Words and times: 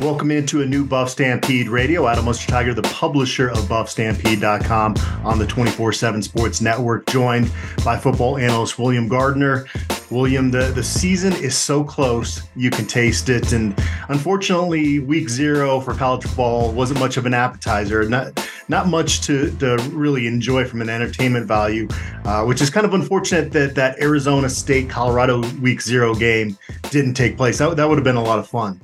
Welcome 0.00 0.32
into 0.32 0.60
a 0.60 0.66
new 0.66 0.84
Buff 0.84 1.08
Stampede 1.08 1.68
Radio. 1.68 2.08
Adam 2.08 2.24
Munsterteiger, 2.26 2.74
the 2.74 2.82
publisher 2.82 3.50
of 3.50 3.58
BuffStampede.com 3.60 4.96
on 5.24 5.38
the 5.38 5.46
24 5.46 5.92
7 5.92 6.20
Sports 6.20 6.60
Network, 6.60 7.06
joined 7.06 7.50
by 7.84 7.96
football 7.96 8.36
analyst 8.36 8.78
William 8.78 9.08
Gardner. 9.08 9.66
William, 10.10 10.50
the, 10.50 10.72
the 10.74 10.82
season 10.82 11.32
is 11.34 11.56
so 11.56 11.82
close, 11.82 12.42
you 12.56 12.70
can 12.70 12.86
taste 12.86 13.28
it. 13.28 13.52
And 13.52 13.74
unfortunately, 14.08 14.98
week 14.98 15.28
zero 15.28 15.80
for 15.80 15.94
college 15.94 16.24
football 16.24 16.72
wasn't 16.72 17.00
much 17.00 17.16
of 17.16 17.24
an 17.24 17.32
appetizer. 17.32 18.06
Not, 18.08 18.46
not 18.68 18.88
much 18.88 19.22
to, 19.22 19.50
to 19.58 19.76
really 19.92 20.26
enjoy 20.26 20.64
from 20.66 20.82
an 20.82 20.90
entertainment 20.90 21.46
value, 21.46 21.88
uh, 22.24 22.44
which 22.44 22.60
is 22.60 22.68
kind 22.68 22.84
of 22.84 22.94
unfortunate 22.94 23.52
that 23.52 23.74
that 23.76 24.00
Arizona 24.02 24.50
State 24.50 24.90
Colorado 24.90 25.40
week 25.60 25.80
zero 25.80 26.14
game 26.14 26.58
didn't 26.90 27.14
take 27.14 27.36
place. 27.36 27.58
That, 27.58 27.76
that 27.76 27.88
would 27.88 27.96
have 27.96 28.04
been 28.04 28.16
a 28.16 28.22
lot 28.22 28.38
of 28.38 28.48
fun. 28.48 28.80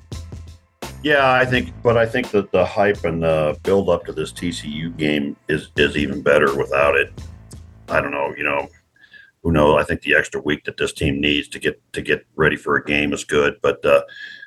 Yeah, 1.02 1.32
I 1.32 1.46
think, 1.46 1.72
but 1.82 1.96
I 1.96 2.04
think 2.04 2.30
that 2.30 2.52
the 2.52 2.64
hype 2.64 3.04
and 3.04 3.22
the 3.22 3.59
build 3.62 3.88
up 3.88 4.04
to 4.04 4.12
this 4.12 4.32
TCU 4.32 4.95
game 4.96 5.36
is 5.48 5.68
is 5.76 5.96
even 5.96 6.20
better 6.23 6.56
without 6.56 6.95
it. 6.95 7.12
I 7.88 8.00
don't 8.00 8.10
know, 8.10 8.34
you 8.36 8.45
know, 8.45 8.68
who 9.42 9.52
knows? 9.52 9.80
I 9.80 9.84
think 9.84 10.02
the 10.02 10.14
extra 10.14 10.40
week 10.40 10.64
that 10.64 10.76
this 10.76 10.92
team 10.92 11.20
needs 11.20 11.48
to 11.48 11.59
get 11.59 11.80
to 11.95 12.02
get 12.02 12.26
ready 12.36 12.56
for 12.56 12.76
a 12.76 12.84
game 12.84 13.12
is 13.12 13.24
good, 13.24 13.59
but 13.62 13.84
uh, 13.84 14.02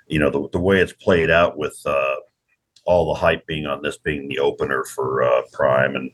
you 0.07 0.19
know 0.19 0.29
the 0.29 0.47
the 0.49 0.59
way 0.59 0.79
it's 0.79 0.93
played 0.93 1.31
out 1.31 1.57
with 1.57 1.79
uh, 1.85 2.15
all 2.85 3.07
the 3.07 3.19
hype 3.19 3.45
being 3.47 3.65
on 3.65 3.81
this 3.81 3.97
being 3.97 4.27
the 4.27 4.39
opener 4.39 4.83
for 4.83 5.23
uh, 5.23 5.41
Prime 5.51 5.95
and 5.95 6.11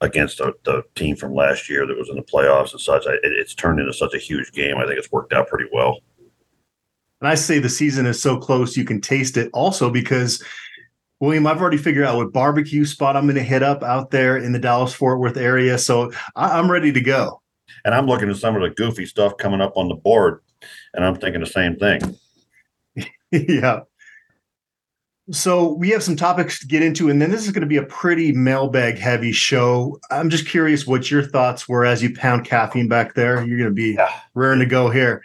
against 0.00 0.38
the, 0.38 0.52
the, 0.64 0.82
team 0.94 1.16
from 1.16 1.34
last 1.34 1.68
year 1.68 1.84
that 1.86 1.98
was 1.98 2.08
in 2.08 2.14
the 2.14 2.22
playoffs 2.22 2.70
and 2.70 2.80
such, 2.80 3.04
I, 3.06 3.14
it, 3.14 3.20
it's 3.24 3.52
turned 3.52 3.80
into 3.80 3.92
such 3.92 4.14
a 4.14 4.18
huge 4.18 4.52
game. 4.52 4.76
I 4.76 4.86
think 4.86 4.96
it's 4.96 5.10
worked 5.10 5.32
out 5.32 5.48
pretty 5.48 5.68
well. 5.72 5.98
And 7.20 7.28
I 7.28 7.34
say 7.34 7.58
the 7.58 7.68
season 7.68 8.06
is 8.06 8.20
so 8.20 8.38
close 8.38 8.76
you 8.76 8.84
can 8.84 9.00
taste 9.00 9.36
it 9.36 9.50
also 9.52 9.90
because 9.90 10.42
William, 11.20 11.46
I've 11.48 11.60
already 11.60 11.78
figured 11.78 12.04
out 12.04 12.16
what 12.16 12.32
barbecue 12.32 12.84
spot 12.84 13.16
I'm 13.16 13.24
going 13.24 13.34
to 13.34 13.42
hit 13.42 13.62
up 13.62 13.82
out 13.82 14.10
there 14.10 14.36
in 14.36 14.52
the 14.52 14.58
Dallas 14.58 14.94
Fort 14.94 15.18
Worth 15.18 15.36
area. 15.36 15.76
So 15.78 16.12
I- 16.36 16.58
am 16.58 16.70
ready 16.70 16.92
to 16.92 17.00
go. 17.00 17.42
And 17.84 17.94
I'm 17.94 18.06
looking 18.06 18.30
at 18.30 18.36
some 18.36 18.54
of 18.54 18.62
the 18.62 18.70
goofy 18.70 19.06
stuff 19.06 19.36
coming 19.36 19.60
up 19.60 19.76
on 19.76 19.88
the 19.88 19.94
board, 19.94 20.40
and 20.94 21.04
I'm 21.04 21.14
thinking 21.14 21.40
the 21.40 21.46
same 21.46 21.76
thing. 21.76 22.16
yeah. 23.30 23.80
So 25.30 25.74
we 25.74 25.90
have 25.90 26.02
some 26.02 26.16
topics 26.16 26.58
to 26.60 26.66
get 26.66 26.82
into, 26.82 27.10
and 27.10 27.20
then 27.20 27.30
this 27.30 27.46
is 27.46 27.52
going 27.52 27.62
to 27.62 27.68
be 27.68 27.76
a 27.76 27.84
pretty 27.84 28.32
mailbag 28.32 28.98
heavy 28.98 29.32
show. 29.32 30.00
I'm 30.10 30.30
just 30.30 30.48
curious 30.48 30.86
what 30.86 31.10
your 31.10 31.22
thoughts 31.22 31.68
were 31.68 31.84
as 31.84 32.02
you 32.02 32.14
pound 32.14 32.46
caffeine 32.46 32.88
back 32.88 33.14
there. 33.14 33.44
You're 33.44 33.58
going 33.58 33.70
to 33.70 33.74
be 33.74 33.94
yeah. 33.94 34.12
raring 34.34 34.60
to 34.60 34.66
go 34.66 34.90
here 34.90 35.22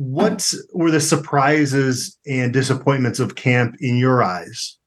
what 0.00 0.54
were 0.72 0.90
the 0.90 0.98
surprises 0.98 2.16
and 2.26 2.54
disappointments 2.54 3.20
of 3.20 3.34
camp 3.34 3.76
in 3.80 3.98
your 3.98 4.22
eyes? 4.22 4.78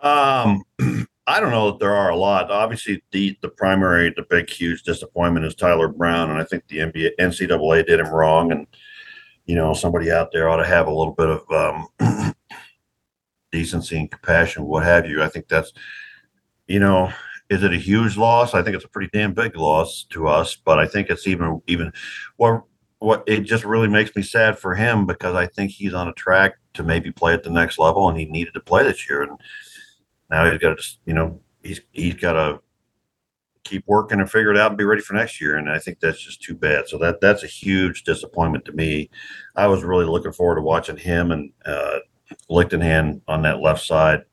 Um, 0.00 0.64
I 1.26 1.40
don't 1.40 1.50
know 1.50 1.70
that 1.70 1.80
there 1.80 1.94
are 1.94 2.10
a 2.10 2.16
lot. 2.16 2.50
Obviously, 2.50 3.02
the 3.12 3.38
the 3.40 3.48
primary, 3.48 4.12
the 4.14 4.26
big, 4.28 4.50
huge 4.50 4.82
disappointment 4.82 5.46
is 5.46 5.54
Tyler 5.54 5.88
Brown, 5.88 6.28
and 6.28 6.38
I 6.38 6.44
think 6.44 6.68
the 6.68 6.80
NBA, 6.80 7.12
NCAA 7.18 7.86
did 7.86 8.00
him 8.00 8.10
wrong, 8.10 8.52
and 8.52 8.66
you 9.46 9.54
know 9.54 9.72
somebody 9.72 10.12
out 10.12 10.30
there 10.30 10.50
ought 10.50 10.58
to 10.58 10.66
have 10.66 10.88
a 10.88 10.94
little 10.94 11.14
bit 11.14 11.30
of 11.30 11.86
um, 11.98 12.34
decency 13.50 13.98
and 13.98 14.10
compassion, 14.10 14.66
what 14.66 14.84
have 14.84 15.08
you. 15.08 15.22
I 15.22 15.28
think 15.28 15.48
that's, 15.48 15.72
you 16.68 16.80
know, 16.80 17.10
is 17.48 17.62
it 17.62 17.72
a 17.72 17.78
huge 17.78 18.18
loss? 18.18 18.52
I 18.52 18.62
think 18.62 18.76
it's 18.76 18.84
a 18.84 18.88
pretty 18.88 19.08
damn 19.10 19.32
big 19.32 19.56
loss 19.56 20.04
to 20.10 20.28
us, 20.28 20.54
but 20.54 20.78
I 20.78 20.86
think 20.86 21.08
it's 21.08 21.26
even 21.26 21.62
even 21.66 21.94
well 22.36 22.68
what 23.06 23.22
it 23.28 23.42
just 23.42 23.64
really 23.64 23.86
makes 23.86 24.16
me 24.16 24.22
sad 24.22 24.58
for 24.58 24.74
him 24.74 25.06
because 25.06 25.36
I 25.36 25.46
think 25.46 25.70
he's 25.70 25.94
on 25.94 26.08
a 26.08 26.12
track 26.14 26.56
to 26.74 26.82
maybe 26.82 27.12
play 27.12 27.34
at 27.34 27.44
the 27.44 27.50
next 27.50 27.78
level, 27.78 28.08
and 28.08 28.18
he 28.18 28.24
needed 28.24 28.52
to 28.54 28.60
play 28.60 28.82
this 28.82 29.08
year, 29.08 29.22
and 29.22 29.38
now 30.28 30.50
he's 30.50 30.58
got 30.58 30.76
to, 30.76 30.84
you 31.04 31.14
know, 31.14 31.40
he's 31.62 31.80
he's 31.92 32.14
got 32.14 32.32
to 32.32 32.60
keep 33.62 33.84
working 33.86 34.18
and 34.18 34.28
figure 34.28 34.50
it 34.50 34.58
out 34.58 34.72
and 34.72 34.78
be 34.78 34.82
ready 34.82 35.02
for 35.02 35.14
next 35.14 35.40
year. 35.40 35.54
And 35.54 35.70
I 35.70 35.78
think 35.78 36.00
that's 36.00 36.20
just 36.20 36.42
too 36.42 36.56
bad. 36.56 36.88
So 36.88 36.98
that 36.98 37.20
that's 37.20 37.44
a 37.44 37.46
huge 37.46 38.02
disappointment 38.02 38.64
to 38.64 38.72
me. 38.72 39.08
I 39.54 39.68
was 39.68 39.84
really 39.84 40.04
looking 40.04 40.32
forward 40.32 40.56
to 40.56 40.62
watching 40.62 40.96
him 40.96 41.30
and 41.30 41.52
uh, 41.64 42.00
Lichtenhan 42.50 43.20
on 43.28 43.42
that 43.42 43.60
left 43.60 43.84
side 43.84 44.24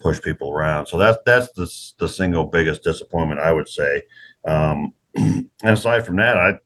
push 0.00 0.22
people 0.22 0.52
around. 0.52 0.86
So 0.86 0.96
that's 0.96 1.18
that's 1.26 1.50
the 1.54 1.68
the 1.98 2.08
single 2.08 2.44
biggest 2.44 2.84
disappointment 2.84 3.40
I 3.40 3.52
would 3.52 3.68
say. 3.68 4.04
Um, 4.44 4.94
and 5.16 5.50
aside 5.64 6.06
from 6.06 6.16
that, 6.18 6.36
I 6.36 6.58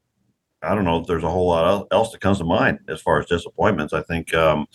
I 0.63 0.75
don't 0.75 0.85
know 0.85 1.01
if 1.01 1.07
there's 1.07 1.25
a 1.25 1.31
whole 1.31 1.49
lot 1.49 1.87
else 1.91 2.13
that 2.13 2.21
comes 2.21 2.39
to 2.39 2.45
mind 2.45 2.79
as 2.89 3.01
far 3.01 3.19
as 3.19 3.27
disappointments. 3.27 3.93
I 3.93 4.03
think 4.03 4.35
um, 4.35 4.67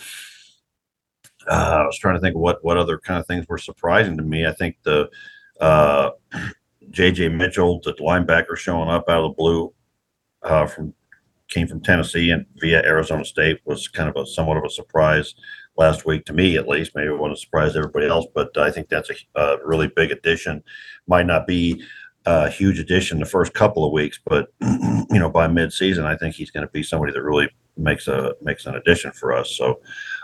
uh, 1.47 1.81
I 1.81 1.85
was 1.85 1.97
trying 1.97 2.15
to 2.15 2.21
think 2.21 2.35
what 2.35 2.63
what 2.63 2.77
other 2.77 2.97
kind 2.97 3.19
of 3.19 3.27
things 3.27 3.47
were 3.47 3.57
surprising 3.57 4.17
to 4.17 4.23
me. 4.23 4.45
I 4.45 4.53
think 4.53 4.77
the 4.83 5.09
uh, 5.59 6.11
J.J. 6.89 7.29
Mitchell, 7.29 7.79
the 7.83 7.93
linebacker, 7.93 8.57
showing 8.57 8.89
up 8.89 9.09
out 9.09 9.23
of 9.23 9.31
the 9.31 9.35
blue 9.35 9.73
uh, 10.43 10.67
from 10.67 10.93
came 11.51 11.67
from 11.67 11.81
Tennessee 11.81 12.31
and 12.31 12.45
via 12.55 12.81
Arizona 12.83 13.25
State 13.25 13.59
was 13.65 13.87
kind 13.87 14.09
of 14.09 14.15
a 14.15 14.25
somewhat 14.25 14.57
of 14.57 14.63
a 14.63 14.69
surprise 14.69 15.35
last 15.77 16.05
week 16.05 16.25
to 16.25 16.33
me, 16.33 16.57
at 16.57 16.67
least. 16.67 16.95
Maybe 16.95 17.09
it 17.09 17.17
wasn't 17.17 17.37
a 17.37 17.41
surprise 17.41 17.73
to 17.73 17.79
everybody 17.79 18.07
else, 18.07 18.25
but 18.33 18.57
I 18.57 18.71
think 18.71 18.89
that's 18.89 19.09
a, 19.09 19.39
a 19.39 19.57
really 19.65 19.87
big 19.87 20.11
addition. 20.11 20.63
Might 21.07 21.27
not 21.27 21.45
be 21.45 21.83
a 22.25 22.49
huge 22.49 22.79
addition 22.79 23.19
the 23.19 23.25
first 23.25 23.53
couple 23.53 23.85
of 23.85 23.91
weeks, 23.91 24.19
but 24.25 24.53
you 24.61 25.19
know, 25.19 25.29
by 25.29 25.47
mid-season, 25.47 26.05
I 26.05 26.15
think 26.15 26.35
he's 26.35 26.51
going 26.51 26.65
to 26.65 26.71
be 26.71 26.83
somebody 26.83 27.11
that 27.13 27.21
really 27.21 27.49
makes 27.77 28.07
a 28.07 28.33
makes 28.41 28.65
an 28.65 28.75
addition 28.75 29.11
for 29.11 29.33
us. 29.33 29.55
So, 29.55 29.79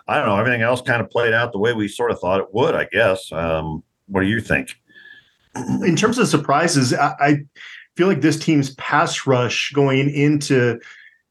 I 0.08 0.18
don't 0.18 0.28
know. 0.28 0.38
Everything 0.38 0.62
else 0.62 0.82
kind 0.82 1.02
of 1.02 1.10
played 1.10 1.34
out 1.34 1.52
the 1.52 1.60
way 1.60 1.74
we 1.74 1.88
sort 1.88 2.12
of 2.12 2.20
thought 2.20 2.40
it 2.40 2.54
would. 2.54 2.76
I 2.76 2.86
guess. 2.92 3.32
Um, 3.32 3.84
what 4.08 4.22
do 4.22 4.28
you 4.28 4.40
think? 4.40 4.76
In 5.56 5.96
terms 5.96 6.18
of 6.18 6.28
surprises, 6.28 6.94
I, 6.94 7.16
I 7.20 7.38
feel 7.96 8.08
like 8.08 8.22
this 8.22 8.38
team's 8.38 8.76
pass 8.76 9.26
rush 9.26 9.72
going 9.72 10.10
into 10.10 10.80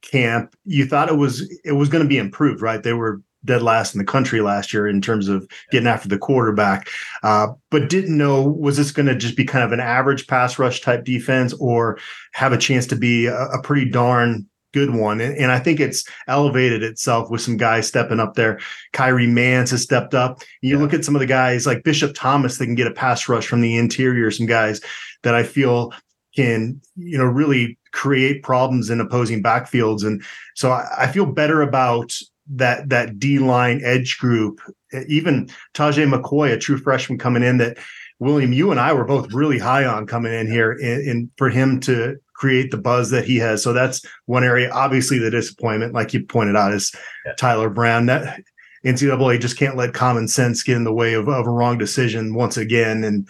camp, 0.03 0.55
you 0.65 0.87
thought 0.87 1.09
it 1.09 1.17
was 1.17 1.49
it 1.65 1.73
was 1.73 1.89
going 1.89 2.03
to 2.03 2.09
be 2.09 2.19
improved, 2.19 2.61
right? 2.61 2.83
They 2.83 2.93
were 2.93 3.23
dead 3.47 3.63
last 3.63 3.95
in 3.95 3.99
the 3.99 4.05
country 4.05 4.41
last 4.41 4.73
year 4.73 4.87
in 4.87 5.01
terms 5.01 5.29
of 5.29 5.49
getting 5.71 5.89
after 5.89 6.09
the 6.09 6.19
quarterback, 6.19 6.91
uh, 7.23 7.49
but 7.71 7.89
didn't 7.89 8.17
know 8.17 8.43
was 8.43 8.77
this 8.77 8.93
going 8.93 9.07
to 9.07 9.15
just 9.15 9.37
be 9.37 9.45
kind 9.45 9.65
of 9.65 9.73
an 9.73 9.81
average 9.81 10.27
pass 10.27 10.59
rush 10.59 10.81
type 10.81 11.05
defense 11.05 11.55
or 11.55 11.99
have 12.33 12.53
a 12.53 12.59
chance 12.59 12.87
to 12.87 12.97
be 12.97 13.27
a, 13.27 13.47
a 13.47 13.63
pretty 13.63 13.89
darn 13.89 14.47
good 14.77 14.91
one. 14.91 15.23
And, 15.23 15.35
and, 15.39 15.51
I 15.51 15.59
think 15.59 15.81
it's 15.81 16.05
elevated 16.29 16.83
itself 16.83 17.31
with 17.31 17.41
some 17.41 17.57
guys 17.57 17.89
stepping 17.89 18.21
up 18.21 18.35
there. 18.35 18.61
Kyrie 18.93 19.27
Mans 19.27 19.71
has 19.71 19.83
stepped 19.83 20.13
up. 20.13 20.43
You 20.61 20.77
yeah. 20.77 20.83
look 20.83 20.93
at 20.93 21.03
some 21.03 21.17
of 21.17 21.21
the 21.21 21.27
guys 21.27 21.67
like 21.67 21.83
Bishop 21.83 22.15
Thomas 22.15 22.59
that 22.59 22.67
can 22.67 22.75
get 22.75 22.87
a 22.87 22.93
pass 22.93 23.27
rush 23.27 23.47
from 23.47 23.63
the 23.63 23.79
interior, 23.79 24.31
some 24.31 24.45
guys 24.45 24.83
that 25.23 25.35
I 25.35 25.45
feel 25.45 25.95
can, 26.35 26.83
you 26.95 27.17
know, 27.17 27.25
really 27.25 27.79
create 27.93 28.43
problems 28.43 28.91
in 28.91 29.01
opposing 29.01 29.43
backfields. 29.43 30.05
And 30.05 30.23
so 30.55 30.71
I, 30.71 30.87
I 30.99 31.07
feel 31.07 31.25
better 31.25 31.63
about 31.63 32.15
that 32.49 32.89
that 32.89 33.19
D 33.19 33.39
line 33.39 33.81
edge 33.85 34.19
group, 34.19 34.61
even 35.09 35.49
Taje 35.75 36.09
McCoy, 36.11 36.53
a 36.53 36.59
true 36.59 36.79
freshman 36.79 37.19
coming 37.19 37.43
in 37.43 37.59
that 37.59 37.79
William, 38.19 38.53
you 38.53 38.71
and 38.71 38.81
I 38.81 38.93
were 38.93 39.05
both 39.05 39.33
really 39.33 39.59
high 39.59 39.85
on 39.85 40.07
coming 40.07 40.33
in 40.33 40.51
here 40.51 40.73
and 40.73 41.31
for 41.37 41.51
him 41.51 41.81
to 41.81 42.17
create 42.35 42.71
the 42.71 42.79
buzz 42.79 43.11
that 43.11 43.25
he 43.25 43.37
has. 43.37 43.63
So 43.63 43.73
that's 43.73 44.05
one 44.27 44.45
area. 44.45 44.71
Obviously, 44.71 45.19
the 45.19 45.31
disappointment, 45.31 45.93
like 45.93 46.15
you 46.15 46.25
pointed 46.25 46.57
out, 46.57 46.73
is 46.73 46.95
yeah. 47.25 47.33
Tyler 47.35 47.69
Brown. 47.69 48.07
That 48.07 48.41
NCAA 48.85 49.41
just 49.41 49.59
can't 49.59 49.77
let 49.77 49.93
common 49.93 50.29
sense 50.29 50.63
get 50.63 50.77
in 50.77 50.85
the 50.85 50.93
way 50.93 51.15
of, 51.15 51.29
of 51.29 51.47
a 51.47 51.51
wrong 51.51 51.77
decision 51.77 52.35
once 52.35 52.57
again. 52.57 53.05
And 53.05 53.29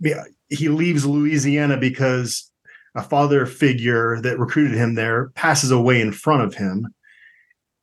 yeah, 0.00 0.24
he 0.48 0.68
leaves 0.68 1.04
Louisiana 1.04 1.76
because 1.76 2.50
a 2.94 3.02
father 3.02 3.44
figure 3.44 4.20
that 4.22 4.38
recruited 4.38 4.76
him 4.76 4.94
there 4.94 5.28
passes 5.30 5.70
away 5.70 6.00
in 6.00 6.12
front 6.12 6.42
of 6.42 6.54
him 6.54 6.94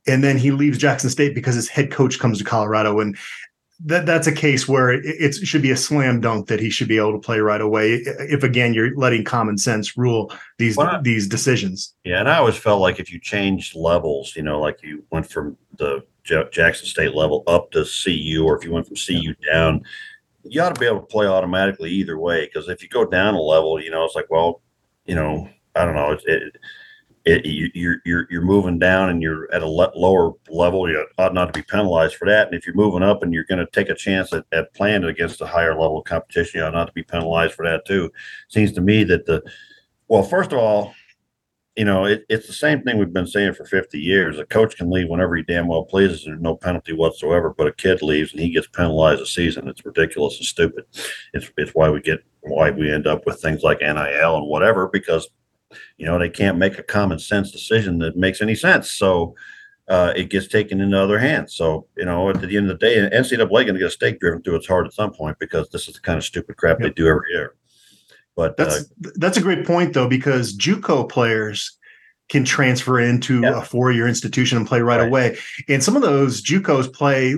and 0.07 0.23
then 0.23 0.37
he 0.37 0.51
leaves 0.51 0.77
Jackson 0.77 1.09
State 1.09 1.35
because 1.35 1.55
his 1.55 1.69
head 1.69 1.91
coach 1.91 2.19
comes 2.19 2.37
to 2.37 2.43
Colorado, 2.43 2.99
and 2.99 3.17
that 3.85 4.05
that's 4.05 4.27
a 4.27 4.31
case 4.31 4.67
where 4.67 4.91
it, 4.91 5.03
it, 5.05 5.33
should 5.45 5.61
be 5.61 5.71
a 5.71 5.77
slam 5.77 6.21
dunk 6.21 6.47
that 6.47 6.59
he 6.59 6.69
should 6.69 6.87
be 6.87 6.97
able 6.97 7.11
to 7.11 7.19
play 7.19 7.39
right 7.39 7.61
away. 7.61 8.01
If 8.05 8.43
again 8.43 8.73
you're 8.73 8.95
letting 8.95 9.23
common 9.23 9.57
sense 9.57 9.97
rule 9.97 10.31
these 10.57 10.77
well, 10.77 11.01
these 11.01 11.27
decisions. 11.27 11.93
Yeah, 12.03 12.19
and 12.19 12.29
I 12.29 12.37
always 12.37 12.57
felt 12.57 12.81
like 12.81 12.99
if 12.99 13.11
you 13.11 13.19
changed 13.19 13.75
levels, 13.75 14.35
you 14.35 14.43
know, 14.43 14.59
like 14.59 14.81
you 14.83 15.03
went 15.11 15.29
from 15.29 15.57
the 15.77 16.05
J- 16.23 16.47
Jackson 16.51 16.85
State 16.85 17.13
level 17.13 17.43
up 17.47 17.71
to 17.71 17.85
CU, 17.85 18.43
or 18.45 18.57
if 18.57 18.63
you 18.63 18.71
went 18.71 18.87
from 18.87 18.95
CU 18.95 19.33
down, 19.51 19.83
you 20.43 20.61
ought 20.61 20.73
to 20.73 20.79
be 20.79 20.87
able 20.87 21.01
to 21.01 21.05
play 21.05 21.27
automatically 21.27 21.91
either 21.91 22.17
way. 22.17 22.45
Because 22.45 22.69
if 22.69 22.81
you 22.81 22.89
go 22.89 23.05
down 23.05 23.33
a 23.33 23.41
level, 23.41 23.81
you 23.81 23.91
know, 23.91 24.05
it's 24.05 24.15
like, 24.15 24.29
well, 24.29 24.61
you 25.05 25.15
know, 25.15 25.49
I 25.75 25.85
don't 25.85 25.95
know, 25.95 26.11
it, 26.11 26.21
it 26.25 26.57
it, 27.25 27.45
you, 27.45 27.91
are 27.91 28.01
you're 28.05 28.27
you're 28.29 28.41
moving 28.41 28.77
down 28.77 29.09
and 29.09 29.21
you're 29.21 29.51
at 29.53 29.61
a 29.61 29.67
le- 29.67 29.91
lower 29.95 30.33
level, 30.49 30.89
you 30.89 31.05
ought 31.17 31.33
not 31.33 31.53
to 31.53 31.59
be 31.59 31.63
penalized 31.63 32.15
for 32.15 32.27
that. 32.27 32.47
And 32.47 32.55
if 32.55 32.65
you're 32.65 32.75
moving 32.75 33.03
up 33.03 33.23
and 33.23 33.33
you're 33.33 33.45
going 33.45 33.65
to 33.65 33.71
take 33.71 33.89
a 33.89 33.95
chance 33.95 34.33
at, 34.33 34.45
at 34.51 34.73
playing 34.73 35.05
against 35.05 35.41
a 35.41 35.47
higher 35.47 35.71
level 35.73 35.99
of 35.99 36.05
competition, 36.05 36.59
you 36.59 36.65
ought 36.65 36.73
not 36.73 36.87
to 36.87 36.93
be 36.93 37.03
penalized 37.03 37.53
for 37.53 37.65
that 37.65 37.85
too. 37.85 38.11
Seems 38.49 38.73
to 38.73 38.81
me 38.81 39.03
that 39.05 39.25
the 39.25 39.41
well, 40.09 40.23
first 40.23 40.51
of 40.51 40.59
all, 40.59 40.93
you 41.75 41.85
know, 41.85 42.05
it, 42.05 42.25
it's 42.29 42.45
the 42.45 42.53
same 42.53 42.81
thing 42.83 42.99
we've 42.99 43.13
been 43.13 43.25
saying 43.25 43.53
for 43.53 43.65
50 43.65 43.99
years. 43.99 44.37
A 44.37 44.45
coach 44.45 44.75
can 44.75 44.91
leave 44.91 45.09
whenever 45.09 45.35
he 45.35 45.43
damn 45.43 45.67
well 45.67 45.85
pleases. 45.85 46.25
There's 46.25 46.41
no 46.41 46.55
penalty 46.55 46.93
whatsoever, 46.93 47.53
but 47.57 47.67
a 47.67 47.73
kid 47.73 48.01
leaves 48.01 48.31
and 48.31 48.41
he 48.41 48.51
gets 48.51 48.67
penalized 48.67 49.21
a 49.21 49.25
season. 49.25 49.67
It's 49.67 49.85
ridiculous 49.85 50.37
and 50.37 50.45
stupid. 50.45 50.85
It's, 51.33 51.51
it's 51.57 51.71
why 51.71 51.89
we 51.89 52.01
get, 52.01 52.23
why 52.41 52.69
we 52.69 52.91
end 52.91 53.07
up 53.07 53.25
with 53.25 53.41
things 53.41 53.63
like 53.63 53.79
NIL 53.79 54.37
and 54.37 54.47
whatever, 54.47 54.87
because, 54.87 55.29
you 55.97 56.05
know, 56.05 56.17
they 56.19 56.29
can't 56.29 56.57
make 56.57 56.77
a 56.77 56.83
common 56.83 57.19
sense 57.19 57.51
decision 57.51 57.99
that 57.99 58.17
makes 58.17 58.41
any 58.41 58.55
sense. 58.55 58.91
So, 58.91 59.35
uh, 59.89 60.13
it 60.15 60.29
gets 60.29 60.47
taken 60.47 60.79
into 60.79 60.97
other 60.97 61.19
hands. 61.19 61.53
So, 61.53 61.87
you 61.97 62.05
know, 62.05 62.29
at 62.29 62.39
the 62.39 62.57
end 62.57 62.69
of 62.69 62.79
the 62.79 62.85
day, 62.85 63.09
NCAA 63.09 63.49
going 63.49 63.73
to 63.73 63.79
get 63.79 63.87
a 63.87 63.91
stake 63.91 64.19
driven 64.19 64.41
through 64.41 64.55
its 64.55 64.67
heart 64.67 64.87
at 64.87 64.93
some 64.93 65.11
point 65.11 65.37
because 65.39 65.69
this 65.69 65.87
is 65.87 65.95
the 65.95 65.99
kind 65.99 66.17
of 66.17 66.23
stupid 66.23 66.55
crap 66.55 66.79
yep. 66.79 66.89
they 66.89 66.93
do 66.93 67.07
every 67.07 67.31
year. 67.31 67.55
But 68.35 68.57
that's 68.57 68.75
uh, 68.75 69.11
that's 69.15 69.37
a 69.37 69.41
great 69.41 69.65
point 69.65 69.93
though, 69.93 70.07
because 70.07 70.57
JUCO 70.57 71.09
players 71.09 71.77
can 72.29 72.45
transfer 72.45 72.99
into 72.99 73.41
yep. 73.41 73.55
a 73.55 73.61
four-year 73.61 74.07
institution 74.07 74.57
and 74.57 74.65
play 74.65 74.81
right, 74.81 74.99
right, 74.99 75.07
away. 75.07 75.37
And 75.67 75.83
some 75.83 75.95
of 75.95 76.01
those 76.01 76.41
JUCOs 76.41 76.91
play 76.91 77.35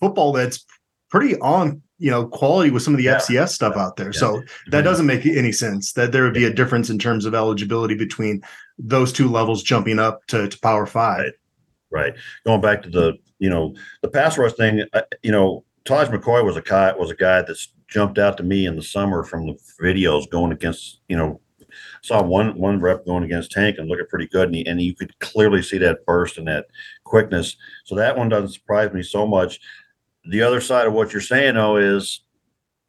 football 0.00 0.32
that's 0.32 0.64
pretty 1.10 1.38
on, 1.40 1.82
you 1.98 2.10
know, 2.10 2.26
quality 2.26 2.70
with 2.70 2.82
some 2.82 2.94
of 2.94 2.98
the 2.98 3.04
yeah. 3.04 3.16
FCS 3.16 3.50
stuff 3.50 3.76
out 3.76 3.96
there. 3.96 4.12
Yeah. 4.12 4.20
So 4.20 4.32
that 4.36 4.78
mm-hmm. 4.78 4.84
doesn't 4.84 5.06
make 5.06 5.26
any 5.26 5.52
sense 5.52 5.92
that 5.92 6.12
there 6.12 6.24
would 6.24 6.34
be 6.34 6.44
a 6.44 6.52
difference 6.52 6.90
in 6.90 6.98
terms 6.98 7.24
of 7.24 7.34
eligibility 7.34 7.94
between 7.94 8.42
those 8.78 9.12
two 9.12 9.28
levels 9.28 9.62
jumping 9.62 9.98
up 9.98 10.26
to, 10.28 10.48
to 10.48 10.60
Power 10.60 10.86
Five. 10.86 11.32
Right. 11.90 12.12
right. 12.12 12.14
Going 12.46 12.60
back 12.60 12.82
to 12.82 12.90
the, 12.90 13.14
you 13.38 13.50
know, 13.50 13.74
the 14.02 14.08
pass 14.08 14.38
rush 14.38 14.52
thing, 14.52 14.84
you 15.22 15.32
know, 15.32 15.64
Taj 15.84 16.08
McCoy 16.08 16.44
was 16.44 16.56
a 16.56 16.62
guy 16.62 16.92
was 16.92 17.10
a 17.10 17.16
guy 17.16 17.42
that's 17.42 17.72
jumped 17.88 18.18
out 18.18 18.36
to 18.36 18.42
me 18.42 18.66
in 18.66 18.76
the 18.76 18.82
summer 18.82 19.24
from 19.24 19.46
the 19.46 19.58
videos 19.82 20.28
going 20.30 20.52
against, 20.52 21.00
you 21.08 21.16
know, 21.16 21.40
saw 22.02 22.22
one 22.22 22.58
one 22.58 22.80
rep 22.80 23.04
going 23.06 23.24
against 23.24 23.50
Tank 23.50 23.76
and 23.78 23.88
looking 23.88 24.06
pretty 24.06 24.28
good, 24.28 24.48
and, 24.48 24.54
he, 24.54 24.66
and 24.66 24.80
you 24.80 24.94
could 24.94 25.18
clearly 25.20 25.62
see 25.62 25.78
that 25.78 26.04
burst 26.06 26.38
and 26.38 26.46
that 26.46 26.66
quickness. 27.04 27.56
So 27.84 27.94
that 27.94 28.16
one 28.16 28.28
doesn't 28.28 28.52
surprise 28.52 28.92
me 28.92 29.02
so 29.02 29.26
much. 29.26 29.60
The 30.28 30.42
other 30.42 30.60
side 30.60 30.86
of 30.86 30.92
what 30.92 31.12
you're 31.12 31.22
saying 31.22 31.54
though 31.54 31.76
is 31.76 32.20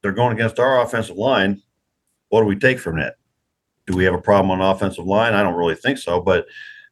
they're 0.01 0.11
going 0.11 0.33
against 0.33 0.59
our 0.59 0.81
offensive 0.81 1.17
line. 1.17 1.61
What 2.29 2.41
do 2.41 2.47
we 2.47 2.57
take 2.57 2.79
from 2.79 2.99
that? 2.99 3.15
Do 3.87 3.95
we 3.95 4.03
have 4.03 4.13
a 4.13 4.21
problem 4.21 4.51
on 4.51 4.61
offensive 4.75 5.05
line? 5.05 5.33
I 5.33 5.41
don't 5.41 5.55
really 5.55 5.75
think 5.75 5.97
so, 5.97 6.21
but 6.21 6.45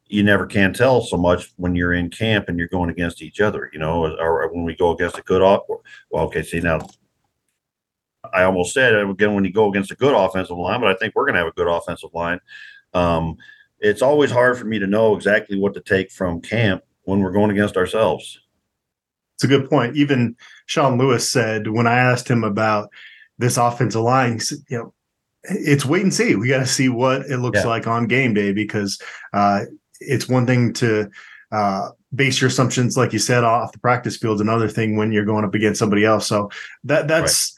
you 0.08 0.24
never 0.24 0.46
can 0.46 0.74
tell 0.74 1.02
so 1.02 1.18
much 1.18 1.52
when 1.58 1.76
you're 1.76 1.94
in 1.94 2.10
camp 2.10 2.48
and 2.48 2.58
you're 2.58 2.70
going 2.70 2.90
against 2.90 3.22
each 3.22 3.42
other, 3.42 3.70
you 3.74 3.80
know, 3.80 4.16
or 4.18 4.48
when 4.54 4.64
we 4.64 4.74
go 4.74 4.92
against 4.92 5.18
a 5.18 5.22
good 5.24 5.42
off. 5.42 5.64
Well, 6.10 6.24
okay, 6.26 6.44
see 6.44 6.62
now 6.62 6.80
I 8.34 8.44
almost 8.44 8.74
said 8.74 8.96
again 8.96 9.36
when 9.36 9.44
you 9.44 9.52
go 9.52 9.70
against 9.70 9.92
a 9.92 9.96
good 9.96 10.14
offensive 10.14 10.58
line, 10.58 10.80
but 10.80 10.90
I 10.90 10.96
think 10.96 11.14
we're 11.14 11.26
going 11.26 11.36
to 11.36 11.40
have 11.40 11.48
a 11.48 11.52
good 11.52 11.68
offensive 11.68 12.14
line. 12.14 12.40
Um, 12.94 13.38
it's 13.80 14.02
always 14.02 14.32
hard 14.32 14.58
for 14.58 14.66
me 14.66 14.80
to 14.80 14.88
know 14.88 15.16
exactly 15.16 15.60
what 15.60 15.74
to 15.74 15.82
take 15.82 16.12
from 16.12 16.42
camp 16.42 16.84
when 17.04 17.20
we're 17.20 17.32
going 17.32 17.52
against 17.52 17.78
ourselves. 17.78 18.40
It's 19.38 19.44
a 19.44 19.48
good 19.48 19.70
point. 19.70 19.96
Even 19.96 20.36
Sean 20.66 20.98
Lewis 20.98 21.32
said 21.32 21.68
when 21.68 21.86
I 21.86 21.98
asked 21.98 22.28
him 22.28 22.44
about 22.44 22.90
this 23.38 23.58
offensive 23.58 24.02
line, 24.02 24.34
he 24.34 24.40
said, 24.40 24.58
you 24.68 24.78
know, 24.78 24.94
it's 25.44 25.86
wait 25.86 26.02
and 26.02 26.14
see. 26.14 26.36
We 26.36 26.48
got 26.50 26.60
to 26.60 26.66
see 26.66 26.90
what 26.90 27.22
it 27.22 27.38
looks 27.38 27.60
yeah. 27.60 27.68
like 27.68 27.86
on 27.86 28.08
game 28.08 28.34
day 28.34 28.52
because 28.52 29.00
uh, 29.34 29.66
it's 30.00 30.28
one 30.28 30.48
thing 30.48 30.74
to 30.74 31.10
uh, 31.52 31.90
base 32.16 32.42
your 32.42 32.48
assumptions, 32.48 32.98
like 32.98 33.14
you 33.14 33.20
said, 33.20 33.44
off 33.44 33.72
the 33.72 33.80
practice 33.80 34.18
field. 34.18 34.42
Another 34.42 34.68
thing 34.68 34.98
when 34.98 35.12
you're 35.12 35.24
going 35.24 35.46
up 35.46 35.54
against 35.54 35.80
somebody 35.80 36.04
else. 36.04 36.26
So 36.26 36.50
that 36.84 37.08
that's 37.08 37.56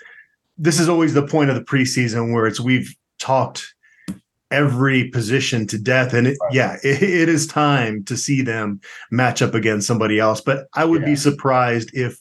this 0.57 0.79
is 0.79 0.89
always 0.89 1.13
the 1.13 1.25
point 1.25 1.49
of 1.49 1.55
the 1.55 1.63
preseason 1.63 2.33
where 2.33 2.45
it's 2.45 2.59
we've 2.59 2.93
talked 3.19 3.73
every 4.51 5.09
position 5.09 5.67
to 5.67 5.77
death 5.77 6.13
and 6.13 6.27
it, 6.27 6.37
right. 6.41 6.53
yeah 6.53 6.77
it, 6.83 7.01
it 7.01 7.29
is 7.29 7.47
time 7.47 8.03
to 8.03 8.17
see 8.17 8.41
them 8.41 8.79
match 9.11 9.41
up 9.41 9.53
against 9.53 9.87
somebody 9.87 10.19
else 10.19 10.41
but 10.41 10.67
i 10.73 10.83
would 10.83 11.01
yeah. 11.01 11.07
be 11.07 11.15
surprised 11.15 11.91
if 11.93 12.19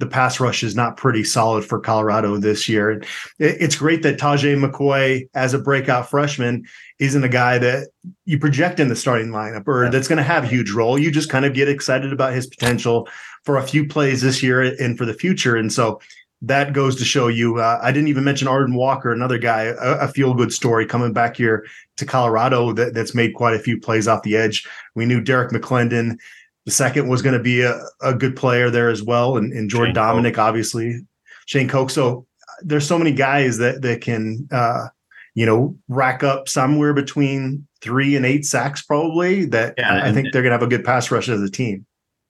the 0.00 0.06
pass 0.06 0.38
rush 0.38 0.62
is 0.62 0.76
not 0.76 0.96
pretty 0.96 1.24
solid 1.24 1.64
for 1.64 1.80
colorado 1.80 2.36
this 2.36 2.68
year 2.68 2.90
it, 2.90 3.06
it's 3.38 3.76
great 3.76 4.02
that 4.02 4.18
taje 4.18 4.56
mccoy 4.58 5.28
as 5.34 5.54
a 5.54 5.58
breakout 5.58 6.08
freshman 6.08 6.64
isn't 6.98 7.24
a 7.24 7.28
guy 7.28 7.58
that 7.58 7.88
you 8.24 8.38
project 8.38 8.80
in 8.80 8.88
the 8.88 8.96
starting 8.96 9.28
lineup 9.28 9.66
or 9.66 9.84
yeah. 9.84 9.90
that's 9.90 10.08
going 10.08 10.16
to 10.16 10.22
have 10.22 10.44
a 10.44 10.48
huge 10.48 10.70
role 10.70 10.98
you 10.98 11.10
just 11.10 11.30
kind 11.30 11.44
of 11.44 11.54
get 11.54 11.68
excited 11.68 12.12
about 12.12 12.32
his 12.32 12.46
potential 12.46 13.08
for 13.44 13.56
a 13.56 13.66
few 13.66 13.86
plays 13.86 14.20
this 14.20 14.42
year 14.42 14.62
and 14.62 14.98
for 14.98 15.04
the 15.04 15.14
future 15.14 15.56
and 15.56 15.72
so 15.72 16.00
that 16.42 16.72
goes 16.72 16.96
to 16.96 17.04
show 17.04 17.28
you. 17.28 17.58
Uh, 17.58 17.80
I 17.82 17.90
didn't 17.90 18.08
even 18.08 18.24
mention 18.24 18.46
Arden 18.48 18.74
Walker, 18.74 19.12
another 19.12 19.38
guy, 19.38 19.62
a, 19.64 19.74
a 19.76 20.08
feel 20.08 20.34
good 20.34 20.52
story 20.52 20.86
coming 20.86 21.12
back 21.12 21.36
here 21.36 21.66
to 21.96 22.06
Colorado 22.06 22.72
that, 22.72 22.94
that's 22.94 23.14
made 23.14 23.34
quite 23.34 23.54
a 23.54 23.58
few 23.58 23.80
plays 23.80 24.06
off 24.06 24.22
the 24.22 24.36
edge. 24.36 24.66
We 24.94 25.04
knew 25.04 25.20
Derrick 25.20 25.50
McLendon, 25.50 26.18
the 26.64 26.70
second, 26.70 27.08
was 27.08 27.22
going 27.22 27.36
to 27.36 27.42
be 27.42 27.62
a, 27.62 27.80
a 28.02 28.14
good 28.14 28.36
player 28.36 28.70
there 28.70 28.88
as 28.88 29.02
well, 29.02 29.36
and, 29.36 29.52
and 29.52 29.68
Jordan 29.68 29.94
Shane 29.94 30.04
Domineck, 30.04 30.34
Koch. 30.34 30.38
obviously, 30.38 31.00
Shane 31.46 31.68
Koch. 31.68 31.90
So 31.90 32.26
there's 32.62 32.86
so 32.86 32.98
many 32.98 33.12
guys 33.12 33.58
that 33.58 33.82
that 33.82 34.00
can, 34.00 34.48
uh, 34.52 34.88
you 35.34 35.44
know, 35.44 35.76
rack 35.88 36.22
up 36.22 36.48
somewhere 36.48 36.92
between 36.92 37.66
three 37.80 38.16
and 38.16 38.24
eight 38.24 38.44
sacks 38.44 38.82
probably. 38.82 39.44
That 39.46 39.74
yeah, 39.76 40.04
I 40.04 40.12
think 40.12 40.32
they're 40.32 40.42
going 40.42 40.50
to 40.50 40.58
have 40.58 40.62
a 40.62 40.68
good 40.68 40.84
pass 40.84 41.10
rush 41.10 41.28
as 41.28 41.42
a 41.42 41.50
team. 41.50 41.84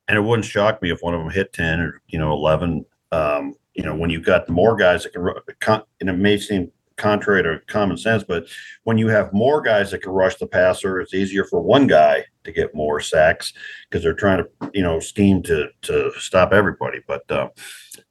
And 0.07 0.17
it 0.17 0.23
wouldn't 0.23 0.47
shock 0.47 0.81
me 0.81 0.91
if 0.91 1.01
one 1.03 1.15
of 1.15 1.21
them 1.21 1.31
hit 1.31 1.53
ten 1.53 1.81
or 1.81 2.01
you 2.07 2.19
know 2.19 2.33
eleven. 2.33 2.87
Um, 3.13 3.55
you 3.79 3.85
know, 3.85 3.95
when 3.95 4.11
you've 4.11 4.25
got 4.25 4.49
more 4.49 4.75
guys 4.75 5.05
that 5.05 5.13
can, 5.13 5.83
and 6.01 6.11
it 6.11 6.15
may 6.15 6.37
seem 6.37 6.73
contrary 6.97 7.45
to 7.45 7.61
common 7.69 7.97
sense, 7.97 8.25
but 8.25 8.45
when 8.83 8.99
you 8.99 9.07
have 9.07 9.33
more 9.33 9.63
guys 9.63 9.93
that 9.93 10.03
can 10.03 10.11
rush 10.11 10.35
the 10.35 10.49
passer, 10.49 11.01
it's 11.01 11.15
easier 11.15 11.45
for 11.45 11.61
one 11.61 11.87
guy 11.87 12.25
to 12.43 12.51
get 12.51 12.75
more 12.75 13.01
sacks 13.01 13.53
because 13.89 14.03
they're 14.03 14.15
trying 14.15 14.39
to, 14.43 14.71
you 14.75 14.83
know, 14.83 14.99
scheme 14.99 15.45
to 15.45 15.69
to 15.83 16.11
stop 16.19 16.53
everybody. 16.53 16.99
But 17.07 17.31
uh, 17.31 17.51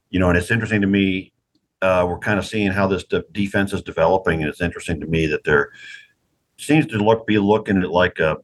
you 0.10 0.22
know, 0.22 0.30
and 0.30 0.38
it's 0.38 0.52
interesting 0.52 0.80
to 0.80 0.88
me. 0.88 1.34
Uh, 1.82 2.08
we're 2.10 2.18
kind 2.18 2.40
of 2.40 2.46
seeing 2.46 2.72
how 2.72 2.88
this 2.88 3.04
de- 3.04 3.26
defense 3.34 3.74
is 3.74 3.82
developing, 3.82 4.40
and 4.40 4.50
it's 4.50 4.62
interesting 4.62 5.02
to 5.02 5.06
me 5.06 5.28
that 5.28 5.44
there 5.44 5.72
seems 6.58 6.88
to 6.88 6.98
look 6.98 7.28
be 7.28 7.40
looking 7.40 7.84
at 7.84 7.92
like 7.92 8.20
a 8.20 8.38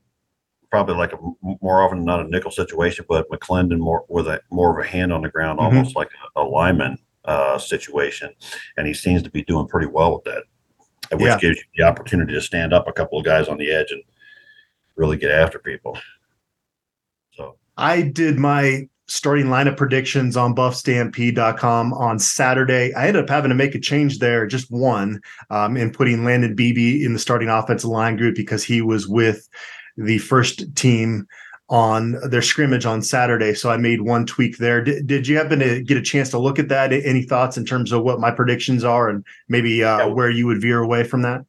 probably 0.69 0.95
like 0.95 1.13
a 1.13 1.17
more 1.61 1.81
often 1.81 2.03
not 2.03 2.19
a 2.19 2.27
nickel 2.27 2.51
situation, 2.51 3.05
but 3.07 3.29
McLendon 3.29 3.79
more 3.79 4.03
with 4.09 4.27
a 4.27 4.41
more 4.51 4.77
of 4.77 4.85
a 4.85 4.89
hand 4.89 5.13
on 5.13 5.21
the 5.21 5.29
ground, 5.29 5.59
mm-hmm. 5.59 5.77
almost 5.77 5.95
like 5.95 6.09
a, 6.35 6.41
a 6.41 6.43
lineman 6.43 6.97
uh, 7.25 7.57
situation, 7.57 8.33
and 8.77 8.87
he 8.87 8.93
seems 8.93 9.23
to 9.23 9.31
be 9.31 9.43
doing 9.43 9.67
pretty 9.67 9.87
well 9.87 10.15
with 10.15 10.23
that, 10.25 10.43
which 11.11 11.21
yeah. 11.21 11.39
gives 11.39 11.57
you 11.57 11.63
the 11.77 11.83
opportunity 11.83 12.33
to 12.33 12.41
stand 12.41 12.73
up 12.73 12.87
a 12.87 12.93
couple 12.93 13.19
of 13.19 13.25
guys 13.25 13.47
on 13.47 13.57
the 13.57 13.71
edge 13.71 13.91
and 13.91 14.03
really 14.95 15.17
get 15.17 15.31
after 15.31 15.59
people. 15.59 15.97
So 17.31 17.57
I 17.77 18.01
did 18.01 18.37
my 18.37 18.87
starting 19.07 19.47
lineup 19.47 19.77
predictions 19.77 20.37
on 20.37 20.55
buffstampede.com 20.55 21.93
on 21.93 22.19
Saturday. 22.19 22.93
I 22.93 23.07
ended 23.07 23.23
up 23.23 23.29
having 23.29 23.49
to 23.49 23.55
make 23.55 23.75
a 23.75 23.79
change 23.79 24.19
there, 24.19 24.47
just 24.47 24.71
one, 24.71 25.21
um, 25.49 25.75
and 25.75 25.93
putting 25.93 26.23
Landon 26.23 26.55
Bebee 26.55 27.03
in 27.03 27.13
the 27.13 27.19
starting 27.19 27.49
offensive 27.49 27.89
line 27.89 28.15
group 28.15 28.35
because 28.35 28.63
he 28.63 28.81
was 28.81 29.07
with 29.07 29.47
the 29.97 30.17
first 30.19 30.75
team 30.75 31.27
on 31.69 32.17
their 32.29 32.41
scrimmage 32.41 32.85
on 32.85 33.01
Saturday. 33.01 33.53
So 33.53 33.71
I 33.71 33.77
made 33.77 34.01
one 34.01 34.25
tweak 34.25 34.57
there. 34.57 34.83
Did, 34.83 35.07
did 35.07 35.27
you 35.27 35.37
happen 35.37 35.59
to 35.59 35.81
get 35.81 35.97
a 35.97 36.01
chance 36.01 36.29
to 36.31 36.37
look 36.37 36.59
at 36.59 36.67
that? 36.69 36.91
Any 36.91 37.23
thoughts 37.23 37.57
in 37.57 37.65
terms 37.65 37.91
of 37.91 38.03
what 38.03 38.19
my 38.19 38.31
predictions 38.31 38.83
are 38.83 39.09
and 39.09 39.25
maybe 39.47 39.83
uh, 39.83 39.99
yeah. 39.99 40.05
where 40.05 40.29
you 40.29 40.45
would 40.45 40.61
veer 40.61 40.79
away 40.79 41.03
from 41.03 41.21
that? 41.21 41.45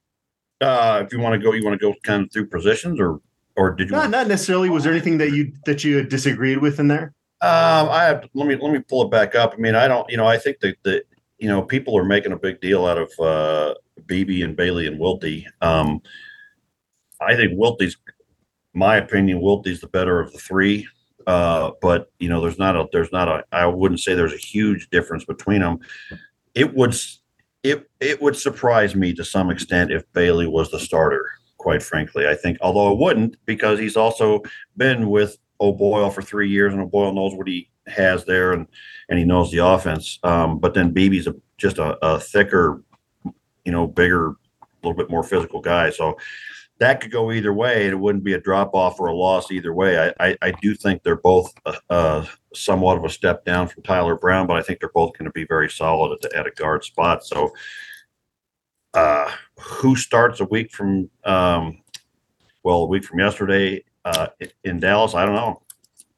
Uh, 0.61 1.03
if 1.05 1.13
you 1.13 1.19
want 1.19 1.35
to 1.35 1.45
go, 1.45 1.53
you 1.53 1.65
want 1.65 1.79
to 1.79 1.87
go 1.87 1.95
kind 2.05 2.23
of 2.23 2.33
through 2.33 2.47
positions 2.47 3.01
or, 3.01 3.21
or 3.57 3.73
did 3.75 3.91
you? 3.91 3.97
Not, 3.97 4.11
not 4.11 4.29
necessarily. 4.29 4.71
Was 4.71 4.85
there 4.85 4.93
anything 4.93 5.19
that 5.19 5.33
you, 5.33 5.53
that 5.67 5.85
you 5.85 6.03
disagreed 6.03 6.59
with 6.59 6.79
in 6.79 6.89
there? 6.89 7.13
Um, 7.41 7.89
I 7.91 8.05
have, 8.05 8.29
let 8.35 8.47
me, 8.47 8.57
let 8.57 8.73
me 8.73 8.79
pull 8.79 9.03
it 9.03 9.11
back 9.11 9.35
up. 9.35 9.53
I 9.53 9.57
mean, 9.57 9.75
I 9.75 9.89
don't, 9.89 10.09
you 10.09 10.17
know, 10.17 10.27
I 10.27 10.39
think 10.39 10.61
that, 10.61 10.77
that, 10.85 11.03
you 11.39 11.49
know, 11.49 11.61
people 11.61 11.99
are 11.99 12.05
making 12.05 12.33
a 12.33 12.39
big 12.39 12.61
deal 12.61 12.87
out 12.87 12.99
of, 12.99 13.13
uh, 13.19 13.75
Bebee 14.07 14.43
and 14.43 14.57
Bailey 14.57 14.87
and 14.87 14.99
Wilty. 14.99 15.45
Um, 15.61 16.01
I 17.21 17.37
think 17.37 17.53
Wilty's 17.53 17.97
my 18.75 18.97
opinion, 18.97 19.41
Wilty's 19.41 19.81
the 19.81 19.87
better 19.87 20.21
of 20.21 20.33
the 20.33 20.39
three. 20.39 20.87
Uh, 21.27 21.71
but 21.81 22.13
you 22.19 22.29
know, 22.29 22.41
there's 22.41 22.59
not 22.59 22.77
a 22.77 22.87
there's 22.93 23.13
not 23.13 23.29
a 23.29 23.45
I 23.53 23.67
wouldn't 23.67 24.01
say 24.01 24.15
there's 24.15 24.35
a 24.35 24.39
huge 24.39 24.91
difference 24.91 25.25
between 25.25 25.61
them. 25.61 25.79
It 26.55 26.75
would 26.75 26.95
it 27.63 27.89
it 28.01 28.21
would 28.21 28.37
surprise 28.37 28.95
me 28.95 29.15
to 29.15 29.25
some 29.25 29.51
extent 29.51 29.91
if 29.91 30.11
Bailey 30.13 30.47
was 30.47 30.71
the 30.71 30.79
starter. 30.79 31.31
Quite 31.57 31.83
frankly, 31.83 32.29
I 32.29 32.35
think 32.35 32.59
although 32.61 32.93
it 32.93 32.99
wouldn't 32.99 33.37
because 33.47 33.79
he's 33.79 33.97
also 33.97 34.43
been 34.77 35.09
with 35.09 35.39
O'Boyle 35.61 36.11
for 36.11 36.21
three 36.21 36.51
years 36.51 36.75
and 36.75 36.83
O'Boyle 36.83 37.15
knows 37.15 37.35
what 37.35 37.49
he 37.49 37.71
has 37.87 38.25
there 38.27 38.53
and 38.53 38.67
and 39.09 39.19
he 39.19 39.25
knows 39.25 39.51
the 39.51 39.65
offense. 39.65 40.19
Um, 40.23 40.59
but 40.59 40.75
then 40.75 40.93
Bebee's 40.93 41.27
a, 41.27 41.35
just 41.57 41.79
a, 41.79 41.97
a 42.05 42.21
thicker, 42.21 42.83
you 43.65 43.73
know, 43.73 43.87
bigger, 43.87 44.29
a 44.29 44.37
little 44.83 44.97
bit 44.97 45.11
more 45.11 45.23
physical 45.23 45.61
guy. 45.61 45.91
So 45.91 46.19
that 46.79 47.01
could 47.01 47.13
go 47.13 47.31
either 47.31 47.53
way. 47.53 47.87
It 47.87 47.99
wouldn't 47.99 48.25
be 48.25 48.33
a 48.35 48.41
drop 48.41 48.75
off 48.75 48.99
or 48.99 49.07
a 49.07 49.15
loss 49.15 49.51
either 49.53 49.73
way. 49.73 50.13
I, 50.19 50.29
I, 50.29 50.37
I 50.43 50.51
do 50.61 50.75
think 50.75 51.03
they're 51.03 51.17
both 51.17 51.53
uh, 51.65 51.77
uh, 51.89 52.27
somewhat 52.53 52.99
of 52.99 53.05
a 53.05 53.09
step 53.09 53.45
down 53.45 53.69
from 53.69 53.85
Tyler 53.85 54.17
Brown, 54.17 54.47
but 54.47 54.57
I 54.57 54.63
think 54.63 54.81
they're 54.81 54.89
both 54.89 55.17
going 55.17 55.27
to 55.27 55.33
be 55.33 55.45
very 55.45 55.71
solid 55.71 56.13
at, 56.15 56.21
the, 56.23 56.37
at 56.37 56.47
a 56.47 56.51
guard 56.51 56.85
spot. 56.85 57.25
So, 57.25 57.53
uh, 58.95 59.31
who 59.59 59.97
starts 59.97 60.41
a 60.41 60.45
week 60.45 60.73
from 60.73 61.11
um, 61.25 61.83
Well, 62.65 62.83
a 62.83 62.87
week 62.87 63.05
from 63.05 63.21
yesterday 63.21 63.85
uh, 64.05 64.29
in 64.65 64.81
Dallas, 64.81 65.15
I 65.15 65.25
don't 65.27 65.35
know. 65.35 65.63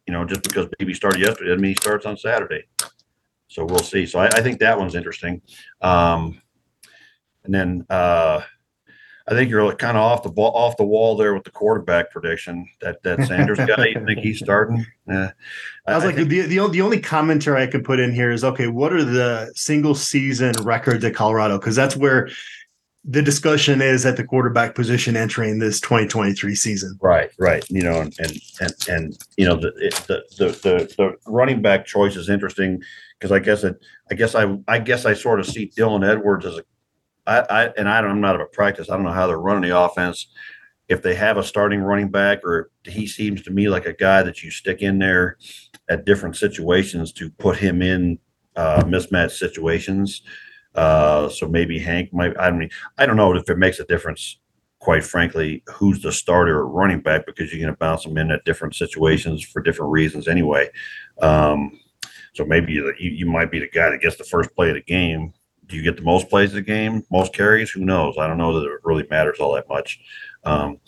You 0.06 0.12
know, 0.12 0.25
just 0.25 0.42
because 0.42 0.68
Bebee 0.78 0.94
started 0.94 1.20
yesterday 1.20 1.50
doesn't 1.50 1.60
mean 1.60 1.70
he 1.72 1.76
starts 1.82 2.06
on 2.06 2.16
Saturday. 2.16 2.64
So 3.48 3.64
we'll 3.64 3.78
see. 3.80 4.06
So 4.06 4.20
I, 4.20 4.26
I 4.26 4.42
think 4.42 4.60
that 4.60 4.78
one's 4.78 4.94
interesting. 4.94 5.42
Um, 5.80 6.40
and 7.44 7.54
then 7.54 7.86
uh, 7.90 8.42
I 9.28 9.35
think 9.35 9.50
you're 9.50 9.75
kind 9.75 9.97
of 9.97 10.04
off 10.04 10.23
the 10.23 10.28
ball, 10.28 10.52
off 10.54 10.76
the 10.76 10.85
wall 10.85 11.16
there 11.16 11.35
with 11.35 11.42
the 11.42 11.50
quarterback 11.50 12.11
prediction. 12.11 12.68
That 12.80 13.02
that 13.02 13.26
Sanders 13.26 13.59
guy, 13.59 13.87
you 13.87 14.04
think 14.04 14.21
he's 14.21 14.38
starting? 14.38 14.87
Yeah. 15.09 15.30
I 15.87 15.95
was 15.95 16.02
I 16.02 16.06
like, 16.09 16.16
think, 16.16 16.30
the, 16.30 16.40
the 16.40 16.68
the 16.68 16.80
only 16.80 16.99
commentary 16.99 17.62
I 17.62 17.68
could 17.68 17.85
put 17.85 18.00
in 18.00 18.12
here 18.12 18.33
is 18.33 18.42
okay. 18.42 18.66
What 18.66 18.92
are 18.92 19.04
the 19.04 19.52
single 19.54 19.95
season 19.95 20.52
records 20.64 21.04
at 21.04 21.14
Colorado? 21.14 21.59
Because 21.59 21.76
that's 21.76 21.95
where 21.95 22.28
the 23.09 23.23
discussion 23.23 23.80
is 23.80 24.04
at 24.04 24.16
the 24.16 24.25
quarterback 24.25 24.75
position 24.75 25.16
entering 25.16 25.61
this 25.61 25.80
2023 25.80 26.56
season. 26.56 26.99
Right, 27.00 27.30
right. 27.38 27.64
You 27.71 27.83
know, 27.83 28.00
and 28.00 28.12
and 28.18 28.40
and, 28.61 28.75
and 28.88 29.18
you 29.37 29.47
know 29.47 29.54
the, 29.54 29.71
the 30.09 30.25
the 30.38 30.49
the 30.49 30.95
the 30.97 31.30
running 31.30 31.62
back 31.62 31.87
choice 31.87 32.16
is 32.16 32.28
interesting 32.28 32.83
because 33.18 33.30
I 33.30 33.38
guess 33.38 33.62
it 33.62 33.76
I 34.11 34.14
guess 34.14 34.35
I 34.35 34.59
I 34.66 34.80
guess 34.80 35.06
I 35.06 35.14
sort 35.14 35.38
of 35.38 35.47
see 35.47 35.71
Dylan 35.76 36.04
Edwards 36.04 36.47
as 36.47 36.59
a 36.59 36.64
I, 37.26 37.40
I 37.50 37.64
and 37.76 37.88
I 37.88 37.99
I'm 37.99 38.21
not 38.21 38.40
a 38.40 38.47
practice. 38.47 38.90
I 38.90 38.95
don't 38.95 39.04
know 39.04 39.12
how 39.12 39.26
they're 39.26 39.38
running 39.38 39.68
the 39.68 39.78
offense. 39.78 40.28
If 40.88 41.02
they 41.02 41.14
have 41.16 41.37
a 41.37 41.42
starting 41.42 41.80
running 41.80 42.11
back, 42.11 42.45
or 42.45 42.71
he 42.85 43.06
seems 43.06 43.42
to 43.42 43.50
me 43.50 43.68
like 43.68 43.87
a 43.87 43.92
guy 43.92 44.23
that 44.23 44.42
you 44.42 44.50
stick 44.50 44.83
in 44.83 44.99
there 44.99 45.37
at 45.88 46.04
different 46.04 46.37
situations 46.37 47.12
to 47.14 47.30
put 47.30 47.56
him 47.56 47.83
in 47.83 48.18
uh, 48.54 48.85
mismatched 48.87 49.37
situations. 49.37 50.23
Uh, 50.75 51.28
so 51.28 51.49
maybe 51.49 51.78
Hank 51.78 52.12
might. 52.12 52.38
I 52.38 52.50
mean, 52.50 52.71
I 52.99 53.06
don't 53.06 53.16
know 53.16 53.35
if 53.35 53.49
it 53.50 53.59
makes 53.59 53.80
a 53.80 53.85
difference. 53.85 54.38
Quite 54.78 55.04
frankly, 55.04 55.64
who's 55.66 56.02
the 56.02 56.12
starter 56.12 56.64
running 56.64 57.00
back 57.00 57.26
because 57.26 57.50
you're 57.50 57.62
going 57.62 57.73
to 57.73 57.78
bounce 57.78 58.04
them 58.04 58.18
in 58.18 58.30
at 58.30 58.45
different 58.45 58.75
situations 58.75 59.42
for 59.42 59.61
different 59.61 59.90
reasons 59.90 60.28
anyway. 60.28 60.68
Um, 61.21 61.80
so 62.35 62.45
maybe 62.45 62.75
you, 62.75 62.95
you 62.99 63.26
might 63.26 63.50
be 63.50 63.59
the 63.59 63.68
guy 63.68 63.90
that 63.90 64.02
gets 64.02 64.16
the 64.16 64.25
first 64.25 64.54
play 64.54 64.68
of 64.68 64.75
the 64.75 64.83
game 64.83 65.33
do 65.68 65.76
you 65.76 65.82
get 65.82 65.96
the 65.96 66.02
most 66.02 66.28
plays 66.28 66.50
of 66.50 66.56
the 66.56 66.62
game, 66.62 67.04
most 67.11 67.32
carries? 67.32 67.70
Who 67.70 67.85
knows? 67.85 68.16
I 68.18 68.26
don't 68.26 68.38
know 68.38 68.58
that 68.58 68.66
it 68.66 68.80
really 68.85 69.06
matters 69.11 69.38
all 69.40 69.54
that 69.54 69.68
much. 69.68 70.00
Um, 70.44 70.78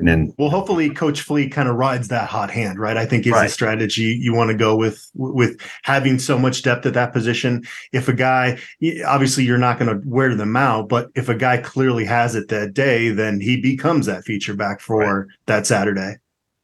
and 0.00 0.08
then, 0.08 0.34
well, 0.38 0.48
hopefully, 0.48 0.88
Coach 0.88 1.20
Fleet 1.20 1.52
kind 1.52 1.68
of 1.68 1.76
rides 1.76 2.08
that 2.08 2.26
hot 2.26 2.50
hand, 2.50 2.78
right? 2.78 2.96
I 2.96 3.04
think 3.04 3.26
is 3.26 3.32
right. 3.32 3.44
the 3.44 3.52
strategy 3.52 4.18
you 4.18 4.32
want 4.34 4.50
to 4.50 4.56
go 4.56 4.74
with 4.74 5.10
with 5.14 5.60
having 5.82 6.18
so 6.18 6.38
much 6.38 6.62
depth 6.62 6.86
at 6.86 6.94
that 6.94 7.12
position. 7.12 7.64
If 7.92 8.08
a 8.08 8.14
guy, 8.14 8.58
obviously, 9.06 9.44
you're 9.44 9.58
not 9.58 9.78
going 9.78 9.90
to 9.90 10.08
wear 10.08 10.34
them 10.34 10.56
out, 10.56 10.88
but 10.88 11.10
if 11.14 11.28
a 11.28 11.34
guy 11.34 11.58
clearly 11.58 12.06
has 12.06 12.34
it 12.34 12.48
that 12.48 12.72
day, 12.72 13.10
then 13.10 13.40
he 13.40 13.60
becomes 13.60 14.06
that 14.06 14.24
feature 14.24 14.54
back 14.54 14.80
for 14.80 15.20
right. 15.20 15.26
that 15.46 15.66
Saturday. 15.66 16.16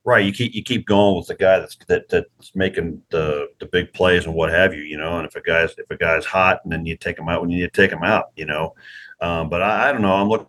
Right. 0.06 0.24
You 0.24 0.32
keep 0.32 0.54
you 0.54 0.62
keep 0.62 0.86
going 0.86 1.16
with 1.16 1.26
the 1.26 1.34
guy 1.34 1.58
that's 1.58 1.76
that 1.88 2.08
that's 2.08 2.54
making 2.54 3.02
the 3.10 3.48
the 3.58 3.66
big 3.66 3.92
plays 3.92 4.24
and 4.24 4.36
what 4.36 4.52
have 4.52 4.72
you, 4.72 4.82
you 4.82 4.96
know. 4.96 5.18
And 5.18 5.26
if 5.26 5.34
a 5.34 5.40
guy's 5.40 5.72
if 5.76 5.90
a 5.90 5.96
guy's 5.96 6.24
hot, 6.24 6.60
and 6.62 6.72
then 6.72 6.86
you 6.86 6.96
take 6.96 7.18
him 7.18 7.28
out 7.28 7.40
when 7.40 7.50
you 7.50 7.58
need 7.58 7.74
to 7.74 7.82
take 7.82 7.90
him 7.90 8.04
out, 8.04 8.26
you 8.36 8.46
know. 8.46 8.72
Um, 9.20 9.48
but 9.48 9.62
I, 9.62 9.88
I 9.88 9.92
don't 9.92 10.02
know. 10.02 10.12
I'm 10.14 10.28
looking 10.28 10.48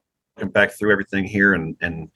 back 0.52 0.74
through 0.74 0.92
everything 0.92 1.24
here, 1.24 1.56
and 1.56 1.76
and 1.82 2.08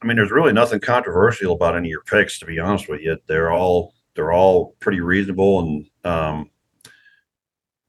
I 0.00 0.06
mean, 0.06 0.16
there's 0.16 0.30
really 0.30 0.52
nothing 0.52 0.78
controversial 0.78 1.54
about 1.54 1.74
any 1.74 1.88
of 1.88 1.90
your 1.90 2.02
picks, 2.02 2.38
to 2.38 2.46
be 2.46 2.60
honest 2.60 2.88
with 2.88 3.00
you. 3.00 3.18
They're 3.26 3.50
all 3.50 3.92
they're 4.14 4.32
all 4.32 4.76
pretty 4.78 5.00
reasonable, 5.00 5.58
and 5.58 5.90
um, 6.04 6.50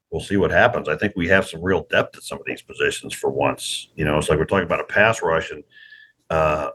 we'll 0.10 0.24
see 0.24 0.38
what 0.38 0.50
happens. 0.50 0.90
I 0.90 0.98
think 0.98 1.14
we 1.16 1.28
have 1.28 1.48
some 1.48 1.62
real 1.62 1.86
depth 1.92 2.18
at 2.18 2.24
some 2.24 2.40
of 2.40 2.46
these 2.48 2.64
positions 2.64 3.14
for 3.14 3.30
once. 3.30 3.90
You 3.96 4.06
know, 4.06 4.18
it's 4.18 4.28
like 4.28 4.40
we're 4.40 4.46
talking 4.46 4.66
about 4.66 4.82
a 4.82 4.86
pass 4.86 5.22
rush, 5.22 5.52
and 5.52 5.64
uh, 6.32 6.72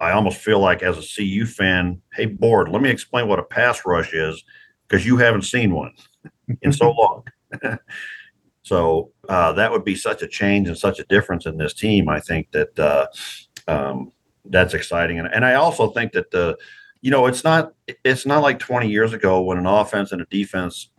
I 0.00 0.12
almost 0.12 0.38
feel 0.38 0.60
like 0.60 0.82
as 0.82 0.98
a 0.98 1.16
CU 1.16 1.46
fan, 1.46 2.00
hey, 2.12 2.26
board, 2.26 2.68
let 2.68 2.82
me 2.82 2.90
explain 2.90 3.28
what 3.28 3.38
a 3.38 3.44
pass 3.44 3.82
rush 3.86 4.12
is 4.12 4.44
because 4.86 5.06
you 5.06 5.16
haven't 5.16 5.42
seen 5.42 5.74
one 5.74 5.92
in 6.62 6.72
so 6.72 6.90
long. 6.98 7.24
so 8.62 9.10
uh, 9.28 9.52
that 9.52 9.72
would 9.72 9.84
be 9.84 9.94
such 9.94 10.22
a 10.22 10.28
change 10.28 10.68
and 10.68 10.76
such 10.76 10.98
a 10.98 11.04
difference 11.04 11.46
in 11.46 11.56
this 11.56 11.72
team. 11.72 12.08
I 12.08 12.20
think 12.20 12.50
that 12.52 12.78
uh, 12.78 13.06
um, 13.68 14.12
that's 14.44 14.74
exciting, 14.74 15.18
and, 15.18 15.28
and 15.32 15.44
I 15.44 15.54
also 15.54 15.90
think 15.90 16.12
that 16.12 16.30
the, 16.30 16.56
you 17.00 17.10
know, 17.10 17.26
it's 17.26 17.44
not 17.44 17.72
it's 18.04 18.26
not 18.26 18.42
like 18.42 18.58
20 18.58 18.88
years 18.88 19.12
ago 19.12 19.40
when 19.40 19.58
an 19.58 19.66
offense 19.66 20.12
and 20.12 20.20
a 20.20 20.26
defense 20.26 20.90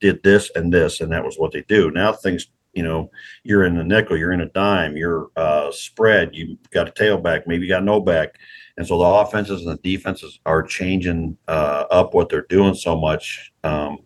did 0.00 0.22
this 0.22 0.50
and 0.54 0.72
this, 0.72 1.00
and 1.00 1.12
that 1.12 1.24
was 1.24 1.36
what 1.36 1.52
they 1.52 1.62
do. 1.62 1.90
Now 1.90 2.12
things 2.12 2.48
you 2.78 2.84
know, 2.84 3.10
you're 3.42 3.64
in 3.64 3.76
a 3.76 3.82
nickel, 3.82 4.16
you're 4.16 4.30
in 4.30 4.40
a 4.40 4.48
dime, 4.50 4.96
you're 4.96 5.32
uh, 5.34 5.68
spread, 5.72 6.30
you 6.32 6.56
got 6.70 6.86
a 6.86 6.92
tailback, 6.92 7.42
maybe 7.44 7.64
you 7.64 7.68
got 7.68 7.82
no 7.82 7.98
back. 7.98 8.38
And 8.76 8.86
so 8.86 8.98
the 8.98 9.04
offenses 9.04 9.66
and 9.66 9.76
the 9.76 9.82
defenses 9.82 10.38
are 10.46 10.62
changing 10.62 11.36
uh, 11.48 11.86
up 11.90 12.14
what 12.14 12.28
they're 12.28 12.46
doing 12.48 12.74
so 12.74 12.96
much. 12.96 13.52
Um, 13.64 13.98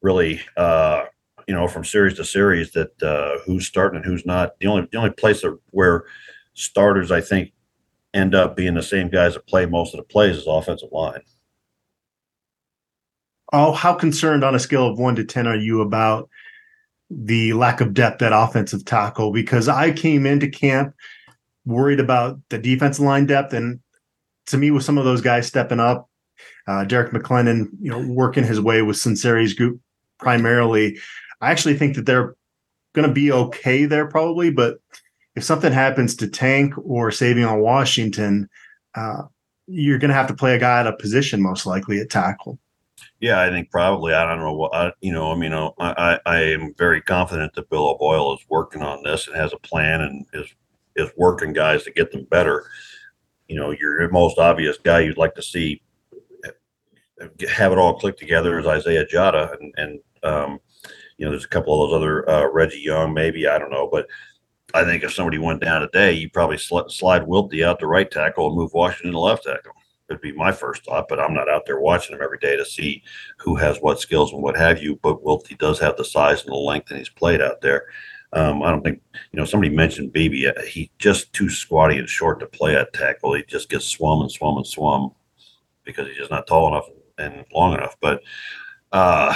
really, 0.00 0.40
uh, 0.56 1.06
you 1.48 1.54
know, 1.54 1.66
from 1.66 1.84
series 1.84 2.14
to 2.18 2.24
series, 2.24 2.70
that 2.70 3.02
uh, 3.02 3.40
who's 3.44 3.66
starting 3.66 3.96
and 3.96 4.04
who's 4.04 4.24
not. 4.24 4.60
The 4.60 4.68
only 4.68 4.86
the 4.92 4.98
only 4.98 5.10
place 5.10 5.44
where 5.72 6.04
starters, 6.54 7.10
I 7.10 7.20
think, 7.20 7.52
end 8.14 8.36
up 8.36 8.54
being 8.54 8.74
the 8.74 8.82
same 8.84 9.08
guys 9.08 9.34
that 9.34 9.48
play 9.48 9.66
most 9.66 9.92
of 9.92 9.98
the 9.98 10.04
plays 10.04 10.36
is 10.36 10.46
offensive 10.46 10.92
line. 10.92 11.22
Oh, 13.52 13.72
how 13.72 13.94
concerned 13.94 14.44
on 14.44 14.54
a 14.54 14.60
scale 14.60 14.86
of 14.86 15.00
one 15.00 15.16
to 15.16 15.24
ten 15.24 15.48
are 15.48 15.56
you 15.56 15.80
about 15.80 16.30
the 17.14 17.52
lack 17.52 17.80
of 17.80 17.94
depth 17.94 18.22
at 18.22 18.32
offensive 18.32 18.84
tackle 18.84 19.32
because 19.32 19.68
I 19.68 19.92
came 19.92 20.26
into 20.26 20.48
camp 20.48 20.94
worried 21.64 22.00
about 22.00 22.40
the 22.48 22.58
defensive 22.58 23.04
line 23.04 23.26
depth, 23.26 23.52
and 23.52 23.80
to 24.46 24.58
me, 24.58 24.70
with 24.70 24.84
some 24.84 24.98
of 24.98 25.04
those 25.04 25.20
guys 25.20 25.46
stepping 25.46 25.80
up, 25.80 26.08
uh, 26.66 26.84
Derrick 26.84 27.12
McLendon, 27.12 27.68
you 27.80 27.90
know, 27.90 28.06
working 28.08 28.44
his 28.44 28.60
way 28.60 28.82
with 28.82 28.96
Sunseri's 28.96 29.54
group 29.54 29.80
primarily, 30.18 30.98
I 31.40 31.50
actually 31.50 31.76
think 31.76 31.96
that 31.96 32.06
they're 32.06 32.34
going 32.94 33.06
to 33.06 33.14
be 33.14 33.32
okay 33.32 33.84
there 33.84 34.06
probably, 34.06 34.50
but 34.50 34.78
if 35.34 35.44
something 35.44 35.72
happens 35.72 36.14
to 36.16 36.28
Tank 36.28 36.74
or 36.78 37.10
Savion 37.10 37.60
Washington, 37.60 38.48
uh, 38.94 39.22
you're 39.66 39.98
going 39.98 40.10
to 40.10 40.14
have 40.14 40.26
to 40.26 40.34
play 40.34 40.54
a 40.54 40.58
guy 40.58 40.80
at 40.80 40.86
a 40.86 40.96
position 40.96 41.42
most 41.42 41.66
likely 41.66 42.00
at 42.00 42.10
tackle. 42.10 42.58
Yeah, 43.22 43.40
I 43.40 43.50
think 43.50 43.70
probably. 43.70 44.14
I 44.14 44.26
don't 44.26 44.40
know 44.40 44.52
what 44.52 44.74
I, 44.74 44.92
you 45.00 45.12
know. 45.12 45.30
I 45.30 45.36
mean, 45.36 45.52
uh, 45.52 45.70
I, 45.78 46.18
I 46.26 46.38
am 46.40 46.74
very 46.76 47.00
confident 47.00 47.54
that 47.54 47.70
Bill 47.70 47.90
O'Boyle 47.90 48.34
is 48.34 48.44
working 48.48 48.82
on 48.82 49.04
this 49.04 49.28
and 49.28 49.36
has 49.36 49.52
a 49.52 49.58
plan 49.58 50.00
and 50.00 50.26
is 50.32 50.52
is 50.96 51.08
working 51.16 51.52
guys 51.52 51.84
to 51.84 51.92
get 51.92 52.10
them 52.10 52.26
better. 52.32 52.64
You 53.46 53.54
know, 53.54 53.70
your 53.70 54.10
most 54.10 54.38
obvious 54.38 54.76
guy 54.76 55.00
you'd 55.00 55.18
like 55.18 55.36
to 55.36 55.42
see 55.42 55.80
have 57.48 57.70
it 57.70 57.78
all 57.78 57.96
click 57.96 58.18
together 58.18 58.58
is 58.58 58.66
Isaiah 58.66 59.06
Jatta, 59.06 59.56
and 59.60 59.72
and 59.76 60.00
um, 60.24 60.58
you 61.16 61.24
know, 61.24 61.30
there's 61.30 61.44
a 61.44 61.48
couple 61.48 61.80
of 61.80 61.90
those 61.90 61.96
other 61.98 62.28
uh, 62.28 62.50
Reggie 62.50 62.80
Young, 62.80 63.14
maybe 63.14 63.46
I 63.46 63.56
don't 63.56 63.70
know, 63.70 63.88
but 63.88 64.08
I 64.74 64.82
think 64.82 65.04
if 65.04 65.14
somebody 65.14 65.38
went 65.38 65.60
down 65.60 65.82
today, 65.82 66.12
you 66.12 66.28
probably 66.28 66.58
sl- 66.58 66.88
slide 66.88 67.22
Wilty 67.22 67.64
out 67.64 67.78
the 67.78 67.86
right 67.86 68.10
tackle 68.10 68.48
and 68.48 68.56
move 68.56 68.72
Washington 68.72 69.12
to 69.12 69.20
left 69.20 69.44
tackle 69.44 69.74
would 70.12 70.20
be 70.20 70.32
my 70.32 70.52
first 70.52 70.84
thought, 70.84 71.08
but 71.08 71.18
I'm 71.18 71.34
not 71.34 71.48
out 71.48 71.66
there 71.66 71.80
watching 71.80 72.14
him 72.14 72.22
every 72.22 72.38
day 72.38 72.56
to 72.56 72.64
see 72.64 73.02
who 73.38 73.56
has 73.56 73.78
what 73.78 74.00
skills 74.00 74.32
and 74.32 74.42
what 74.42 74.56
have 74.56 74.82
you. 74.82 74.98
But 75.02 75.24
Wilty 75.24 75.58
does 75.58 75.78
have 75.80 75.96
the 75.96 76.04
size 76.04 76.42
and 76.42 76.52
the 76.52 76.56
length, 76.56 76.90
and 76.90 76.98
he's 76.98 77.08
played 77.08 77.40
out 77.40 77.60
there. 77.60 77.86
Um, 78.34 78.62
I 78.62 78.70
don't 78.70 78.82
think 78.82 79.02
you 79.32 79.38
know. 79.38 79.44
Somebody 79.44 79.74
mentioned 79.74 80.12
Bebee. 80.12 80.46
Uh, 80.46 80.62
he 80.62 80.90
just 80.98 81.32
too 81.32 81.50
squatty 81.50 81.98
and 81.98 82.08
short 82.08 82.40
to 82.40 82.46
play 82.46 82.76
at 82.76 82.92
tackle. 82.92 83.34
He 83.34 83.42
just 83.42 83.68
gets 83.68 83.84
swum 83.84 84.22
and 84.22 84.32
swum 84.32 84.56
and 84.56 84.66
swum 84.66 85.12
because 85.84 86.06
he's 86.06 86.16
just 86.16 86.30
not 86.30 86.46
tall 86.46 86.68
enough 86.68 86.88
and 87.18 87.44
long 87.52 87.74
enough. 87.74 87.96
But 88.00 88.22
uh, 88.90 89.34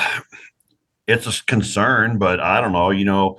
it's 1.07 1.27
a 1.27 1.45
concern. 1.45 2.19
But 2.19 2.41
I 2.41 2.61
don't 2.61 2.73
know. 2.73 2.91
You 2.91 3.05
know, 3.05 3.39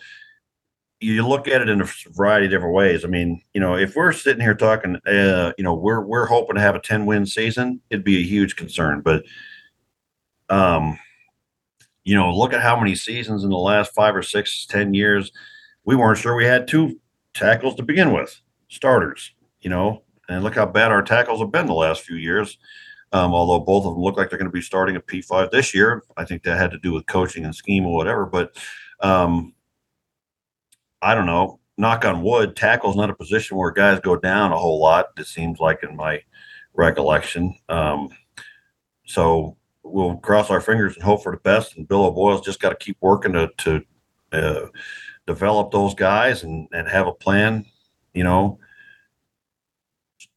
you 0.99 1.27
look 1.27 1.47
at 1.47 1.61
it 1.61 1.69
in 1.69 1.81
a 1.81 1.87
variety 2.09 2.47
of 2.47 2.51
different 2.51 2.73
ways. 2.73 3.05
I 3.05 3.07
mean, 3.07 3.41
you 3.53 3.61
know, 3.61 3.75
if 3.75 3.95
we're 3.95 4.11
sitting 4.11 4.41
here 4.41 4.55
talking, 4.55 4.95
uh, 5.05 5.53
you 5.57 5.63
know, 5.63 5.73
we're 5.73 6.01
we're 6.01 6.25
hoping 6.25 6.55
to 6.55 6.61
have 6.61 6.75
a 6.75 6.79
ten 6.79 7.05
win 7.05 7.25
season, 7.25 7.81
it'd 7.89 8.03
be 8.03 8.17
a 8.17 8.25
huge 8.25 8.55
concern. 8.55 9.01
But, 9.01 9.23
um, 10.49 10.97
you 12.03 12.15
know, 12.15 12.33
look 12.33 12.53
at 12.53 12.61
how 12.61 12.79
many 12.79 12.95
seasons 12.95 13.43
in 13.43 13.49
the 13.49 13.57
last 13.57 13.93
five 13.93 14.15
or 14.15 14.23
six, 14.23 14.65
ten 14.65 14.93
years, 14.93 15.31
we 15.85 15.95
weren't 15.95 16.17
sure 16.17 16.35
we 16.35 16.45
had 16.45 16.67
two 16.67 16.99
tackles 17.33 17.75
to 17.75 17.83
begin 17.83 18.11
with, 18.11 18.39
starters. 18.67 19.31
You 19.61 19.69
know, 19.69 20.03
and 20.29 20.43
look 20.43 20.55
how 20.55 20.65
bad 20.65 20.91
our 20.91 21.03
tackles 21.03 21.39
have 21.39 21.51
been 21.51 21.67
the 21.67 21.73
last 21.73 22.01
few 22.01 22.15
years. 22.15 22.57
Um, 23.13 23.33
although 23.33 23.63
both 23.63 23.85
of 23.85 23.93
them 23.93 24.03
look 24.03 24.17
like 24.17 24.29
they're 24.29 24.39
going 24.39 24.51
to 24.51 24.53
be 24.53 24.61
starting 24.61 24.95
at 24.97 25.07
P5 25.07 25.49
this 25.51 25.73
year, 25.73 26.03
I 26.17 26.25
think 26.25 26.43
that 26.43 26.57
had 26.57 26.71
to 26.71 26.79
do 26.79 26.91
with 26.91 27.05
coaching 27.05 27.45
and 27.45 27.55
scheme 27.55 27.85
or 27.85 27.95
whatever. 27.95 28.25
But 28.25 28.57
um, 28.99 29.53
I 31.07 31.15
don't 31.15 31.25
know, 31.25 31.61
knock 31.77 32.03
on 32.03 32.21
wood, 32.21 32.57
tackle's 32.57 32.97
not 32.97 33.09
a 33.09 33.15
position 33.15 33.55
where 33.55 33.71
guys 33.71 34.01
go 34.01 34.17
down 34.17 34.51
a 34.51 34.57
whole 34.57 34.81
lot. 34.81 35.05
It 35.17 35.25
seems 35.25 35.57
like 35.57 35.81
in 35.81 35.95
my 35.95 36.21
recollection. 36.73 37.57
Um, 37.69 38.09
so 39.05 39.55
we'll 39.83 40.17
cross 40.17 40.49
our 40.49 40.59
fingers 40.59 40.95
and 40.95 41.03
hope 41.03 41.23
for 41.23 41.31
the 41.31 41.37
best. 41.37 41.77
And 41.77 41.87
Bill 41.87 42.03
O'Boyle's 42.03 42.45
just 42.45 42.59
got 42.59 42.71
to 42.71 42.85
keep 42.85 42.97
working 42.99 43.31
to, 43.31 43.49
to 43.59 43.81
uh, 44.33 44.65
develop 45.25 45.71
those 45.71 45.95
guys 45.95 46.43
and, 46.43 46.67
and 46.73 46.89
have 46.89 47.07
a 47.07 47.13
plan, 47.13 47.65
you 48.13 48.25
know, 48.25 48.59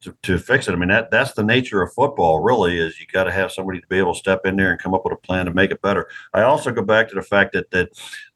to, 0.02 0.14
to 0.22 0.38
fix 0.38 0.68
it. 0.68 0.72
I 0.72 0.76
mean, 0.76 0.90
that 0.90 1.10
that's 1.10 1.32
the 1.32 1.42
nature 1.42 1.82
of 1.82 1.92
football. 1.92 2.40
Really, 2.40 2.78
is 2.78 3.00
you 3.00 3.06
got 3.12 3.24
to 3.24 3.32
have 3.32 3.50
somebody 3.50 3.80
to 3.80 3.86
be 3.88 3.98
able 3.98 4.14
to 4.14 4.18
step 4.18 4.46
in 4.46 4.54
there 4.54 4.70
and 4.70 4.80
come 4.80 4.94
up 4.94 5.04
with 5.04 5.14
a 5.14 5.16
plan 5.16 5.46
to 5.46 5.52
make 5.52 5.72
it 5.72 5.82
better. 5.82 6.08
I 6.32 6.42
also 6.42 6.70
go 6.70 6.82
back 6.82 7.08
to 7.08 7.14
the 7.16 7.22
fact 7.22 7.54
that 7.54 7.70
that 7.72 7.90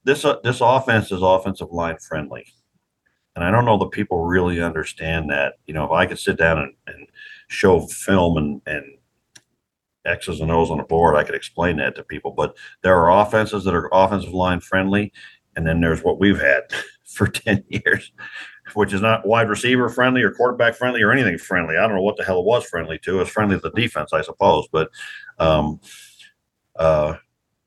this 0.04 0.24
uh, 0.24 0.36
this 0.42 0.60
offense 0.60 1.10
is 1.10 1.22
offensive 1.22 1.72
line 1.72 1.98
friendly, 1.98 2.46
and 3.34 3.44
I 3.44 3.50
don't 3.50 3.64
know 3.64 3.78
that 3.78 3.90
people 3.90 4.24
really 4.24 4.62
understand 4.62 5.30
that. 5.30 5.54
You 5.66 5.74
know, 5.74 5.84
if 5.84 5.90
I 5.90 6.06
could 6.06 6.18
sit 6.18 6.38
down 6.38 6.58
and, 6.58 6.72
and 6.86 7.06
show 7.48 7.80
film 7.80 8.36
and 8.36 8.60
and 8.66 8.84
X's 10.04 10.40
and 10.40 10.50
O's 10.50 10.70
on 10.70 10.78
the 10.78 10.84
board, 10.84 11.16
I 11.16 11.24
could 11.24 11.34
explain 11.34 11.76
that 11.78 11.94
to 11.96 12.04
people. 12.04 12.32
But 12.32 12.56
there 12.82 12.96
are 12.96 13.22
offenses 13.22 13.64
that 13.64 13.74
are 13.74 13.88
offensive 13.92 14.34
line 14.34 14.60
friendly, 14.60 15.12
and 15.56 15.66
then 15.66 15.80
there's 15.80 16.02
what 16.02 16.20
we've 16.20 16.40
had 16.40 16.62
for 17.04 17.26
10 17.26 17.64
years, 17.68 18.12
which 18.74 18.92
is 18.92 19.00
not 19.00 19.26
wide 19.26 19.48
receiver 19.48 19.88
friendly 19.88 20.22
or 20.22 20.32
quarterback 20.32 20.74
friendly 20.74 21.02
or 21.02 21.12
anything 21.12 21.38
friendly. 21.38 21.76
I 21.76 21.86
don't 21.86 21.96
know 21.96 22.02
what 22.02 22.16
the 22.16 22.24
hell 22.24 22.40
it 22.40 22.46
was 22.46 22.66
friendly 22.66 22.98
to. 23.00 23.20
It's 23.20 23.30
friendly 23.30 23.56
to 23.56 23.62
the 23.62 23.70
defense, 23.70 24.12
I 24.12 24.22
suppose. 24.22 24.66
But 24.70 24.90
um, 25.38 25.80
uh, 26.76 27.14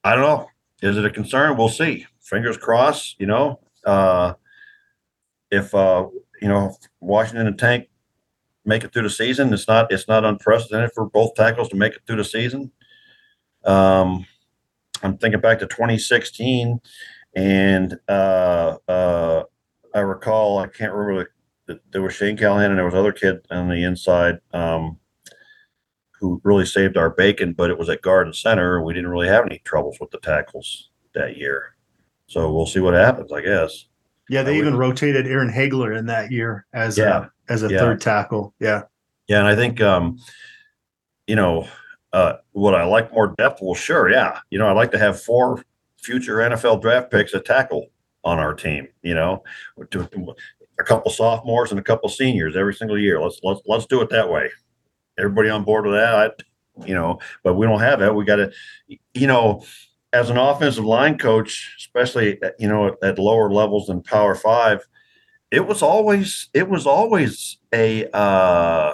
I 0.03 0.15
don't 0.15 0.23
know. 0.23 0.47
Is 0.81 0.97
it 0.97 1.05
a 1.05 1.09
concern? 1.09 1.57
We'll 1.57 1.69
see. 1.69 2.05
Fingers 2.27 2.57
crossed, 2.57 3.15
you 3.19 3.25
know. 3.25 3.59
Uh, 3.85 4.33
if 5.49 5.73
uh, 5.73 6.05
you 6.41 6.47
know 6.47 6.75
Washington 6.99 7.47
and 7.47 7.57
Tank 7.57 7.87
make 8.65 8.83
it 8.83 8.91
through 8.91 9.03
the 9.03 9.09
season, 9.09 9.53
it's 9.53 9.67
not 9.67 9.91
it's 9.91 10.07
not 10.07 10.25
unprecedented 10.25 10.91
for 10.93 11.09
both 11.09 11.35
tackles 11.35 11.69
to 11.69 11.75
make 11.75 11.93
it 11.93 12.01
through 12.05 12.17
the 12.17 12.23
season. 12.23 12.71
Um, 13.63 14.25
I'm 15.03 15.17
thinking 15.17 15.41
back 15.41 15.59
to 15.59 15.67
2016 15.67 16.79
and 17.35 17.99
uh, 18.07 18.77
uh, 18.87 19.43
I 19.93 19.99
recall, 19.99 20.59
I 20.59 20.67
can't 20.67 20.93
remember, 20.93 21.31
the, 21.67 21.79
there 21.91 22.01
was 22.01 22.15
Shane 22.15 22.37
Callahan 22.37 22.71
and 22.71 22.77
there 22.77 22.85
was 22.85 22.95
other 22.95 23.11
kid 23.11 23.45
on 23.51 23.69
the 23.69 23.83
inside 23.83 24.39
um, 24.53 24.97
who 26.19 26.41
really 26.43 26.65
saved 26.65 26.97
our 26.97 27.09
bacon, 27.09 27.53
but 27.53 27.69
it 27.69 27.77
was 27.77 27.89
at 27.89 28.01
guard 28.01 28.27
and 28.27 28.35
center. 28.35 28.81
We 28.81 28.93
didn't 28.93 29.09
really 29.09 29.27
have 29.27 29.45
any 29.45 29.59
troubles 29.59 29.97
with 29.99 30.11
the 30.11 30.19
tackles 30.19 30.89
that 31.13 31.37
year. 31.37 31.76
So 32.27 32.51
we'll 32.51 32.65
see 32.65 32.79
what 32.79 32.93
happens, 32.93 33.31
I 33.31 33.41
guess. 33.41 33.85
Yeah, 34.29 34.43
they 34.43 34.57
even 34.57 34.75
rotated 34.75 35.25
Aaron 35.25 35.49
Haigler 35.49 35.93
in 35.93 36.05
that 36.07 36.31
year 36.31 36.65
as 36.73 36.97
yeah, 36.97 37.27
a 37.47 37.51
as 37.51 37.63
a 37.63 37.69
yeah. 37.69 37.79
third 37.79 38.01
tackle. 38.01 38.53
Yeah. 38.59 38.83
Yeah, 39.27 39.39
and 39.39 39.47
I 39.47 39.55
think 39.55 39.81
um, 39.81 40.19
you 41.27 41.35
know, 41.35 41.67
uh, 42.13 42.33
would 42.53 42.73
I 42.73 42.83
like 42.85 43.13
more 43.13 43.33
depth? 43.37 43.59
Well, 43.61 43.75
sure, 43.75 44.09
yeah. 44.09 44.39
You 44.49 44.59
know, 44.59 44.67
I'd 44.67 44.75
like 44.75 44.91
to 44.91 44.99
have 44.99 45.21
four 45.21 45.63
future 45.97 46.37
NFL 46.37 46.81
draft 46.81 47.11
picks 47.11 47.33
at 47.33 47.45
tackle 47.45 47.87
on 48.23 48.39
our 48.39 48.53
team. 48.53 48.87
You 49.01 49.15
know, 49.15 49.43
a 49.79 50.83
couple 50.83 51.11
sophomores 51.11 51.71
and 51.71 51.79
a 51.79 51.83
couple 51.83 52.09
seniors 52.09 52.55
every 52.55 52.73
single 52.73 52.97
year. 52.97 53.21
Let's 53.21 53.39
let's 53.43 53.61
let's 53.65 53.85
do 53.85 54.01
it 54.01 54.09
that 54.09 54.29
way. 54.29 54.49
Everybody 55.17 55.49
on 55.49 55.63
board 55.63 55.85
with 55.85 55.95
that? 55.95 56.13
I, 56.13 56.85
you 56.85 56.93
know, 56.93 57.19
but 57.43 57.55
we 57.55 57.65
don't 57.65 57.79
have 57.79 57.99
that. 57.99 58.13
We 58.13 58.23
got 58.23 58.35
to, 58.35 58.51
you 59.13 59.27
know, 59.27 59.63
as 60.13 60.29
an 60.29 60.37
offensive 60.37 60.85
line 60.85 61.17
coach, 61.17 61.75
especially 61.77 62.39
you 62.59 62.67
know 62.67 62.95
at 63.03 63.19
lower 63.19 63.51
levels 63.51 63.87
than 63.87 64.01
Power 64.01 64.35
Five, 64.35 64.87
it 65.51 65.65
was 65.67 65.81
always 65.81 66.49
it 66.53 66.69
was 66.69 66.85
always 66.85 67.57
a. 67.73 68.09
Uh, 68.15 68.93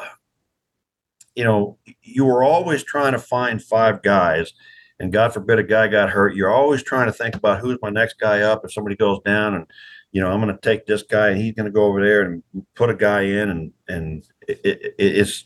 you 1.35 1.43
know, 1.43 1.79
you 2.03 2.25
were 2.25 2.43
always 2.43 2.83
trying 2.83 3.13
to 3.13 3.17
find 3.17 3.59
five 3.59 4.03
guys 4.03 4.53
and 4.99 5.11
God 5.11 5.33
forbid 5.33 5.59
a 5.59 5.63
guy 5.63 5.87
got 5.87 6.09
hurt, 6.09 6.35
you're 6.35 6.49
always 6.49 6.83
trying 6.83 7.07
to 7.07 7.11
think 7.11 7.35
about 7.35 7.59
who's 7.59 7.77
my 7.81 7.89
next 7.89 8.19
guy 8.19 8.41
up. 8.41 8.63
If 8.63 8.73
somebody 8.73 8.95
goes 8.95 9.19
down, 9.25 9.53
and 9.53 9.65
you 10.11 10.21
know, 10.21 10.31
I'm 10.31 10.41
going 10.41 10.55
to 10.55 10.61
take 10.61 10.85
this 10.85 11.03
guy, 11.03 11.29
and 11.29 11.41
he's 11.41 11.53
going 11.53 11.65
to 11.65 11.71
go 11.71 11.83
over 11.83 12.01
there 12.01 12.21
and 12.21 12.43
put 12.75 12.89
a 12.89 12.95
guy 12.95 13.21
in, 13.21 13.49
and 13.49 13.73
and 13.87 14.25
it, 14.47 14.59
it, 14.63 14.95
it's 14.97 15.43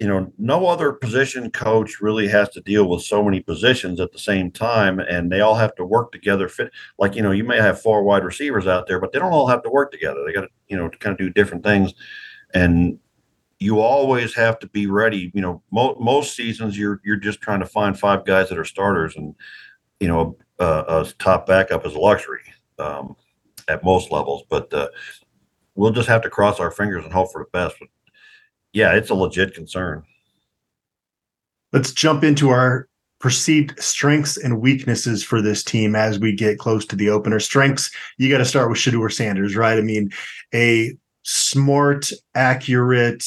you 0.00 0.08
know, 0.08 0.32
no 0.38 0.66
other 0.66 0.92
position 0.92 1.50
coach 1.50 2.00
really 2.00 2.26
has 2.26 2.48
to 2.50 2.62
deal 2.62 2.88
with 2.88 3.02
so 3.02 3.22
many 3.22 3.40
positions 3.40 4.00
at 4.00 4.12
the 4.12 4.18
same 4.18 4.50
time, 4.50 4.98
and 4.98 5.30
they 5.30 5.42
all 5.42 5.54
have 5.54 5.74
to 5.74 5.84
work 5.84 6.10
together. 6.10 6.48
Fit 6.48 6.72
like 6.98 7.14
you 7.14 7.22
know, 7.22 7.32
you 7.32 7.44
may 7.44 7.58
have 7.58 7.82
four 7.82 8.02
wide 8.02 8.24
receivers 8.24 8.66
out 8.66 8.86
there, 8.86 8.98
but 8.98 9.12
they 9.12 9.18
don't 9.18 9.32
all 9.32 9.46
have 9.46 9.62
to 9.62 9.70
work 9.70 9.92
together. 9.92 10.24
They 10.24 10.32
got 10.32 10.40
to 10.40 10.48
you 10.68 10.76
know 10.78 10.88
kind 10.88 11.12
of 11.12 11.18
do 11.18 11.28
different 11.28 11.62
things, 11.62 11.92
and 12.54 12.98
you 13.58 13.80
always 13.80 14.34
have 14.34 14.58
to 14.60 14.68
be 14.68 14.86
ready. 14.86 15.30
You 15.34 15.42
know, 15.42 15.62
mo- 15.70 15.96
most 16.00 16.34
seasons 16.34 16.78
you're 16.78 17.02
you're 17.04 17.16
just 17.16 17.42
trying 17.42 17.60
to 17.60 17.66
find 17.66 17.98
five 17.98 18.24
guys 18.24 18.48
that 18.48 18.58
are 18.58 18.64
starters, 18.64 19.16
and 19.16 19.34
you 20.00 20.08
know, 20.08 20.38
uh, 20.58 21.04
a 21.04 21.12
top 21.18 21.46
backup 21.46 21.86
is 21.86 21.94
a 21.94 21.98
luxury 21.98 22.40
um, 22.78 23.16
at 23.68 23.84
most 23.84 24.10
levels. 24.10 24.44
But 24.48 24.72
uh, 24.72 24.88
we'll 25.74 25.92
just 25.92 26.08
have 26.08 26.22
to 26.22 26.30
cross 26.30 26.58
our 26.58 26.70
fingers 26.70 27.04
and 27.04 27.12
hope 27.12 27.32
for 27.32 27.44
the 27.44 27.50
best. 27.50 27.76
But 27.78 27.88
yeah, 28.72 28.94
it's 28.94 29.10
a 29.10 29.14
legit 29.14 29.54
concern. 29.54 30.02
Let's 31.72 31.92
jump 31.92 32.24
into 32.24 32.50
our 32.50 32.88
perceived 33.20 33.80
strengths 33.80 34.36
and 34.36 34.60
weaknesses 34.60 35.22
for 35.22 35.42
this 35.42 35.62
team 35.62 35.94
as 35.94 36.18
we 36.18 36.34
get 36.34 36.58
close 36.58 36.86
to 36.86 36.96
the 36.96 37.10
opener. 37.10 37.38
Strengths, 37.38 37.90
you 38.18 38.30
got 38.30 38.38
to 38.38 38.44
start 38.44 38.70
with 38.70 38.78
Shedeur 38.78 39.12
Sanders, 39.12 39.54
right? 39.54 39.78
I 39.78 39.82
mean, 39.82 40.10
a 40.54 40.96
smart, 41.22 42.10
accurate, 42.34 43.24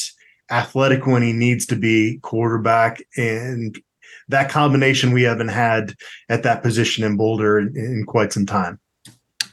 athletic 0.50 1.06
when 1.06 1.22
he 1.22 1.32
needs 1.32 1.64
to 1.66 1.76
be, 1.76 2.18
quarterback, 2.22 3.02
and 3.16 3.80
that 4.28 4.50
combination 4.50 5.12
we 5.12 5.22
haven't 5.22 5.48
had 5.48 5.94
at 6.28 6.42
that 6.42 6.62
position 6.62 7.04
in 7.04 7.16
Boulder 7.16 7.58
in, 7.58 7.76
in 7.76 8.04
quite 8.06 8.32
some 8.32 8.46
time. 8.46 8.80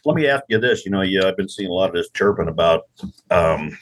Let 0.06 0.16
me 0.16 0.28
ask 0.28 0.44
you 0.50 0.60
this: 0.60 0.86
You 0.86 0.92
know, 0.92 1.02
yeah, 1.02 1.28
I've 1.28 1.38
been 1.38 1.50
seeing 1.50 1.70
a 1.70 1.74
lot 1.74 1.90
of 1.90 1.96
this 1.96 2.10
chirping 2.10 2.48
about. 2.48 2.86
Um, 3.30 3.78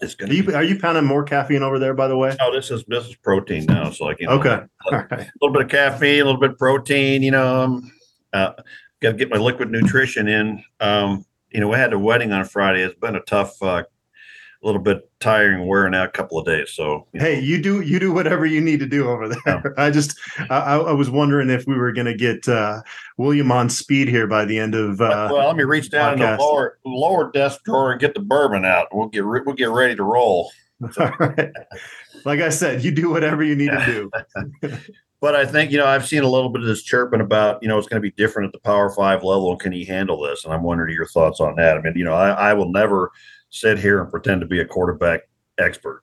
it's 0.00 0.14
going. 0.14 0.30
Are 0.30 0.34
you, 0.34 0.44
be, 0.44 0.54
are 0.54 0.62
you 0.62 0.78
pounding 0.78 1.04
more 1.04 1.22
caffeine 1.22 1.62
over 1.62 1.78
there? 1.78 1.94
By 1.94 2.08
the 2.08 2.16
way, 2.16 2.36
no. 2.38 2.52
This 2.52 2.70
is 2.70 2.84
this 2.88 3.06
is 3.06 3.16
protein 3.16 3.66
now. 3.66 3.90
So 3.90 4.04
like, 4.04 4.20
you 4.20 4.26
know, 4.26 4.34
okay, 4.34 4.60
a, 4.90 4.96
a 5.10 5.30
little 5.40 5.52
bit 5.52 5.62
of 5.62 5.68
caffeine, 5.68 6.20
a 6.20 6.24
little 6.24 6.40
bit 6.40 6.52
of 6.52 6.58
protein. 6.58 7.22
You 7.22 7.32
know, 7.32 7.62
um, 7.62 7.92
uh, 8.32 8.52
got 9.00 9.12
to 9.12 9.16
get 9.16 9.30
my 9.30 9.38
liquid 9.38 9.70
nutrition 9.70 10.28
in. 10.28 10.62
Um, 10.80 11.24
you 11.50 11.60
know, 11.60 11.68
we 11.68 11.76
had 11.76 11.92
a 11.92 11.98
wedding 11.98 12.32
on 12.32 12.44
Friday. 12.44 12.82
It's 12.82 12.98
been 12.98 13.16
a 13.16 13.20
tough 13.20 13.60
uh, 13.62 13.82
a 14.62 14.66
little 14.66 14.80
bit 14.80 15.08
tiring, 15.20 15.66
wearing 15.66 15.94
out 15.94 16.08
a 16.08 16.10
couple 16.10 16.38
of 16.38 16.44
days. 16.44 16.72
So 16.72 17.06
you 17.12 17.20
hey, 17.20 17.34
know. 17.36 17.40
you 17.40 17.62
do 17.62 17.80
you 17.80 17.98
do 17.98 18.12
whatever 18.12 18.44
you 18.44 18.60
need 18.60 18.80
to 18.80 18.86
do 18.86 19.08
over 19.08 19.28
there. 19.28 19.40
Yeah. 19.46 19.62
I 19.78 19.90
just 19.90 20.18
I, 20.50 20.76
I, 20.76 20.92
was 20.92 21.08
wondering 21.08 21.48
if 21.48 21.66
we 21.66 21.76
were 21.76 21.92
going 21.92 22.06
to 22.06 22.14
get 22.14 22.46
uh, 22.48 22.82
William 23.16 23.50
on 23.52 23.70
speed 23.70 24.08
here 24.08 24.26
by 24.26 24.44
the 24.44 24.58
end 24.58 24.74
of. 24.74 25.00
Uh, 25.00 25.30
well, 25.32 25.46
let 25.46 25.56
me 25.56 25.64
reach 25.64 25.90
down 25.90 26.18
podcast. 26.18 26.32
in 26.32 26.36
the 26.36 26.42
lower 26.42 26.78
lower 26.84 27.30
desk 27.32 27.64
drawer 27.64 27.92
and 27.92 28.00
get 28.00 28.14
the 28.14 28.20
bourbon 28.20 28.64
out. 28.64 28.88
We'll 28.92 29.08
get 29.08 29.24
re- 29.24 29.42
we'll 29.44 29.54
get 29.54 29.70
ready 29.70 29.96
to 29.96 30.04
roll. 30.04 30.52
All 30.98 31.10
right. 31.18 31.50
Like 32.24 32.40
I 32.40 32.50
said, 32.50 32.84
you 32.84 32.90
do 32.90 33.10
whatever 33.10 33.42
you 33.42 33.54
need 33.54 33.70
to 33.70 33.84
do. 33.86 34.70
but 35.20 35.34
I 35.34 35.46
think 35.46 35.70
you 35.70 35.78
know 35.78 35.86
I've 35.86 36.06
seen 36.06 36.22
a 36.22 36.28
little 36.28 36.50
bit 36.50 36.62
of 36.62 36.68
this 36.68 36.82
chirping 36.82 37.22
about 37.22 37.62
you 37.62 37.68
know 37.68 37.78
it's 37.78 37.88
going 37.88 38.02
to 38.02 38.06
be 38.06 38.14
different 38.14 38.48
at 38.48 38.52
the 38.52 38.60
Power 38.60 38.90
Five 38.90 39.22
level, 39.24 39.50
and 39.50 39.60
can 39.60 39.72
he 39.72 39.86
handle 39.86 40.20
this? 40.20 40.44
And 40.44 40.52
I'm 40.52 40.62
wondering 40.62 40.94
your 40.94 41.06
thoughts 41.06 41.40
on 41.40 41.56
that. 41.56 41.78
I 41.78 41.80
mean, 41.80 41.94
you 41.96 42.04
know, 42.04 42.14
I, 42.14 42.30
I 42.30 42.54
will 42.54 42.70
never 42.70 43.10
sit 43.50 43.78
here 43.78 44.00
and 44.00 44.10
pretend 44.10 44.40
to 44.40 44.46
be 44.46 44.60
a 44.60 44.64
quarterback 44.64 45.28
expert. 45.58 46.02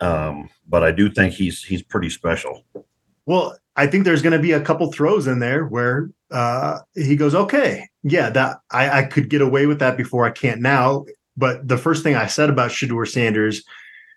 Um, 0.00 0.48
but 0.68 0.82
I 0.82 0.90
do 0.90 1.10
think 1.10 1.34
he's 1.34 1.62
he's 1.62 1.82
pretty 1.82 2.10
special. 2.10 2.64
Well, 3.26 3.56
I 3.76 3.86
think 3.86 4.04
there's 4.04 4.22
going 4.22 4.32
to 4.32 4.38
be 4.38 4.52
a 4.52 4.60
couple 4.60 4.90
throws 4.92 5.26
in 5.26 5.38
there 5.38 5.64
where 5.64 6.10
uh, 6.30 6.80
he 6.94 7.16
goes, 7.16 7.34
"Okay, 7.34 7.88
yeah, 8.02 8.30
that 8.30 8.58
I, 8.70 8.98
I 8.98 9.02
could 9.04 9.28
get 9.28 9.40
away 9.40 9.66
with 9.66 9.78
that 9.80 9.96
before. 9.96 10.24
I 10.24 10.30
can't 10.30 10.60
now." 10.60 11.04
But 11.36 11.66
the 11.66 11.78
first 11.78 12.02
thing 12.02 12.14
I 12.14 12.26
said 12.26 12.50
about 12.50 12.70
Shedeur 12.70 13.08
Sanders 13.08 13.64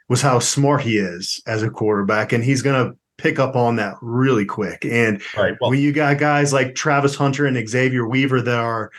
was 0.09 0.21
how 0.21 0.39
smart 0.39 0.81
he 0.81 0.97
is 0.97 1.41
as 1.47 1.63
a 1.63 1.69
quarterback, 1.69 2.31
and 2.31 2.43
he's 2.43 2.61
going 2.61 2.91
to 2.91 2.97
pick 3.17 3.39
up 3.39 3.55
on 3.55 3.77
that 3.77 3.95
really 4.01 4.45
quick. 4.45 4.85
And 4.85 5.21
right, 5.35 5.55
well, 5.59 5.71
when 5.71 5.79
you 5.79 5.91
got 5.91 6.19
guys 6.19 6.53
like 6.53 6.75
Travis 6.75 7.15
Hunter 7.15 7.45
and 7.45 7.67
Xavier 7.67 8.07
Weaver 8.07 8.41
that 8.41 8.59
are 8.59 8.91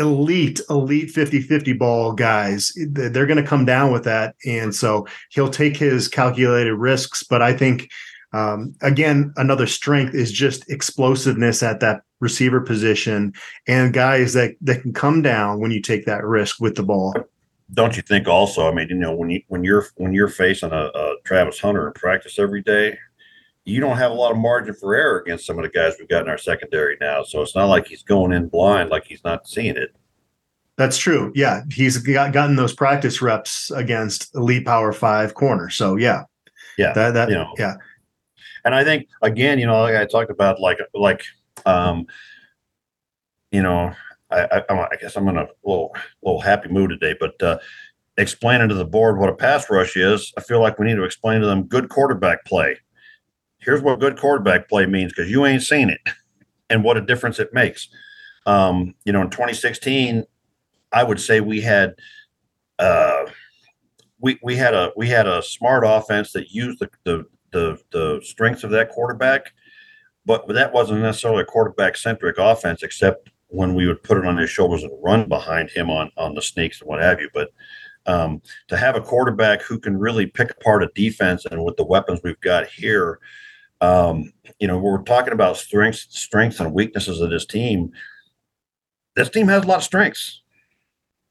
elite, 0.00 0.60
elite 0.68 1.10
50 1.10 1.42
50 1.42 1.72
ball 1.74 2.12
guys. 2.12 2.72
They're 2.76 3.26
going 3.26 3.42
to 3.42 3.48
come 3.48 3.64
down 3.64 3.92
with 3.92 4.04
that. 4.04 4.34
And 4.44 4.74
so 4.74 5.06
he'll 5.30 5.50
take 5.50 5.76
his 5.76 6.08
calculated 6.08 6.74
risks. 6.74 7.22
But 7.22 7.42
I 7.42 7.52
think, 7.52 7.90
um, 8.32 8.74
again, 8.80 9.32
another 9.36 9.66
strength 9.66 10.14
is 10.14 10.32
just 10.32 10.68
explosiveness 10.70 11.62
at 11.62 11.80
that 11.80 12.02
receiver 12.20 12.60
position 12.60 13.32
and 13.66 13.92
guys 13.92 14.32
that, 14.34 14.56
that 14.60 14.82
can 14.82 14.92
come 14.92 15.22
down 15.22 15.60
when 15.60 15.70
you 15.70 15.80
take 15.80 16.06
that 16.06 16.24
risk 16.24 16.60
with 16.60 16.74
the 16.74 16.82
ball. 16.82 17.14
Don't 17.72 17.96
you 17.96 18.02
think 18.02 18.26
also? 18.26 18.68
I 18.68 18.74
mean, 18.74 18.88
you 18.88 18.96
know, 18.96 19.14
when 19.14 19.30
you 19.30 19.42
when 19.46 19.62
you're 19.62 19.86
when 19.94 20.12
you're 20.12 20.26
facing 20.26 20.72
a, 20.72 20.90
a 20.92 21.14
Travis 21.24 21.60
Hunter 21.60 21.86
in 21.86 21.92
practice 21.92 22.36
every 22.36 22.62
day, 22.62 22.98
you 23.64 23.80
don't 23.80 23.96
have 23.96 24.10
a 24.10 24.14
lot 24.14 24.32
of 24.32 24.38
margin 24.38 24.74
for 24.74 24.94
error 24.94 25.20
against 25.20 25.46
some 25.46 25.58
of 25.58 25.62
the 25.62 25.70
guys 25.70 25.94
we've 25.98 26.08
got 26.08 26.22
in 26.22 26.28
our 26.28 26.38
secondary 26.38 26.96
now. 27.00 27.22
So 27.22 27.42
it's 27.42 27.54
not 27.54 27.66
like 27.66 27.86
he's 27.86 28.02
going 28.02 28.32
in 28.32 28.48
blind, 28.48 28.90
like 28.90 29.04
he's 29.04 29.22
not 29.24 29.48
seeing 29.48 29.76
it. 29.76 29.94
That's 30.76 30.96
true. 30.96 31.30
Yeah, 31.34 31.62
he's 31.70 31.98
got, 31.98 32.32
gotten 32.32 32.56
those 32.56 32.72
practice 32.72 33.20
reps 33.20 33.70
against 33.70 34.34
elite 34.34 34.64
power 34.64 34.92
five 34.92 35.34
corner. 35.34 35.68
So 35.68 35.96
yeah, 35.96 36.24
yeah, 36.78 36.94
that 36.94 37.12
that 37.12 37.28
you 37.28 37.34
know, 37.34 37.52
yeah. 37.58 37.74
And 38.64 38.74
I 38.74 38.82
think 38.82 39.08
again, 39.20 39.58
you 39.58 39.66
know, 39.66 39.82
like 39.82 39.94
I 39.94 40.06
talked 40.06 40.30
about, 40.30 40.58
like 40.58 40.78
like, 40.94 41.22
um, 41.66 42.06
you 43.50 43.62
know, 43.62 43.92
I, 44.30 44.62
I, 44.70 44.74
I 44.74 44.96
guess 44.98 45.16
I'm 45.16 45.28
in 45.28 45.36
a 45.36 45.48
little 45.64 45.94
little 46.22 46.40
happy 46.40 46.70
mood 46.70 46.90
today, 46.90 47.14
but 47.20 47.42
uh, 47.42 47.58
explaining 48.16 48.70
to 48.70 48.74
the 48.74 48.84
board 48.86 49.18
what 49.18 49.28
a 49.28 49.34
pass 49.34 49.68
rush 49.68 49.96
is, 49.96 50.32
I 50.38 50.40
feel 50.40 50.60
like 50.60 50.78
we 50.78 50.86
need 50.86 50.96
to 50.96 51.04
explain 51.04 51.42
to 51.42 51.46
them 51.46 51.64
good 51.64 51.90
quarterback 51.90 52.44
play. 52.46 52.78
Here's 53.60 53.82
what 53.82 54.00
good 54.00 54.18
quarterback 54.18 54.68
play 54.68 54.86
means 54.86 55.12
because 55.12 55.30
you 55.30 55.46
ain't 55.46 55.62
seen 55.62 55.90
it 55.90 56.00
and 56.70 56.82
what 56.82 56.96
a 56.96 57.00
difference 57.00 57.38
it 57.38 57.52
makes. 57.52 57.88
Um, 58.46 58.94
you 59.04 59.12
know, 59.12 59.22
in 59.22 59.30
2016, 59.30 60.24
I 60.92 61.04
would 61.04 61.20
say 61.20 61.40
we 61.40 61.60
had 61.60 61.94
uh, 62.78 63.26
we 64.18 64.38
we 64.42 64.56
had 64.56 64.74
a 64.74 64.92
we 64.96 65.08
had 65.08 65.26
a 65.26 65.42
smart 65.42 65.84
offense 65.86 66.32
that 66.32 66.50
used 66.50 66.78
the 66.80 66.90
the 67.04 67.24
the, 67.52 67.78
the 67.90 68.20
strengths 68.24 68.64
of 68.64 68.70
that 68.70 68.90
quarterback, 68.90 69.52
but 70.24 70.46
that 70.48 70.72
wasn't 70.72 71.00
necessarily 71.00 71.42
a 71.42 71.46
quarterback 71.46 71.96
centric 71.96 72.38
offense, 72.38 72.82
except 72.82 73.30
when 73.48 73.74
we 73.74 73.86
would 73.86 74.02
put 74.02 74.18
it 74.18 74.24
on 74.24 74.36
his 74.36 74.48
shoulders 74.48 74.84
and 74.84 74.92
run 75.02 75.28
behind 75.28 75.70
him 75.70 75.90
on 75.90 76.10
on 76.16 76.34
the 76.34 76.42
sneaks 76.42 76.80
and 76.80 76.88
what 76.88 77.02
have 77.02 77.20
you. 77.20 77.28
But 77.34 77.50
um, 78.06 78.40
to 78.68 78.76
have 78.76 78.96
a 78.96 79.00
quarterback 79.00 79.62
who 79.62 79.78
can 79.78 79.98
really 79.98 80.26
pick 80.26 80.50
apart 80.50 80.82
a 80.82 80.88
defense 80.94 81.44
and 81.46 81.62
with 81.62 81.76
the 81.76 81.84
weapons 81.84 82.20
we've 82.24 82.40
got 82.40 82.66
here, 82.66 83.18
um, 83.80 84.32
you 84.58 84.66
know, 84.66 84.78
we're 84.78 85.02
talking 85.02 85.32
about 85.32 85.56
strengths, 85.56 86.06
strengths 86.10 86.60
and 86.60 86.72
weaknesses 86.72 87.20
of 87.20 87.30
this 87.30 87.46
team. 87.46 87.92
This 89.16 89.30
team 89.30 89.48
has 89.48 89.64
a 89.64 89.66
lot 89.66 89.78
of 89.78 89.84
strengths, 89.84 90.42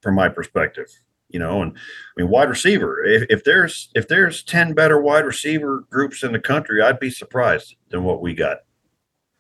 from 0.01 0.15
my 0.15 0.29
perspective. 0.29 0.87
You 1.29 1.39
know, 1.39 1.61
and 1.61 1.73
I 1.73 2.21
mean, 2.21 2.31
wide 2.31 2.49
receiver. 2.49 3.03
If, 3.03 3.27
if 3.29 3.43
there's 3.43 3.89
if 3.93 4.07
there's 4.07 4.43
ten 4.43 4.73
better 4.73 4.99
wide 4.99 5.25
receiver 5.25 5.85
groups 5.91 6.23
in 6.23 6.31
the 6.31 6.39
country, 6.39 6.81
I'd 6.81 6.99
be 6.99 7.11
surprised 7.11 7.75
than 7.89 8.03
what 8.03 8.21
we 8.21 8.33
got. 8.33 8.57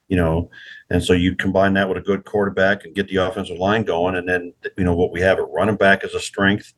You 0.07 0.17
know, 0.17 0.51
and 0.89 1.03
so 1.03 1.13
you 1.13 1.35
combine 1.35 1.73
that 1.73 1.87
with 1.89 1.97
a 1.97 2.01
good 2.01 2.25
quarterback 2.25 2.85
and 2.85 2.95
get 2.95 3.07
the 3.07 3.17
offensive 3.17 3.57
line 3.57 3.83
going, 3.83 4.15
and 4.15 4.29
then 4.29 4.53
you 4.77 4.83
know 4.83 4.95
what 4.95 5.11
we 5.11 5.19
have 5.21 5.39
a 5.39 5.43
running 5.43 5.77
back 5.77 6.03
as 6.03 6.13
a 6.13 6.19
strength 6.19 6.73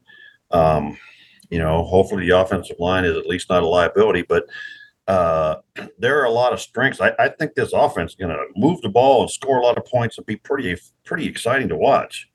um, 0.52 0.98
you 1.50 1.60
know, 1.60 1.84
hopefully 1.84 2.28
the 2.28 2.38
offensive 2.38 2.80
line 2.80 3.06
is 3.06 3.18
at 3.18 3.28
least 3.28 3.50
not 3.50 3.64
a 3.64 3.68
liability, 3.68 4.24
but 4.24 4.46
uh, 5.12 5.62
there 6.00 6.20
are 6.22 6.26
a 6.26 6.32
lot 6.32 6.54
of 6.54 6.62
strengths. 6.62 7.02
I, 7.02 7.12
I 7.20 7.30
think 7.30 7.54
this 7.54 7.74
offense 7.74 8.12
is 8.12 8.16
going 8.16 8.30
to 8.30 8.46
move 8.56 8.82
the 8.82 8.90
ball 8.90 9.22
and 9.22 9.30
score 9.30 9.60
a 9.60 9.64
lot 9.64 9.78
of 9.78 9.86
points 9.86 10.18
and 10.18 10.26
be 10.26 10.38
pretty 10.38 10.78
pretty 11.04 11.28
exciting 11.28 11.68
to 11.70 11.76
watch. 11.76 12.30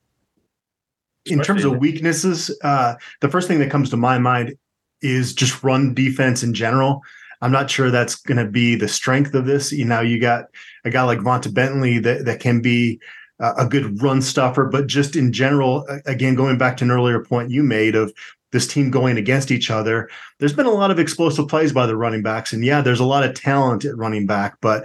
In 1.24 1.42
terms 1.42 1.64
of 1.64 1.78
weaknesses, 1.78 2.56
uh, 2.62 2.94
the 3.20 3.28
first 3.28 3.48
thing 3.48 3.58
that 3.58 3.70
comes 3.70 3.90
to 3.90 3.96
my 3.96 4.16
mind 4.16 4.56
is 5.02 5.34
just 5.34 5.64
run 5.64 5.92
defense 5.92 6.44
in 6.44 6.54
general. 6.54 7.02
I'm 7.42 7.50
not 7.50 7.68
sure 7.68 7.90
that's 7.90 8.14
going 8.14 8.38
to 8.38 8.48
be 8.48 8.76
the 8.76 8.86
strength 8.86 9.34
of 9.34 9.44
this. 9.44 9.72
You 9.72 9.86
know, 9.86 10.00
you 10.00 10.20
got 10.20 10.44
a 10.84 10.90
guy 10.90 11.02
like 11.02 11.18
Vonta 11.18 11.52
Bentley 11.52 11.98
that, 11.98 12.26
that 12.26 12.38
can 12.38 12.62
be 12.62 13.00
a 13.40 13.66
good 13.66 14.00
run 14.00 14.22
stuffer, 14.22 14.66
but 14.66 14.86
just 14.86 15.16
in 15.16 15.32
general, 15.32 15.84
again, 16.06 16.36
going 16.36 16.58
back 16.58 16.76
to 16.76 16.84
an 16.84 16.92
earlier 16.92 17.22
point 17.22 17.50
you 17.50 17.64
made 17.64 17.96
of 17.96 18.12
this 18.56 18.66
team 18.66 18.90
going 18.90 19.18
against 19.18 19.50
each 19.50 19.70
other, 19.70 20.08
there's 20.38 20.54
been 20.54 20.66
a 20.66 20.70
lot 20.70 20.90
of 20.90 20.98
explosive 20.98 21.46
plays 21.46 21.72
by 21.72 21.84
the 21.84 21.96
running 21.96 22.22
backs. 22.22 22.54
And 22.54 22.64
yeah, 22.64 22.80
there's 22.80 23.00
a 23.00 23.04
lot 23.04 23.22
of 23.22 23.34
talent 23.34 23.84
at 23.84 23.96
running 23.96 24.26
back, 24.26 24.56
but 24.62 24.84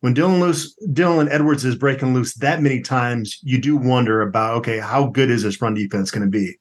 when 0.00 0.14
Dylan 0.14 0.40
loose, 0.40 0.74
Dylan 0.88 1.28
Edwards 1.30 1.64
is 1.64 1.76
breaking 1.76 2.12
loose 2.12 2.34
that 2.34 2.60
many 2.60 2.80
times, 2.80 3.38
you 3.42 3.58
do 3.58 3.76
wonder 3.76 4.20
about 4.22 4.56
okay, 4.56 4.78
how 4.78 5.06
good 5.06 5.30
is 5.30 5.44
this 5.44 5.62
run 5.62 5.74
defense 5.74 6.10
going 6.10 6.24
to 6.24 6.30
be? 6.30 6.56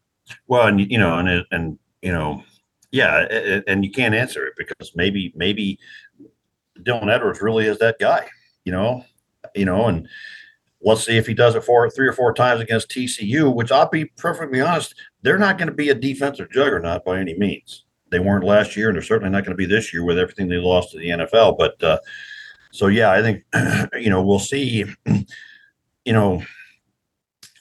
Well, 0.47 0.67
and 0.67 0.79
you 0.91 0.97
know, 0.99 1.17
and 1.17 1.45
and 1.49 1.79
you 2.03 2.11
know, 2.11 2.43
yeah, 2.91 3.61
and 3.67 3.83
you 3.83 3.91
can't 3.91 4.13
answer 4.13 4.45
it 4.45 4.53
because 4.57 4.91
maybe 4.95 5.33
maybe 5.35 5.79
Dylan 6.81 7.11
Edwards 7.11 7.41
really 7.41 7.65
is 7.65 7.79
that 7.79 7.97
guy, 7.99 8.27
you 8.63 8.71
know, 8.71 9.05
you 9.55 9.65
know, 9.65 9.87
and 9.87 10.07
Let's 10.83 11.05
see 11.05 11.17
if 11.17 11.27
he 11.27 11.33
does 11.33 11.55
it 11.55 11.63
for 11.63 11.89
three 11.89 12.07
or 12.07 12.13
four 12.13 12.33
times 12.33 12.61
against 12.61 12.89
TCU, 12.89 13.53
which 13.53 13.71
I'll 13.71 13.89
be 13.89 14.05
perfectly 14.05 14.61
honest, 14.61 14.95
they're 15.21 15.37
not 15.37 15.57
going 15.57 15.67
to 15.67 15.73
be 15.73 15.89
a 15.89 15.95
defensive 15.95 16.51
juggernaut 16.51 17.05
by 17.05 17.19
any 17.19 17.37
means. 17.37 17.85
They 18.09 18.19
weren't 18.19 18.43
last 18.43 18.75
year, 18.75 18.89
and 18.89 18.95
they're 18.95 19.03
certainly 19.03 19.31
not 19.31 19.45
going 19.45 19.55
to 19.55 19.67
be 19.67 19.67
this 19.67 19.93
year 19.93 20.03
with 20.03 20.17
everything 20.17 20.47
they 20.47 20.57
lost 20.57 20.91
to 20.91 20.97
the 20.97 21.09
NFL. 21.09 21.57
But 21.57 21.81
uh, 21.83 21.99
so, 22.71 22.87
yeah, 22.87 23.11
I 23.11 23.21
think 23.21 23.43
you 23.99 24.09
know 24.09 24.21
we'll 24.21 24.39
see. 24.39 24.85
You 26.03 26.13
know, 26.13 26.41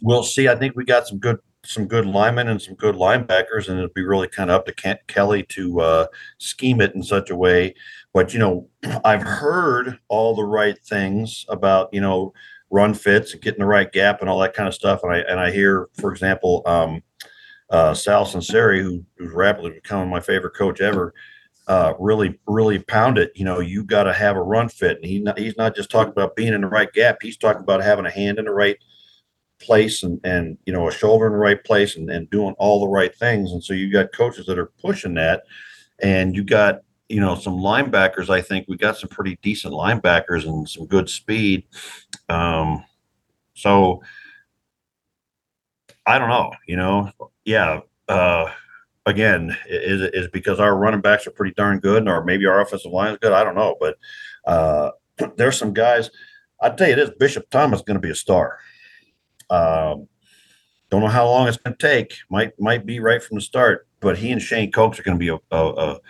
we'll 0.00 0.22
see. 0.22 0.48
I 0.48 0.54
think 0.54 0.74
we 0.74 0.86
got 0.86 1.06
some 1.06 1.18
good 1.18 1.40
some 1.64 1.86
good 1.86 2.06
linemen 2.06 2.48
and 2.48 2.60
some 2.60 2.74
good 2.74 2.94
linebackers, 2.94 3.68
and 3.68 3.78
it'll 3.78 3.92
be 3.94 4.02
really 4.02 4.28
kind 4.28 4.50
of 4.50 4.56
up 4.56 4.66
to 4.66 4.72
Kent 4.72 5.00
Kelly 5.08 5.42
to 5.50 5.80
uh, 5.80 6.06
scheme 6.38 6.80
it 6.80 6.94
in 6.94 7.02
such 7.02 7.30
a 7.30 7.36
way. 7.36 7.74
But 8.12 8.32
you 8.32 8.38
know, 8.38 8.68
I've 9.04 9.22
heard 9.22 9.98
all 10.08 10.34
the 10.34 10.44
right 10.44 10.78
things 10.78 11.44
about 11.48 11.92
you 11.92 12.00
know 12.00 12.32
run 12.70 12.94
fits 12.94 13.32
and 13.32 13.42
getting 13.42 13.60
the 13.60 13.66
right 13.66 13.90
gap 13.92 14.20
and 14.20 14.30
all 14.30 14.38
that 14.40 14.54
kind 14.54 14.68
of 14.68 14.74
stuff. 14.74 15.00
And 15.02 15.12
I 15.12 15.18
and 15.18 15.40
I 15.40 15.50
hear, 15.50 15.88
for 15.94 16.10
example, 16.10 16.62
um, 16.66 17.02
uh, 17.70 17.94
Sal 17.94 18.24
Sunseri, 18.24 18.82
who, 18.82 19.04
who's 19.16 19.32
rapidly 19.32 19.70
becoming 19.70 20.08
my 20.08 20.20
favorite 20.20 20.54
coach 20.54 20.80
ever, 20.80 21.14
uh, 21.68 21.94
really 21.98 22.38
really 22.46 22.78
pound 22.78 23.18
it. 23.18 23.32
You 23.34 23.44
know, 23.44 23.60
you 23.60 23.84
got 23.84 24.04
to 24.04 24.12
have 24.12 24.36
a 24.36 24.42
run 24.42 24.68
fit, 24.68 24.96
and 24.96 25.04
he 25.04 25.18
not, 25.20 25.38
he's 25.38 25.56
not 25.56 25.76
just 25.76 25.90
talking 25.90 26.12
about 26.12 26.36
being 26.36 26.52
in 26.52 26.62
the 26.62 26.66
right 26.66 26.92
gap. 26.92 27.18
He's 27.20 27.36
talking 27.36 27.62
about 27.62 27.82
having 27.82 28.06
a 28.06 28.10
hand 28.10 28.38
in 28.38 28.44
the 28.44 28.52
right 28.52 28.76
place 29.60 30.02
and 30.02 30.18
and 30.24 30.56
you 30.64 30.72
know 30.72 30.88
a 30.88 30.92
shoulder 30.92 31.26
in 31.26 31.32
the 31.32 31.38
right 31.38 31.62
place 31.64 31.96
and, 31.96 32.10
and 32.10 32.30
doing 32.30 32.54
all 32.58 32.80
the 32.80 32.88
right 32.88 33.14
things. 33.14 33.52
And 33.52 33.62
so 33.62 33.74
you 33.74 33.92
got 33.92 34.12
coaches 34.12 34.46
that 34.46 34.58
are 34.58 34.72
pushing 34.80 35.14
that, 35.14 35.42
and 36.00 36.34
you 36.34 36.44
got 36.44 36.80
you 37.10 37.20
know 37.20 37.34
some 37.34 37.58
linebackers. 37.58 38.30
I 38.30 38.40
think 38.40 38.66
we 38.68 38.76
got 38.76 38.96
some 38.96 39.08
pretty 39.08 39.38
decent 39.42 39.74
linebackers 39.74 40.46
and 40.46 40.68
some 40.68 40.86
good 40.86 41.10
speed. 41.10 41.64
Um, 42.28 42.84
so 43.54 44.02
I 46.06 46.18
don't 46.18 46.28
know. 46.28 46.52
You 46.66 46.76
know, 46.76 47.12
yeah. 47.44 47.80
Uh, 48.08 48.50
again, 49.06 49.56
is 49.68 50.02
is 50.12 50.28
because 50.28 50.60
our 50.60 50.76
running 50.76 51.00
backs 51.00 51.26
are 51.26 51.32
pretty 51.32 51.54
darn 51.54 51.80
good, 51.80 52.08
or 52.08 52.24
maybe 52.24 52.46
our 52.46 52.60
offensive 52.60 52.92
line 52.92 53.12
is 53.12 53.18
good. 53.18 53.32
I 53.32 53.42
don't 53.44 53.56
know, 53.56 53.76
but 53.80 53.98
uh, 54.44 54.92
there's 55.36 55.58
some 55.58 55.74
guys. 55.74 56.10
I 56.62 56.70
tell 56.70 56.88
you 56.88 56.96
this: 56.96 57.10
Bishop 57.18 57.50
Thomas 57.50 57.80
is 57.80 57.84
going 57.84 57.96
to 57.96 58.00
be 58.00 58.10
a 58.10 58.14
star. 58.14 58.58
Um, 59.50 60.06
don't 60.90 61.00
know 61.00 61.08
how 61.08 61.26
long 61.26 61.48
it's 61.48 61.56
going 61.56 61.76
to 61.76 61.88
take. 61.88 62.14
Might 62.30 62.58
might 62.60 62.86
be 62.86 63.00
right 63.00 63.22
from 63.22 63.36
the 63.36 63.42
start, 63.42 63.88
but 63.98 64.16
he 64.16 64.30
and 64.30 64.40
Shane 64.40 64.70
Cokes 64.70 64.98
are 64.98 65.02
going 65.02 65.18
to 65.18 65.20
be 65.20 65.28
a, 65.28 65.38
a, 65.56 65.68
a 65.68 66.00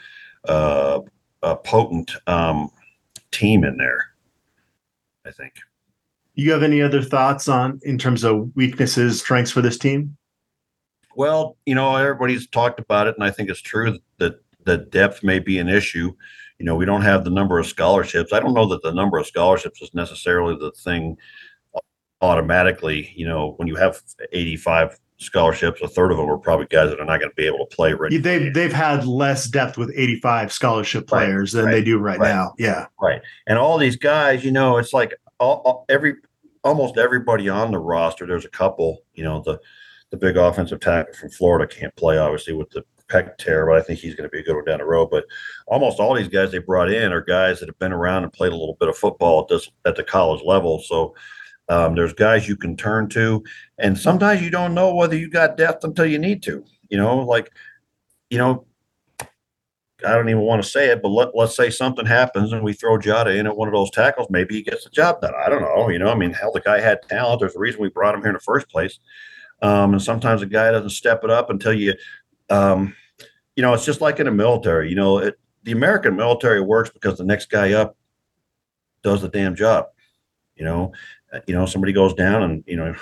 uh, 0.48 1.00
a 1.42 1.57
potent 1.57 2.12
um, 2.26 2.70
team 3.31 3.64
in 3.64 3.76
there. 3.76 4.07
I 5.26 5.31
think. 5.31 5.55
You 6.35 6.53
have 6.53 6.62
any 6.62 6.81
other 6.81 7.03
thoughts 7.03 7.48
on 7.48 7.81
in 7.83 7.98
terms 7.98 8.24
of 8.24 8.55
weaknesses, 8.57 9.20
strengths 9.20 9.50
for 9.50 9.61
this 9.61 9.76
team? 9.76 10.16
Well, 11.16 11.57
you 11.66 11.74
know, 11.74 11.96
everybody's 11.96 12.46
talked 12.46 12.81
about 12.81 13.07
it, 13.07 13.14
and 13.16 13.24
I 13.24 13.31
think 13.31 13.50
it's 13.50 13.61
true 13.61 13.98
that 14.18 14.40
the 14.64 14.79
depth 14.79 15.22
may 15.22 15.38
be 15.38 15.59
an 15.59 15.68
issue. 15.68 16.12
You 16.59 16.66
know, 16.66 16.76
we 16.76 16.85
don't 16.85 17.03
have 17.03 17.24
the 17.24 17.31
number 17.31 17.59
of 17.59 17.66
scholarships. 17.66 18.33
I 18.33 18.40
don't 18.40 18.55
know 18.55 18.66
that 18.66 18.83
the 18.83 18.92
number 18.92 19.18
of 19.18 19.26
scholarships 19.26 19.83
is 19.83 19.92
necessarily 19.92 20.57
the 20.57 20.72
thing 20.72 21.16
automatically. 22.20 23.12
You 23.16 23.26
know, 23.26 23.55
when 23.57 23.66
you 23.66 23.76
have 23.76 24.00
85 24.33 24.98
scholarships. 25.20 25.80
A 25.83 25.88
third 25.88 26.11
of 26.11 26.16
them 26.16 26.28
are 26.28 26.38
probably 26.38 26.66
guys 26.66 26.90
that 26.90 27.00
are 27.00 27.04
not 27.04 27.20
going 27.20 27.30
to 27.30 27.37
be 27.37 27.46
able 27.46 27.66
to 27.66 27.76
play. 27.76 27.92
Right, 27.92 28.11
they've 28.22 28.52
they've 28.52 28.72
had 28.72 29.06
less 29.06 29.46
depth 29.46 29.78
with 29.78 29.92
85 29.94 30.52
scholarship 30.52 31.06
players 31.06 31.54
right, 31.54 31.61
than 31.61 31.66
right, 31.66 31.72
they 31.72 31.85
do 31.85 31.98
right, 31.98 32.18
right, 32.18 32.28
now. 32.28 32.54
Yeah, 32.59 32.87
right. 33.00 33.22
And 33.46 33.59
all 33.59 33.78
these 33.78 33.96
guys, 33.96 34.44
you 34.44 34.50
know, 34.50 34.78
it's 34.78 34.92
like 34.92 35.14
all, 35.38 35.62
all, 35.64 35.85
every 35.88 36.14
almost 36.64 36.98
everybody 36.98 37.48
on 37.48 37.70
the 37.70 37.78
roster. 37.78 38.26
There's 38.26 38.44
a 38.44 38.50
couple, 38.50 38.98
you 39.14 39.24
know, 39.24 39.40
the 39.40 39.61
the 40.11 40.16
big 40.16 40.37
offensive 40.37 40.80
tackle 40.80 41.14
from 41.14 41.30
Florida 41.30 41.72
can't 41.72 41.94
play 41.94 42.18
obviously 42.18 42.52
with 42.52 42.70
the 42.70 42.85
pec 43.09 43.37
tear, 43.38 43.66
but 43.66 43.76
I 43.76 43.83
think 43.83 43.98
he's 43.98 44.14
going 44.14 44.28
to 44.28 44.33
be 44.33 44.40
a 44.40 44.42
good 44.42 44.54
one 44.54 44.64
down 44.64 44.78
the 44.78 44.85
road. 44.85 45.11
But 45.11 45.24
almost 45.66 46.00
all 46.00 46.14
these 46.14 46.28
guys 46.28 46.50
they 46.50 46.59
brought 46.59 46.90
in 46.90 47.12
are 47.12 47.20
guys 47.20 47.61
that 47.61 47.68
have 47.68 47.78
been 47.78 47.92
around 47.92 48.22
and 48.22 48.33
played 48.33 48.52
a 48.52 48.56
little 48.56 48.76
bit 48.78 48.88
of 48.88 48.96
football 48.96 49.42
at 49.42 49.48
this 49.48 49.70
at 49.85 49.96
the 49.96 50.04
college 50.04 50.42
level. 50.44 50.80
So 50.80 51.14
um, 51.70 51.94
there's 51.94 52.12
guys 52.12 52.48
you 52.48 52.56
can 52.56 52.76
turn 52.76 53.09
to, 53.11 53.42
and 53.78 53.96
sometimes 53.96 54.42
you 54.42 54.50
don't 54.50 54.74
know 54.74 54.94
whether 54.94 55.16
you 55.16 55.30
got 55.30 55.56
depth 55.56 55.85
until 55.85 56.04
you 56.04 56.18
need 56.18 56.42
to. 56.42 56.64
You 56.88 56.98
know, 56.98 57.20
like, 57.20 57.50
you 58.28 58.38
know, 58.38 58.66
I 60.04 60.14
don't 60.14 60.28
even 60.28 60.42
want 60.42 60.62
to 60.62 60.68
say 60.68 60.88
it, 60.88 61.02
but 61.02 61.11
let, 61.11 61.37
let's 61.37 61.56
say 61.56 61.70
something 61.70 62.06
happens 62.06 62.52
and 62.52 62.64
we 62.64 62.72
throw 62.72 62.98
Jatta 62.98 63.37
in 63.37 63.46
at 63.46 63.56
one 63.56 63.68
of 63.68 63.74
those 63.74 63.90
tackles. 63.90 64.28
Maybe 64.30 64.56
he 64.56 64.62
gets 64.62 64.85
the 64.85 64.90
job 64.90 65.20
done. 65.20 65.35
I 65.35 65.48
don't 65.48 65.62
know. 65.62 65.88
You 65.88 65.98
know, 65.98 66.09
I 66.09 66.14
mean, 66.14 66.33
hell, 66.33 66.52
the 66.52 66.61
guy 66.61 66.80
had 66.80 67.02
talent. 67.09 67.40
There's 67.40 67.54
a 67.54 67.61
reason 67.61 67.80
we 67.80 67.88
brought 67.88 68.14
him 68.14 68.20
here 68.22 68.30
in 68.30 68.35
the 68.35 68.40
first 68.40 68.68
place. 68.68 68.98
Um, 69.62 69.92
and 69.92 70.02
sometimes 70.02 70.42
a 70.42 70.46
guy 70.46 70.70
doesn't 70.70 70.90
step 70.90 71.22
it 71.22 71.30
up 71.30 71.50
until 71.50 71.74
you, 71.74 71.94
um, 72.48 72.96
you 73.56 73.62
know, 73.62 73.74
it's 73.74 73.85
just 73.85 74.00
like 74.00 74.18
in 74.18 74.26
the 74.26 74.33
military. 74.33 74.88
You 74.88 74.96
know, 74.96 75.18
it, 75.18 75.38
the 75.64 75.72
American 75.72 76.16
military 76.16 76.62
works 76.62 76.90
because 76.90 77.18
the 77.18 77.24
next 77.24 77.50
guy 77.50 77.74
up 77.74 77.96
does 79.02 79.22
the 79.22 79.28
damn 79.28 79.54
job. 79.54 79.87
You 80.56 80.64
know, 80.64 80.92
you 81.47 81.55
know, 81.55 81.66
somebody 81.66 81.93
goes 81.93 82.14
down 82.14 82.43
and, 82.43 82.64
you 82.66 82.77
know, 82.77 82.95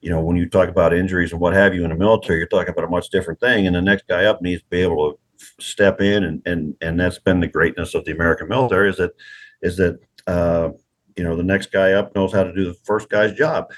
you 0.00 0.10
know, 0.10 0.20
when 0.20 0.36
you 0.36 0.48
talk 0.48 0.68
about 0.68 0.92
injuries 0.92 1.32
and 1.32 1.40
what 1.40 1.52
have 1.52 1.74
you 1.74 1.84
in 1.84 1.90
the 1.90 1.96
military, 1.96 2.38
you're 2.38 2.48
talking 2.48 2.70
about 2.72 2.84
a 2.84 2.88
much 2.88 3.10
different 3.10 3.40
thing. 3.40 3.66
And 3.66 3.76
the 3.76 3.82
next 3.82 4.06
guy 4.08 4.24
up 4.24 4.42
needs 4.42 4.62
to 4.62 4.68
be 4.68 4.82
able 4.82 5.12
to 5.12 5.18
step 5.60 6.00
in 6.00 6.24
and 6.24 6.42
and 6.46 6.74
and 6.80 7.00
that's 7.00 7.18
been 7.18 7.40
the 7.40 7.46
greatness 7.46 7.94
of 7.94 8.04
the 8.04 8.12
American 8.12 8.48
military 8.48 8.90
is 8.90 8.96
that 8.96 9.12
is 9.60 9.76
that 9.76 9.98
uh, 10.26 10.70
you 11.16 11.24
know 11.24 11.36
the 11.36 11.42
next 11.42 11.72
guy 11.72 11.92
up 11.92 12.14
knows 12.14 12.32
how 12.32 12.44
to 12.44 12.52
do 12.52 12.64
the 12.64 12.74
first 12.84 13.08
guy's 13.08 13.32
job. 13.34 13.70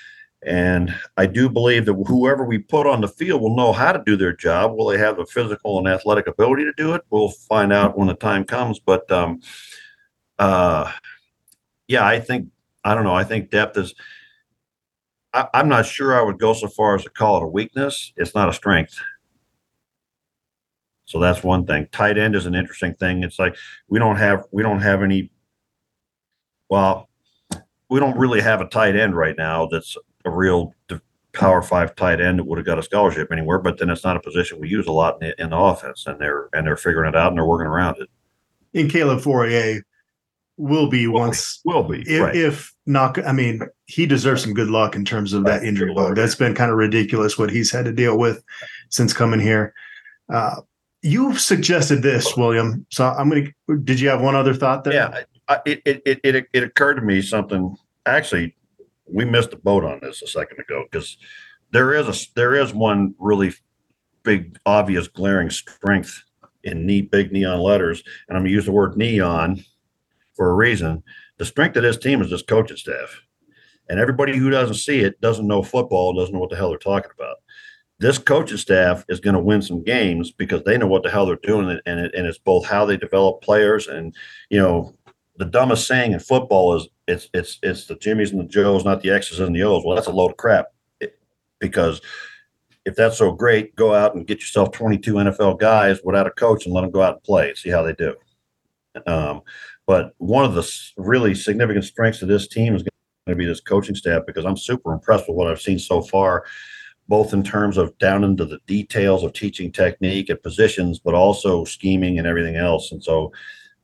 And 0.46 0.94
I 1.16 1.24
do 1.24 1.48
believe 1.48 1.87
that 1.87 1.94
whoever 2.07 2.44
we 2.44 2.59
put 2.59 2.87
on 2.87 3.00
the 3.00 3.09
field 3.09 3.40
will 3.40 3.57
know 3.57 3.72
how 3.72 3.92
to 3.92 4.03
do 4.05 4.14
their 4.14 4.37
job. 4.37 4.74
Will 4.74 4.87
they 4.87 4.98
have 4.98 5.16
the 5.16 5.24
physical 5.24 5.79
and 5.79 5.88
athletic 5.88 6.27
ability 6.27 6.64
to 6.64 6.72
do 6.77 6.92
it? 6.92 7.00
We'll 7.09 7.31
find 7.31 7.72
out 7.72 7.96
when 7.96 8.09
the 8.09 8.14
time 8.14 8.44
comes. 8.44 8.79
But 8.79 9.11
um, 9.11 9.40
uh, 10.38 10.92
yeah, 11.88 12.07
I 12.07 12.20
think 12.20 12.48
I 12.85 12.94
don't 12.94 13.05
know. 13.05 13.14
I 13.14 13.25
think 13.25 13.51
depth 13.51 13.77
is. 13.79 13.94
I, 15.33 15.49
I'm 15.55 15.68
not 15.68 15.87
sure 15.87 16.18
I 16.18 16.23
would 16.23 16.38
go 16.38 16.53
so 16.53 16.68
far 16.68 16.94
as 16.94 17.05
to 17.05 17.11
call 17.11 17.38
it 17.38 17.42
a 17.42 17.49
weakness. 17.49 18.12
It's 18.16 18.35
not 18.35 18.49
a 18.49 18.53
strength. 18.53 18.99
So 21.07 21.18
that's 21.18 21.42
one 21.42 21.66
thing. 21.66 21.88
Tight 21.92 22.18
end 22.18 22.35
is 22.35 22.47
an 22.47 22.55
interesting 22.55 22.94
thing. 22.94 23.23
It's 23.23 23.38
like 23.38 23.57
we 23.88 23.99
don't 23.99 24.16
have 24.16 24.44
we 24.53 24.62
don't 24.62 24.81
have 24.81 25.03
any. 25.03 25.31
Well, 26.68 27.09
we 27.88 28.01
don't 28.01 28.16
really 28.16 28.40
have 28.40 28.61
a 28.61 28.66
tight 28.66 28.97
end 28.97 29.16
right 29.16 29.37
now 29.37 29.66
that's 29.66 29.97
a 30.25 30.31
real 30.31 30.75
power 31.33 31.61
five 31.61 31.94
tight 31.94 32.20
end 32.20 32.38
that 32.38 32.44
would 32.44 32.59
have 32.59 32.66
got 32.66 32.79
a 32.79 32.83
scholarship 32.83 33.31
anywhere. 33.31 33.59
But 33.59 33.79
then 33.79 33.90
it's 33.90 34.05
not 34.05 34.16
a 34.16 34.20
position 34.20 34.61
we 34.61 34.68
use 34.68 34.87
a 34.87 34.92
lot 34.92 35.20
in 35.20 35.29
the, 35.29 35.42
in 35.42 35.51
the 35.51 35.59
offense, 35.59 36.07
and 36.07 36.18
they're 36.18 36.49
and 36.53 36.66
they're 36.66 36.77
figuring 36.77 37.09
it 37.09 37.16
out 37.16 37.29
and 37.29 37.38
they're 37.38 37.44
working 37.44 37.66
around 37.66 37.97
it. 38.01 38.09
In 38.73 38.88
Caleb 38.88 39.20
Fauria 39.20 39.83
will 40.56 40.88
be 40.88 41.06
will 41.06 41.20
once 41.20 41.58
be, 41.58 41.72
will 41.72 41.82
be 41.82 42.00
if, 42.06 42.22
right. 42.22 42.36
if 42.36 42.74
not. 42.86 43.24
I 43.26 43.32
mean, 43.32 43.62
he 43.86 44.06
deserves 44.06 44.42
some 44.42 44.54
good 44.54 44.70
luck 44.70 44.94
in 44.94 45.04
terms 45.04 45.32
of 45.32 45.44
that 45.44 45.64
injury 45.64 45.92
bug. 45.94 46.16
That's 46.16 46.34
been 46.34 46.54
kind 46.54 46.70
of 46.70 46.76
ridiculous 46.76 47.38
what 47.38 47.50
he's 47.50 47.70
had 47.70 47.84
to 47.86 47.92
deal 47.92 48.18
with 48.18 48.42
since 48.90 49.12
coming 49.12 49.40
here. 49.40 49.74
Uh, 50.32 50.56
you've 51.02 51.40
suggested 51.40 52.02
this, 52.02 52.36
William. 52.36 52.86
So 52.90 53.06
I'm 53.06 53.30
to. 53.30 53.76
Did 53.84 54.00
you 54.00 54.08
have 54.08 54.20
one 54.20 54.34
other 54.34 54.54
thought 54.54 54.84
there? 54.84 54.94
Yeah, 54.94 55.22
I, 55.48 55.60
it, 55.66 55.82
it 55.84 56.20
it 56.22 56.46
it 56.52 56.62
occurred 56.62 56.94
to 56.94 57.02
me 57.02 57.20
something. 57.22 57.76
Actually, 58.06 58.54
we 59.06 59.24
missed 59.24 59.50
the 59.50 59.56
boat 59.56 59.84
on 59.84 60.00
this 60.02 60.22
a 60.22 60.26
second 60.26 60.60
ago 60.60 60.84
because 60.90 61.16
there 61.72 61.94
is 61.94 62.08
a 62.08 62.34
there 62.34 62.54
is 62.54 62.72
one 62.72 63.14
really 63.18 63.52
big, 64.22 64.58
obvious, 64.64 65.08
glaring 65.08 65.50
strength 65.50 66.22
in 66.62 66.86
neat 66.86 67.10
big 67.10 67.32
neon 67.32 67.60
letters, 67.60 68.02
and 68.28 68.38
I'm 68.38 68.44
to 68.44 68.50
use 68.50 68.64
the 68.64 68.72
word 68.72 68.96
neon 68.96 69.62
for 70.35 70.51
a 70.51 70.55
reason. 70.55 71.03
The 71.38 71.44
strength 71.44 71.77
of 71.77 71.83
this 71.83 71.99
team 71.99 72.23
is 72.23 72.31
this 72.31 72.42
coaching 72.42 72.77
staff, 72.77 73.23
and 73.88 73.99
everybody 73.99 74.37
who 74.37 74.51
doesn't 74.51 74.77
see 74.77 75.01
it 75.01 75.20
doesn't 75.20 75.47
know 75.47 75.62
football, 75.62 76.12
doesn't 76.12 76.33
know 76.33 76.40
what 76.40 76.51
the 76.51 76.57
hell 76.57 76.70
they're 76.70 76.79
talking 76.79 77.11
about 77.18 77.37
this 78.01 78.18
coaching 78.18 78.59
staff 78.59 79.05
is 79.09 79.20
going 79.20 79.35
to 79.35 79.40
win 79.40 79.62
some 79.62 79.83
games 79.83 80.33
because 80.33 80.62
they 80.64 80.77
know 80.77 80.87
what 80.87 81.03
the 81.03 81.11
hell 81.11 81.27
they're 81.27 81.37
doing, 81.37 81.81
and 81.87 82.01
it, 82.01 82.14
and 82.14 82.27
it's 82.27 82.38
both 82.38 82.66
how 82.66 82.85
they 82.85 82.97
develop 82.97 83.40
players 83.40 83.87
and 83.87 84.14
you 84.51 84.59
know 84.59 84.92
the 85.37 85.44
dumbest 85.44 85.87
saying 85.87 86.12
in 86.12 86.20
football 86.20 86.77
is 86.77 86.88
it's 87.09 87.29
it's 87.35 87.59
it's 87.62 87.87
the 87.87 87.97
Jimmys 87.97 88.33
and 88.33 88.40
the 88.40 88.44
Joes, 88.44 88.85
not 88.85 89.01
the 89.03 89.11
X's 89.11 89.40
and 89.40 89.55
the 89.55 89.62
O's. 89.62 89.85
Well, 89.85 89.97
that's 89.97 90.07
a 90.07 90.12
load 90.12 90.31
of 90.31 90.37
crap 90.37 90.66
because 91.61 92.01
if 92.85 92.94
that's 92.94 93.18
so 93.18 93.33
great, 93.33 93.75
go 93.77 93.94
out 93.94 94.14
and 94.14 94.27
get 94.27 94.40
yourself 94.40 94.70
22 94.73 95.14
NFL 95.14 95.59
guys 95.59 96.01
without 96.05 96.27
a 96.27 96.31
coach 96.31 96.66
and 96.66 96.75
let 96.75 96.83
them 96.83 96.90
go 96.90 97.03
out 97.03 97.14
and 97.14 97.23
play, 97.23 97.55
see 97.55 97.70
how 97.70 97.83
they 97.83 97.94
do. 97.94 98.14
Um, 99.07 99.42
but 99.87 100.14
one 100.18 100.44
of 100.44 100.55
the 100.55 100.92
really 100.97 101.35
significant 101.35 101.85
strengths 101.85 102.23
of 102.23 102.29
this 102.29 102.49
team 102.49 102.75
is 102.75 102.83
going 102.83 102.90
to 103.29 103.35
be 103.35 103.47
this 103.47 103.61
coaching 103.61 103.94
staff 103.94 104.23
because 104.27 104.44
I'm 104.44 104.57
super 104.57 104.92
impressed 104.92 105.29
with 105.29 105.37
what 105.37 105.49
I've 105.49 105.61
seen 105.61 105.79
so 105.79 106.03
far 106.03 106.44
both 107.09 107.33
in 107.33 107.42
terms 107.42 107.77
of 107.77 107.97
down 107.99 108.25
into 108.25 108.44
the 108.44 108.59
details 108.66 109.23
of 109.23 109.33
teaching 109.33 109.70
technique 109.70 110.29
and 110.29 110.42
positions, 110.42 110.99
but 110.99 111.14
also 111.14 111.64
scheming 111.64 112.18
and 112.18 112.27
everything 112.27 112.57
else. 112.57 112.92
And 112.92 113.03
so, 113.03 113.33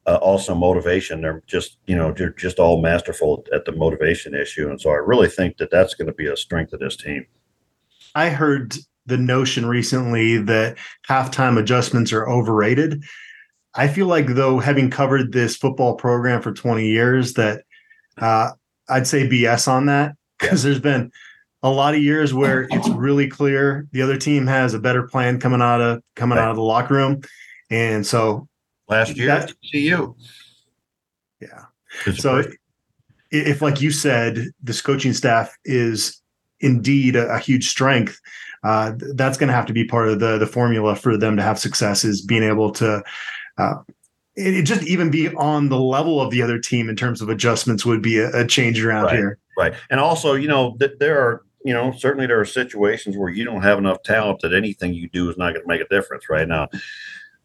uh, 0.06 0.16
also 0.16 0.54
motivation. 0.54 1.20
They're 1.20 1.42
just, 1.46 1.76
you 1.86 1.94
know, 1.94 2.12
they're 2.12 2.30
just 2.30 2.58
all 2.58 2.80
masterful 2.80 3.44
at 3.52 3.66
the 3.66 3.72
motivation 3.72 4.34
issue. 4.34 4.70
And 4.70 4.80
so, 4.80 4.90
I 4.90 4.94
really 4.94 5.28
think 5.28 5.58
that 5.58 5.70
that's 5.70 5.94
going 5.94 6.06
to 6.06 6.14
be 6.14 6.26
a 6.26 6.36
strength 6.36 6.72
of 6.72 6.80
this 6.80 6.96
team. 6.96 7.26
I 8.14 8.30
heard 8.30 8.74
the 9.06 9.18
notion 9.18 9.66
recently 9.66 10.38
that 10.38 10.78
halftime 11.08 11.58
adjustments 11.58 12.12
are 12.12 12.28
overrated. 12.28 13.04
I 13.74 13.88
feel 13.88 14.06
like, 14.06 14.26
though, 14.26 14.58
having 14.58 14.90
covered 14.90 15.32
this 15.32 15.56
football 15.56 15.94
program 15.94 16.42
for 16.42 16.52
20 16.52 16.86
years, 16.86 17.34
that 17.34 17.64
uh, 18.18 18.50
I'd 18.88 19.06
say 19.06 19.28
BS 19.28 19.68
on 19.68 19.86
that 19.86 20.16
because 20.38 20.62
there's 20.62 20.80
been 20.80 21.12
a 21.62 21.70
lot 21.70 21.94
of 21.94 22.02
years 22.02 22.32
where 22.34 22.62
it's 22.70 22.88
really 22.88 23.28
clear 23.28 23.86
the 23.92 24.02
other 24.02 24.16
team 24.16 24.46
has 24.46 24.74
a 24.74 24.78
better 24.80 25.06
plan 25.06 25.38
coming 25.40 25.62
out 25.62 25.80
of 25.80 26.02
coming 26.16 26.38
right. 26.38 26.44
out 26.44 26.50
of 26.50 26.56
the 26.56 26.62
locker 26.62 26.94
room, 26.94 27.22
and 27.70 28.06
so 28.06 28.48
last 28.88 29.16
year 29.16 29.26
that, 29.26 29.52
you, 29.62 30.16
yeah. 31.40 31.64
So 32.16 32.38
if, 32.38 32.54
if, 33.30 33.62
like 33.62 33.80
you 33.80 33.90
said, 33.90 34.46
this 34.62 34.80
coaching 34.80 35.12
staff 35.12 35.56
is 35.64 36.20
indeed 36.60 37.16
a, 37.16 37.34
a 37.34 37.38
huge 37.38 37.68
strength, 37.68 38.18
uh, 38.62 38.92
that's 39.14 39.38
going 39.38 39.48
to 39.48 39.54
have 39.54 39.66
to 39.66 39.72
be 39.72 39.84
part 39.84 40.08
of 40.08 40.20
the 40.20 40.38
the 40.38 40.46
formula 40.46 40.94
for 40.96 41.16
them 41.16 41.36
to 41.36 41.42
have 41.42 41.58
success 41.58 42.04
is 42.04 42.22
being 42.22 42.42
able 42.42 42.70
to. 42.72 43.02
Uh, 43.60 43.82
it, 44.36 44.54
it 44.54 44.62
just 44.62 44.82
even 44.84 45.10
be 45.10 45.28
on 45.34 45.68
the 45.68 45.78
level 45.78 46.20
of 46.20 46.30
the 46.30 46.42
other 46.42 46.58
team 46.58 46.88
in 46.88 46.96
terms 46.96 47.20
of 47.20 47.28
adjustments 47.28 47.84
would 47.84 48.02
be 48.02 48.18
a, 48.18 48.30
a 48.30 48.46
change 48.46 48.82
around 48.82 49.04
right. 49.04 49.16
here. 49.16 49.38
Right. 49.58 49.74
And 49.90 50.00
also, 50.00 50.34
you 50.34 50.48
know, 50.48 50.76
th- 50.78 50.98
there 50.98 51.20
are 51.20 51.44
you 51.64 51.74
know, 51.74 51.92
certainly 51.92 52.26
there 52.26 52.40
are 52.40 52.46
situations 52.46 53.16
where 53.16 53.28
you 53.28 53.44
don't 53.44 53.62
have 53.62 53.78
enough 53.78 54.02
talent 54.02 54.40
that 54.40 54.54
anything 54.54 54.94
you 54.94 55.08
do 55.10 55.28
is 55.30 55.36
not 55.36 55.52
going 55.52 55.62
to 55.62 55.68
make 55.68 55.80
a 55.80 55.88
difference 55.88 56.28
right 56.30 56.48
now. 56.48 56.68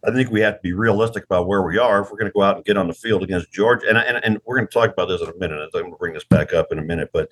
I 0.06 0.12
think 0.12 0.30
we 0.30 0.42
have 0.42 0.56
to 0.56 0.60
be 0.62 0.74
realistic 0.74 1.24
about 1.24 1.48
where 1.48 1.64
we 1.64 1.78
are 1.78 2.02
if 2.02 2.12
we're 2.12 2.18
going 2.18 2.32
to 2.32 2.34
go 2.34 2.44
out 2.44 2.58
and 2.58 2.66
get 2.66 2.78
on 2.78 2.88
the 2.88 2.94
field 2.94 3.24
against 3.24 3.52
Georgia. 3.52 3.88
And, 3.90 3.98
and, 3.98 4.24
and 4.24 4.40
we're 4.46 4.58
going 4.58 4.68
to 4.68 4.74
talk 4.74 4.92
about 4.92 5.08
this 5.08 5.22
in 5.22 5.30
a 5.30 5.36
minute. 5.36 5.60
I'm 5.62 5.70
going 5.72 5.92
to 5.92 5.98
bring 5.98 6.14
this 6.14 6.24
back 6.24 6.54
up 6.54 6.72
in 6.72 6.80
a 6.80 6.84
minute. 6.84 7.10
But, 7.12 7.28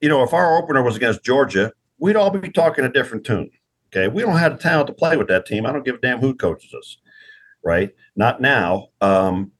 you 0.00 0.08
know, 0.08 0.22
if 0.22 0.32
our 0.32 0.56
opener 0.56 0.82
was 0.82 0.96
against 0.96 1.22
Georgia, 1.22 1.72
we'd 1.98 2.16
all 2.16 2.30
be 2.30 2.50
talking 2.50 2.84
a 2.84 2.92
different 2.92 3.24
tune. 3.24 3.50
Okay. 3.88 4.08
We 4.08 4.22
don't 4.22 4.38
have 4.38 4.56
the 4.56 4.62
talent 4.62 4.88
to 4.88 4.94
play 4.94 5.16
with 5.16 5.28
that 5.28 5.46
team. 5.46 5.66
I 5.66 5.72
don't 5.72 5.84
give 5.84 5.96
a 5.96 5.98
damn 5.98 6.20
who 6.20 6.34
coaches 6.34 6.74
us. 6.74 6.96
Right. 7.66 7.90
Not 8.14 8.40
now. 8.40 8.88
Um, 9.00 9.52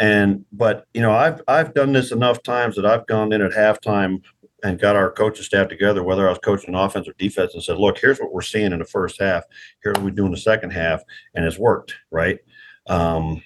and 0.00 0.44
but 0.50 0.86
you 0.92 1.00
know 1.00 1.12
i've 1.12 1.40
i've 1.46 1.72
done 1.72 1.92
this 1.92 2.10
enough 2.10 2.42
times 2.42 2.74
that 2.74 2.84
i've 2.84 3.06
gone 3.06 3.32
in 3.32 3.40
at 3.40 3.52
halftime 3.52 4.20
and 4.64 4.80
got 4.80 4.96
our 4.96 5.12
coaching 5.12 5.44
staff 5.44 5.68
together, 5.68 6.02
whether 6.02 6.26
I 6.26 6.30
was 6.30 6.38
coaching 6.38 6.74
offense 6.74 7.06
or 7.06 7.12
defense, 7.18 7.52
and 7.54 7.62
said, 7.62 7.76
"Look, 7.76 7.98
here's 7.98 8.18
what 8.18 8.32
we're 8.32 8.40
seeing 8.40 8.72
in 8.72 8.78
the 8.78 8.84
first 8.84 9.20
half. 9.20 9.44
Here's 9.82 9.94
what 9.96 10.04
we 10.04 10.10
do 10.10 10.24
in 10.24 10.32
the 10.32 10.38
second 10.38 10.70
half," 10.70 11.02
and 11.34 11.44
it's 11.44 11.58
worked, 11.58 11.94
right? 12.10 12.38
Um, 12.86 13.42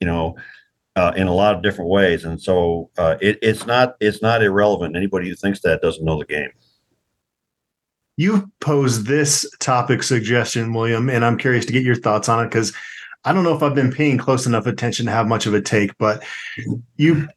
you 0.00 0.06
know, 0.06 0.34
uh, 0.96 1.12
in 1.14 1.28
a 1.28 1.34
lot 1.34 1.54
of 1.54 1.62
different 1.62 1.90
ways, 1.90 2.24
and 2.24 2.40
so 2.40 2.90
uh, 2.96 3.16
it, 3.20 3.38
it's 3.42 3.66
not 3.66 3.96
it's 4.00 4.22
not 4.22 4.42
irrelevant. 4.42 4.96
Anybody 4.96 5.28
who 5.28 5.34
thinks 5.34 5.60
that 5.60 5.82
doesn't 5.82 6.04
know 6.04 6.18
the 6.18 6.24
game. 6.24 6.50
You 8.16 8.50
posed 8.60 9.06
this 9.06 9.46
topic 9.60 10.02
suggestion, 10.02 10.72
William, 10.72 11.10
and 11.10 11.24
I'm 11.24 11.38
curious 11.38 11.66
to 11.66 11.72
get 11.72 11.84
your 11.84 11.96
thoughts 11.96 12.28
on 12.28 12.44
it 12.44 12.48
because 12.48 12.72
I 13.24 13.32
don't 13.32 13.44
know 13.44 13.54
if 13.54 13.62
I've 13.62 13.74
been 13.74 13.92
paying 13.92 14.18
close 14.18 14.46
enough 14.46 14.66
attention 14.66 15.06
to 15.06 15.12
have 15.12 15.28
much 15.28 15.46
of 15.46 15.54
a 15.54 15.60
take, 15.60 15.96
but 15.98 16.22
you 16.96 17.28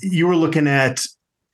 you 0.00 0.26
were 0.26 0.36
looking 0.36 0.66
at 0.66 1.00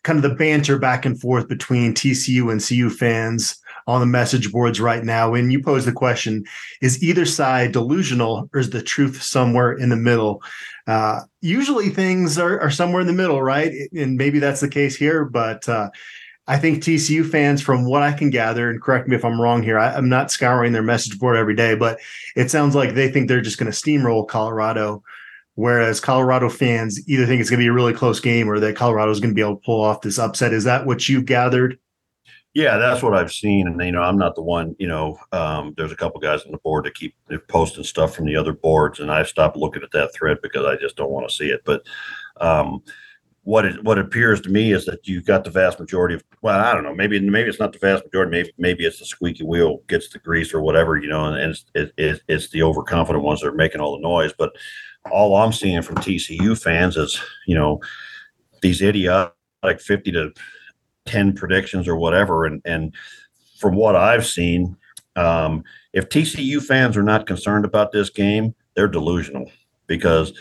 kind 0.04 0.22
of 0.22 0.30
the 0.30 0.36
banter 0.36 0.78
back 0.78 1.04
and 1.04 1.20
forth 1.20 1.48
between 1.48 1.92
TCU 1.92 2.50
and 2.50 2.64
CU 2.64 2.88
fans 2.88 3.60
on 3.86 4.00
the 4.00 4.06
message 4.06 4.52
boards 4.52 4.80
right 4.80 5.02
now. 5.02 5.34
And 5.34 5.52
you 5.52 5.62
pose 5.62 5.84
the 5.84 5.92
question 5.92 6.44
is 6.80 7.02
either 7.02 7.24
side 7.24 7.72
delusional 7.72 8.48
or 8.52 8.60
is 8.60 8.70
the 8.70 8.82
truth 8.82 9.22
somewhere 9.22 9.72
in 9.72 9.88
the 9.88 9.96
middle? 9.96 10.42
Uh, 10.86 11.20
usually 11.40 11.90
things 11.90 12.38
are, 12.38 12.60
are, 12.60 12.70
somewhere 12.70 13.00
in 13.00 13.06
the 13.06 13.12
middle, 13.12 13.42
right? 13.42 13.72
And 13.94 14.16
maybe 14.16 14.38
that's 14.38 14.60
the 14.60 14.68
case 14.68 14.96
here, 14.96 15.24
but 15.24 15.68
uh, 15.68 15.90
I 16.48 16.58
think 16.58 16.82
TCU 16.82 17.28
fans, 17.28 17.62
from 17.62 17.84
what 17.84 18.02
I 18.02 18.12
can 18.12 18.30
gather, 18.30 18.70
and 18.70 18.82
correct 18.82 19.06
me 19.06 19.14
if 19.14 19.24
I'm 19.24 19.40
wrong 19.40 19.62
here, 19.62 19.78
I, 19.78 19.96
am 19.96 20.08
not 20.08 20.32
scouring 20.32 20.72
their 20.72 20.82
message 20.82 21.18
board 21.18 21.36
every 21.36 21.54
day, 21.54 21.76
but 21.76 22.00
it 22.34 22.50
sounds 22.50 22.74
like 22.74 22.94
they 22.94 23.08
think 23.08 23.28
they're 23.28 23.40
just 23.40 23.58
going 23.58 23.70
to 23.70 23.78
steamroll 23.78 24.26
Colorado 24.26 25.04
Whereas 25.58 25.98
Colorado 25.98 26.48
fans 26.48 27.00
either 27.08 27.26
think 27.26 27.40
it's 27.40 27.50
going 27.50 27.58
to 27.58 27.64
be 27.64 27.68
a 27.68 27.72
really 27.72 27.92
close 27.92 28.20
game 28.20 28.48
or 28.48 28.60
that 28.60 28.76
Colorado 28.76 29.10
is 29.10 29.18
going 29.18 29.30
to 29.30 29.34
be 29.34 29.40
able 29.40 29.56
to 29.56 29.64
pull 29.64 29.80
off 29.80 30.02
this 30.02 30.16
upset. 30.16 30.52
Is 30.52 30.62
that 30.62 30.86
what 30.86 31.08
you've 31.08 31.24
gathered? 31.24 31.80
Yeah, 32.54 32.78
that's 32.78 33.02
what 33.02 33.16
I've 33.16 33.32
seen. 33.32 33.66
And, 33.66 33.80
you 33.80 33.90
know, 33.90 34.02
I'm 34.02 34.16
not 34.16 34.36
the 34.36 34.42
one, 34.42 34.76
you 34.78 34.86
know, 34.86 35.18
um, 35.32 35.74
there's 35.76 35.90
a 35.90 35.96
couple 35.96 36.20
guys 36.20 36.44
on 36.44 36.52
the 36.52 36.58
board 36.58 36.84
that 36.84 36.94
keep 36.94 37.16
posting 37.48 37.82
stuff 37.82 38.14
from 38.14 38.26
the 38.26 38.36
other 38.36 38.52
boards. 38.52 39.00
And 39.00 39.10
I've 39.10 39.26
stopped 39.26 39.56
looking 39.56 39.82
at 39.82 39.90
that 39.90 40.14
thread 40.14 40.38
because 40.44 40.64
I 40.64 40.76
just 40.76 40.94
don't 40.94 41.10
want 41.10 41.28
to 41.28 41.34
see 41.34 41.48
it. 41.48 41.62
But, 41.64 41.82
um, 42.40 42.80
what 43.48 43.64
it 43.64 43.82
what 43.82 43.98
appears 43.98 44.40
to 44.42 44.50
me 44.50 44.72
is 44.72 44.84
that 44.84 45.08
you've 45.08 45.24
got 45.24 45.42
the 45.42 45.50
vast 45.50 45.80
majority 45.80 46.14
of 46.14 46.22
well 46.42 46.60
I 46.60 46.74
don't 46.74 46.84
know 46.84 46.94
maybe 46.94 47.18
maybe 47.18 47.48
it's 47.48 47.60
not 47.60 47.72
the 47.72 47.78
vast 47.78 48.04
majority 48.04 48.30
maybe 48.30 48.52
maybe 48.58 48.84
it's 48.84 48.98
the 48.98 49.06
squeaky 49.06 49.44
wheel 49.44 49.80
gets 49.86 50.10
the 50.10 50.18
grease 50.18 50.52
or 50.52 50.60
whatever 50.60 50.96
you 50.96 51.08
know 51.08 51.24
and, 51.24 51.36
and 51.36 51.50
it's, 51.74 51.92
it, 51.96 52.22
it's 52.28 52.50
the 52.50 52.62
overconfident 52.62 53.24
ones 53.24 53.40
that 53.40 53.48
are 53.48 53.52
making 53.52 53.80
all 53.80 53.96
the 53.96 54.02
noise 54.02 54.32
but 54.36 54.52
all 55.10 55.36
I'm 55.36 55.52
seeing 55.52 55.82
from 55.82 55.96
TCU 55.96 56.60
fans 56.60 56.96
is, 56.96 57.20
you 57.46 57.54
know, 57.54 57.80
these 58.62 58.82
idiotic 58.82 59.32
50 59.80 60.12
to 60.12 60.32
10 61.06 61.34
predictions 61.34 61.88
or 61.88 61.96
whatever. 61.96 62.44
And, 62.44 62.60
and 62.64 62.94
from 63.58 63.74
what 63.74 63.96
I've 63.96 64.26
seen, 64.26 64.76
um, 65.16 65.64
if 65.92 66.08
TCU 66.08 66.62
fans 66.62 66.96
are 66.96 67.02
not 67.02 67.26
concerned 67.26 67.64
about 67.64 67.92
this 67.92 68.10
game, 68.10 68.54
they're 68.74 68.88
delusional 68.88 69.50
because, 69.86 70.32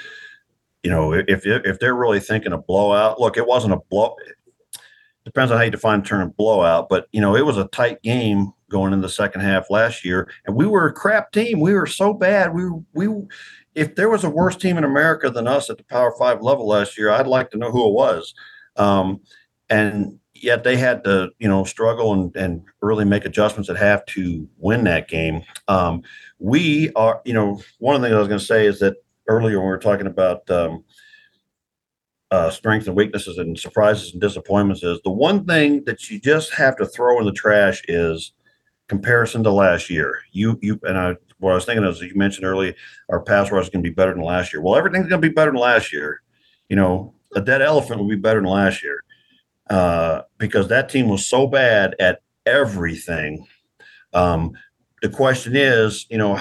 you 0.83 0.91
know, 0.91 1.13
if, 1.13 1.45
if 1.45 1.79
they're 1.79 1.95
really 1.95 2.19
thinking 2.19 2.53
a 2.53 2.57
blowout, 2.57 3.19
look, 3.19 3.37
it 3.37 3.47
wasn't 3.47 3.73
a 3.73 3.79
blow. 3.89 4.15
depends 5.25 5.51
on 5.51 5.57
how 5.57 5.63
you 5.63 5.71
define 5.71 6.01
the 6.01 6.07
term 6.07 6.33
blowout, 6.37 6.89
but 6.89 7.07
you 7.11 7.21
know, 7.21 7.35
it 7.35 7.45
was 7.45 7.57
a 7.57 7.67
tight 7.69 8.01
game 8.01 8.51
going 8.69 8.93
in 8.93 9.01
the 9.01 9.09
second 9.09 9.41
half 9.41 9.69
last 9.69 10.03
year, 10.03 10.29
and 10.45 10.55
we 10.55 10.65
were 10.65 10.87
a 10.87 10.93
crap 10.93 11.31
team. 11.31 11.59
We 11.59 11.73
were 11.73 11.87
so 11.87 12.13
bad. 12.13 12.53
We 12.53 12.69
we 12.93 13.07
if 13.75 13.95
there 13.95 14.09
was 14.09 14.23
a 14.23 14.29
worse 14.29 14.55
team 14.55 14.77
in 14.77 14.83
America 14.83 15.29
than 15.29 15.47
us 15.47 15.69
at 15.69 15.77
the 15.77 15.83
Power 15.83 16.13
Five 16.17 16.41
level 16.41 16.67
last 16.67 16.97
year, 16.97 17.11
I'd 17.11 17.27
like 17.27 17.51
to 17.51 17.57
know 17.57 17.71
who 17.71 17.87
it 17.87 17.93
was. 17.93 18.33
Um, 18.75 19.21
and 19.69 20.19
yet 20.33 20.63
they 20.63 20.77
had 20.77 21.03
to, 21.03 21.29
you 21.39 21.47
know, 21.47 21.63
struggle 21.63 22.13
and, 22.13 22.35
and 22.35 22.63
really 22.81 23.05
make 23.05 23.25
adjustments 23.25 23.67
that 23.67 23.77
have 23.77 24.05
to 24.05 24.47
win 24.57 24.83
that 24.85 25.07
game. 25.07 25.43
Um, 25.67 26.03
we 26.39 26.91
are, 26.93 27.21
you 27.25 27.33
know, 27.33 27.61
one 27.79 27.95
of 27.95 28.01
the 28.01 28.07
things 28.07 28.15
I 28.15 28.19
was 28.19 28.27
going 28.27 28.39
to 28.39 28.45
say 28.45 28.65
is 28.65 28.79
that 28.79 28.95
earlier 29.27 29.59
when 29.59 29.67
we 29.67 29.71
were 29.71 29.77
talking 29.77 30.07
about 30.07 30.49
um, 30.49 30.83
uh, 32.31 32.49
strengths 32.49 32.87
and 32.87 32.95
weaknesses 32.95 33.37
and 33.37 33.57
surprises 33.57 34.11
and 34.11 34.21
disappointments 34.21 34.83
is 34.83 34.99
the 35.03 35.11
one 35.11 35.45
thing 35.45 35.83
that 35.85 36.09
you 36.09 36.19
just 36.19 36.53
have 36.53 36.75
to 36.77 36.85
throw 36.85 37.19
in 37.19 37.25
the 37.25 37.31
trash 37.31 37.81
is 37.87 38.33
comparison 38.87 39.43
to 39.43 39.51
last 39.51 39.89
year. 39.89 40.19
You 40.31 40.57
you 40.61 40.79
and 40.83 40.97
I 40.97 41.15
what 41.39 41.51
I 41.51 41.55
was 41.55 41.65
thinking 41.65 41.85
is 41.85 42.01
you 42.01 42.15
mentioned 42.15 42.45
earlier 42.45 42.73
our 43.09 43.21
pass 43.21 43.51
rush 43.51 43.65
is 43.65 43.69
going 43.69 43.83
to 43.83 43.89
be 43.89 43.93
better 43.93 44.13
than 44.13 44.23
last 44.23 44.53
year. 44.53 44.61
Well, 44.61 44.75
everything's 44.75 45.07
going 45.07 45.21
to 45.21 45.27
be 45.27 45.33
better 45.33 45.51
than 45.51 45.59
last 45.59 45.93
year. 45.93 46.21
You 46.69 46.75
know, 46.75 47.13
a 47.35 47.41
dead 47.41 47.61
elephant 47.61 47.99
will 47.99 48.07
be 48.07 48.15
better 48.15 48.41
than 48.41 48.49
last 48.49 48.83
year 48.83 49.03
uh, 49.69 50.23
because 50.37 50.67
that 50.67 50.89
team 50.89 51.07
was 51.07 51.27
so 51.27 51.47
bad 51.47 51.95
at 51.99 52.21
everything. 52.45 53.47
Um, 54.13 54.53
the 55.01 55.09
question 55.09 55.55
is, 55.55 56.07
you 56.09 56.17
know, 56.17 56.39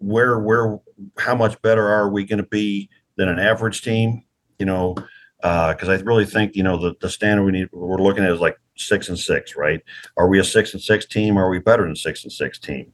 where 0.00 0.38
where 0.38 0.78
how 1.18 1.34
much 1.34 1.60
better 1.62 1.86
are 1.86 2.08
we 2.08 2.24
going 2.24 2.42
to 2.42 2.48
be 2.48 2.88
than 3.16 3.28
an 3.28 3.38
average 3.38 3.82
team? 3.82 4.24
You 4.58 4.66
know, 4.66 4.94
because 5.38 5.88
uh, 5.88 5.92
I 5.92 5.96
really 5.96 6.26
think 6.26 6.54
you 6.54 6.62
know 6.62 6.76
the 6.76 6.94
the 7.00 7.10
standard 7.10 7.44
we 7.44 7.52
need 7.52 7.68
we're 7.72 7.98
looking 7.98 8.24
at 8.24 8.30
is 8.30 8.40
like 8.40 8.58
six 8.76 9.08
and 9.08 9.18
six, 9.18 9.56
right? 9.56 9.82
Are 10.16 10.28
we 10.28 10.38
a 10.38 10.44
six 10.44 10.72
and 10.72 10.82
six 10.82 11.06
team? 11.06 11.36
Or 11.38 11.46
Are 11.46 11.50
we 11.50 11.58
better 11.58 11.84
than 11.84 11.96
six 11.96 12.24
and 12.24 12.32
six 12.32 12.58
team? 12.58 12.92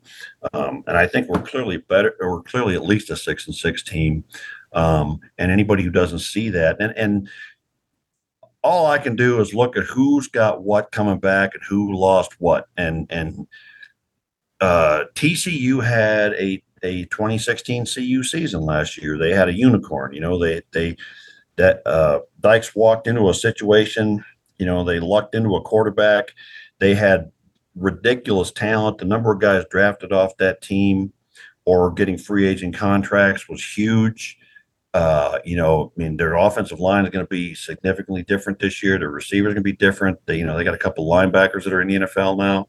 Um, 0.52 0.82
and 0.86 0.96
I 0.96 1.06
think 1.06 1.28
we're 1.28 1.42
clearly 1.42 1.78
better. 1.78 2.14
Or 2.20 2.32
we're 2.32 2.42
clearly 2.42 2.74
at 2.74 2.84
least 2.84 3.10
a 3.10 3.16
six 3.16 3.46
and 3.46 3.54
six 3.54 3.82
team. 3.82 4.24
Um, 4.72 5.20
and 5.38 5.50
anybody 5.50 5.82
who 5.82 5.90
doesn't 5.90 6.20
see 6.20 6.50
that, 6.50 6.76
and 6.80 6.96
and 6.96 7.28
all 8.62 8.86
I 8.86 8.98
can 8.98 9.16
do 9.16 9.40
is 9.40 9.54
look 9.54 9.76
at 9.76 9.84
who's 9.84 10.28
got 10.28 10.62
what 10.62 10.92
coming 10.92 11.18
back 11.18 11.54
and 11.54 11.62
who 11.68 11.94
lost 11.94 12.32
what, 12.38 12.66
and 12.76 13.06
and 13.10 13.46
uh, 14.60 15.04
TCU 15.14 15.84
had 15.84 16.32
a 16.34 16.62
a 16.82 17.04
2016 17.06 17.86
CU 17.86 18.22
season 18.22 18.62
last 18.62 18.96
year. 18.96 19.18
They 19.18 19.32
had 19.32 19.48
a 19.48 19.54
unicorn. 19.54 20.12
You 20.12 20.20
know, 20.20 20.38
they 20.38 20.62
they 20.72 20.96
that 21.56 21.86
uh, 21.86 22.20
Dykes 22.40 22.74
walked 22.74 23.06
into 23.06 23.28
a 23.28 23.34
situation. 23.34 24.24
You 24.58 24.66
know, 24.66 24.84
they 24.84 25.00
lucked 25.00 25.34
into 25.34 25.56
a 25.56 25.62
quarterback. 25.62 26.32
They 26.78 26.94
had 26.94 27.30
ridiculous 27.74 28.50
talent. 28.50 28.98
The 28.98 29.04
number 29.04 29.32
of 29.32 29.40
guys 29.40 29.64
drafted 29.70 30.12
off 30.12 30.36
that 30.38 30.62
team 30.62 31.12
or 31.64 31.92
getting 31.92 32.16
free 32.16 32.46
agent 32.46 32.74
contracts 32.74 33.48
was 33.48 33.62
huge. 33.62 34.38
Uh, 34.94 35.38
you 35.44 35.54
know, 35.54 35.92
I 35.96 36.00
mean, 36.00 36.16
their 36.16 36.34
offensive 36.34 36.80
line 36.80 37.04
is 37.04 37.10
going 37.10 37.24
to 37.24 37.28
be 37.28 37.54
significantly 37.54 38.22
different 38.22 38.58
this 38.58 38.82
year. 38.82 38.98
Their 38.98 39.10
receivers 39.10 39.52
going 39.52 39.62
to 39.62 39.70
be 39.70 39.76
different. 39.76 40.18
They, 40.26 40.38
you 40.38 40.46
know, 40.46 40.56
they 40.56 40.64
got 40.64 40.74
a 40.74 40.78
couple 40.78 41.08
linebackers 41.08 41.64
that 41.64 41.72
are 41.72 41.82
in 41.82 41.88
the 41.88 41.96
NFL 41.96 42.38
now, 42.38 42.66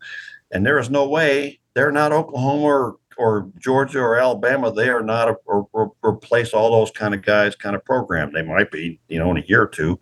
and 0.52 0.66
there 0.66 0.80
is 0.80 0.90
no 0.90 1.08
way 1.08 1.60
they're 1.74 1.92
not 1.92 2.12
Oklahoma 2.12 2.62
or 2.62 2.96
or 3.20 3.52
Georgia 3.60 4.00
or 4.00 4.18
Alabama, 4.18 4.72
they 4.72 4.88
are 4.88 5.04
not 5.04 5.28
a, 5.28 5.34
or, 5.46 5.92
replace 6.04 6.54
all 6.54 6.72
those 6.72 6.90
kind 6.90 7.14
of 7.14 7.22
guys 7.22 7.54
kind 7.54 7.76
of 7.76 7.84
program. 7.84 8.32
They 8.34 8.42
might 8.42 8.72
be, 8.72 9.00
you 9.10 9.20
know, 9.20 9.30
in 9.32 9.38
a 9.38 9.46
year 9.46 9.64
or 9.64 9.68
two, 9.68 10.00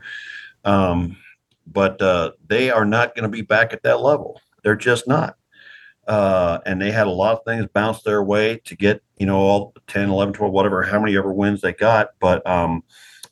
um, 0.64 1.18
but 1.66 2.00
uh, 2.00 2.32
they 2.48 2.70
are 2.70 2.86
not 2.86 3.16
going 3.16 3.24
to 3.24 3.30
be 3.30 3.42
back 3.42 3.74
at 3.74 3.82
that 3.84 4.02
level. 4.02 4.40
They're 4.64 4.76
just 4.76 5.08
not. 5.08 5.36
Uh, 6.08 6.60
and 6.66 6.80
they 6.80 6.92
had 6.92 7.08
a 7.08 7.12
lot 7.12 7.34
of 7.34 7.44
things 7.44 7.66
bounce 7.74 8.04
their 8.04 8.24
way 8.24 8.62
to 8.66 8.76
get, 8.76 9.02
you 9.18 9.26
know, 9.26 9.40
all 9.40 9.74
10, 9.88 10.10
11, 10.10 10.36
12, 10.36 10.54
whatever, 10.54 10.84
how 10.84 11.00
many 11.00 11.18
ever 11.18 11.34
wins 11.34 11.60
they 11.60 11.74
got. 11.74 12.12
But 12.20 12.48
um, 12.48 12.84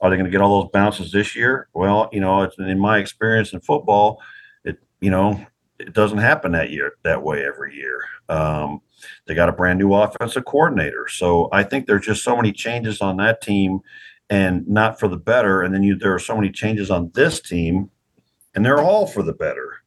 are 0.02 0.10
they 0.10 0.17
going 0.17 0.26
to 0.26 0.32
get 0.32 0.41
all 0.41 0.62
those 0.62 0.71
bounces 0.71 1.12
this 1.12 1.36
year? 1.36 1.69
Well, 1.74 2.10
you 2.12 2.19
know, 2.19 2.41
it's 2.41 2.58
in 2.58 2.80
my 2.80 2.98
experience 2.98 3.54
in 3.54 3.62
football, 3.62 4.19
it, 4.65 4.78
you 5.00 5.12
know, 5.12 5.45
it 5.80 5.93
doesn't 5.93 6.17
happen 6.17 6.52
that 6.54 6.71
year 6.71 6.93
that 7.04 7.21
way 7.21 7.45
every 7.45 7.76
year. 7.76 8.02
Um, 8.28 8.82
they 9.25 9.36
got 9.36 9.49
a 9.49 9.53
brand 9.53 9.79
new 9.79 9.93
offensive 9.93 10.45
coordinator. 10.45 11.08
So 11.08 11.49
I 11.51 11.63
think 11.63 11.86
there's 11.86 12.05
just 12.05 12.23
so 12.23 12.36
many 12.36 12.51
changes 12.51 13.01
on 13.01 13.17
that 13.17 13.41
team 13.41 13.79
and 14.29 14.67
not 14.67 14.99
for 14.99 15.08
the 15.08 15.17
better. 15.17 15.62
And 15.62 15.73
then 15.73 15.84
you, 15.84 15.95
there 15.95 16.13
are 16.13 16.19
so 16.19 16.36
many 16.36 16.51
changes 16.51 16.89
on 16.89 17.12
this 17.13 17.41
team 17.41 17.89
and 18.53 18.65
they're 18.65 18.81
all 18.81 19.05
for 19.08 19.23
the 19.23 19.34
better. 19.34 19.81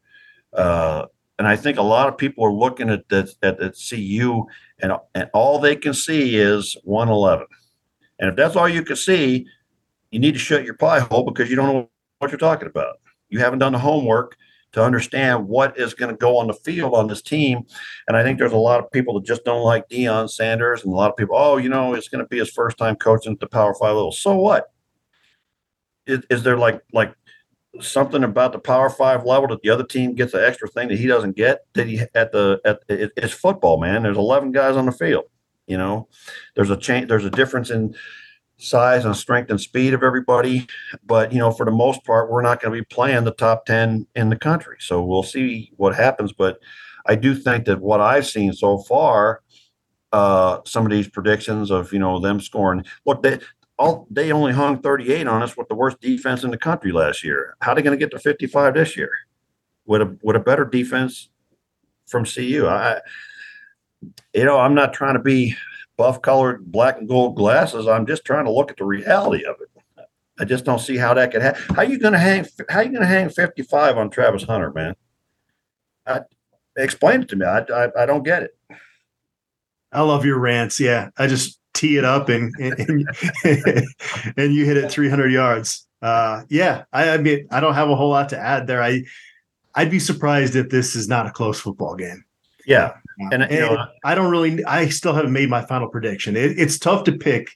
Uh, 0.53 1.07
and 1.39 1.47
I 1.47 1.57
think 1.57 1.79
a 1.79 1.83
lot 1.83 2.09
of 2.09 2.19
people 2.19 2.45
are 2.45 2.53
looking 2.53 2.91
at 2.91 3.09
that 3.09 3.31
at, 3.43 3.61
at 3.61 3.75
CU 3.77 4.45
and, 4.81 4.93
and 5.15 5.31
all 5.33 5.59
they 5.59 5.77
can 5.77 5.95
see 5.95 6.37
is 6.37 6.77
111. 6.85 7.47
And 8.19 8.31
if 8.31 8.37
that's 8.37 8.57
all 8.57 8.69
you 8.69 8.83
can 8.83 8.97
see, 8.97 9.47
you 10.11 10.19
need 10.19 10.33
to 10.33 10.41
shut 10.41 10.65
your 10.65 10.75
pie 10.75 11.01
hole 11.01 11.25
because 11.25 11.51
you 11.51 11.57
don't 11.57 11.73
know 11.73 11.91
what 12.19 12.31
you're 12.31 12.39
talking 12.39 12.69
about. 12.69 13.01
You 13.29 13.39
haven't 13.41 13.61
done 13.61 13.73
the 13.73 13.79
homework 13.79 14.37
to 14.73 14.83
understand 14.83 15.49
what 15.49 15.79
is 15.79 15.95
going 15.95 16.11
to 16.11 16.17
go 16.17 16.37
on 16.37 16.47
the 16.47 16.53
field 16.53 16.95
on 16.95 17.07
this 17.07 17.23
team. 17.23 17.65
And 18.07 18.17
I 18.17 18.23
think 18.23 18.39
there's 18.39 18.53
a 18.53 18.57
lot 18.57 18.83
of 18.83 18.91
people 18.91 19.15
that 19.15 19.27
just 19.27 19.45
don't 19.45 19.63
like 19.65 19.89
Deion 19.89 20.29
Sanders, 20.29 20.85
and 20.85 20.93
a 20.93 20.97
lot 20.97 21.11
of 21.11 21.17
people, 21.17 21.37
oh, 21.37 21.57
you 21.57 21.69
know, 21.69 21.95
it's 21.95 22.09
going 22.09 22.23
to 22.23 22.29
be 22.29 22.39
his 22.39 22.51
first 22.51 22.77
time 22.79 22.97
coaching 22.97 23.33
at 23.33 23.41
the 23.41 23.47
Power 23.47 23.75
Five 23.75 23.95
level. 23.95 24.13
So 24.13 24.37
what? 24.37 24.73
Is, 26.07 26.21
is 26.31 26.43
there 26.43 26.57
like 26.57 26.81
like 26.93 27.15
something 27.81 28.25
about 28.25 28.53
the 28.53 28.59
Power 28.59 28.91
Five 28.91 29.25
level 29.25 29.49
that 29.49 29.63
the 29.63 29.71
other 29.71 29.85
team 29.85 30.15
gets 30.15 30.35
an 30.35 30.43
extra 30.43 30.69
thing 30.69 30.89
that 30.89 30.99
he 30.99 31.07
doesn't 31.07 31.37
get? 31.37 31.61
That 31.75 31.87
he 31.87 32.01
at 32.15 32.33
the 32.33 32.61
at 32.65 32.81
it, 32.89 33.13
it's 33.17 33.33
football, 33.33 33.81
man. 33.81 34.03
There's 34.03 34.17
11 34.17 34.53
guys 34.53 34.77
on 34.77 34.87
the 34.87 34.93
field. 34.93 35.25
You 35.67 35.77
know, 35.77 36.09
there's 36.57 36.71
a 36.71 36.77
change. 36.77 37.09
There's 37.09 37.27
a 37.27 37.31
difference 37.31 37.71
in 37.71 37.95
size 38.59 39.05
and 39.05 39.17
strength 39.17 39.51
and 39.51 39.61
speed 39.61 39.95
of 39.95 40.03
everybody. 40.03 40.67
But, 41.07 41.33
you 41.33 41.39
know, 41.39 41.51
for 41.51 41.65
the 41.65 41.73
most 41.73 42.05
part, 42.05 42.31
we're 42.31 42.43
not 42.43 42.61
going 42.61 42.75
to 42.75 42.81
be 42.81 42.85
playing 42.85 43.25
the 43.25 43.33
top 43.33 43.65
10 43.67 44.07
in 44.15 44.29
the 44.29 44.37
country. 44.37 44.77
So 44.81 45.03
we'll 45.03 45.23
see 45.23 45.73
what 45.77 45.95
happens. 45.95 46.33
But 46.33 46.59
I 47.07 47.15
do 47.15 47.35
think 47.35 47.65
that 47.67 47.81
what 47.81 48.01
I've 48.01 48.27
seen 48.27 48.53
so 48.53 48.79
far, 48.79 49.43
uh, 50.13 50.61
some 50.67 50.85
of 50.85 50.91
these 50.91 51.09
predictions 51.09 51.71
of, 51.71 51.93
you 51.93 51.99
know, 51.99 52.19
them 52.19 52.41
scoring, 52.41 52.85
look, 53.07 53.23
they, 53.23 53.39
all, 53.79 54.07
they 54.11 54.33
only 54.33 54.53
hung 54.53 54.83
38 54.83 55.27
on 55.27 55.43
us 55.43 55.57
with 55.57 55.69
the 55.69 55.75
worst 55.75 56.01
defense 56.01 56.43
in 56.43 56.51
the 56.51 56.59
country 56.59 56.93
last 56.93 57.23
year. 57.23 57.57
How 57.61 57.73
are 57.73 57.75
they 57.77 57.83
going 57.83 57.99
to 57.99 58.05
get 58.05 58.11
to 58.11 58.19
55 58.19 58.75
this 58.75 58.97
year 58.97 59.13
with 59.87 60.03
a, 60.03 60.19
with 60.23 60.37
a 60.37 60.41
better 60.41 60.65
defense 60.65 61.29
from 62.07 62.25
CU? 62.25 62.67
I, 62.67 63.01
you 64.35 64.45
know, 64.45 64.59
I'm 64.59 64.75
not 64.75 64.93
trying 64.93 65.15
to 65.15 65.23
be 65.23 65.57
buff 65.99 66.23
colored 66.23 66.73
black 66.73 66.97
and 66.97 67.09
gold 67.09 67.37
glasses. 67.37 67.87
I'm 67.87 68.07
just 68.07 68.25
trying 68.25 68.47
to 68.47 68.53
look 68.53 68.71
at 68.71 68.79
the 68.79 68.87
reality 68.87 69.45
of 69.45 69.57
it. 69.61 69.69
I 70.41 70.45
just 70.45 70.65
don't 70.65 70.79
see 70.79 70.97
how 70.97 71.13
that 71.15 71.33
could 71.33 71.43
happen. 71.43 71.75
How 71.75 71.83
you 71.83 71.99
to 71.99 72.19
hang? 72.19 72.47
How 72.71 72.81
you 72.81 72.91
going 72.91 73.03
to 73.03 73.07
hang 73.07 73.29
55 73.29 73.99
on 73.99 74.09
Travis 74.09 74.45
Hunter, 74.45 74.71
man? 74.73 74.95
I, 76.07 76.21
explain 76.77 77.23
it 77.23 77.29
to 77.31 77.37
me. 77.37 77.45
I, 77.45 77.59
I, 77.59 78.03
I 78.03 78.07
don't 78.07 78.23
get 78.23 78.45
it. 78.45 78.57
I 79.93 80.03
love 80.03 80.25
your 80.25 80.39
rants. 80.39 80.79
Yeah, 80.79 81.11
I 81.19 81.27
just 81.27 81.59
tee 81.75 81.97
it 81.97 82.05
up 82.05 82.29
and 82.29 82.55
and, 82.59 83.09
and, 83.45 83.85
and 84.37 84.55
you 84.55 84.65
hit 84.65 84.77
it 84.77 84.91
300 84.91 85.33
yards. 85.33 85.87
Uh, 86.01 86.43
yeah, 86.49 86.85
I, 86.93 87.11
I 87.11 87.19
mean, 87.19 87.49
I 87.51 87.59
don't 87.59 87.75
have 87.75 87.91
a 87.91 87.97
whole 87.97 88.11
lot 88.11 88.29
to 88.29 88.39
add 88.39 88.69
there. 88.69 88.83
I 88.83 89.03
I'd 89.75 89.91
be 89.91 89.99
surprised 89.99 90.55
if 90.55 90.69
this 90.69 90.95
is 90.95 91.09
not 91.09 91.27
a 91.27 91.31
close 91.31 91.59
football 91.59 91.97
game. 91.97 92.25
Yeah, 92.67 92.93
and, 93.19 93.43
and 93.43 93.51
know, 93.51 93.87
I 94.05 94.15
don't 94.15 94.31
really. 94.31 94.65
I 94.65 94.89
still 94.89 95.13
haven't 95.13 95.33
made 95.33 95.51
my 95.51 95.63
final 95.63 95.89
prediction. 95.89 96.37
It, 96.37 96.59
it's 96.59 96.79
tough 96.79 97.05
to 97.05 97.13
pick 97.13 97.51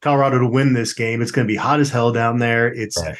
Colorado 0.00 0.38
to 0.38 0.46
win 0.46 0.74
this 0.74 0.92
game. 0.92 1.20
It's 1.20 1.30
going 1.30 1.46
to 1.46 1.52
be 1.52 1.56
hot 1.56 1.80
as 1.80 1.90
hell 1.90 2.12
down 2.12 2.38
there. 2.38 2.72
It's 2.72 3.00
right. 3.02 3.16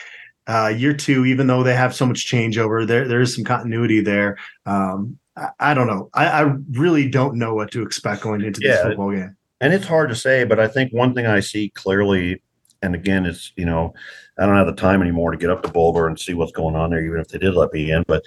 uh, 0.46 0.68
year 0.68 0.94
two, 0.94 1.24
even 1.26 1.46
though 1.46 1.62
they 1.62 1.74
have 1.74 1.94
so 1.94 2.06
much 2.06 2.30
changeover. 2.30 2.86
There, 2.86 3.08
there 3.08 3.20
is 3.20 3.34
some 3.34 3.44
continuity 3.44 4.00
there. 4.00 4.38
Um, 4.64 5.18
I, 5.36 5.48
I, 5.58 5.74
don't 5.74 5.86
know. 5.86 6.10
I, 6.14 6.26
I, 6.26 6.54
really 6.72 7.08
don't 7.08 7.36
know 7.36 7.54
what 7.54 7.70
to 7.72 7.82
expect 7.82 8.22
going 8.22 8.42
into 8.42 8.60
this 8.60 8.76
yeah, 8.76 8.82
football 8.82 9.10
game. 9.10 9.36
And 9.60 9.72
it's 9.72 9.86
hard 9.86 10.08
to 10.10 10.14
say, 10.14 10.44
but 10.44 10.60
I 10.60 10.68
think 10.68 10.92
one 10.92 11.14
thing 11.14 11.26
I 11.26 11.40
see 11.40 11.70
clearly, 11.70 12.40
and 12.80 12.94
again, 12.94 13.26
it's 13.26 13.52
you 13.56 13.64
know, 13.64 13.92
I 14.38 14.46
don't 14.46 14.54
have 14.54 14.68
the 14.68 14.72
time 14.72 15.02
anymore 15.02 15.32
to 15.32 15.36
get 15.36 15.50
up 15.50 15.64
to 15.64 15.68
Boulder 15.68 16.06
and 16.06 16.18
see 16.18 16.34
what's 16.34 16.52
going 16.52 16.76
on 16.76 16.90
there, 16.90 17.04
even 17.04 17.20
if 17.20 17.28
they 17.28 17.38
did 17.38 17.54
let 17.54 17.72
me 17.72 17.90
in. 17.90 18.04
But 18.06 18.22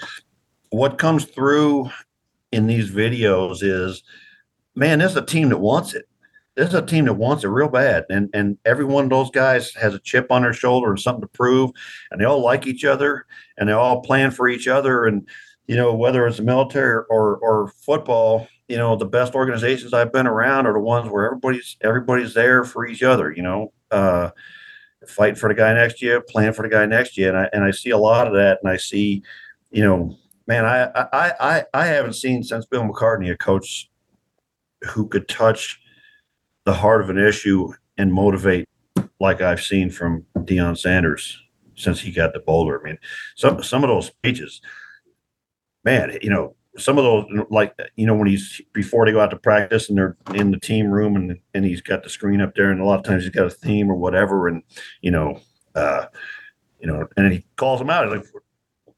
what 0.71 0.97
comes 0.97 1.23
through 1.23 1.89
in 2.51 2.67
these 2.67 2.91
videos 2.91 3.59
is, 3.61 4.03
man, 4.75 4.99
there's 4.99 5.15
a 5.15 5.25
team 5.25 5.49
that 5.49 5.59
wants 5.59 5.93
it. 5.93 6.07
There's 6.55 6.73
a 6.73 6.85
team 6.85 7.05
that 7.05 7.13
wants 7.13 7.43
it 7.43 7.47
real 7.47 7.69
bad, 7.69 8.05
and 8.09 8.29
and 8.33 8.57
every 8.65 8.83
one 8.83 9.05
of 9.05 9.09
those 9.09 9.31
guys 9.31 9.73
has 9.75 9.93
a 9.95 9.99
chip 9.99 10.31
on 10.31 10.41
their 10.41 10.53
shoulder 10.53 10.89
and 10.89 10.99
something 10.99 11.21
to 11.21 11.27
prove, 11.27 11.71
and 12.11 12.19
they 12.19 12.25
all 12.25 12.41
like 12.41 12.67
each 12.67 12.83
other, 12.83 13.25
and 13.57 13.69
they 13.69 13.73
all 13.73 14.01
plan 14.01 14.31
for 14.31 14.49
each 14.49 14.67
other, 14.67 15.05
and 15.05 15.27
you 15.67 15.77
know 15.77 15.95
whether 15.95 16.27
it's 16.27 16.37
the 16.37 16.43
military 16.43 17.03
or 17.09 17.37
or 17.37 17.69
football, 17.69 18.49
you 18.67 18.75
know 18.77 18.97
the 18.97 19.05
best 19.05 19.33
organizations 19.33 19.93
I've 19.93 20.11
been 20.11 20.27
around 20.27 20.67
are 20.67 20.73
the 20.73 20.79
ones 20.79 21.09
where 21.09 21.25
everybody's 21.25 21.77
everybody's 21.81 22.33
there 22.33 22.65
for 22.65 22.85
each 22.85 23.01
other. 23.01 23.31
You 23.31 23.43
know, 23.43 23.73
uh, 23.89 24.31
fight 25.07 25.37
for 25.37 25.47
the 25.47 25.55
guy 25.55 25.73
next 25.73 26.01
year, 26.01 26.19
plan 26.19 26.51
for 26.51 26.63
the 26.63 26.69
guy 26.69 26.85
next 26.85 27.17
year, 27.17 27.29
and 27.29 27.37
I 27.37 27.49
and 27.53 27.63
I 27.63 27.71
see 27.71 27.91
a 27.91 27.97
lot 27.97 28.27
of 28.27 28.33
that, 28.33 28.59
and 28.61 28.69
I 28.69 28.75
see 28.75 29.23
you 29.71 29.83
know, 29.83 30.17
man, 30.47 30.65
I 30.65 30.85
I 30.95 31.33
I 31.39 31.65
I 31.73 31.85
haven't 31.85 32.13
seen 32.13 32.43
since 32.43 32.65
Bill 32.65 32.83
McCartney 32.83 33.31
a 33.31 33.37
coach 33.37 33.89
who 34.83 35.07
could 35.07 35.27
touch 35.27 35.79
the 36.65 36.73
heart 36.73 37.01
of 37.01 37.09
an 37.09 37.17
issue 37.17 37.71
and 37.97 38.13
motivate 38.13 38.67
like 39.19 39.41
I've 39.41 39.61
seen 39.61 39.89
from 39.89 40.25
Deion 40.39 40.77
Sanders 40.77 41.39
since 41.75 41.99
he 41.99 42.11
got 42.11 42.33
to 42.33 42.39
Boulder. 42.39 42.79
I 42.81 42.83
mean, 42.83 42.97
some 43.35 43.61
some 43.63 43.83
of 43.83 43.89
those 43.89 44.07
speeches, 44.07 44.61
man, 45.83 46.17
you 46.21 46.29
know, 46.29 46.55
some 46.77 46.97
of 46.97 47.03
those 47.03 47.25
like 47.49 47.77
you 47.95 48.05
know 48.05 48.15
when 48.15 48.27
he's 48.27 48.61
before 48.73 49.05
they 49.05 49.11
go 49.11 49.19
out 49.19 49.29
to 49.31 49.37
practice 49.37 49.89
and 49.89 49.97
they're 49.97 50.15
in 50.33 50.51
the 50.51 50.59
team 50.59 50.89
room 50.89 51.15
and 51.15 51.37
and 51.53 51.65
he's 51.65 51.81
got 51.81 52.03
the 52.03 52.09
screen 52.09 52.41
up 52.41 52.55
there 52.55 52.71
and 52.71 52.79
a 52.79 52.85
lot 52.85 52.99
of 52.99 53.05
times 53.05 53.23
he's 53.23 53.33
got 53.33 53.45
a 53.45 53.49
theme 53.49 53.91
or 53.91 53.95
whatever 53.95 54.47
and 54.47 54.63
you 55.01 55.11
know 55.11 55.39
uh 55.75 56.05
you 56.79 56.87
know 56.87 57.05
and 57.17 57.33
he 57.33 57.45
calls 57.57 57.79
them 57.79 57.89
out 57.89 58.09
like 58.09 58.25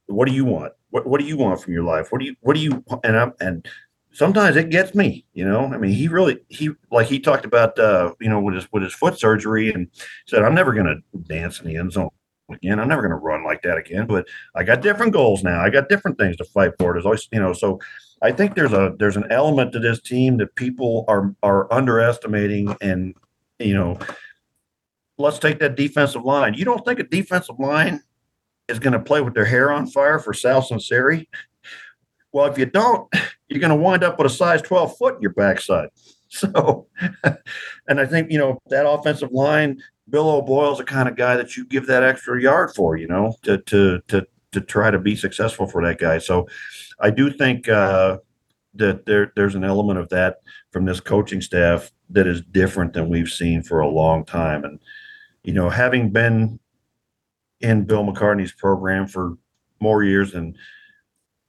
what 0.06 0.28
do 0.28 0.34
you 0.34 0.46
want 0.46 0.72
what 0.94 1.08
what 1.08 1.20
do 1.20 1.26
you 1.26 1.36
want 1.38 1.60
from 1.60 1.74
your 1.74 1.84
life 1.84 2.12
what 2.12 2.20
do 2.20 2.26
you 2.26 2.36
what 2.42 2.54
do 2.54 2.60
you 2.60 2.84
and 3.04 3.18
I'm 3.18 3.34
and 3.40 3.68
sometimes 4.12 4.56
it 4.56 4.70
gets 4.70 4.94
me 4.94 5.26
you 5.34 5.44
know 5.44 5.66
I 5.66 5.78
mean 5.78 5.92
he 5.92 6.08
really 6.08 6.40
he 6.50 6.70
like 6.92 7.08
he 7.08 7.20
talked 7.20 7.46
about 7.46 7.80
uh 7.80 8.14
you 8.22 8.30
know 8.30 8.40
with 8.40 8.54
his 8.54 8.68
with 8.72 8.84
his 8.84 8.94
foot 8.94 9.18
surgery 9.20 9.74
and 9.74 9.90
said 10.28 10.44
I'm 10.44 10.56
never 10.56 10.74
gonna 10.74 10.98
dance 11.28 11.60
in 11.60 11.68
the 11.68 11.78
end 11.78 11.94
zone 11.94 12.10
again. 12.52 12.80
I'm 12.80 12.88
never 12.88 13.02
going 13.02 13.12
to 13.12 13.18
run 13.18 13.44
like 13.44 13.62
that 13.64 13.78
again. 13.78 14.06
But 14.06 14.28
I 14.56 14.64
got 14.64 14.82
different 14.82 15.14
goals 15.14 15.44
now. 15.44 15.62
I 15.62 15.70
got 15.70 15.90
different 15.90 16.18
things 16.18 16.38
to 16.38 16.46
fight 16.46 16.74
for. 16.78 16.94
There's 16.94 17.06
always, 17.06 17.28
you 17.32 17.40
know, 17.40 17.54
so 17.54 17.80
I 18.22 18.32
think 18.32 18.56
there's 18.56 18.74
a 18.74 18.96
there's 19.00 19.18
an 19.18 19.26
element 19.30 19.72
to 19.74 19.80
this 19.80 20.02
team 20.02 20.38
that 20.38 20.56
people 20.56 21.06
are 21.08 21.34
are 21.44 21.72
underestimating. 21.72 22.76
And 22.82 23.16
you 23.60 23.74
know, 23.74 23.98
let's 25.18 25.40
take 25.40 25.60
that 25.60 25.76
defensive 25.76 26.24
line. 26.24 26.54
You 26.54 26.66
don't 26.66 26.86
think 26.86 27.00
a 27.00 27.04
defensive 27.04 27.60
line 27.60 28.02
is 28.68 28.80
going 28.80 28.94
to 28.94 29.00
play 29.00 29.22
with 29.22 29.34
their 29.34 29.46
hair 29.46 29.72
on 29.72 29.88
fire 29.88 30.20
for 30.20 30.34
Sal 30.34 30.62
Sunseri? 30.62 31.28
Well, 32.32 32.48
if 32.48 32.58
you 32.58 32.66
don't, 32.66 33.14
you're 33.48 33.60
going 33.60 33.70
to 33.70 33.76
wind 33.76 34.04
up 34.04 34.18
with 34.18 34.32
a 34.32 34.34
size 34.34 34.62
12 34.62 34.98
foot 34.98 35.16
in 35.16 35.22
your 35.22 35.34
backside. 35.34 35.90
So, 36.36 36.88
and 37.88 38.00
I 38.00 38.08
think, 38.08 38.32
you 38.32 38.40
know, 38.40 38.60
that 38.70 38.90
offensive 38.90 39.32
line, 39.32 39.80
Bill 40.10 40.28
O'Boyle's 40.32 40.80
the 40.80 40.84
kind 40.84 41.08
of 41.08 41.16
guy 41.16 41.38
that 41.38 41.56
you 41.56 41.64
give 41.64 41.86
that 41.86 42.02
extra 42.02 42.42
yard 42.42 42.72
for, 42.76 42.98
you 42.98 43.08
know, 43.08 43.36
to 43.44 43.60
to 43.60 44.02
to 44.08 44.26
to 44.54 44.62
try 44.62 44.90
to 44.90 44.98
be 44.98 45.16
successful 45.16 45.68
for 45.68 45.84
that 45.84 46.00
guy. 46.00 46.18
So, 46.18 46.48
I 47.00 47.12
do 47.12 47.30
think 47.30 47.70
uh, 47.70 48.18
that 48.74 49.06
there 49.06 49.32
there's 49.36 49.54
an 49.54 49.64
element 49.64 50.00
of 50.00 50.10
that 50.10 50.38
from 50.72 50.86
this 50.86 51.00
coaching 51.00 51.40
staff 51.40 51.92
that 52.10 52.26
is 52.26 52.42
different 52.42 52.94
than 52.94 53.10
we've 53.10 53.30
seen 53.30 53.62
for 53.62 53.82
a 53.82 53.88
long 53.88 54.26
time. 54.26 54.64
And 54.64 54.80
you 55.44 55.54
know, 55.54 55.70
having 55.70 56.10
been 56.10 56.60
in 57.64 57.86
Bill 57.86 58.04
McCartney's 58.04 58.52
program 58.52 59.08
for 59.08 59.38
more 59.80 60.04
years 60.04 60.34
than 60.34 60.56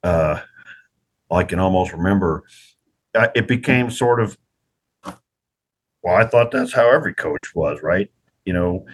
uh, 0.03 0.41
I 1.31 1.45
can 1.45 1.59
almost 1.59 1.93
remember, 1.93 2.45
uh, 3.15 3.29
it 3.35 3.47
became 3.47 3.91
sort 3.91 4.21
of 4.21 4.39
well, 6.03 6.17
I 6.17 6.27
thought 6.27 6.51
that's 6.51 6.75
how 6.75 6.91
every 6.91 7.15
coach 7.15 7.55
was, 7.55 7.83
right? 7.83 8.11
you 8.45 8.53
know, 8.53 8.87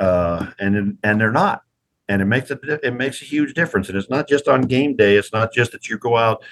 uh, 0.00 0.50
and 0.58 0.98
and 1.02 1.20
they're 1.20 1.32
not, 1.32 1.62
and 2.08 2.22
it 2.22 2.26
makes 2.26 2.50
it 2.50 2.60
it 2.64 2.94
makes 2.94 3.20
a 3.22 3.24
huge 3.24 3.54
difference. 3.54 3.88
And 3.88 3.98
it's 3.98 4.10
not 4.10 4.28
just 4.28 4.48
on 4.48 4.62
game 4.62 4.96
day. 4.96 5.16
It's 5.16 5.32
not 5.32 5.52
just 5.52 5.72
that 5.72 5.88
you 5.88 5.98
go 5.98 6.16
out 6.16 6.42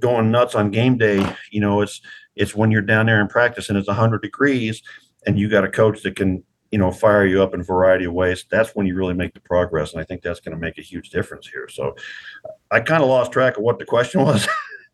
going 0.00 0.30
nuts 0.30 0.54
on 0.54 0.70
game 0.70 0.98
day. 0.98 1.24
You 1.50 1.60
know, 1.60 1.80
it's 1.80 2.00
it's 2.36 2.54
when 2.54 2.70
you're 2.70 2.82
down 2.82 3.06
there 3.06 3.20
in 3.20 3.28
practice 3.28 3.68
and 3.68 3.78
it's 3.78 3.88
100 3.88 4.22
degrees, 4.22 4.82
and 5.26 5.38
you 5.38 5.48
got 5.48 5.64
a 5.64 5.70
coach 5.70 6.02
that 6.02 6.16
can 6.16 6.44
you 6.72 6.78
know 6.78 6.90
fire 6.90 7.26
you 7.26 7.42
up 7.42 7.54
in 7.54 7.60
a 7.60 7.64
variety 7.64 8.06
of 8.06 8.14
ways. 8.14 8.44
That's 8.50 8.74
when 8.74 8.86
you 8.86 8.96
really 8.96 9.14
make 9.14 9.34
the 9.34 9.40
progress, 9.40 9.92
and 9.92 10.00
I 10.00 10.04
think 10.04 10.22
that's 10.22 10.40
going 10.40 10.56
to 10.56 10.60
make 10.60 10.78
a 10.78 10.82
huge 10.82 11.10
difference 11.10 11.46
here. 11.46 11.68
So, 11.68 11.94
I 12.70 12.80
kind 12.80 13.02
of 13.02 13.08
lost 13.08 13.30
track 13.30 13.58
of 13.58 13.62
what 13.62 13.78
the 13.78 13.84
question 13.84 14.22
was. 14.24 14.48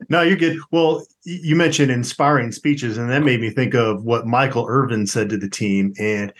No, 0.09 0.23
you're 0.23 0.37
good. 0.37 0.59
Well, 0.71 1.05
you 1.25 1.57
mentioned 1.57 1.91
inspiring 1.91 2.53
speeches, 2.53 2.99
and 2.99 3.11
that 3.11 3.23
made 3.23 3.41
me 3.41 3.51
think 3.51 3.75
of 3.75 4.05
what 4.05 4.27
Michael 4.27 4.67
Irvin 4.69 5.07
said 5.07 5.29
to 5.31 5.37
the 5.37 5.49
team. 5.49 5.93
And 5.99 6.33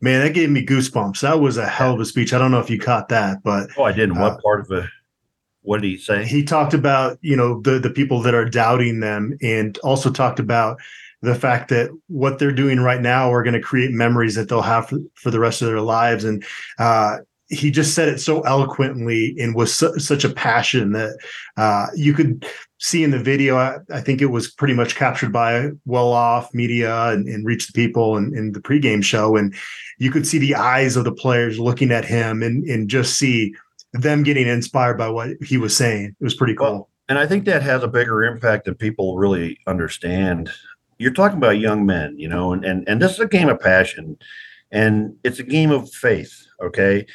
man, 0.00 0.22
that 0.22 0.34
gave 0.34 0.50
me 0.50 0.64
goosebumps. 0.64 1.20
That 1.20 1.40
was 1.40 1.56
a 1.56 1.66
hell 1.66 1.94
of 1.94 2.00
a 2.00 2.04
speech. 2.04 2.32
I 2.32 2.38
don't 2.38 2.50
know 2.50 2.60
if 2.60 2.70
you 2.70 2.78
caught 2.78 3.08
that, 3.08 3.42
but 3.42 3.70
oh, 3.76 3.84
I 3.84 3.92
didn't. 3.92 4.18
What 4.18 4.32
uh, 4.32 4.38
part 4.42 4.60
of 4.60 4.70
it? 4.70 4.90
What 5.62 5.82
did 5.82 5.88
he 5.88 5.96
say? 5.98 6.24
He 6.24 6.42
talked 6.42 6.74
about 6.74 7.18
you 7.20 7.36
know 7.36 7.60
the 7.60 7.78
the 7.78 7.90
people 7.90 8.22
that 8.22 8.34
are 8.34 8.46
doubting 8.46 9.00
them, 9.00 9.36
and 9.42 9.76
also 9.78 10.10
talked 10.10 10.38
about 10.38 10.78
the 11.22 11.34
fact 11.34 11.68
that 11.68 11.90
what 12.08 12.38
they're 12.38 12.52
doing 12.52 12.80
right 12.80 13.00
now 13.00 13.32
are 13.32 13.42
going 13.42 13.54
to 13.54 13.60
create 13.60 13.90
memories 13.90 14.34
that 14.34 14.48
they'll 14.48 14.62
have 14.62 14.88
for, 14.88 14.98
for 15.14 15.30
the 15.30 15.40
rest 15.40 15.60
of 15.60 15.68
their 15.68 15.80
lives. 15.80 16.24
And 16.24 16.44
uh, 16.78 17.18
he 17.48 17.70
just 17.70 17.94
said 17.94 18.08
it 18.08 18.20
so 18.20 18.40
eloquently 18.42 19.34
and 19.38 19.54
with 19.54 19.68
su- 19.68 19.98
such 19.98 20.24
a 20.24 20.32
passion 20.32 20.92
that 20.92 21.18
uh, 21.56 21.88
you 21.94 22.14
could 22.14 22.46
see 22.78 23.02
in 23.04 23.10
the 23.10 23.18
video, 23.18 23.56
I, 23.56 23.78
I, 23.92 24.00
think 24.00 24.22
it 24.22 24.26
was 24.26 24.50
pretty 24.50 24.72
much 24.72 24.94
captured 24.94 25.32
by 25.32 25.70
well 25.84 26.12
off 26.12 26.54
media 26.54 27.08
and, 27.08 27.28
and 27.28 27.44
reach 27.44 27.66
the 27.66 27.72
people 27.72 28.16
in, 28.16 28.34
in, 28.36 28.52
the 28.52 28.60
pregame 28.60 29.04
show. 29.04 29.36
And 29.36 29.54
you 29.98 30.10
could 30.10 30.26
see 30.26 30.38
the 30.38 30.54
eyes 30.54 30.96
of 30.96 31.04
the 31.04 31.12
players 31.12 31.58
looking 31.58 31.90
at 31.90 32.04
him 32.04 32.42
and, 32.42 32.64
and 32.64 32.88
just 32.88 33.18
see 33.18 33.54
them 33.92 34.22
getting 34.22 34.46
inspired 34.46 34.96
by 34.96 35.08
what 35.08 35.30
he 35.44 35.58
was 35.58 35.76
saying. 35.76 36.16
It 36.18 36.24
was 36.24 36.34
pretty 36.34 36.54
cool. 36.54 36.72
Well, 36.72 36.90
and 37.08 37.18
I 37.18 37.26
think 37.26 37.44
that 37.46 37.62
has 37.62 37.82
a 37.82 37.88
bigger 37.88 38.22
impact 38.22 38.66
than 38.66 38.76
people 38.76 39.18
really 39.18 39.58
understand. 39.66 40.48
You're 41.00 41.12
talking 41.12 41.38
about 41.38 41.58
young 41.58 41.86
men, 41.86 42.18
you 42.18 42.28
know, 42.28 42.52
and, 42.52 42.64
and, 42.64 42.86
and 42.88 43.00
this 43.00 43.12
is 43.12 43.20
a 43.20 43.26
game 43.26 43.48
of 43.48 43.58
passion 43.58 44.18
and 44.70 45.16
it's 45.24 45.38
a 45.38 45.42
game 45.44 45.70
of 45.70 45.90
faith. 45.90 46.46
Okay. 46.62 47.06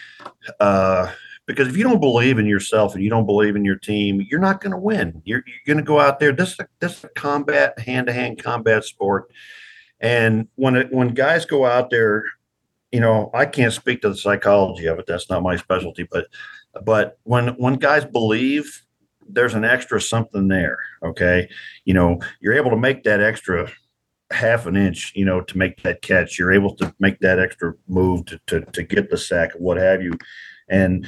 Uh, 0.59 1.11
because 1.45 1.67
if 1.67 1.77
you 1.77 1.83
don't 1.83 1.99
believe 1.99 2.39
in 2.39 2.47
yourself 2.47 2.95
and 2.95 3.03
you 3.03 3.09
don't 3.09 3.27
believe 3.27 3.55
in 3.55 3.63
your 3.63 3.75
team, 3.75 4.25
you're 4.29 4.39
not 4.39 4.59
going 4.59 4.71
to 4.71 4.77
win. 4.77 5.21
You're, 5.23 5.43
you're 5.45 5.75
going 5.75 5.77
to 5.77 5.87
go 5.87 5.99
out 5.99 6.19
there. 6.19 6.31
This 6.31 6.53
is 6.53 6.59
a, 6.61 6.67
this 6.79 6.97
is 6.97 7.03
a 7.03 7.09
combat, 7.09 7.77
hand 7.77 8.07
to 8.07 8.13
hand 8.13 8.41
combat 8.41 8.83
sport. 8.83 9.31
And 9.99 10.47
when 10.55 10.75
it, 10.75 10.91
when 10.91 11.09
guys 11.09 11.45
go 11.45 11.65
out 11.65 11.91
there, 11.91 12.25
you 12.91 12.99
know, 12.99 13.29
I 13.33 13.45
can't 13.45 13.73
speak 13.73 14.01
to 14.01 14.09
the 14.09 14.17
psychology 14.17 14.87
of 14.87 14.97
it. 14.97 15.05
That's 15.05 15.29
not 15.29 15.43
my 15.43 15.57
specialty. 15.57 16.07
But 16.09 16.27
but 16.83 17.19
when 17.23 17.49
when 17.49 17.75
guys 17.75 18.05
believe, 18.05 18.84
there's 19.27 19.53
an 19.53 19.65
extra 19.65 19.99
something 20.01 20.47
there. 20.47 20.79
Okay, 21.03 21.49
you 21.85 21.93
know, 21.93 22.19
you're 22.41 22.53
able 22.53 22.71
to 22.71 22.77
make 22.77 23.03
that 23.03 23.21
extra 23.21 23.69
half 24.31 24.65
an 24.65 24.75
inch, 24.75 25.11
you 25.15 25.25
know, 25.25 25.41
to 25.41 25.57
make 25.57 25.81
that 25.83 26.01
catch. 26.01 26.39
You're 26.39 26.53
able 26.53 26.75
to 26.75 26.93
make 26.99 27.19
that 27.19 27.39
extra 27.39 27.73
move 27.87 28.25
to 28.25 28.39
to, 28.47 28.61
to 28.61 28.83
get 28.83 29.09
the 29.09 29.17
sack, 29.17 29.51
what 29.57 29.77
have 29.77 30.01
you. 30.01 30.13
And 30.67 31.07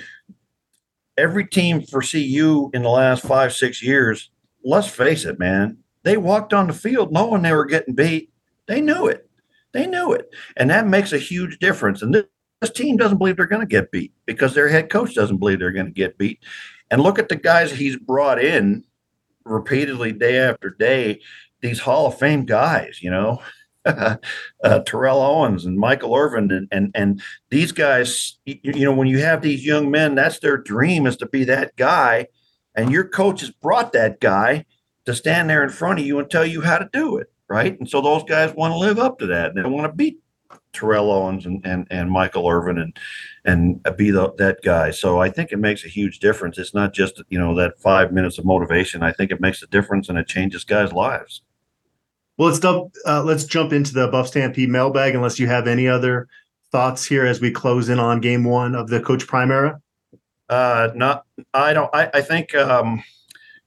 every 1.18 1.48
team 1.48 1.82
for 1.82 2.02
CU 2.02 2.70
in 2.74 2.84
the 2.84 2.90
last 2.90 3.24
five, 3.24 3.54
six 3.54 3.82
years, 3.82 4.30
let's 4.64 4.88
face 4.88 5.26
it, 5.26 5.40
man, 5.40 5.78
they 6.04 6.18
walked 6.18 6.54
on 6.54 6.68
the 6.68 6.74
field 6.74 7.12
knowing 7.12 7.42
they 7.42 7.54
were 7.54 7.66
getting 7.66 7.96
beat. 7.96 8.32
They 8.68 8.82
knew 8.82 9.08
it. 9.08 9.30
They 9.74 9.88
knew 9.88 10.14
it. 10.14 10.30
And 10.56 10.70
that 10.70 10.88
makes 10.88 11.14
a 11.14 11.18
huge 11.18 11.60
difference. 11.60 12.02
And 12.02 12.14
this, 12.14 12.26
this 12.62 12.72
team 12.72 12.98
doesn't 12.98 13.18
believe 13.18 13.38
they're 13.38 13.46
going 13.46 13.62
to 13.62 13.68
get 13.68 13.92
beat 13.92 14.14
because 14.26 14.54
their 14.54 14.70
head 14.70 14.90
coach 14.90 15.14
doesn't 15.14 15.38
believe 15.38 15.60
they're 15.60 15.72
going 15.72 15.88
to 15.88 15.92
get 15.92 16.18
beat. 16.18 16.40
And 16.90 17.02
look 17.02 17.20
at 17.20 17.30
the 17.30 17.36
guys 17.36 17.72
he's 17.72 17.98
brought 17.98 18.42
in 18.42 18.84
repeatedly 19.46 20.12
day 20.12 20.38
after 20.40 20.70
day, 20.70 21.22
these 21.62 21.80
Hall 21.80 22.08
of 22.08 22.18
Fame 22.18 22.46
guys, 22.46 23.00
you 23.02 23.10
know, 23.10 23.42
uh, 23.86 24.18
Terrell 24.86 25.22
Owens 25.22 25.66
and 25.66 25.78
Michael 25.78 26.16
Irvin 26.16 26.52
and, 26.52 26.68
and 26.72 26.92
and 26.94 27.22
these 27.50 27.72
guys, 27.72 28.38
you, 28.46 28.60
you 28.64 28.86
know, 28.86 28.94
when 28.94 29.08
you 29.08 29.20
have 29.20 29.42
these 29.42 29.66
young 29.66 29.90
men, 29.90 30.16
that's 30.16 30.40
their 30.40 30.58
dream 30.58 31.06
is 31.06 31.18
to 31.18 31.26
be 31.26 31.44
that 31.46 31.76
guy, 31.78 32.28
and 32.76 32.92
your 32.92 33.08
coach 33.08 33.42
has 33.42 33.52
brought 33.52 33.94
that 33.94 34.20
guy 34.20 34.66
to 35.06 35.16
stand 35.16 35.50
there 35.50 35.64
in 35.64 35.70
front 35.70 36.00
of 36.00 36.06
you 36.06 36.20
and 36.20 36.30
tell 36.30 36.46
you 36.46 36.62
how 36.62 36.78
to 36.78 36.90
do 36.92 37.18
it, 37.18 37.32
right? 37.48 37.80
And 37.80 37.90
so 37.90 38.02
those 38.02 38.24
guys 38.24 38.54
want 38.54 38.74
to 38.74 38.78
live 38.78 39.00
up 39.00 39.20
to 39.20 39.28
that, 39.28 39.56
and 39.56 39.64
they 39.64 39.70
want 39.70 39.90
to 39.90 39.96
beat 39.96 40.20
Terrell 40.74 41.12
Owens 41.12 41.46
and, 41.46 41.66
and, 41.66 41.88
and 41.90 42.12
Michael 42.12 42.48
Irvin 42.48 42.78
and 42.78 42.98
and 43.46 43.82
be 43.98 44.12
the, 44.12 44.34
that 44.38 44.62
guy. 44.64 44.92
So 44.92 45.22
I 45.22 45.30
think 45.30 45.52
it 45.52 45.58
makes 45.58 45.86
a 45.86 45.90
huge 45.90 46.20
difference. 46.20 46.58
It's 46.58 46.74
not 46.74 46.94
just 46.94 47.22
you 47.30 47.40
know 47.40 47.56
that 47.56 47.80
five 47.80 48.12
minutes 48.12 48.38
of 48.38 48.46
motivation. 48.46 49.04
I 49.04 49.12
think 49.12 49.32
it 49.32 49.42
makes 49.42 49.64
a 49.64 49.68
difference 49.68 50.10
and 50.10 50.18
it 50.18 50.28
changes 50.28 50.64
guys' 50.64 50.92
lives. 50.92 51.42
Well, 52.38 52.50
let's 52.50 52.60
dump, 52.60 52.94
uh, 53.06 53.24
let's 53.24 53.46
jump 53.46 53.74
into 53.74 53.94
the 53.94 54.08
Buff 54.08 54.28
Stampede 54.28 54.70
mailbag. 54.70 55.16
Unless 55.16 55.40
you 55.40 55.48
have 55.48 55.68
any 55.68 55.88
other 55.88 56.28
thoughts 56.72 57.06
here 57.06 57.26
as 57.26 57.42
we 57.42 57.52
close 57.52 57.90
in 57.90 58.00
on 58.00 58.22
Game 58.22 58.44
One 58.44 58.76
of 58.76 58.90
the 58.90 59.00
Coach 59.02 59.26
Prime 59.26 59.52
era. 59.52 59.82
Uh, 60.50 60.90
not, 60.96 61.26
I 61.54 61.74
don't. 61.74 61.94
I, 61.94 62.10
I 62.14 62.22
think 62.22 62.54
um, 62.56 63.04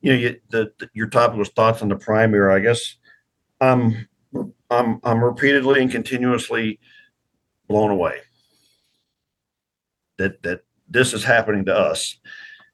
you 0.01 0.13
know 0.13 0.19
you, 0.19 0.41
the, 0.51 0.73
the, 0.79 0.89
your 0.95 1.09
topic 1.09 1.37
was 1.37 1.49
thoughts 1.51 1.83
on 1.83 1.89
the 1.89 1.97
Prime 1.97 2.35
era. 2.35 2.55
I 2.55 2.61
guess 2.61 2.97
I'm 3.61 4.07
I'm 4.71 5.01
I'm 5.03 5.23
repeatedly 5.23 5.83
and 5.83 5.91
continuously 5.91 6.79
blown 7.69 7.91
away 7.91 8.21
that 10.19 10.43
that 10.43 10.61
this 10.89 11.13
is 11.13 11.25
happening 11.25 11.65
to 11.67 11.75
us, 11.75 12.19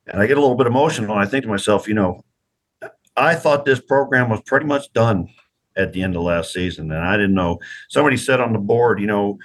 and 0.07 0.21
I 0.21 0.27
get 0.27 0.39
a 0.39 0.41
little 0.41 0.57
bit 0.57 0.67
emotional. 0.67 1.13
And 1.13 1.23
I 1.23 1.27
think 1.27 1.45
to 1.45 1.51
myself, 1.51 1.89
you 1.89 1.95
know, 1.95 2.25
I 3.17 3.35
thought 3.35 3.65
this 3.65 3.81
program 3.81 4.31
was 4.31 4.43
pretty 4.43 4.67
much 4.67 4.93
done 4.93 5.29
at 5.77 5.93
the 5.93 6.03
end 6.03 6.17
of 6.17 6.23
last 6.23 6.53
season. 6.53 6.91
And 6.91 7.05
I 7.05 7.17
didn't 7.17 7.35
know. 7.35 7.61
Somebody 7.89 8.17
said 8.17 8.41
on 8.41 8.53
the 8.53 8.59
board, 8.59 9.01
you 9.01 9.07
know, 9.07 9.39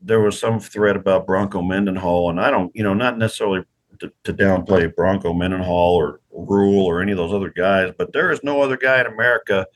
there 0.00 0.20
was 0.20 0.38
some 0.38 0.60
thread 0.60 0.96
about 0.96 1.26
Bronco 1.26 1.62
Mendenhall, 1.62 2.30
and 2.30 2.40
I 2.40 2.50
don't, 2.50 2.74
you 2.74 2.82
know, 2.82 2.94
not 2.94 3.18
necessarily 3.18 3.64
to, 4.00 4.12
to 4.24 4.32
downplay 4.32 4.94
Bronco 4.94 5.32
Mendenhall 5.32 5.96
or 5.96 6.20
Rhule 6.30 6.84
or 6.84 7.00
any 7.00 7.12
of 7.12 7.18
those 7.18 7.32
other 7.32 7.50
guys, 7.50 7.92
but 7.96 8.12
there 8.12 8.30
is 8.30 8.44
no 8.44 8.60
other 8.62 8.76
guy 8.76 9.00
in 9.00 9.06
America 9.06 9.66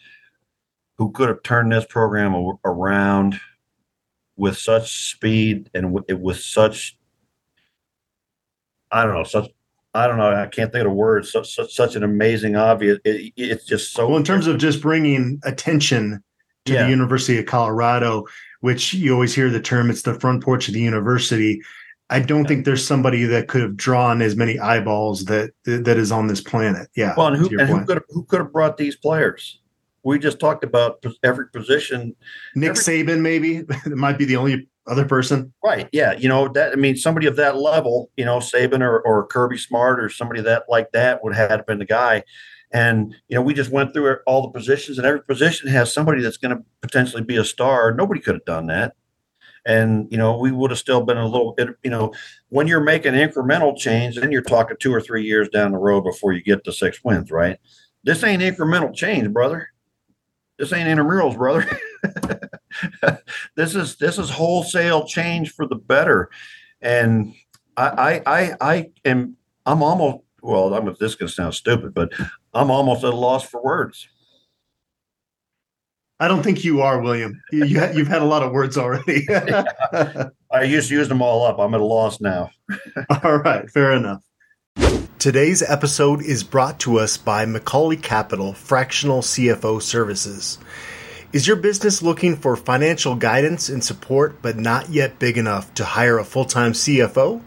who 1.02 1.10
could 1.10 1.28
have 1.28 1.42
turned 1.42 1.72
this 1.72 1.84
program 1.84 2.32
around 2.64 3.40
with 4.36 4.56
such 4.56 5.10
speed 5.10 5.68
and 5.74 5.92
with, 5.92 6.04
with 6.12 6.38
such 6.38 6.96
I 8.92 9.04
don't 9.04 9.14
know 9.14 9.24
such 9.24 9.50
I 9.94 10.06
don't 10.06 10.16
know 10.16 10.32
I 10.32 10.46
can't 10.46 10.70
think 10.70 10.84
of 10.84 10.90
the 10.92 10.94
words 10.94 11.32
such 11.32 11.56
such, 11.56 11.74
such 11.74 11.96
an 11.96 12.04
amazing 12.04 12.54
obvious 12.54 13.00
it, 13.04 13.32
it's 13.36 13.64
just 13.64 13.92
so 13.92 14.06
well 14.06 14.16
in 14.16 14.22
terms 14.22 14.46
of 14.46 14.58
just 14.58 14.80
bringing 14.80 15.40
attention 15.44 16.22
to 16.66 16.72
yeah. 16.72 16.84
the 16.84 16.90
University 16.90 17.36
of 17.36 17.46
Colorado 17.46 18.24
which 18.60 18.94
you 18.94 19.12
always 19.12 19.34
hear 19.34 19.50
the 19.50 19.60
term 19.60 19.90
it's 19.90 20.02
the 20.02 20.20
front 20.20 20.44
porch 20.44 20.68
of 20.68 20.74
the 20.74 20.80
university 20.80 21.60
I 22.10 22.20
don't 22.20 22.46
think 22.46 22.64
there's 22.64 22.86
somebody 22.86 23.24
that 23.24 23.48
could 23.48 23.62
have 23.62 23.76
drawn 23.76 24.22
as 24.22 24.36
many 24.36 24.56
eyeballs 24.60 25.24
that 25.24 25.50
that 25.64 25.96
is 25.96 26.12
on 26.12 26.26
this 26.26 26.42
planet. 26.42 26.90
Yeah. 26.94 27.14
Well, 27.16 27.28
and 27.28 27.36
who, 27.36 27.48
and 27.58 27.66
who 27.66 27.86
could 27.86 27.96
have, 27.96 28.04
who 28.10 28.24
could 28.24 28.40
have 28.40 28.52
brought 28.52 28.76
these 28.76 28.96
players? 28.96 29.61
We 30.04 30.18
just 30.18 30.40
talked 30.40 30.64
about 30.64 31.04
every 31.22 31.48
position. 31.48 32.14
Nick 32.54 32.70
every, 32.70 32.82
Saban, 32.82 33.20
maybe 33.20 33.56
it 33.68 33.86
might 33.86 34.18
be 34.18 34.24
the 34.24 34.36
only 34.36 34.68
other 34.86 35.04
person. 35.04 35.52
Right. 35.64 35.88
Yeah. 35.92 36.12
You 36.12 36.28
know 36.28 36.48
that. 36.48 36.72
I 36.72 36.76
mean, 36.76 36.96
somebody 36.96 37.26
of 37.26 37.36
that 37.36 37.56
level, 37.56 38.10
you 38.16 38.24
know, 38.24 38.38
Saban 38.38 38.80
or, 38.80 39.00
or 39.00 39.26
Kirby 39.26 39.58
Smart 39.58 40.02
or 40.02 40.08
somebody 40.08 40.40
that 40.42 40.64
like 40.68 40.90
that 40.92 41.22
would 41.22 41.34
have 41.34 41.66
been 41.66 41.78
the 41.78 41.84
guy. 41.84 42.24
And 42.72 43.14
you 43.28 43.34
know, 43.34 43.42
we 43.42 43.52
just 43.52 43.70
went 43.70 43.92
through 43.92 44.16
all 44.26 44.40
the 44.40 44.48
positions, 44.48 44.96
and 44.96 45.06
every 45.06 45.22
position 45.22 45.68
has 45.68 45.92
somebody 45.92 46.22
that's 46.22 46.38
going 46.38 46.56
to 46.56 46.64
potentially 46.80 47.22
be 47.22 47.36
a 47.36 47.44
star. 47.44 47.92
Nobody 47.92 48.18
could 48.18 48.34
have 48.34 48.46
done 48.46 48.66
that 48.68 48.94
and 49.64 50.08
you 50.10 50.18
know 50.18 50.36
we 50.36 50.50
would 50.50 50.70
have 50.70 50.78
still 50.78 51.02
been 51.02 51.16
a 51.16 51.26
little 51.26 51.52
bit 51.52 51.68
you 51.82 51.90
know 51.90 52.12
when 52.48 52.66
you're 52.66 52.80
making 52.80 53.14
incremental 53.14 53.76
change 53.76 54.16
then 54.16 54.32
you're 54.32 54.42
talking 54.42 54.76
two 54.80 54.92
or 54.92 55.00
three 55.00 55.24
years 55.24 55.48
down 55.48 55.72
the 55.72 55.78
road 55.78 56.02
before 56.02 56.32
you 56.32 56.42
get 56.42 56.64
to 56.64 56.72
six 56.72 57.02
wins 57.04 57.30
right 57.30 57.58
this 58.04 58.24
ain't 58.24 58.42
incremental 58.42 58.94
change 58.94 59.28
brother 59.30 59.71
this 60.58 60.72
ain't 60.72 60.88
intramurals 60.88 61.36
brother 61.36 61.66
this 63.56 63.74
is 63.74 63.96
this 63.96 64.18
is 64.18 64.30
wholesale 64.30 65.06
change 65.06 65.52
for 65.52 65.66
the 65.66 65.76
better 65.76 66.30
and 66.80 67.34
i 67.76 67.86
i 67.86 68.22
i, 68.26 68.56
I 68.60 68.90
am 69.04 69.36
i'm 69.66 69.82
almost 69.82 70.24
well 70.42 70.74
i'm 70.74 70.86
this 70.98 71.12
is 71.12 71.16
to 71.16 71.28
sound 71.28 71.54
stupid 71.54 71.94
but 71.94 72.12
i'm 72.54 72.70
almost 72.70 73.04
at 73.04 73.12
a 73.12 73.16
loss 73.16 73.48
for 73.48 73.62
words 73.62 74.08
I 76.22 76.28
don't 76.28 76.44
think 76.44 76.62
you 76.62 76.82
are, 76.82 77.00
William. 77.00 77.42
You, 77.50 77.80
have 77.80 78.06
had 78.06 78.22
a 78.22 78.24
lot 78.24 78.44
of 78.44 78.52
words 78.52 78.78
already. 78.78 79.26
I 80.52 80.62
used 80.62 80.88
to 80.88 80.94
use 80.94 81.08
them 81.08 81.20
all 81.20 81.44
up. 81.44 81.58
I'm 81.58 81.74
at 81.74 81.80
a 81.80 81.84
loss 81.84 82.20
now. 82.20 82.48
all 83.24 83.38
right, 83.38 83.68
fair 83.68 83.90
enough. 83.90 84.22
Today's 85.22 85.62
episode 85.62 86.20
is 86.20 86.42
brought 86.42 86.80
to 86.80 86.98
us 86.98 87.16
by 87.16 87.46
McCauley 87.46 88.02
Capital 88.02 88.54
Fractional 88.54 89.20
CFO 89.22 89.80
Services. 89.80 90.58
Is 91.32 91.46
your 91.46 91.54
business 91.54 92.02
looking 92.02 92.34
for 92.34 92.56
financial 92.56 93.14
guidance 93.14 93.68
and 93.68 93.84
support, 93.84 94.42
but 94.42 94.56
not 94.56 94.88
yet 94.88 95.20
big 95.20 95.38
enough 95.38 95.72
to 95.74 95.84
hire 95.84 96.18
a 96.18 96.24
full 96.24 96.44
time 96.44 96.72
CFO? 96.72 97.40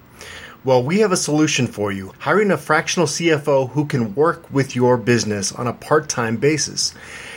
Well, 0.63 0.83
we 0.83 0.99
have 0.99 1.11
a 1.11 1.17
solution 1.17 1.67
for 1.67 1.91
you 1.91 2.13
hiring 2.19 2.49
a 2.49 2.57
fractional 2.57 3.07
CFO 3.07 3.71
who 3.71 3.83
can 3.83 4.15
work 4.15 4.49
with 4.49 4.73
your 4.73 4.95
business 4.95 5.51
on 5.51 5.67
a 5.67 5.73
part 5.73 6.07
time 6.07 6.37
basis. 6.37 6.93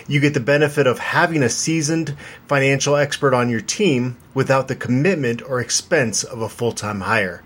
You 0.06 0.20
get 0.20 0.34
the 0.34 0.38
benefit 0.40 0.86
of 0.86 1.00
having 1.00 1.42
a 1.42 1.48
seasoned 1.48 2.14
financial 2.46 2.94
expert 2.94 3.34
on 3.34 3.50
your 3.50 3.60
team 3.60 4.16
without 4.34 4.68
the 4.68 4.76
commitment 4.76 5.42
or 5.42 5.58
expense 5.58 6.22
of 6.22 6.42
a 6.42 6.48
full 6.48 6.70
time 6.70 7.00
hire. 7.00 7.42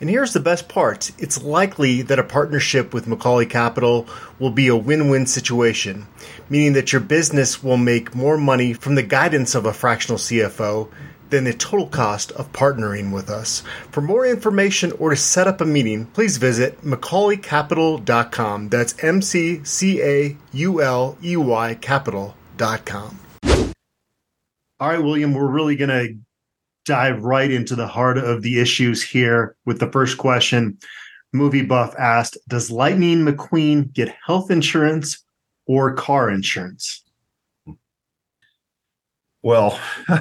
And 0.00 0.10
here's 0.10 0.32
the 0.32 0.40
best 0.40 0.68
part 0.68 1.10
it's 1.18 1.42
likely 1.42 2.02
that 2.02 2.18
a 2.18 2.24
partnership 2.24 2.92
with 2.92 3.06
McCauley 3.06 3.48
Capital 3.48 4.06
will 4.38 4.50
be 4.50 4.68
a 4.68 4.76
win 4.76 5.08
win 5.08 5.26
situation, 5.26 6.06
meaning 6.50 6.74
that 6.74 6.92
your 6.92 7.00
business 7.00 7.62
will 7.62 7.76
make 7.76 8.14
more 8.14 8.36
money 8.36 8.72
from 8.72 8.94
the 8.94 9.02
guidance 9.02 9.54
of 9.54 9.64
a 9.64 9.72
fractional 9.72 10.18
CFO 10.18 10.90
than 11.30 11.44
the 11.44 11.52
total 11.52 11.86
cost 11.88 12.30
of 12.32 12.52
partnering 12.52 13.12
with 13.12 13.30
us. 13.30 13.62
For 13.90 14.00
more 14.00 14.26
information 14.26 14.92
or 14.92 15.10
to 15.10 15.16
set 15.16 15.48
up 15.48 15.60
a 15.60 15.64
meeting, 15.64 16.06
please 16.06 16.36
visit 16.36 16.80
mccauleycapital.com. 16.82 18.68
That's 18.68 19.02
M 19.02 19.22
C 19.22 19.64
C 19.64 20.02
A 20.02 20.36
U 20.52 20.82
L 20.82 21.18
E 21.22 21.36
Y 21.36 21.74
Capital.com. 21.74 23.20
All 24.78 24.90
right, 24.90 25.02
William, 25.02 25.32
we're 25.32 25.46
really 25.46 25.74
going 25.74 25.88
to 25.88 26.18
dive 26.86 27.22
right 27.22 27.50
into 27.50 27.74
the 27.74 27.86
heart 27.86 28.18
of 28.18 28.42
the 28.42 28.60
issues 28.60 29.02
here 29.02 29.56
with 29.66 29.80
the 29.80 29.90
first 29.92 30.18
question. 30.18 30.78
Movie 31.32 31.62
Buff 31.62 31.94
asked 31.98 32.38
Does 32.48 32.70
Lightning 32.70 33.18
McQueen 33.18 33.92
get 33.92 34.14
health 34.24 34.50
insurance 34.50 35.22
or 35.66 35.92
car 35.92 36.30
insurance? 36.30 37.02
Well, 39.42 39.78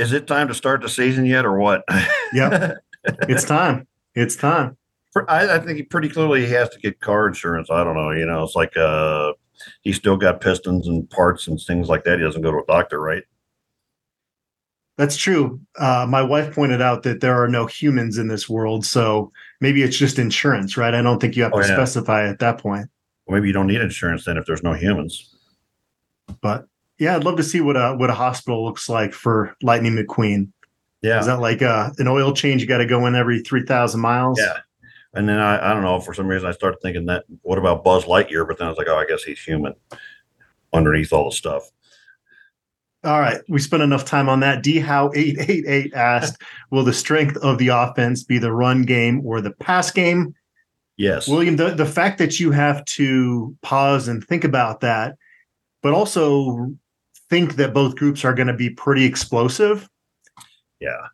Is 0.00 0.14
it 0.14 0.26
time 0.26 0.48
to 0.48 0.54
start 0.54 0.80
the 0.80 0.88
season 0.88 1.26
yet, 1.26 1.44
or 1.44 1.58
what? 1.58 1.84
yep, 2.32 2.78
it's 3.28 3.44
time. 3.44 3.86
It's 4.14 4.34
time. 4.34 4.78
I, 5.28 5.56
I, 5.56 5.58
think 5.58 5.90
pretty 5.90 6.08
clearly 6.08 6.46
he 6.46 6.52
has 6.52 6.70
to 6.70 6.78
get 6.78 7.00
car 7.00 7.28
insurance. 7.28 7.70
I 7.70 7.84
don't 7.84 7.96
know. 7.96 8.10
You 8.10 8.24
know, 8.24 8.42
it's 8.42 8.54
like 8.54 8.74
uh, 8.78 9.34
he's 9.82 9.96
still 9.96 10.16
got 10.16 10.40
pistons 10.40 10.88
and 10.88 11.08
parts 11.10 11.48
and 11.48 11.60
things 11.60 11.88
like 11.88 12.04
that. 12.04 12.18
He 12.18 12.24
doesn't 12.24 12.40
go 12.40 12.50
to 12.50 12.58
a 12.58 12.66
doctor, 12.66 12.98
right? 12.98 13.24
That's 15.00 15.16
true. 15.16 15.58
Uh, 15.78 16.04
my 16.06 16.20
wife 16.20 16.54
pointed 16.54 16.82
out 16.82 17.04
that 17.04 17.22
there 17.22 17.42
are 17.42 17.48
no 17.48 17.64
humans 17.64 18.18
in 18.18 18.28
this 18.28 18.50
world, 18.50 18.84
so 18.84 19.32
maybe 19.62 19.82
it's 19.82 19.96
just 19.96 20.18
insurance, 20.18 20.76
right? 20.76 20.92
I 20.92 21.00
don't 21.00 21.18
think 21.18 21.36
you 21.36 21.42
have 21.42 21.54
oh, 21.54 21.62
to 21.62 21.66
yeah. 21.66 21.74
specify 21.74 22.28
at 22.28 22.38
that 22.40 22.58
point. 22.58 22.86
Well, 23.24 23.34
maybe 23.34 23.46
you 23.46 23.54
don't 23.54 23.66
need 23.66 23.80
insurance 23.80 24.26
then 24.26 24.36
if 24.36 24.44
there's 24.44 24.62
no 24.62 24.74
humans. 24.74 25.34
But 26.42 26.66
yeah, 26.98 27.16
I'd 27.16 27.24
love 27.24 27.38
to 27.38 27.42
see 27.42 27.62
what 27.62 27.78
a 27.78 27.94
what 27.96 28.10
a 28.10 28.12
hospital 28.12 28.62
looks 28.62 28.90
like 28.90 29.14
for 29.14 29.56
Lightning 29.62 29.96
McQueen. 29.96 30.52
Yeah, 31.00 31.18
is 31.18 31.24
that 31.24 31.40
like 31.40 31.62
a, 31.62 31.94
an 31.96 32.06
oil 32.06 32.34
change? 32.34 32.60
You 32.60 32.68
got 32.68 32.78
to 32.78 32.86
go 32.86 33.06
in 33.06 33.14
every 33.14 33.40
three 33.40 33.64
thousand 33.64 34.02
miles. 34.02 34.38
Yeah, 34.38 34.58
and 35.14 35.26
then 35.26 35.38
I, 35.38 35.70
I 35.70 35.72
don't 35.72 35.82
know 35.82 35.98
for 36.00 36.12
some 36.12 36.28
reason 36.28 36.46
I 36.46 36.52
started 36.52 36.78
thinking 36.82 37.06
that 37.06 37.24
what 37.40 37.56
about 37.56 37.84
Buzz 37.84 38.04
Lightyear? 38.04 38.46
But 38.46 38.58
then 38.58 38.66
I 38.66 38.68
was 38.68 38.76
like, 38.76 38.88
oh, 38.90 38.98
I 38.98 39.06
guess 39.06 39.22
he's 39.22 39.42
human 39.42 39.74
underneath 40.74 41.10
all 41.10 41.30
the 41.30 41.34
stuff. 41.34 41.70
All 43.02 43.20
right, 43.20 43.40
we 43.48 43.60
spent 43.60 43.82
enough 43.82 44.04
time 44.04 44.28
on 44.28 44.40
that. 44.40 44.62
D 44.62 44.78
How 44.78 45.10
eight 45.14 45.36
eight 45.40 45.64
eight 45.66 45.94
asked, 45.94 46.42
"Will 46.70 46.84
the 46.84 46.92
strength 46.92 47.36
of 47.38 47.58
the 47.58 47.68
offense 47.68 48.22
be 48.22 48.38
the 48.38 48.52
run 48.52 48.82
game 48.82 49.22
or 49.24 49.40
the 49.40 49.52
pass 49.52 49.90
game?" 49.90 50.34
Yes, 50.98 51.26
William. 51.26 51.56
The 51.56 51.70
the 51.70 51.86
fact 51.86 52.18
that 52.18 52.38
you 52.38 52.50
have 52.50 52.84
to 52.84 53.56
pause 53.62 54.06
and 54.06 54.22
think 54.22 54.44
about 54.44 54.80
that, 54.80 55.16
but 55.82 55.94
also 55.94 56.74
think 57.30 57.56
that 57.56 57.72
both 57.72 57.96
groups 57.96 58.24
are 58.24 58.34
going 58.34 58.48
to 58.48 58.54
be 58.54 58.68
pretty 58.68 59.04
explosive. 59.04 59.88
Yeah. 60.80 61.06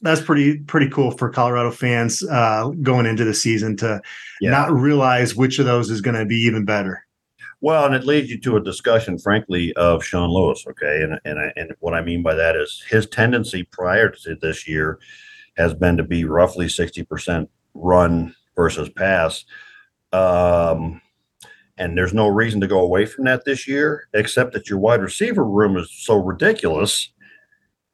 That's 0.00 0.20
pretty 0.20 0.58
pretty 0.58 0.88
cool 0.88 1.10
for 1.10 1.30
Colorado 1.30 1.70
fans 1.70 2.22
uh, 2.28 2.68
going 2.82 3.06
into 3.06 3.24
the 3.24 3.34
season 3.34 3.76
to 3.78 4.00
yeah. 4.40 4.50
not 4.50 4.70
realize 4.70 5.34
which 5.34 5.58
of 5.58 5.66
those 5.66 5.90
is 5.90 6.00
going 6.00 6.16
to 6.16 6.26
be 6.26 6.36
even 6.36 6.64
better. 6.64 7.03
Well, 7.64 7.86
and 7.86 7.94
it 7.94 8.04
leads 8.04 8.28
you 8.28 8.38
to 8.40 8.58
a 8.58 8.62
discussion, 8.62 9.18
frankly, 9.18 9.72
of 9.72 10.04
Sean 10.04 10.28
Lewis. 10.28 10.66
Okay, 10.68 11.00
and 11.02 11.18
and 11.24 11.50
and 11.56 11.74
what 11.80 11.94
I 11.94 12.02
mean 12.02 12.22
by 12.22 12.34
that 12.34 12.56
is 12.56 12.84
his 12.90 13.06
tendency 13.06 13.62
prior 13.62 14.10
to 14.10 14.34
this 14.34 14.68
year 14.68 14.98
has 15.56 15.72
been 15.72 15.96
to 15.96 16.02
be 16.02 16.26
roughly 16.26 16.68
sixty 16.68 17.02
percent 17.04 17.48
run 17.72 18.36
versus 18.54 18.90
pass. 18.90 19.46
Um, 20.12 21.00
and 21.78 21.96
there's 21.96 22.12
no 22.12 22.28
reason 22.28 22.60
to 22.60 22.66
go 22.66 22.80
away 22.80 23.06
from 23.06 23.24
that 23.24 23.46
this 23.46 23.66
year, 23.66 24.08
except 24.12 24.52
that 24.52 24.68
your 24.68 24.78
wide 24.78 25.00
receiver 25.00 25.42
room 25.42 25.78
is 25.78 25.90
so 25.90 26.16
ridiculous 26.16 27.14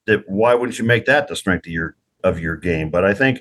that 0.08 0.28
why 0.28 0.52
wouldn't 0.52 0.80
you 0.80 0.84
make 0.84 1.06
that 1.06 1.28
the 1.28 1.36
strength 1.36 1.68
of 1.68 1.72
your 1.72 1.94
of 2.24 2.40
your 2.40 2.56
game? 2.56 2.90
But 2.90 3.04
I 3.04 3.14
think 3.14 3.40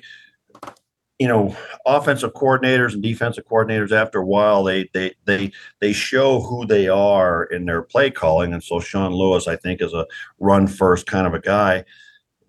you 1.20 1.28
know, 1.28 1.54
offensive 1.84 2.32
coordinators 2.32 2.94
and 2.94 3.02
defensive 3.02 3.44
coordinators 3.44 3.92
after 3.92 4.20
a 4.20 4.26
while 4.26 4.64
they 4.64 4.88
they 4.94 5.14
they 5.26 5.52
they 5.78 5.92
show 5.92 6.40
who 6.40 6.64
they 6.64 6.88
are 6.88 7.44
in 7.44 7.66
their 7.66 7.82
play 7.82 8.10
calling. 8.10 8.54
And 8.54 8.64
so 8.64 8.80
Sean 8.80 9.12
Lewis, 9.12 9.46
I 9.46 9.56
think, 9.56 9.82
is 9.82 9.92
a 9.92 10.06
run 10.38 10.66
first 10.66 11.06
kind 11.06 11.26
of 11.26 11.34
a 11.34 11.40
guy. 11.40 11.84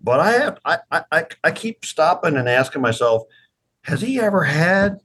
But 0.01 0.21
I 0.21 0.31
have 0.31 0.57
I 0.63 0.77
I 1.11 1.25
I 1.43 1.51
keep 1.51 1.83
stopping 1.83 2.37
and 2.37 2.47
asking 2.47 2.81
myself, 2.81 3.23
has 3.83 3.99
he 3.99 4.21
ever 4.21 4.45
had 4.45 5.01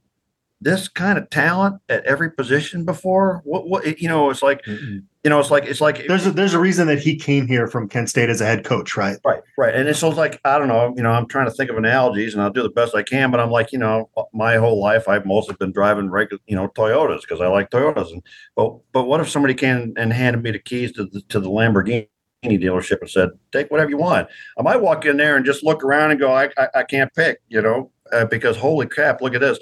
this 0.61 0.89
kind 0.89 1.19
of 1.19 1.29
talent 1.31 1.81
at 1.89 2.05
every 2.05 2.31
position 2.31 2.85
before? 2.85 3.43
What 3.45 3.69
what 3.69 4.01
you 4.01 4.09
know, 4.09 4.31
it's 4.31 4.43
like 4.43 4.63
mm-hmm. 4.65 4.99
you 5.25 5.31
know, 5.31 5.39
it's 5.39 5.51
like 5.51 5.65
it's 5.65 5.81
like 5.81 6.07
there's 6.07 6.27
a, 6.27 6.31
there's 6.31 6.55
a 6.55 6.59
reason 6.59 6.87
that 6.89 6.99
he 6.99 7.17
came 7.17 7.47
here 7.47 7.67
from 7.67 7.89
Kent 7.89 8.09
State 8.09 8.31
as 8.31 8.41
a 8.41 8.47
head 8.47 8.65
coach, 8.65 8.97
right? 8.97 9.19
Right, 9.25 9.43
right. 9.59 9.75
And 9.75 9.89
it's 9.89 10.03
like 10.03 10.41
I 10.45 10.59
don't 10.59 10.69
know, 10.69 10.95
you 10.97 11.03
know, 11.03 11.11
I'm 11.11 11.27
trying 11.27 11.47
to 11.47 11.53
think 11.53 11.71
of 11.71 11.77
analogies 11.77 12.35
and 12.35 12.43
I'll 12.43 12.51
do 12.51 12.63
the 12.63 12.71
best 12.71 12.95
I 12.95 13.03
can, 13.03 13.31
but 13.31 13.41
I'm 13.41 13.51
like, 13.51 13.73
you 13.73 13.79
know, 13.79 14.11
my 14.33 14.57
whole 14.57 14.81
life 14.81 15.09
I've 15.09 15.27
mostly 15.27 15.57
been 15.59 15.73
driving 15.73 16.11
regular, 16.11 16.41
you 16.47 16.57
know, 16.57 16.69
Toyotas 16.69 17.23
because 17.23 17.41
I 17.41 17.49
like 17.49 17.71
Toyotas. 17.71 18.13
And 18.13 18.23
but 18.55 18.79
but 18.93 19.05
what 19.05 19.21
if 19.21 19.29
somebody 19.29 19.55
came 19.55 19.93
and 19.97 20.13
handed 20.13 20.43
me 20.43 20.53
the 20.53 20.59
keys 20.59 20.93
to 20.93 21.05
the 21.05 21.21
to 21.29 21.41
the 21.41 21.51
Lamborghini? 21.51 22.09
dealership 22.45 23.01
and 23.01 23.11
said, 23.11 23.31
"Take 23.51 23.71
whatever 23.71 23.91
you 23.91 23.97
want." 23.97 24.29
I 24.59 24.63
might 24.63 24.81
walk 24.81 25.05
in 25.05 25.17
there 25.17 25.37
and 25.37 25.45
just 25.45 25.65
look 25.65 25.83
around 25.83 26.13
and 26.13 26.21
go, 26.21 26.33
"I, 26.33 26.49
I, 26.57 26.69
I 26.77 26.83
can't 26.85 27.13
pick," 27.15 27.41
you 27.49 27.61
know, 27.61 27.91
uh, 28.13 28.27
because 28.27 28.57
holy 28.57 28.87
crap, 28.87 29.21
look 29.21 29.35
at 29.35 29.41
this. 29.41 29.59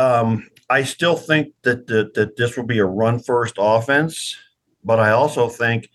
Um, 0.00 0.48
I 0.70 0.84
still 0.84 1.14
think 1.14 1.52
that, 1.62 1.86
that 1.88 2.14
that 2.14 2.36
this 2.36 2.56
will 2.56 2.64
be 2.64 2.78
a 2.78 2.86
run 2.86 3.18
first 3.18 3.56
offense, 3.58 4.34
but 4.82 4.98
I 4.98 5.10
also 5.10 5.50
think 5.50 5.90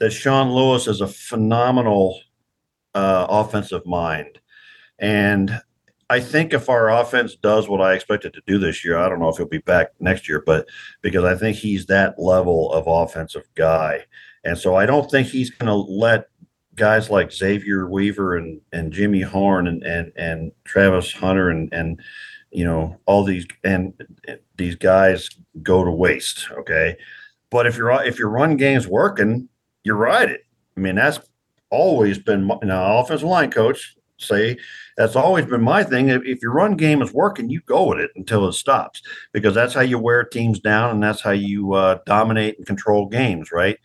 that 0.00 0.10
Sean 0.10 0.50
Lewis 0.50 0.86
is 0.86 1.00
a 1.00 1.08
phenomenal 1.08 2.20
uh, 2.94 3.26
offensive 3.30 3.86
mind, 3.86 4.38
and 4.98 5.62
I 6.10 6.20
think 6.20 6.52
if 6.52 6.68
our 6.68 6.90
offense 6.90 7.36
does 7.36 7.70
what 7.70 7.80
I 7.80 7.94
expected 7.94 8.34
to 8.34 8.42
do 8.46 8.58
this 8.58 8.84
year, 8.84 8.98
I 8.98 9.08
don't 9.08 9.18
know 9.18 9.30
if 9.30 9.38
he'll 9.38 9.46
be 9.46 9.58
back 9.58 9.92
next 9.98 10.28
year, 10.28 10.42
but 10.44 10.68
because 11.00 11.24
I 11.24 11.34
think 11.34 11.56
he's 11.56 11.86
that 11.86 12.18
level 12.18 12.70
of 12.74 12.86
offensive 12.86 13.48
guy, 13.54 14.04
and 14.44 14.58
so 14.58 14.76
I 14.76 14.84
don't 14.84 15.10
think 15.10 15.26
he's 15.26 15.48
going 15.48 15.68
to 15.68 15.74
let 15.74 16.28
guys 16.74 17.08
like 17.08 17.32
Xavier 17.32 17.88
Weaver 17.88 18.36
and 18.36 18.60
and 18.74 18.92
Jimmy 18.92 19.22
Horn 19.22 19.68
and 19.68 19.82
and 19.84 20.12
and 20.16 20.52
Travis 20.64 21.12
Hunter 21.12 21.48
and 21.48 21.72
and 21.72 21.98
you 22.50 22.64
know 22.64 22.98
all 23.06 23.24
these 23.24 23.46
and 23.64 23.94
these 24.56 24.74
guys 24.74 25.28
go 25.62 25.84
to 25.84 25.90
waste 25.90 26.48
okay? 26.52 26.96
But 27.50 27.66
if 27.66 27.76
you're 27.76 27.90
if 28.04 28.18
your 28.18 28.28
run 28.28 28.56
game's 28.56 28.86
working 28.86 29.48
you 29.84 29.94
ride 29.94 30.30
it. 30.30 30.44
I 30.76 30.80
mean 30.80 30.96
that's 30.96 31.20
always 31.70 32.18
been 32.18 32.44
my 32.44 32.58
now 32.62 32.98
offensive 32.98 33.28
line 33.28 33.50
coach 33.50 33.96
say 34.18 34.56
that's 34.96 35.14
always 35.14 35.46
been 35.46 35.62
my 35.62 35.84
thing. 35.84 36.08
If, 36.08 36.42
your 36.42 36.52
run 36.52 36.76
game 36.76 37.02
is 37.02 37.12
working 37.12 37.50
you 37.50 37.60
go 37.62 37.86
with 37.88 38.00
it 38.00 38.10
until 38.16 38.48
it 38.48 38.52
stops 38.54 39.00
because 39.32 39.54
that's 39.54 39.74
how 39.74 39.82
you 39.82 39.98
wear 39.98 40.24
teams 40.24 40.58
down 40.58 40.90
and 40.90 41.02
that's 41.02 41.20
how 41.20 41.30
you 41.30 41.74
uh, 41.74 41.98
dominate 42.04 42.58
and 42.58 42.66
control 42.66 43.06
games 43.06 43.52
right? 43.52 43.78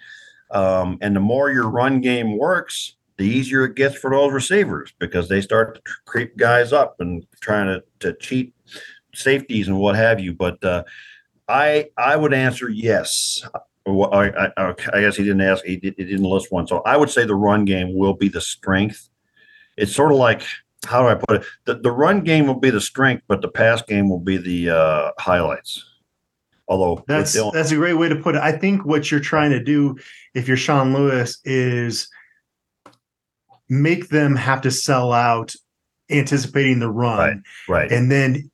Um, 0.52 0.98
and 1.02 1.16
the 1.16 1.20
more 1.20 1.52
your 1.52 1.70
run 1.70 2.02
game 2.02 2.38
works 2.38 2.96
the 3.18 3.26
easier 3.26 3.66
it 3.66 3.76
gets 3.76 3.96
for 3.96 4.10
those 4.10 4.34
receivers 4.34 4.94
because 5.00 5.30
they 5.30 5.42
start 5.42 5.76
to 5.76 5.82
creep 6.06 6.36
guys 6.36 6.74
up 6.74 7.00
and 7.00 7.26
trying 7.42 7.68
to, 7.68 7.84
to 8.00 8.18
cheat 8.20 8.53
safeties 9.14 9.68
and 9.68 9.78
what 9.78 9.96
have 9.96 10.20
you. 10.20 10.34
But 10.34 10.64
uh, 10.64 10.84
I 11.48 11.90
I 11.98 12.16
would 12.16 12.34
answer 12.34 12.70
yes. 12.70 13.44
I, 13.86 14.52
I, 14.56 14.74
I, 14.94 15.02
guess 15.02 15.18
he 15.18 15.26
didn't 15.26 15.42
ask. 15.42 15.66
He, 15.66 15.76
did, 15.76 15.96
he 15.98 16.06
didn't 16.06 16.24
list 16.24 16.54
one. 16.54 16.66
So 16.66 16.82
I 16.86 16.96
would 16.96 17.10
say 17.10 17.26
the 17.26 17.36
run 17.36 17.66
game 17.66 17.98
will 17.98 18.14
be 18.14 18.30
the 18.30 18.40
strength. 18.40 19.10
It's 19.76 19.94
sort 19.94 20.14
of 20.14 20.18
like 20.18 20.44
how 20.86 21.02
do 21.02 21.08
I 21.10 21.16
put 21.16 21.42
it? 21.42 21.48
The, 21.66 21.76
the 21.76 21.92
run 21.92 22.22
game 22.22 22.48
will 22.48 22.60
be 22.60 22.70
the 22.70 22.82
strength, 22.82 23.24
but 23.28 23.42
the 23.42 23.48
pass 23.48 23.82
game 23.82 24.10
will 24.10 24.20
be 24.20 24.38
the 24.38 24.70
uh, 24.70 25.12
highlights. 25.20 25.84
Although 26.68 27.04
that's 27.08 27.34
that's 27.52 27.72
a 27.72 27.76
great 27.76 27.96
way 27.96 28.08
to 28.08 28.16
put 28.16 28.36
it. 28.36 28.42
I 28.42 28.54
think 28.54 28.86
what 28.86 29.12
you're 29.12 29.20
trying 29.20 29.52
to 29.52 29.62
do, 29.62 29.98
if 30.34 30.48
you're 30.48 30.58
Sean 30.58 30.94
Lewis, 30.94 31.40
is 31.44 32.08
make 33.70 34.10
them 34.10 34.36
have 34.36 34.62
to 34.62 34.72
sell 34.72 35.12
out 35.12 35.54
anticipating 36.10 36.80
the 36.80 36.90
run. 36.90 37.44
Right. 37.68 37.82
Right. 37.82 37.92
And 37.92 38.10
then 38.10 38.50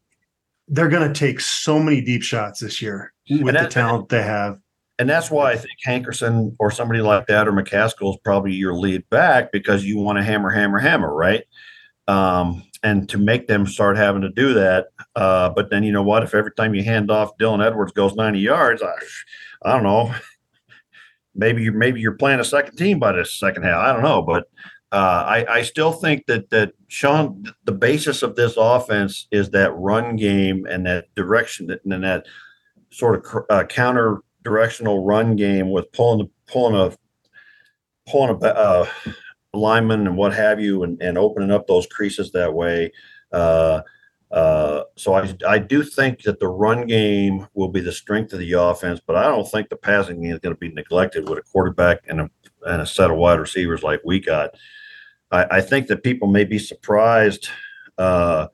they're 0.69 0.89
going 0.89 1.11
to 1.11 1.19
take 1.19 1.39
so 1.39 1.79
many 1.79 1.99
deep 1.99 2.21
shots 2.21 2.59
this 2.59 2.81
year 2.81 3.13
with 3.29 3.55
that, 3.55 3.63
the 3.63 3.69
talent 3.69 4.09
they 4.09 4.21
have. 4.21 4.59
And 4.99 5.09
that's 5.09 5.31
why 5.31 5.51
I 5.51 5.55
think 5.55 5.77
Hankerson 5.85 6.55
or 6.59 6.71
somebody 6.71 7.01
like 7.01 7.27
that 7.27 7.47
or 7.47 7.53
McCaskill 7.53 8.13
is 8.13 8.19
probably 8.23 8.53
your 8.53 8.73
lead 8.73 9.09
back 9.09 9.51
because 9.51 9.85
you 9.85 9.97
want 9.97 10.17
to 10.17 10.23
hammer, 10.23 10.49
hammer, 10.49 10.77
hammer, 10.77 11.13
right? 11.13 11.43
Um, 12.07 12.63
and 12.83 13.07
to 13.09 13.17
make 13.17 13.47
them 13.47 13.65
start 13.65 13.97
having 13.97 14.21
to 14.21 14.29
do 14.29 14.53
that. 14.53 14.87
Uh, 15.15 15.49
but 15.49 15.69
then 15.69 15.83
you 15.83 15.91
know 15.91 16.03
what? 16.03 16.23
If 16.23 16.33
every 16.33 16.51
time 16.51 16.75
you 16.75 16.83
hand 16.83 17.09
off, 17.09 17.37
Dylan 17.37 17.65
Edwards 17.65 17.93
goes 17.93 18.13
90 18.15 18.39
yards, 18.39 18.83
I, 18.83 18.93
I 19.63 19.73
don't 19.73 19.83
know. 19.83 20.13
Maybe 21.35 21.61
you're 21.61 21.73
maybe 21.73 22.01
you're 22.01 22.13
playing 22.13 22.41
a 22.41 22.43
second 22.43 22.75
team 22.75 22.99
by 22.99 23.13
this 23.13 23.35
second 23.35 23.63
half. 23.63 23.77
I 23.77 23.93
don't 23.93 24.01
know, 24.01 24.21
but 24.21 24.49
uh, 24.91 25.23
I, 25.27 25.45
I 25.57 25.61
still 25.61 25.91
think 25.91 26.25
that 26.25 26.49
that 26.49 26.73
Sean, 26.87 27.43
the 27.65 27.71
basis 27.71 28.23
of 28.23 28.35
this 28.35 28.55
offense 28.57 29.27
is 29.31 29.51
that 29.51 29.71
run 29.73 30.15
game 30.15 30.65
and 30.67 30.85
that 30.87 31.13
direction 31.15 31.67
that, 31.67 31.85
and 31.85 32.03
that 32.03 32.25
sort 32.89 33.23
of 33.23 33.45
uh, 33.49 33.63
counter 33.65 34.21
directional 34.43 35.05
run 35.05 35.35
game 35.35 35.69
with 35.69 35.91
pulling 35.91 36.19
the 36.19 36.51
pulling 36.51 36.75
a 36.75 36.95
pulling 38.09 38.31
a 38.31 38.47
uh, 38.47 38.89
lineman 39.53 40.07
and 40.07 40.17
what 40.17 40.33
have 40.33 40.59
you, 40.59 40.83
and, 40.83 40.99
and 41.01 41.17
opening 41.17 41.51
up 41.51 41.67
those 41.67 41.85
creases 41.87 42.31
that 42.31 42.53
way. 42.53 42.91
Uh, 43.31 43.81
uh, 44.31 44.83
so 44.95 45.13
I, 45.13 45.33
I 45.47 45.59
do 45.59 45.83
think 45.83 46.21
that 46.23 46.39
the 46.39 46.47
run 46.47 46.85
game 46.85 47.47
will 47.53 47.69
be 47.69 47.81
the 47.81 47.91
strength 47.91 48.33
of 48.33 48.39
the 48.39 48.53
offense, 48.53 48.99
but 49.05 49.15
I 49.15 49.23
don't 49.23 49.49
think 49.49 49.69
the 49.69 49.75
passing 49.75 50.21
game 50.21 50.33
is 50.33 50.39
going 50.39 50.53
to 50.53 50.59
be 50.59 50.69
neglected 50.69 51.27
with 51.27 51.39
a 51.39 51.43
quarterback 51.43 52.01
and 52.07 52.21
a, 52.21 52.29
and 52.65 52.81
a 52.81 52.85
set 52.85 53.09
of 53.09 53.17
wide 53.17 53.39
receivers 53.39 53.81
like 53.81 54.01
we 54.05 54.19
got. 54.19 54.55
I, 55.31 55.45
I 55.51 55.61
think 55.61 55.87
that 55.87 56.03
people 56.03 56.27
may 56.27 56.43
be 56.43 56.59
surprised 56.59 57.49
uh, 57.97 58.47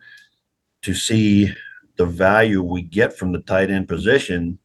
to 0.81 0.93
see 0.93 1.53
the 1.97 2.05
value 2.05 2.61
we 2.61 2.81
get 2.81 3.17
from 3.17 3.31
the 3.31 3.39
tight 3.39 3.69
end 3.69 3.87
position 3.87 4.59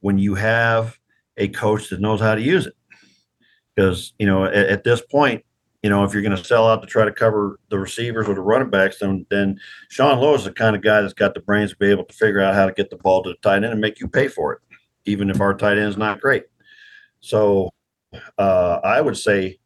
when 0.00 0.18
you 0.18 0.34
have 0.34 0.98
a 1.36 1.48
coach 1.48 1.88
that 1.90 2.00
knows 2.00 2.20
how 2.20 2.34
to 2.34 2.40
use 2.40 2.66
it. 2.66 2.74
Because 3.74 4.14
you 4.18 4.26
know, 4.26 4.44
at, 4.44 4.54
at 4.54 4.84
this 4.84 5.00
point, 5.02 5.44
you 5.82 5.90
know, 5.90 6.02
if 6.02 6.12
you're 6.12 6.22
going 6.22 6.36
to 6.36 6.44
sell 6.44 6.66
out 6.66 6.80
to 6.80 6.86
try 6.88 7.04
to 7.04 7.12
cover 7.12 7.60
the 7.68 7.78
receivers 7.78 8.26
or 8.28 8.34
the 8.34 8.40
running 8.40 8.70
backs, 8.70 8.98
then 8.98 9.24
then 9.30 9.60
Sean 9.88 10.18
Lewis 10.18 10.40
is 10.40 10.46
the 10.46 10.52
kind 10.52 10.74
of 10.74 10.82
guy 10.82 11.00
that's 11.00 11.12
got 11.12 11.34
the 11.34 11.40
brains 11.40 11.70
to 11.70 11.76
be 11.76 11.90
able 11.90 12.04
to 12.04 12.14
figure 12.14 12.40
out 12.40 12.54
how 12.54 12.66
to 12.66 12.72
get 12.72 12.90
the 12.90 12.96
ball 12.96 13.22
to 13.22 13.30
the 13.30 13.36
tight 13.42 13.56
end 13.56 13.66
and 13.66 13.80
make 13.80 14.00
you 14.00 14.08
pay 14.08 14.26
for 14.26 14.54
it, 14.54 14.60
even 15.04 15.30
if 15.30 15.40
our 15.40 15.54
tight 15.54 15.78
end 15.78 15.88
is 15.88 15.96
not 15.96 16.20
great. 16.20 16.44
So 17.20 17.70
uh, 18.38 18.80
I 18.82 19.00
would 19.00 19.16
say 19.16 19.58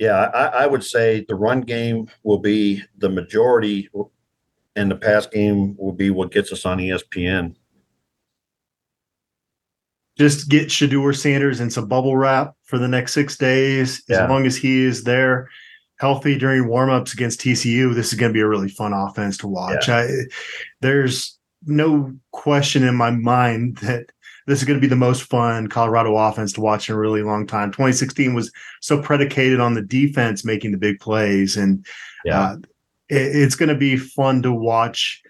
yeah, 0.00 0.30
I, 0.32 0.62
I, 0.62 0.66
would 0.66 0.82
say 0.82 1.26
the 1.28 1.34
run 1.34 1.60
game 1.60 2.08
will 2.22 2.38
be 2.38 2.82
the 2.96 3.10
majority, 3.10 3.90
and 4.74 4.90
the 4.90 4.96
pass 4.96 5.26
game 5.26 5.76
will 5.78 5.92
be 5.92 6.08
what 6.08 6.32
gets 6.32 6.50
us 6.52 6.64
on 6.64 6.78
ESPN. 6.78 7.54
Just 10.16 10.48
get 10.48 10.68
Shedeur 10.68 11.14
Sanders 11.14 11.60
in 11.60 11.68
some 11.68 11.86
bubble 11.86 12.16
wrap 12.16 12.54
for 12.64 12.78
the 12.78 12.88
next 12.88 13.12
six 13.12 13.36
days. 13.36 14.02
Yeah. 14.08 14.24
As 14.24 14.30
long 14.30 14.46
as 14.46 14.56
he 14.56 14.84
is 14.84 15.04
there, 15.04 15.50
healthy 15.98 16.38
during 16.38 16.64
warmups 16.64 17.12
against 17.12 17.40
TCU, 17.40 17.94
this 17.94 18.10
is 18.10 18.18
going 18.18 18.30
to 18.30 18.34
be 18.34 18.40
a 18.40 18.48
really 18.48 18.70
fun 18.70 18.94
offense 18.94 19.36
to 19.38 19.48
watch. 19.48 19.86
Yeah. 19.86 19.98
I, 19.98 20.08
there's 20.80 21.38
no 21.66 22.14
question 22.32 22.84
in 22.84 22.94
my 22.94 23.10
mind 23.10 23.76
that 23.78 24.12
this 24.50 24.58
is 24.58 24.64
going 24.64 24.76
to 24.76 24.80
be 24.80 24.88
the 24.88 24.96
most 24.96 25.22
fun 25.22 25.68
Colorado 25.68 26.16
offense 26.16 26.52
to 26.54 26.60
watch 26.60 26.88
in 26.88 26.94
a 26.96 26.98
really 26.98 27.22
long 27.22 27.46
time. 27.46 27.70
2016 27.70 28.34
was 28.34 28.50
so 28.80 29.00
predicated 29.00 29.60
on 29.60 29.74
the 29.74 29.82
defense 29.82 30.44
making 30.44 30.72
the 30.72 30.76
big 30.76 30.98
plays, 30.98 31.56
and 31.56 31.86
yeah, 32.24 32.40
uh, 32.40 32.56
it, 33.08 33.36
it's 33.36 33.54
going 33.54 33.68
to 33.68 33.76
be 33.76 33.96
fun 33.96 34.42
to 34.42 34.52
watch 34.52 35.22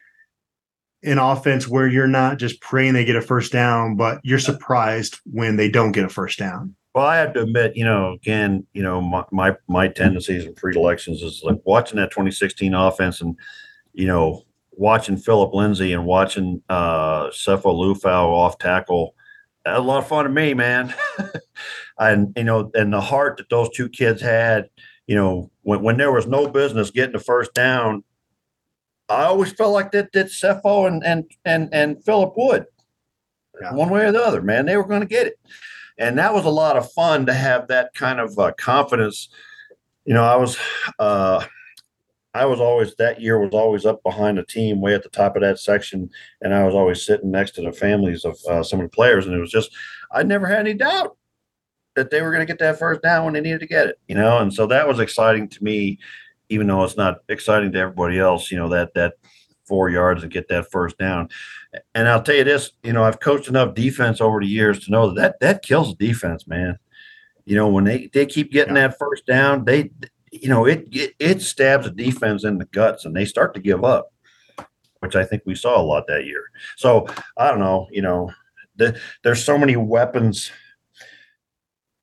an 1.03 1.18
offense 1.18 1.68
where 1.68 1.87
you're 1.87 2.07
not 2.07 2.39
just 2.39 2.62
praying 2.62 2.95
they 2.95 3.05
get 3.05 3.16
a 3.16 3.21
first 3.21 3.53
down, 3.53 3.95
but 3.97 4.21
you're 4.23 4.39
surprised 4.39 5.18
when 5.25 5.57
they 5.57 5.68
don't 5.68 5.93
get 5.93 6.05
a 6.05 6.09
first 6.09 6.39
down. 6.39 6.75
Well, 6.95 7.07
I 7.07 7.16
have 7.16 7.35
to 7.35 7.43
admit, 7.43 7.77
you 7.77 7.85
know, 7.85 8.14
again, 8.14 8.66
you 8.73 8.83
know, 8.83 9.03
my 9.03 9.25
my, 9.31 9.57
my 9.68 9.89
tendencies 9.89 10.47
and 10.47 10.57
predilections 10.57 11.23
is 11.23 11.43
like 11.45 11.61
watching 11.64 11.99
that 11.99 12.11
2016 12.11 12.73
offense 12.73 13.21
and, 13.21 13.37
you 13.93 14.07
know, 14.07 14.45
watching 14.81 15.18
Phillip 15.18 15.53
Lindsay 15.53 15.93
and 15.93 16.07
watching 16.07 16.62
uh, 16.70 17.26
Sefo 17.28 17.64
Liufau 17.64 18.28
off 18.28 18.59
tackle, 18.59 19.14
a 19.66 19.78
lot 19.78 19.99
of 19.99 20.09
fun 20.09 20.24
to 20.24 20.31
me, 20.31 20.55
man. 20.55 20.95
and 21.99 22.33
you 22.35 22.45
know, 22.45 22.70
and 22.72 22.91
the 22.91 23.01
heart 23.01 23.37
that 23.37 23.51
those 23.51 23.68
two 23.74 23.91
kids 23.91 24.22
had, 24.22 24.70
you 25.07 25.14
know, 25.14 25.51
when, 25.62 25.83
when 25.83 25.97
there 25.99 26.11
was 26.11 26.26
no 26.26 26.49
business 26.49 26.91
getting 26.91 27.12
the 27.12 27.20
first 27.20 27.53
down, 27.53 28.03
I 29.11 29.24
always 29.24 29.53
felt 29.53 29.74
like 29.74 29.91
that 29.93 30.12
that 30.12 30.28
Sefo 30.28 30.89
and 30.89 31.05
and 31.05 31.31
and 31.45 31.68
and 31.72 32.03
Phillip 32.03 32.33
would, 32.39 32.64
yeah. 33.61 33.74
one 33.74 33.91
way 33.91 34.07
or 34.07 34.12
the 34.12 34.24
other, 34.24 34.41
man, 34.41 34.64
they 34.64 34.78
were 34.78 34.87
going 34.87 35.03
to 35.03 35.07
get 35.07 35.26
it, 35.26 35.39
and 35.99 36.18
that 36.18 36.33
was 36.33 36.47
a 36.47 36.51
lot 36.51 36.78
of 36.78 36.91
fun 36.93 37.26
to 37.26 37.35
have 37.35 37.68
that 37.68 37.93
kind 37.95 38.18
of 38.18 38.39
uh, 38.39 38.53
confidence. 38.59 39.28
You 40.07 40.14
know, 40.14 40.24
I 40.24 40.37
was. 40.37 40.57
uh 40.99 41.45
I 42.35 42.47
was 42.47 42.61
always 42.61 42.95
that 42.97 43.20
year 43.20 43.39
was 43.41 43.53
always 43.53 43.85
up 43.85 44.03
behind 44.03 44.39
the 44.39 44.45
team, 44.45 44.81
way 44.81 44.95
at 44.95 45.03
the 45.03 45.09
top 45.09 45.37
of 45.37 45.43
that 45.43 45.59
section, 45.59 46.11
and 46.41 46.55
I 46.55 46.64
was 46.64 46.74
always 46.74 47.05
sitting 47.05 47.31
next 47.31 47.53
to 47.53 47.62
the 47.62 47.72
families 47.72 48.24
of 48.24 48.39
uh, 48.49 48.62
some 48.62 48.81
of 48.81 48.87
the 48.87 48.95
players, 48.95 49.26
and 49.26 49.35
it 49.35 49.41
was 49.41 49.51
just 49.51 49.70
I 50.12 50.22
never 50.22 50.47
had 50.47 50.61
any 50.61 50.74
doubt 50.74 51.16
that 51.97 52.11
they 52.11 52.22
were 52.22 52.31
going 52.31 52.47
to 52.47 52.51
get 52.51 52.61
that 52.61 52.78
first 52.78 53.03
down 53.03 53.24
when 53.24 53.35
they 53.35 53.41
needed 53.41 53.61
to 53.61 53.66
get 53.66 53.89
it, 53.89 53.99
you 54.07 54.14
know, 54.14 54.39
and 54.39 54.55
so 54.55 54.66
that 54.66 54.87
was 54.87 55.01
exciting 55.01 55.49
to 55.49 55.64
me, 55.64 55.99
even 56.49 56.66
though 56.66 56.85
it's 56.85 56.97
not 56.97 57.18
exciting 57.28 57.72
to 57.72 57.78
everybody 57.78 58.18
else, 58.18 58.51
you 58.51 58.57
know, 58.57 58.68
that 58.68 58.95
that 58.95 59.14
four 59.70 59.89
yards 59.89 60.22
to 60.22 60.28
get 60.28 60.49
that 60.49 60.70
first 60.70 60.99
down. 60.99 61.28
And 61.95 62.09
I'll 62.09 62.22
tell 62.22 62.35
you 62.35 62.45
this, 62.45 62.72
you 62.83 62.93
know, 62.93 63.05
I've 63.05 63.20
coached 63.20 63.49
enough 63.49 63.74
defense 63.74 64.20
over 64.20 64.41
the 64.41 64.47
years 64.47 64.85
to 64.85 64.91
know 64.91 65.09
that 65.09 65.20
that, 65.20 65.41
that 65.41 65.62
kills 65.62 65.95
the 65.95 66.07
defense, 66.07 66.47
man. 66.49 66.76
You 67.47 67.55
know, 67.55 67.68
when 67.68 67.85
they, 67.85 68.11
they 68.12 68.26
keep 68.26 68.51
getting 68.51 68.74
yeah. 68.74 68.89
that 68.89 68.99
first 68.99 69.26
down, 69.26 69.64
they 69.64 69.91
you 70.31 70.49
know, 70.49 70.64
it, 70.64 70.87
it, 70.93 71.14
it 71.18 71.43
stabs 71.43 71.87
the 71.87 71.91
defense 71.91 72.45
in 72.45 72.59
the 72.59 72.66
guts 72.66 73.05
and 73.05 73.14
they 73.16 73.24
start 73.24 73.55
to 73.55 73.61
give 73.61 73.85
up, 73.85 74.12
which 75.01 75.16
I 75.16 75.24
think 75.24 75.43
we 75.45 75.55
saw 75.55 75.81
a 75.81 75.83
lot 75.83 76.07
that 76.07 76.24
year. 76.24 76.45
So 76.76 77.07
I 77.37 77.51
don't 77.51 77.61
know, 77.61 77.89
you 77.91 78.03
know, 78.03 78.31
the, 78.76 78.99
there's 79.22 79.45
so 79.45 79.59
many 79.59 79.76
weapons. 79.76 80.51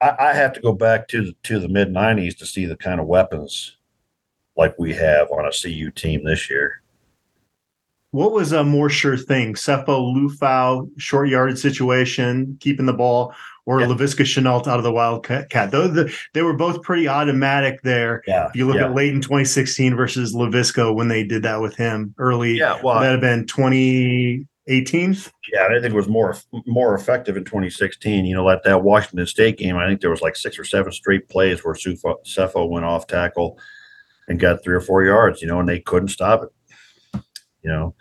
I, 0.01 0.15
I 0.19 0.33
have 0.33 0.53
to 0.53 0.61
go 0.61 0.73
back 0.73 1.07
to 1.09 1.25
the, 1.25 1.35
to 1.43 1.59
the 1.59 1.69
mid 1.69 1.89
'90s 1.89 2.37
to 2.37 2.45
see 2.45 2.65
the 2.65 2.77
kind 2.77 2.99
of 2.99 3.07
weapons 3.07 3.77
like 4.55 4.77
we 4.77 4.93
have 4.93 5.31
on 5.31 5.45
a 5.45 5.51
CU 5.51 5.91
team 5.91 6.23
this 6.23 6.49
year. 6.49 6.81
What 8.17 8.31
was 8.31 8.51
a 8.51 8.63
more 8.63 8.89
sure 8.89 9.15
thing? 9.15 9.53
Sefo 9.53 9.85
Liufau 9.85 10.89
short 10.97 11.29
yarded 11.29 11.59
situation, 11.59 12.57
keeping 12.59 12.87
the 12.87 12.93
ball, 12.93 13.31
or 13.67 13.79
yeah. 13.79 13.85
Laviska 13.85 14.25
Shenault 14.25 14.65
out 14.65 14.79
of 14.79 14.83
the 14.83 14.91
Wildcat. 14.91 15.69
Those 15.69 15.93
the, 15.93 16.17
they 16.33 16.41
were 16.41 16.55
both 16.55 16.81
pretty 16.81 17.07
automatic 17.07 17.83
there. 17.83 18.23
Yeah. 18.25 18.47
If 18.47 18.55
you 18.55 18.65
look 18.65 18.77
yeah. 18.77 18.85
at 18.85 18.95
late 18.95 19.13
in 19.13 19.21
2016 19.21 19.95
versus 19.95 20.33
Laviska 20.33 20.95
when 20.95 21.09
they 21.09 21.23
did 21.23 21.43
that 21.43 21.61
with 21.61 21.75
him 21.75 22.15
early, 22.17 22.57
yeah, 22.57 22.81
well, 22.83 22.99
that 22.99 23.11
have 23.11 23.21
been 23.21 23.45
2018. 23.45 25.17
Yeah, 25.53 25.67
I 25.67 25.79
think 25.79 25.85
it 25.85 25.93
was 25.93 26.07
more 26.07 26.35
more 26.65 26.95
effective 26.95 27.37
in 27.37 27.45
2016. 27.45 28.25
You 28.25 28.33
know, 28.33 28.49
at 28.49 28.63
that 28.63 28.81
Washington 28.81 29.27
State 29.27 29.59
game, 29.59 29.77
I 29.77 29.87
think 29.87 30.01
there 30.01 30.09
was 30.09 30.23
like 30.23 30.35
six 30.35 30.57
or 30.57 30.63
seven 30.63 30.91
straight 30.91 31.29
plays 31.29 31.63
where 31.63 31.75
Sefo 31.75 32.67
went 32.67 32.85
off 32.85 33.05
tackle 33.05 33.59
and 34.27 34.39
got 34.39 34.63
three 34.63 34.75
or 34.75 34.81
four 34.81 35.03
yards. 35.03 35.39
You 35.39 35.47
know, 35.47 35.59
and 35.59 35.69
they 35.69 35.81
couldn't 35.81 36.07
stop 36.07 36.41
it 36.41 36.49
you 37.67 37.73
know. 37.73 37.93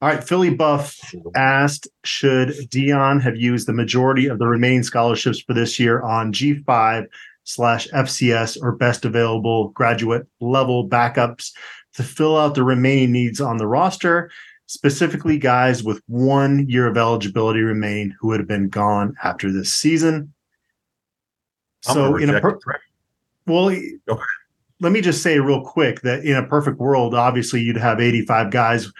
All 0.00 0.08
right, 0.08 0.22
Philly 0.22 0.50
Buff 0.50 0.98
asked, 1.34 1.88
should 2.04 2.50
Deion 2.70 3.20
have 3.20 3.36
used 3.36 3.66
the 3.66 3.72
majority 3.72 4.26
of 4.26 4.38
the 4.38 4.46
remaining 4.46 4.84
scholarships 4.84 5.40
for 5.40 5.54
this 5.54 5.78
year 5.78 6.02
on 6.02 6.32
G5 6.32 7.06
slash 7.44 7.88
FCS 7.88 8.62
or 8.62 8.72
best 8.72 9.04
available 9.04 9.68
graduate 9.70 10.26
level 10.40 10.88
backups 10.88 11.50
to 11.94 12.04
fill 12.04 12.36
out 12.36 12.54
the 12.54 12.62
remaining 12.62 13.10
needs 13.10 13.40
on 13.40 13.56
the 13.56 13.66
roster, 13.66 14.30
specifically 14.66 15.36
guys 15.36 15.82
with 15.82 16.00
one 16.06 16.68
year 16.68 16.86
of 16.86 16.96
eligibility 16.96 17.60
remain 17.60 18.14
who 18.20 18.28
would 18.28 18.38
have 18.38 18.48
been 18.48 18.68
gone 18.68 19.16
after 19.24 19.50
this 19.50 19.74
season. 19.74 20.32
I'm 21.88 21.94
so 21.94 22.16
in 22.16 22.30
a 22.30 22.40
per- 22.40 22.58
well, 23.46 23.74
let 24.80 24.92
me 24.92 25.00
just 25.00 25.22
say 25.22 25.38
real 25.38 25.62
quick 25.64 26.02
that 26.02 26.24
in 26.24 26.36
a 26.36 26.46
perfect 26.46 26.78
world, 26.78 27.14
obviously 27.14 27.60
you'd 27.60 27.76
have 27.76 28.00
85 28.00 28.50
guys 28.50 28.90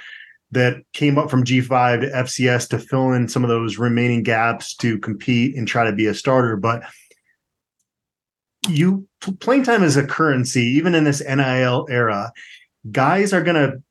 that 0.51 0.83
came 0.93 1.19
up 1.19 1.31
from 1.31 1.45
G5 1.45 2.01
to 2.01 2.07
FCS 2.09 2.69
to 2.71 2.79
fill 2.79 3.13
in 3.13 3.29
some 3.29 3.45
of 3.45 3.51
those 3.51 3.79
remaining 3.79 4.23
gaps 4.23 4.75
to 4.77 4.99
compete 4.99 5.57
and 5.57 5.69
try 5.69 5.85
to 5.85 5.93
be 5.93 6.07
a 6.07 6.15
starter. 6.15 6.57
But 6.57 6.83
you 8.69 9.07
playing 9.41 9.65
time 9.65 9.83
is 9.83 9.97
a 9.97 10.07
currency, 10.07 10.63
even 10.63 10.95
in 10.95 11.05
this 11.05 11.21
NIL 11.21 11.87
era. 11.91 12.33
Guys 12.91 13.33
are 13.33 13.43
going 13.43 13.57
to 13.57 13.83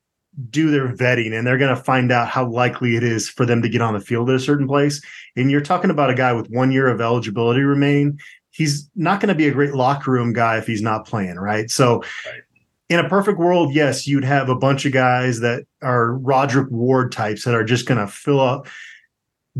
do 0.50 0.70
their 0.70 0.88
vetting 0.88 1.36
and 1.36 1.46
they're 1.46 1.58
going 1.58 1.74
to 1.74 1.82
find 1.82 2.12
out 2.12 2.28
how 2.28 2.48
likely 2.48 2.96
it 2.96 3.02
is 3.02 3.28
for 3.28 3.44
them 3.44 3.62
to 3.62 3.68
get 3.68 3.82
on 3.82 3.94
the 3.94 4.00
field 4.00 4.30
at 4.30 4.36
a 4.36 4.40
certain 4.40 4.68
place. 4.68 5.00
And 5.36 5.50
you're 5.50 5.60
talking 5.60 5.90
about 5.90 6.10
a 6.10 6.14
guy 6.14 6.32
with 6.32 6.48
one 6.48 6.70
year 6.70 6.88
of 6.88 7.00
eligibility 7.00 7.62
remaining 7.62 8.18
he's 8.50 8.90
not 8.94 9.20
going 9.20 9.28
to 9.28 9.34
be 9.34 9.48
a 9.48 9.52
great 9.52 9.74
locker 9.74 10.10
room 10.10 10.32
guy 10.32 10.58
if 10.58 10.66
he's 10.66 10.82
not 10.82 11.06
playing, 11.06 11.36
right? 11.36 11.70
So 11.70 11.98
right. 12.26 12.42
in 12.88 12.98
a 12.98 13.08
perfect 13.08 13.38
world, 13.38 13.74
yes, 13.74 14.06
you'd 14.06 14.24
have 14.24 14.48
a 14.48 14.56
bunch 14.56 14.84
of 14.84 14.92
guys 14.92 15.40
that 15.40 15.64
are 15.82 16.14
Roderick 16.14 16.70
Ward 16.70 17.12
types 17.12 17.44
that 17.44 17.54
are 17.54 17.64
just 17.64 17.86
going 17.86 18.00
to 18.00 18.06
fill 18.06 18.40
up 18.40 18.66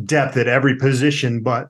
depth 0.05 0.37
at 0.37 0.49
every 0.49 0.77
position, 0.77 1.43
but 1.43 1.69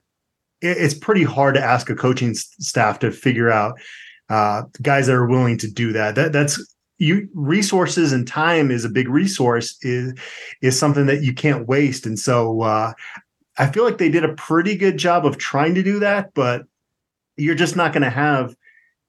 it's 0.61 0.95
pretty 0.95 1.23
hard 1.23 1.55
to 1.55 1.63
ask 1.63 1.89
a 1.89 1.95
coaching 1.95 2.35
staff 2.35 2.99
to 2.99 3.13
figure 3.13 3.51
out 3.51 3.79
uh, 4.29 4.63
guys 4.83 5.07
that 5.07 5.15
are 5.15 5.27
willing 5.27 5.57
to 5.59 5.71
do 5.71 5.93
that. 5.93 6.15
That 6.17 6.33
that's 6.33 6.61
you 6.99 7.29
resources 7.33 8.13
and 8.13 8.27
time 8.27 8.71
is 8.71 8.85
a 8.85 8.89
big 8.89 9.09
resource 9.09 9.79
is 9.83 10.15
is 10.61 10.79
something 10.79 11.07
that 11.07 11.23
you 11.23 11.33
can't 11.33 11.69
waste. 11.69 12.07
And 12.07 12.19
so 12.19 12.63
uh, 12.63 12.93
I 13.57 13.71
feel 13.71 13.85
like 13.85 13.99
they 13.99 14.09
did 14.09 14.25
a 14.25 14.35
pretty 14.35 14.77
good 14.77 14.97
job 14.97 15.25
of 15.25 15.39
trying 15.39 15.75
to 15.77 15.83
do 15.83 16.01
that, 16.01 16.35
but 16.35 16.63
you're 17.39 17.55
just 17.55 17.77
not 17.77 17.93
going 17.93 18.03
to 18.03 18.11
have 18.11 18.55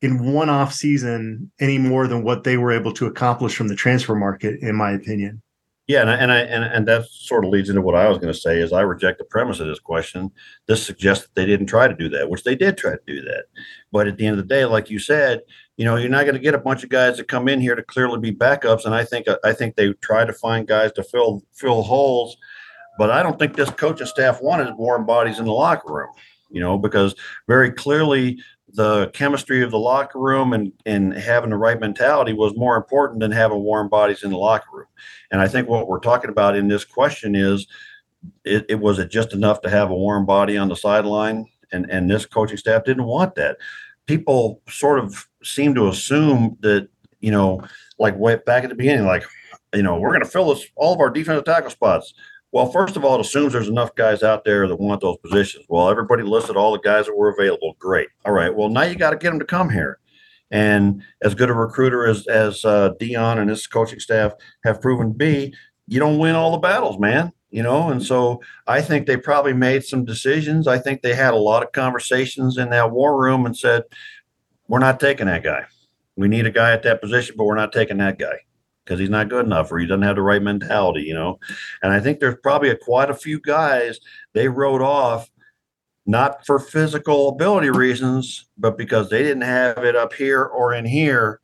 in 0.02 0.32
one 0.32 0.50
off 0.50 0.74
season 0.74 1.52
any 1.60 1.78
more 1.78 2.08
than 2.08 2.24
what 2.24 2.44
they 2.44 2.58
were 2.58 2.72
able 2.72 2.94
to 2.94 3.06
accomplish 3.06 3.56
from 3.56 3.68
the 3.68 3.76
transfer 3.76 4.16
market, 4.16 4.62
in 4.62 4.76
my 4.76 4.92
opinion. 4.92 5.42
Yeah, 5.88 6.02
and 6.02 6.10
I, 6.12 6.16
and 6.18 6.32
I, 6.32 6.38
and, 6.42 6.64
and 6.66 6.88
that 6.88 7.08
sort 7.10 7.44
of 7.44 7.50
leads 7.50 7.68
into 7.68 7.82
what 7.82 7.96
I 7.96 8.08
was 8.08 8.20
going 8.20 8.32
to 8.32 8.40
say 8.40 8.60
is 8.60 8.72
I 8.72 8.82
reject 8.82 9.18
the 9.18 9.26
premise 9.26 9.60
of 9.60 9.66
this 9.66 9.80
question. 9.80 10.30
This 10.68 10.86
suggests 10.86 11.26
that 11.26 11.34
they 11.34 11.48
didn't 11.48 11.66
try 11.66 11.88
to 11.88 11.96
do 11.96 12.08
that, 12.10 12.30
which 12.30 12.44
they 12.44 12.56
did 12.56 12.78
try 12.78 12.92
to 12.92 13.02
do 13.08 13.22
that. 13.22 13.46
But 13.92 14.08
at 14.08 14.18
the 14.18 14.28
end 14.28 14.40
of 14.40 14.48
the 14.48 14.54
day, 14.54 14.66
like 14.66 14.92
you 14.92 15.00
said, 15.00 15.42
you 15.78 15.86
know, 15.86 15.96
you're 15.96 16.10
not 16.10 16.26
going 16.26 16.36
to 16.36 16.42
get 16.42 16.54
a 16.54 16.60
bunch 16.60 16.84
of 16.84 16.90
guys 16.90 17.18
that 17.18 17.28
come 17.28 17.48
in 17.48 17.60
here 17.60 17.74
to 17.74 17.82
clearly 17.82 18.20
be 18.20 18.32
backups. 18.32 18.86
And 18.86 18.94
I 18.94 19.04
think 19.04 19.26
I 19.44 19.52
think 19.52 19.76
they 19.76 19.92
try 19.94 20.26
to 20.26 20.34
find 20.34 20.68
guys 20.68 20.92
to 20.92 21.04
fill 21.04 21.42
fill 21.54 21.82
holes. 21.82 22.38
But 23.00 23.10
I 23.10 23.24
don't 23.24 23.40
think 23.40 23.56
this 23.56 23.72
coaching 23.72 24.06
staff 24.06 24.44
wanted 24.44 24.76
warm 24.76 25.08
bodies 25.08 25.40
in 25.40 25.46
the 25.46 25.54
locker 25.54 25.92
room 25.92 26.10
you 26.50 26.60
know, 26.60 26.78
because 26.78 27.16
very 27.48 27.72
clearly 27.72 28.40
the 28.74 29.10
chemistry 29.14 29.64
of 29.64 29.72
the 29.72 29.80
locker 29.80 30.20
room 30.20 30.54
and, 30.54 30.72
and 30.86 31.14
having 31.14 31.50
the 31.50 31.58
right 31.58 31.80
mentality 31.80 32.34
was 32.34 32.56
more 32.56 32.78
important 32.78 33.20
than 33.20 33.32
having 33.32 33.60
warm 33.60 33.90
bodies 33.90 34.24
in 34.24 34.30
the 34.30 34.38
locker 34.38 34.70
room. 34.72 34.88
And 35.32 35.42
I 35.42 35.48
think 35.48 35.68
what 35.68 35.88
we're 35.88 36.00
talking 36.00 36.30
about 36.30 36.56
in 36.56 36.68
this 36.68 36.86
question 36.86 37.36
is 37.36 37.68
it, 38.44 38.66
it 38.70 38.80
was 38.80 39.00
it 39.00 39.10
just 39.10 39.34
enough 39.34 39.62
to 39.62 39.70
have 39.70 39.90
a 39.90 39.96
warm 39.96 40.26
body 40.26 40.58
on 40.58 40.68
the 40.68 40.76
sideline 40.76 41.46
and, 41.72 41.90
and 41.90 42.10
this 42.10 42.26
coaching 42.26 42.58
staff 42.58 42.84
didn't 42.84 43.06
want 43.06 43.36
that. 43.36 43.58
People 44.06 44.62
sort 44.70 45.00
of 45.00 45.28
seem 45.44 45.76
to 45.76 45.88
assume 45.88 46.58
that, 46.62 46.90
you 47.20 47.32
know, 47.32 47.62
like 47.98 48.18
way 48.18 48.40
back 48.46 48.64
at 48.64 48.70
the 48.70 48.76
beginning, 48.76 49.06
like, 49.06 49.24
you 49.74 49.84
know, 49.84 50.00
we're 50.00 50.10
going 50.10 50.24
to 50.24 50.30
fill 50.30 50.54
this 50.54 50.66
all 50.76 50.94
of 50.94 51.00
our 51.00 51.10
defensive 51.10 51.46
tackle 51.46 51.70
spots. 51.70 52.14
Well, 52.52 52.72
first 52.72 52.98
of 52.98 53.06
all, 53.06 53.16
it 53.16 53.22
assumes 53.22 53.54
there's 53.54 53.68
enough 53.68 53.94
guys 53.94 54.24
out 54.24 54.44
there 54.44 54.68
that 54.68 54.76
want 54.76 55.02
those 55.02 55.18
positions. 55.18 55.66
Well, 55.70 55.90
everybody 55.90 56.24
listed 56.24 56.56
all 56.56 56.72
the 56.72 56.80
guys 56.80 57.06
that 57.06 57.16
were 57.16 57.30
available. 57.30 57.76
Great. 57.78 58.10
All 58.26 58.34
right. 58.34 58.54
Well, 58.54 58.70
now 58.70 58.84
you 58.84 58.96
got 58.96 59.12
to 59.12 59.18
get 59.18 59.30
them 59.30 59.40
to 59.40 59.46
come 59.46 59.70
here. 59.70 60.00
And 60.50 61.04
as 61.22 61.36
good 61.36 61.52
a 61.52 61.54
recruiter 61.54 62.08
as 62.08 62.26
as 62.26 62.66
uh, 62.66 62.94
Deion 63.00 63.38
and 63.38 63.52
his 63.52 63.68
coaching 63.68 64.00
staff 64.00 64.34
have 64.64 64.82
proven 64.82 65.10
to 65.10 65.14
be, 65.14 65.54
you 65.88 66.00
don't 66.00 66.18
win 66.18 66.34
all 66.36 66.52
the 66.52 66.58
battles, 66.58 67.00
man. 67.00 67.32
You 67.52 67.64
know, 67.64 67.90
and 67.90 68.04
so 68.04 68.42
I 68.68 68.82
think 68.82 69.06
they 69.06 69.18
probably 69.18 69.54
made 69.54 69.84
some 69.84 70.06
decisions. 70.06 70.68
I 70.68 70.80
think 70.80 71.02
they 71.02 71.16
had 71.16 71.34
a 71.34 71.38
lot 71.38 71.64
of 71.64 71.72
conversations 71.72 72.58
in 72.58 72.70
that 72.72 72.92
war 72.92 73.20
room 73.20 73.46
and 73.46 73.58
said, 73.58 73.84
"We're 74.68 74.80
not 74.80 75.00
taking 75.00 75.26
that 75.28 75.44
guy. 75.44 75.66
We 76.16 76.28
need 76.28 76.46
a 76.46 76.52
guy 76.52 76.74
at 76.74 76.84
that 76.84 77.02
position, 77.02 77.36
but 77.38 77.46
we're 77.46 77.56
not 77.56 77.72
taking 77.72 77.98
that 77.98 78.20
guy." 78.20 78.40
Because 78.90 79.00
he's 79.00 79.10
not 79.10 79.30
good 79.30 79.46
enough 79.46 79.72
or 79.72 79.78
he 79.78 79.86
doesn't 79.86 80.02
have 80.02 80.16
the 80.16 80.22
right 80.24 80.42
mentality, 80.42 81.04
you 81.04 81.14
know. 81.14 81.40
And 81.84 81.94
I 81.94 82.00
think 82.00 82.20
there's 82.20 82.40
probably 82.42 82.70
a, 82.70 82.76
quite 82.76 83.12
a 83.12 83.14
few 83.14 83.40
guys 83.40 84.00
they 84.34 84.48
wrote 84.48 84.82
off 84.82 85.30
not 86.08 86.44
for 86.44 86.58
physical 86.58 87.30
ability 87.30 87.70
reasons, 87.70 88.50
but 88.58 88.80
because 88.80 89.10
they 89.10 89.22
didn't 89.22 89.44
have 89.44 89.78
it 89.78 89.96
up 89.96 90.12
here 90.12 90.44
or 90.44 90.74
in 90.74 90.86
here 90.86 91.40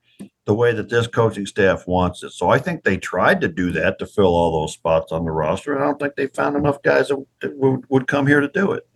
the 0.46 0.56
way 0.56 0.74
that 0.74 0.90
this 0.90 1.06
coaching 1.06 1.46
staff 1.46 1.86
wants 1.86 2.24
it. 2.24 2.32
So 2.32 2.50
I 2.50 2.58
think 2.58 2.84
they 2.84 2.98
tried 2.98 3.42
to 3.42 3.48
do 3.48 3.72
that 3.74 4.00
to 4.00 4.08
fill 4.08 4.34
all 4.34 4.62
those 4.62 4.74
spots 4.74 5.12
on 5.12 5.24
the 5.24 5.32
roster. 5.32 5.76
And 5.76 5.84
I 5.84 5.86
don't 5.86 6.00
think 6.00 6.16
they 6.16 6.28
found 6.28 6.56
enough 6.56 6.82
guys 6.82 7.10
that, 7.10 7.56
would, 7.58 7.84
would 7.90 8.08
come 8.08 8.26
here 8.26 8.42
to 8.42 8.48
do 8.48 8.72
it 8.72 8.88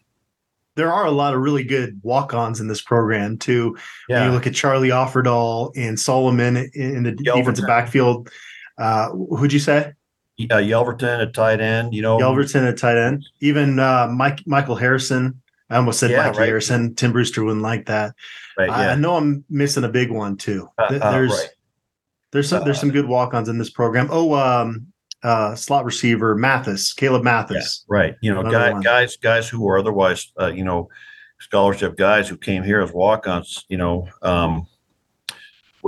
there 0.79 0.93
are 0.93 1.05
a 1.05 1.11
lot 1.11 1.33
of 1.33 1.41
really 1.41 1.65
good 1.65 1.99
walk-ons 2.03 2.61
in 2.61 2.67
this 2.67 2.81
program 2.81 3.37
too. 3.37 3.77
Yeah. 4.07 4.19
When 4.19 4.29
you 4.29 4.33
look 4.33 4.47
at 4.47 4.55
Charlie 4.55 4.89
Offerdahl 4.89 5.73
and 5.75 5.99
Solomon 5.99 6.55
in 6.73 7.03
the 7.03 7.11
Yelverton. 7.11 7.35
defensive 7.35 7.67
backfield. 7.67 8.29
Uh, 8.77 9.09
who'd 9.09 9.51
you 9.51 9.59
say? 9.59 9.91
Uh, 10.39 10.55
Yelverton 10.55 11.21
at 11.21 11.33
tight 11.33 11.59
end. 11.59 11.93
You 11.93 12.01
know, 12.01 12.17
Yelverton 12.17 12.65
at 12.65 12.77
tight 12.77 12.95
end. 12.95 13.27
Even 13.41 13.77
uh, 13.77 14.07
Mike 14.07 14.39
Michael 14.47 14.75
Harrison. 14.75 15.41
I 15.69 15.75
almost 15.75 15.99
said 15.99 16.11
yeah, 16.11 16.27
Mike 16.27 16.37
right. 16.37 16.47
Harrison. 16.47 16.95
Tim 16.95 17.11
Brewster 17.11 17.43
wouldn't 17.43 17.61
like 17.61 17.87
that. 17.87 18.15
Right, 18.57 18.69
yeah. 18.69 18.91
I, 18.91 18.95
know 18.95 19.17
I'm 19.17 19.43
missing 19.49 19.83
a 19.83 19.89
big 19.89 20.11
one 20.11 20.37
too. 20.37 20.69
Uh, 20.77 20.97
uh 21.01 21.11
there's 21.11 21.31
right. 21.31 21.49
there's 22.31 22.47
some 22.47 22.63
there's 22.63 22.79
some 22.79 22.91
good 22.91 23.05
walk-ons 23.05 23.49
in 23.49 23.57
this 23.57 23.69
program. 23.69 24.07
Oh, 24.11 24.33
um, 24.33 24.88
uh, 25.23 25.55
slot 25.55 25.85
receiver 25.85 26.35
Mathis, 26.35 26.93
Caleb 26.93 27.23
Mathis. 27.23 27.85
Yeah, 27.89 27.95
right. 27.95 28.15
You 28.21 28.33
know, 28.33 28.43
guy, 28.43 28.79
guys, 28.81 29.17
guys 29.17 29.49
who 29.49 29.67
are 29.67 29.77
otherwise, 29.77 30.31
uh, 30.39 30.47
you 30.47 30.63
know, 30.63 30.89
scholarship 31.39 31.97
guys 31.97 32.27
who 32.27 32.37
came 32.37 32.63
here 32.63 32.81
as 32.81 32.91
walk-ons. 32.91 33.65
You 33.69 33.77
know, 33.77 34.07
um, 34.21 34.67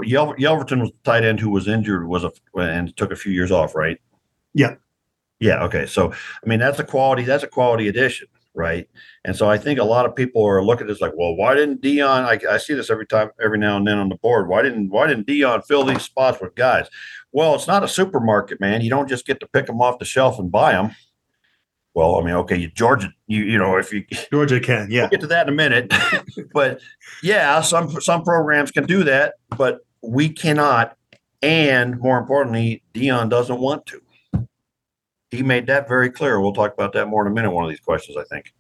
Yel- 0.03 0.35
Yelverton 0.35 0.81
was 0.81 0.91
tight 1.03 1.23
end 1.23 1.39
who 1.39 1.49
was 1.49 1.67
injured 1.67 2.07
was 2.07 2.23
a 2.23 2.31
and 2.55 2.95
took 2.97 3.11
a 3.11 3.15
few 3.15 3.31
years 3.31 3.51
off, 3.51 3.75
right? 3.75 3.99
Yeah. 4.53 4.75
Yeah. 5.39 5.63
Okay. 5.63 5.85
So 5.85 6.11
I 6.11 6.47
mean, 6.47 6.59
that's 6.59 6.79
a 6.79 6.83
quality. 6.83 7.23
That's 7.23 7.43
a 7.43 7.47
quality 7.47 7.87
addition 7.87 8.27
right? 8.53 8.87
And 9.23 9.35
so 9.35 9.49
I 9.49 9.57
think 9.57 9.79
a 9.79 9.83
lot 9.83 10.05
of 10.05 10.15
people 10.15 10.45
are 10.45 10.63
looking 10.63 10.85
at 10.85 10.87
this 10.87 11.01
like, 11.01 11.13
well, 11.15 11.35
why 11.35 11.55
didn't 11.55 11.81
Deion? 11.81 12.23
I, 12.23 12.53
I, 12.53 12.57
see 12.57 12.73
this 12.73 12.89
every 12.89 13.07
time, 13.07 13.29
every 13.41 13.57
now 13.57 13.77
and 13.77 13.87
then 13.87 13.97
on 13.97 14.09
the 14.09 14.15
board. 14.15 14.47
Why 14.47 14.61
didn't 14.61 14.89
Why 14.89 15.07
didn't 15.07 15.27
Deion 15.27 15.65
fill 15.65 15.85
these 15.85 16.01
spots 16.01 16.41
with 16.41 16.55
guys? 16.55 16.87
Well, 17.31 17.55
it's 17.55 17.67
not 17.67 17.83
a 17.83 17.87
supermarket, 17.87 18.59
man. 18.59 18.81
You 18.81 18.89
don't 18.89 19.07
just 19.07 19.25
get 19.25 19.39
to 19.39 19.47
pick 19.47 19.67
them 19.67 19.81
off 19.81 19.99
the 19.99 20.05
shelf 20.05 20.37
and 20.37 20.51
buy 20.51 20.73
them. 20.73 20.95
Well, 21.93 22.19
I 22.19 22.23
mean, 22.23 22.35
okay, 22.35 22.67
Georgia, 22.67 23.13
you 23.27 23.43
you 23.43 23.57
know, 23.57 23.77
if 23.77 23.91
you 23.91 24.05
Georgia 24.31 24.59
can, 24.59 24.89
yeah, 24.89 25.01
we'll 25.01 25.09
get 25.09 25.21
to 25.21 25.27
that 25.27 25.47
in 25.47 25.53
a 25.53 25.55
minute. 25.55 25.93
but 26.53 26.81
yeah, 27.21 27.61
some 27.61 28.01
some 28.01 28.23
programs 28.23 28.71
can 28.71 28.85
do 28.85 29.03
that, 29.03 29.35
but 29.57 29.79
we 30.01 30.29
cannot. 30.29 30.95
And 31.43 31.99
more 31.99 32.19
importantly, 32.19 32.83
Deion 32.93 33.29
doesn't 33.29 33.59
want 33.59 33.87
to 33.87 34.01
he 35.31 35.41
made 35.41 35.67
that 35.67 35.87
very 35.87 36.11
clear. 36.11 36.39
We'll 36.39 36.53
talk 36.53 36.73
about 36.73 36.93
that 36.93 37.07
more 37.07 37.25
in 37.25 37.31
a 37.31 37.33
minute. 37.33 37.51
One 37.51 37.63
of 37.63 37.69
these 37.69 37.79
questions, 37.79 38.17
I 38.17 38.23
think. 38.25 38.53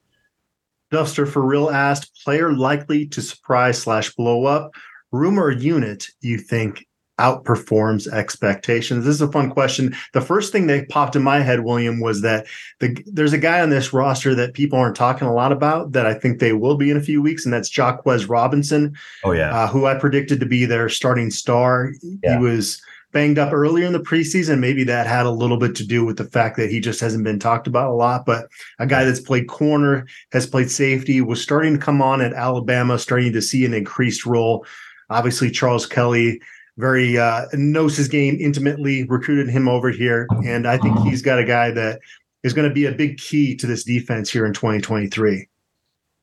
Duster 0.89 1.25
for 1.25 1.45
real 1.45 1.69
asked 1.69 2.23
player 2.23 2.53
likely 2.53 3.05
to 3.07 3.21
surprise 3.21 3.81
slash 3.81 4.15
blow 4.15 4.45
up. 4.45 4.71
Rumor 5.11 5.51
unit, 5.51 6.07
you 6.21 6.37
think 6.37 6.85
outperforms 7.21 8.11
expectations? 8.11 9.05
This 9.05 9.15
is 9.15 9.21
a 9.21 9.31
fun 9.31 9.49
question. 9.51 9.95
The 10.13 10.21
first 10.21 10.51
thing 10.51 10.67
that 10.67 10.89
popped 10.89 11.15
in 11.15 11.21
my 11.21 11.39
head, 11.39 11.63
William, 11.63 11.99
was 11.99 12.21
that 12.21 12.47
the, 12.79 12.97
there's 13.05 13.33
a 13.33 13.37
guy 13.37 13.61
on 13.61 13.69
this 13.69 13.93
roster 13.93 14.33
that 14.35 14.53
people 14.53 14.79
aren't 14.79 14.95
talking 14.95 15.27
a 15.27 15.33
lot 15.33 15.51
about 15.51 15.91
that 15.91 16.05
I 16.05 16.13
think 16.13 16.39
they 16.39 16.53
will 16.53 16.75
be 16.75 16.89
in 16.89 16.97
a 16.97 17.01
few 17.01 17.21
weeks, 17.21 17.45
and 17.45 17.53
that's 17.53 17.69
Jahquez 17.69 18.27
Robinson. 18.27 18.95
Oh 19.23 19.31
yeah, 19.31 19.55
uh, 19.55 19.67
who 19.67 19.85
I 19.85 19.95
predicted 19.95 20.39
to 20.39 20.45
be 20.45 20.65
their 20.65 20.89
starting 20.89 21.29
star. 21.29 21.91
Yeah. 22.23 22.37
He 22.37 22.43
was 22.43 22.81
banged 23.11 23.37
up 23.37 23.53
earlier 23.53 23.85
in 23.85 23.93
the 23.93 23.99
preseason. 23.99 24.59
Maybe 24.59 24.83
that 24.85 25.07
had 25.07 25.25
a 25.25 25.31
little 25.31 25.57
bit 25.57 25.75
to 25.75 25.85
do 25.85 26.05
with 26.05 26.17
the 26.17 26.25
fact 26.25 26.57
that 26.57 26.69
he 26.69 26.79
just 26.79 26.99
hasn't 26.99 27.23
been 27.23 27.39
talked 27.39 27.67
about 27.67 27.91
a 27.91 27.93
lot. 27.93 28.25
But 28.25 28.47
a 28.79 28.87
guy 28.87 29.03
that's 29.03 29.19
played 29.19 29.47
corner, 29.47 30.07
has 30.31 30.47
played 30.47 30.71
safety, 30.71 31.21
was 31.21 31.41
starting 31.41 31.73
to 31.73 31.79
come 31.79 32.01
on 32.01 32.21
at 32.21 32.33
Alabama, 32.33 32.97
starting 32.97 33.33
to 33.33 33.41
see 33.41 33.65
an 33.65 33.73
increased 33.73 34.25
role. 34.25 34.65
Obviously, 35.09 35.51
Charles 35.51 35.85
Kelly 35.85 36.41
very 36.81 37.17
uh, 37.17 37.45
knows 37.53 37.95
his 37.95 38.07
game 38.07 38.37
intimately, 38.39 39.05
recruited 39.05 39.47
him 39.47 39.69
over 39.69 39.91
here. 39.91 40.27
And 40.43 40.67
I 40.67 40.77
think 40.79 40.99
he's 41.01 41.21
got 41.21 41.39
a 41.39 41.45
guy 41.45 41.69
that 41.71 42.01
is 42.43 42.53
going 42.53 42.67
to 42.67 42.73
be 42.73 42.87
a 42.87 42.91
big 42.91 43.17
key 43.17 43.55
to 43.57 43.67
this 43.67 43.83
defense 43.83 44.29
here 44.31 44.47
in 44.47 44.53
2023. 44.53 45.47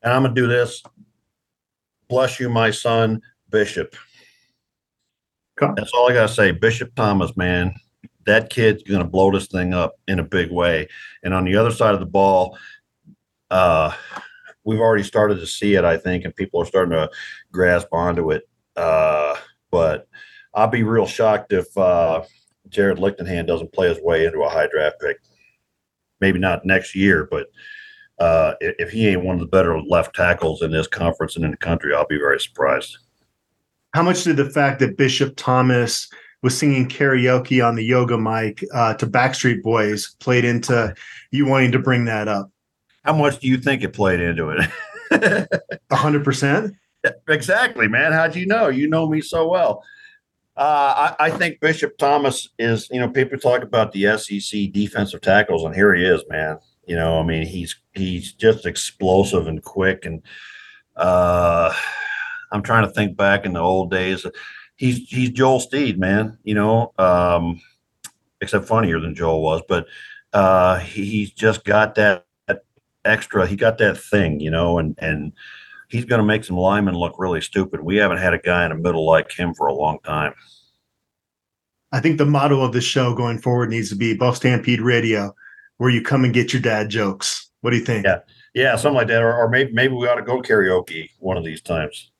And 0.03 0.13
I'm 0.13 0.23
going 0.23 0.35
to 0.35 0.41
do 0.41 0.47
this. 0.47 0.83
Bless 2.09 2.39
you, 2.39 2.49
my 2.49 2.71
son, 2.71 3.21
Bishop. 3.49 3.95
That's 5.59 5.91
all 5.93 6.09
I 6.09 6.13
got 6.13 6.27
to 6.27 6.33
say. 6.33 6.51
Bishop 6.51 6.93
Thomas, 6.95 7.35
man, 7.37 7.73
that 8.25 8.49
kid's 8.49 8.83
going 8.83 8.99
to 9.01 9.07
blow 9.07 9.31
this 9.31 9.47
thing 9.47 9.73
up 9.73 9.95
in 10.07 10.19
a 10.19 10.23
big 10.23 10.51
way. 10.51 10.87
And 11.23 11.33
on 11.33 11.45
the 11.45 11.55
other 11.55 11.71
side 11.71 11.93
of 11.93 12.01
the 12.01 12.05
ball, 12.05 12.57
uh, 13.49 13.93
we've 14.65 14.79
already 14.79 15.03
started 15.03 15.35
to 15.39 15.47
see 15.47 15.75
it, 15.75 15.85
I 15.85 15.97
think, 15.97 16.25
and 16.25 16.35
people 16.35 16.61
are 16.61 16.65
starting 16.65 16.91
to 16.91 17.09
grasp 17.51 17.87
onto 17.93 18.31
it. 18.31 18.43
Uh, 18.75 19.35
but 19.71 20.08
I'll 20.53 20.67
be 20.67 20.83
real 20.83 21.05
shocked 21.05 21.53
if 21.53 21.75
uh, 21.77 22.23
Jared 22.69 22.97
Lichtenhan 22.97 23.47
doesn't 23.47 23.73
play 23.73 23.89
his 23.89 24.01
way 24.01 24.25
into 24.25 24.41
a 24.41 24.49
high 24.49 24.67
draft 24.67 24.99
pick. 24.99 25.17
Maybe 26.21 26.39
not 26.39 26.65
next 26.65 26.95
year, 26.95 27.27
but 27.29 27.47
uh, 28.19 28.55
if 28.59 28.91
he 28.91 29.07
ain't 29.07 29.23
one 29.23 29.35
of 29.35 29.39
the 29.39 29.47
better 29.47 29.79
left 29.81 30.15
tackles 30.15 30.61
in 30.61 30.71
this 30.71 30.87
conference 30.87 31.35
and 31.35 31.45
in 31.45 31.51
the 31.51 31.57
country, 31.57 31.93
I'll 31.95 32.07
be 32.07 32.17
very 32.17 32.39
surprised. 32.39 32.97
How 33.93 34.03
much 34.03 34.23
did 34.23 34.37
the 34.37 34.49
fact 34.49 34.79
that 34.79 34.97
Bishop 34.97 35.33
Thomas 35.37 36.09
was 36.43 36.57
singing 36.57 36.87
karaoke 36.87 37.65
on 37.65 37.75
the 37.75 37.83
yoga 37.83 38.17
mic 38.17 38.63
uh, 38.73 38.93
to 38.95 39.07
Backstreet 39.07 39.61
Boys 39.61 40.15
played 40.19 40.45
into 40.45 40.93
you 41.31 41.45
wanting 41.45 41.71
to 41.71 41.79
bring 41.79 42.05
that 42.05 42.27
up? 42.27 42.51
How 43.03 43.13
much 43.13 43.39
do 43.39 43.47
you 43.47 43.57
think 43.57 43.83
it 43.83 43.93
played 43.93 44.19
into 44.19 44.49
it? 44.49 44.69
A 45.89 45.95
hundred 45.95 46.23
percent. 46.23 46.75
Exactly, 47.27 47.87
man. 47.87 48.11
How'd 48.11 48.35
you 48.35 48.45
know? 48.45 48.67
You 48.67 48.87
know 48.89 49.07
me 49.07 49.21
so 49.21 49.47
well. 49.47 49.83
Uh, 50.59 51.13
I, 51.17 51.27
I, 51.27 51.29
think 51.29 51.61
Bishop 51.61 51.97
Thomas 51.97 52.49
is, 52.59 52.89
you 52.91 52.99
know, 52.99 53.07
people 53.09 53.39
talk 53.39 53.63
about 53.63 53.93
the 53.93 54.17
SEC 54.17 54.73
defensive 54.73 55.21
tackles, 55.21 55.63
and 55.63 55.73
here 55.73 55.95
he 55.95 56.03
is, 56.03 56.21
man. 56.27 56.59
You 56.85 56.97
know, 56.97 57.17
I 57.17 57.23
mean, 57.23 57.47
he's 57.47 57.79
he's 57.93 58.33
just 58.33 58.65
explosive 58.65 59.47
and 59.47 59.63
quick, 59.63 60.05
and 60.05 60.21
uh, 60.97 61.73
I'm 62.51 62.61
trying 62.61 62.85
to 62.85 62.91
think 62.91 63.15
back 63.15 63.45
in 63.45 63.53
the 63.53 63.61
old 63.61 63.89
days. 63.89 64.25
He's 64.75 65.07
he's 65.07 65.29
Joel 65.29 65.61
Steed, 65.61 65.97
man. 65.97 66.37
You 66.43 66.55
know, 66.55 66.91
um, 66.99 67.61
except 68.41 68.67
funnier 68.67 68.99
than 68.99 69.15
Joel 69.15 69.41
was, 69.41 69.61
but 69.65 69.85
uh, 70.33 70.79
he, 70.79 71.05
he's 71.05 71.31
just 71.31 71.63
got 71.63 71.95
that, 71.95 72.25
that 72.49 72.65
extra. 73.05 73.47
He 73.47 73.55
got 73.55 73.77
that 73.77 73.97
thing, 73.97 74.41
you 74.41 74.51
know, 74.51 74.77
and 74.77 74.99
and 74.99 75.31
he's 75.89 76.05
going 76.05 76.19
to 76.19 76.25
make 76.25 76.43
some 76.43 76.55
linemen 76.55 76.95
look 76.95 77.15
really 77.17 77.41
stupid. 77.41 77.81
We 77.81 77.97
haven't 77.97 78.19
had 78.19 78.33
a 78.33 78.39
guy 78.39 78.63
in 78.63 78.69
the 78.69 78.77
middle 78.77 79.05
like 79.05 79.31
him 79.31 79.53
for 79.53 79.67
a 79.67 79.73
long 79.73 79.99
time. 80.05 80.33
I 81.91 81.99
think 81.99 82.17
the 82.17 82.25
motto 82.25 82.61
of 82.61 82.71
the 82.71 82.81
show 82.81 83.13
going 83.15 83.39
forward 83.39 83.71
needs 83.71 83.89
to 83.89 83.95
be 83.95 84.15
Buff 84.15 84.37
Stampede 84.37 84.81
Radio, 84.81 85.35
where 85.77 85.89
you 85.89 86.01
come 86.01 86.23
and 86.23 86.33
get 86.33 86.53
your 86.53 86.61
dad 86.61 86.89
jokes. 86.89 87.49
What 87.61 87.71
do 87.71 87.77
you 87.77 87.83
think? 87.83 88.05
Yeah, 88.05 88.19
yeah, 88.53 88.75
something 88.75 88.97
like 88.97 89.07
that. 89.07 89.23
Or, 89.23 89.35
or 89.35 89.49
maybe 89.49 89.73
maybe 89.73 89.93
we 89.93 90.07
ought 90.07 90.15
to 90.15 90.21
go 90.21 90.41
karaoke 90.41 91.09
one 91.17 91.35
of 91.35 91.43
these 91.43 91.61
times. 91.61 92.11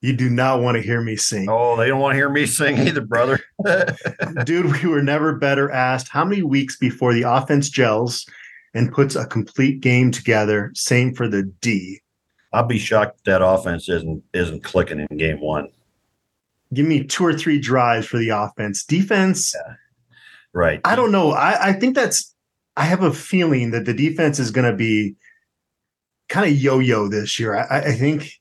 You 0.00 0.12
do 0.12 0.28
not 0.28 0.62
want 0.62 0.76
to 0.76 0.82
hear 0.82 1.00
me 1.00 1.14
sing. 1.14 1.46
Oh, 1.48 1.76
they 1.76 1.86
don't 1.86 2.00
want 2.00 2.14
to 2.14 2.16
hear 2.16 2.30
me 2.30 2.46
sing 2.46 2.76
either, 2.78 3.02
brother. 3.02 3.38
Dude, 4.44 4.82
we 4.82 4.88
were 4.88 5.02
never 5.02 5.36
better 5.36 5.70
asked 5.70 6.08
how 6.08 6.24
many 6.24 6.42
weeks 6.42 6.76
before 6.76 7.14
the 7.14 7.22
offense 7.22 7.68
gels 7.68 8.26
and 8.74 8.92
puts 8.92 9.14
a 9.14 9.26
complete 9.26 9.80
game 9.80 10.10
together. 10.10 10.72
Same 10.74 11.14
for 11.14 11.28
the 11.28 11.44
D. 11.60 12.01
I'll 12.52 12.66
be 12.66 12.78
shocked 12.78 13.24
that 13.24 13.44
offense 13.44 13.88
isn't 13.88 14.22
isn't 14.32 14.62
clicking 14.62 15.00
in 15.00 15.16
game 15.16 15.40
one. 15.40 15.68
Give 16.74 16.86
me 16.86 17.04
two 17.04 17.24
or 17.24 17.34
three 17.34 17.58
drives 17.58 18.06
for 18.06 18.18
the 18.18 18.30
offense. 18.30 18.84
Defense, 18.84 19.54
yeah. 19.54 19.74
right? 20.52 20.80
I 20.84 20.96
don't 20.96 21.12
know. 21.12 21.32
I, 21.32 21.68
I 21.68 21.72
think 21.72 21.94
that's. 21.94 22.34
I 22.76 22.84
have 22.84 23.02
a 23.02 23.12
feeling 23.12 23.70
that 23.72 23.84
the 23.84 23.92
defense 23.92 24.38
is 24.38 24.50
going 24.50 24.70
to 24.70 24.76
be 24.76 25.14
kind 26.30 26.50
of 26.50 26.58
yo-yo 26.58 27.06
this 27.06 27.38
year. 27.38 27.54
I, 27.54 27.80
I, 27.80 27.92
think 27.92 28.40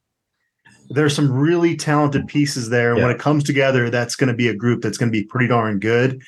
there's 0.89 1.13
some 1.13 1.29
really 1.29 1.75
talented 1.75 2.27
pieces 2.27 2.69
there, 2.69 2.91
and 2.91 2.99
yeah. 2.99 3.07
when 3.07 3.13
it 3.13 3.19
comes 3.19 3.43
together, 3.43 3.89
that's 3.89 4.15
going 4.15 4.29
to 4.29 4.33
be 4.33 4.47
a 4.47 4.55
group 4.55 4.81
that's 4.81 4.97
going 4.97 5.11
to 5.11 5.17
be 5.17 5.25
pretty 5.25 5.47
darn 5.47 5.79
good. 5.79 6.21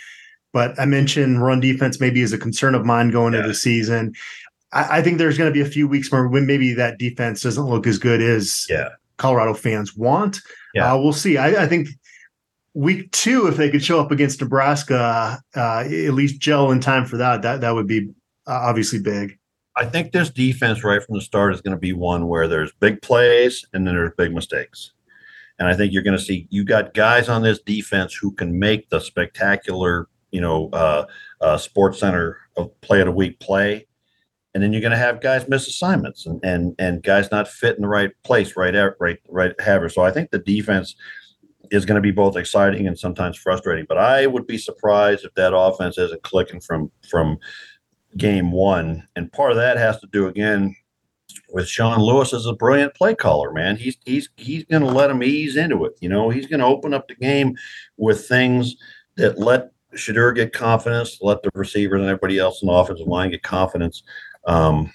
But 0.52 0.78
I 0.78 0.86
mentioned 0.86 1.42
run 1.42 1.62
defense 1.62 2.00
maybe 2.02 2.22
is 2.22 2.34
a 2.34 2.38
concern 2.38 2.76
of 2.76 2.86
mine 2.86 3.10
going 3.10 3.34
yeah. 3.34 3.40
into 3.40 3.50
the 3.50 3.56
season. 3.56 4.14
I, 4.74 4.98
I 4.98 5.02
think 5.02 5.18
there's 5.18 5.38
going 5.38 5.50
to 5.50 5.54
be 5.54 5.62
a 5.62 5.72
few 5.72 5.88
weeks 5.88 6.12
where 6.12 6.28
when 6.28 6.46
maybe 6.46 6.74
that 6.74 6.98
defense 6.98 7.42
doesn't 7.42 7.66
look 7.66 7.88
as 7.88 7.98
good 7.98 8.22
as 8.22 8.66
yeah. 8.70 8.90
Colorado 9.18 9.54
fans 9.54 9.96
want. 9.96 10.40
Yeah. 10.74 10.94
Uh, 10.94 10.98
we'll 10.98 11.14
see. 11.14 11.38
I, 11.38 11.64
I, 11.64 11.68
think 11.68 11.90
week 12.74 13.12
two, 13.12 13.48
if 13.48 13.58
they 13.58 13.70
could 13.70 13.84
show 13.84 14.00
up 14.00 14.12
against 14.12 14.42
Nebraska, 14.42 15.42
uh, 15.56 15.80
at 15.80 16.14
least 16.14 16.40
gel 16.40 16.72
in 16.72 16.80
time 16.80 17.06
for 17.06 17.18
that, 17.18 17.42
that 17.44 17.62
that 17.62 17.72
would 17.72 17.88
be 17.88 18.10
uh, 18.48 18.60
obviously 18.64 19.00
big. 19.00 19.38
I 19.76 19.86
think 19.86 20.12
this 20.12 20.30
defense 20.30 20.84
right 20.84 21.02
from 21.02 21.16
the 21.16 21.22
start 21.22 21.54
is 21.54 21.62
going 21.62 21.76
to 21.76 21.82
be 21.82 21.94
one 21.94 22.28
where 22.28 22.48
there's 22.48 22.72
big 22.74 23.02
plays 23.02 23.66
and 23.74 23.88
then 23.88 23.96
there's 23.96 24.14
big 24.18 24.34
mistakes. 24.34 24.92
And 25.60 25.68
I 25.68 25.76
think 25.76 25.94
you're 25.94 26.04
going 26.04 26.18
to 26.18 26.24
see 26.24 26.48
you 26.50 26.64
got 26.64 26.94
guys 26.94 27.30
on 27.30 27.42
this 27.42 27.60
defense 27.60 28.14
who 28.14 28.32
can 28.32 28.58
make 28.58 28.90
the 28.90 29.00
spectacular, 29.00 30.08
you 30.32 30.42
know, 30.42 30.70
uh, 30.74 31.06
uh, 31.42 31.58
Sports 31.58 32.00
Center 32.00 32.40
of 32.58 32.70
play 32.82 33.00
of 33.00 33.06
the 33.06 33.12
week 33.12 33.40
play 33.40 33.88
and 34.54 34.62
then 34.62 34.72
you're 34.72 34.82
going 34.82 34.92
to 34.92 34.98
have 34.98 35.22
guys 35.22 35.48
miss 35.48 35.68
assignments 35.68 36.26
and 36.26 36.40
and 36.44 36.76
and 36.80 37.04
guys 37.04 37.32
not 37.32 37.48
fit 37.48 37.76
in 37.76 37.82
the 37.82 37.88
right 37.88 38.12
place 38.24 38.56
right 38.56 38.76
at 38.76 38.94
right 39.00 39.20
right 39.30 39.60
have 39.60 39.90
so 39.92 40.04
i 40.04 40.12
think 40.12 40.32
the 40.32 40.40
defense 40.40 40.96
is 41.72 41.86
going 41.86 41.96
to 41.96 42.02
be 42.02 42.12
both 42.12 42.36
exciting 42.38 42.88
and 42.88 42.98
sometimes 42.98 43.38
frustrating 43.38 43.86
but 43.88 43.98
i 43.98 44.28
would 44.28 44.48
be 44.48 44.58
surprised 44.58 45.26
if 45.26 45.34
that 45.36 45.56
offense 45.56 45.98
isn't 45.98 46.24
clicking 46.24 46.60
from 46.60 46.92
from 47.10 47.38
game 48.18 48.52
one 48.52 49.08
and 49.16 49.32
part 49.32 49.52
of 49.52 49.58
that 49.58 49.78
has 49.78 50.00
to 50.00 50.08
do 50.08 50.28
again 50.28 50.76
with 51.50 51.68
Sean 51.68 52.00
Lewis 52.00 52.34
as 52.34 52.46
a 52.46 52.54
brilliant 52.54 52.94
play 52.94 53.16
caller, 53.16 53.52
man. 53.52 53.76
He's 53.76 53.98
he's 54.06 54.30
he's 54.38 54.66
going 54.66 54.84
to 54.84 54.90
let 54.90 55.10
him 55.10 55.24
ease 55.24 55.56
into 55.56 55.86
it. 55.86 55.94
You 56.00 56.10
know, 56.10 56.30
he's 56.30 56.48
going 56.48 56.60
to 56.60 56.66
open 56.66 56.94
up 56.94 57.08
the 57.08 57.16
game 57.16 57.56
with 57.98 58.28
things 58.28 58.76
that 59.16 59.40
let 59.40 59.72
Shedeur 59.96 60.36
get 60.36 60.54
confidence, 60.54 61.20
let 61.22 61.44
the 61.44 61.52
receivers 61.54 62.02
and 62.02 62.10
everybody 62.10 62.40
else 62.40 62.62
in 62.62 62.68
the 62.68 62.74
offensive 62.74 63.08
line 63.08 63.32
get 63.32 63.44
confidence. 63.44 64.04
Um, 64.46 64.92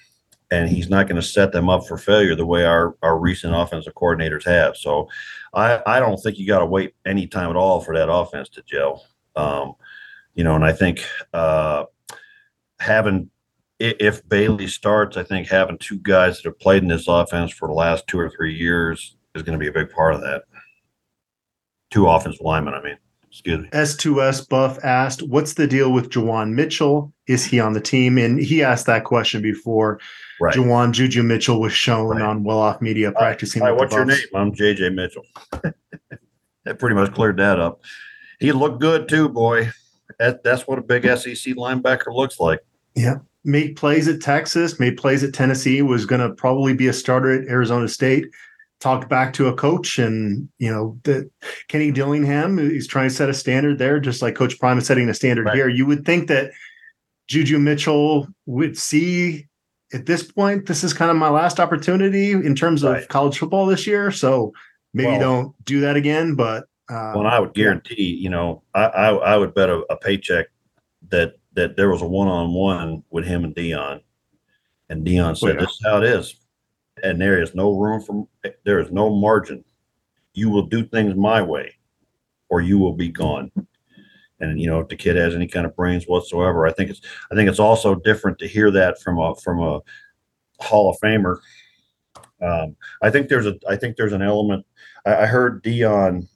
and 0.50 0.68
he's 0.68 0.88
not 0.88 1.06
going 1.06 1.20
to 1.20 1.26
set 1.26 1.52
them 1.52 1.68
up 1.68 1.86
for 1.86 1.98
failure 1.98 2.34
the 2.34 2.46
way 2.46 2.64
our, 2.64 2.96
our 3.02 3.18
recent 3.18 3.54
offensive 3.54 3.94
coordinators 3.94 4.46
have. 4.46 4.76
So 4.76 5.08
I, 5.52 5.82
I 5.86 6.00
don't 6.00 6.16
think 6.18 6.38
you 6.38 6.46
got 6.46 6.60
to 6.60 6.66
wait 6.66 6.94
any 7.04 7.26
time 7.26 7.50
at 7.50 7.56
all 7.56 7.80
for 7.80 7.94
that 7.94 8.10
offense 8.10 8.48
to 8.50 8.62
gel. 8.62 9.06
Um, 9.36 9.74
you 10.34 10.44
know, 10.44 10.54
and 10.54 10.64
I 10.64 10.72
think 10.72 11.04
uh, 11.34 11.84
having 12.80 13.30
if 13.80 14.28
Bailey 14.28 14.66
starts, 14.66 15.16
I 15.16 15.22
think 15.22 15.46
having 15.46 15.78
two 15.78 15.98
guys 15.98 16.36
that 16.36 16.46
have 16.46 16.58
played 16.58 16.82
in 16.82 16.88
this 16.88 17.06
offense 17.06 17.52
for 17.52 17.68
the 17.68 17.74
last 17.74 18.06
two 18.08 18.18
or 18.18 18.28
three 18.28 18.54
years 18.54 19.16
is 19.34 19.42
going 19.42 19.56
to 19.56 19.62
be 19.62 19.68
a 19.68 19.72
big 19.72 19.90
part 19.90 20.14
of 20.14 20.20
that. 20.22 20.44
Two 21.90 22.08
offensive 22.08 22.40
linemen, 22.40 22.74
I 22.74 22.82
mean. 22.82 22.98
Excuse 23.30 23.60
me. 23.60 23.68
S2S 23.68 24.48
Buff 24.48 24.82
asked, 24.84 25.22
What's 25.22 25.54
the 25.54 25.66
deal 25.66 25.92
with 25.92 26.10
Juwan 26.10 26.52
Mitchell? 26.52 27.12
Is 27.26 27.44
he 27.44 27.60
on 27.60 27.74
the 27.74 27.80
team? 27.80 28.16
And 28.16 28.40
he 28.40 28.62
asked 28.62 28.86
that 28.86 29.04
question 29.04 29.42
before 29.42 30.00
right. 30.40 30.54
Juwan 30.54 30.92
Juju 30.92 31.22
Mitchell 31.22 31.60
was 31.60 31.72
shown 31.72 32.16
right. 32.16 32.22
on 32.22 32.42
Well 32.42 32.58
Off 32.58 32.80
Media 32.80 33.12
practicing. 33.12 33.62
Hi, 33.62 33.72
what's 33.72 33.94
your 33.94 34.06
name? 34.06 34.18
I'm 34.34 34.52
JJ 34.52 34.94
Mitchell. 34.94 35.24
that 36.64 36.78
pretty 36.78 36.96
much 36.96 37.12
cleared 37.12 37.36
that 37.36 37.60
up. 37.60 37.82
He 38.40 38.52
looked 38.52 38.80
good 38.80 39.08
too, 39.08 39.28
boy. 39.28 39.70
That, 40.18 40.42
that's 40.42 40.66
what 40.66 40.78
a 40.78 40.82
big 40.82 41.04
SEC 41.04 41.54
linebacker 41.54 42.14
looks 42.14 42.40
like. 42.40 42.60
Yeah. 42.94 43.18
Made 43.44 43.76
plays 43.76 44.08
at 44.08 44.20
Texas, 44.20 44.80
made 44.80 44.96
plays 44.96 45.22
at 45.22 45.32
Tennessee, 45.32 45.82
was 45.82 46.06
going 46.06 46.20
to 46.20 46.30
probably 46.34 46.74
be 46.74 46.88
a 46.88 46.92
starter 46.92 47.30
at 47.30 47.48
Arizona 47.48 47.88
State 47.88 48.26
talk 48.80 49.08
back 49.08 49.32
to 49.34 49.48
a 49.48 49.54
coach 49.54 49.98
and 49.98 50.48
you 50.58 50.70
know 50.70 50.98
that 51.04 51.30
Kenny 51.68 51.90
Dillingham 51.90 52.58
is 52.58 52.86
trying 52.86 53.08
to 53.08 53.14
set 53.14 53.28
a 53.28 53.34
standard 53.34 53.78
there, 53.78 54.00
just 54.00 54.22
like 54.22 54.34
Coach 54.34 54.58
Prime 54.58 54.78
is 54.78 54.86
setting 54.86 55.08
a 55.08 55.14
standard 55.14 55.46
right. 55.46 55.54
here. 55.54 55.68
You 55.68 55.86
would 55.86 56.04
think 56.04 56.28
that 56.28 56.52
Juju 57.28 57.58
Mitchell 57.58 58.28
would 58.46 58.78
see 58.78 59.48
at 59.92 60.06
this 60.06 60.22
point, 60.22 60.66
this 60.66 60.84
is 60.84 60.92
kind 60.92 61.10
of 61.10 61.16
my 61.16 61.30
last 61.30 61.60
opportunity 61.60 62.32
in 62.32 62.54
terms 62.54 62.82
of 62.82 62.92
right. 62.92 63.08
college 63.08 63.38
football 63.38 63.66
this 63.66 63.86
year. 63.86 64.10
So 64.10 64.52
maybe 64.92 65.12
well, 65.12 65.20
don't 65.20 65.64
do 65.64 65.80
that 65.80 65.96
again. 65.96 66.34
But 66.34 66.64
Uh, 66.90 67.12
well, 67.14 67.26
I 67.26 67.38
would 67.38 67.54
guarantee, 67.54 68.16
you 68.20 68.30
know, 68.30 68.62
I, 68.74 68.84
I, 68.84 69.08
I 69.14 69.36
would 69.36 69.54
bet 69.54 69.70
a, 69.70 69.84
a, 69.90 69.96
paycheck 69.96 70.46
that 71.10 71.34
that 71.52 71.76
there 71.76 71.90
was 71.90 72.02
a 72.02 72.06
one 72.06 72.28
on 72.28 72.52
one 72.54 73.02
with 73.10 73.26
him 73.26 73.44
and 73.44 73.54
Deion 73.54 74.00
and 74.88 75.06
Deion 75.06 75.36
said, 75.36 75.56
yeah. 75.56 75.60
"This 75.60 75.70
is 75.70 75.80
how 75.84 75.98
it 75.98 76.04
is," 76.04 76.34
and 77.02 77.20
there 77.20 77.40
is 77.40 77.54
no 77.54 77.76
room 77.76 78.00
for 78.00 78.26
there 78.64 78.80
is 78.80 78.90
no 78.90 79.14
margin. 79.14 79.64
You 80.34 80.50
will 80.50 80.66
do 80.66 80.84
things 80.84 81.14
my 81.14 81.42
way, 81.42 81.74
or 82.48 82.60
you 82.60 82.78
will 82.78 82.94
be 82.94 83.08
gone. 83.08 83.50
And 84.40 84.60
you 84.60 84.68
know, 84.68 84.80
if 84.80 84.88
the 84.88 84.96
kid 84.96 85.16
has 85.16 85.34
any 85.34 85.48
kind 85.48 85.66
of 85.66 85.74
brains 85.74 86.04
whatsoever, 86.04 86.66
I 86.66 86.72
think 86.72 86.90
it's 86.90 87.00
I 87.30 87.34
think 87.34 87.48
it's 87.48 87.58
also 87.58 87.94
different 87.94 88.38
to 88.38 88.48
hear 88.48 88.70
that 88.70 89.00
from 89.00 89.18
a 89.18 89.34
from 89.36 89.60
a 89.60 89.80
Hall 90.60 90.90
of 90.90 90.98
Famer. 91.00 91.38
Um, 92.40 92.76
I 93.02 93.10
think 93.10 93.28
there's 93.28 93.46
a 93.46 93.56
I 93.68 93.76
think 93.76 93.96
there's 93.96 94.12
an 94.12 94.22
element. 94.22 94.64
I, 95.04 95.22
I 95.22 95.26
heard 95.26 95.62
Deion 95.64 96.28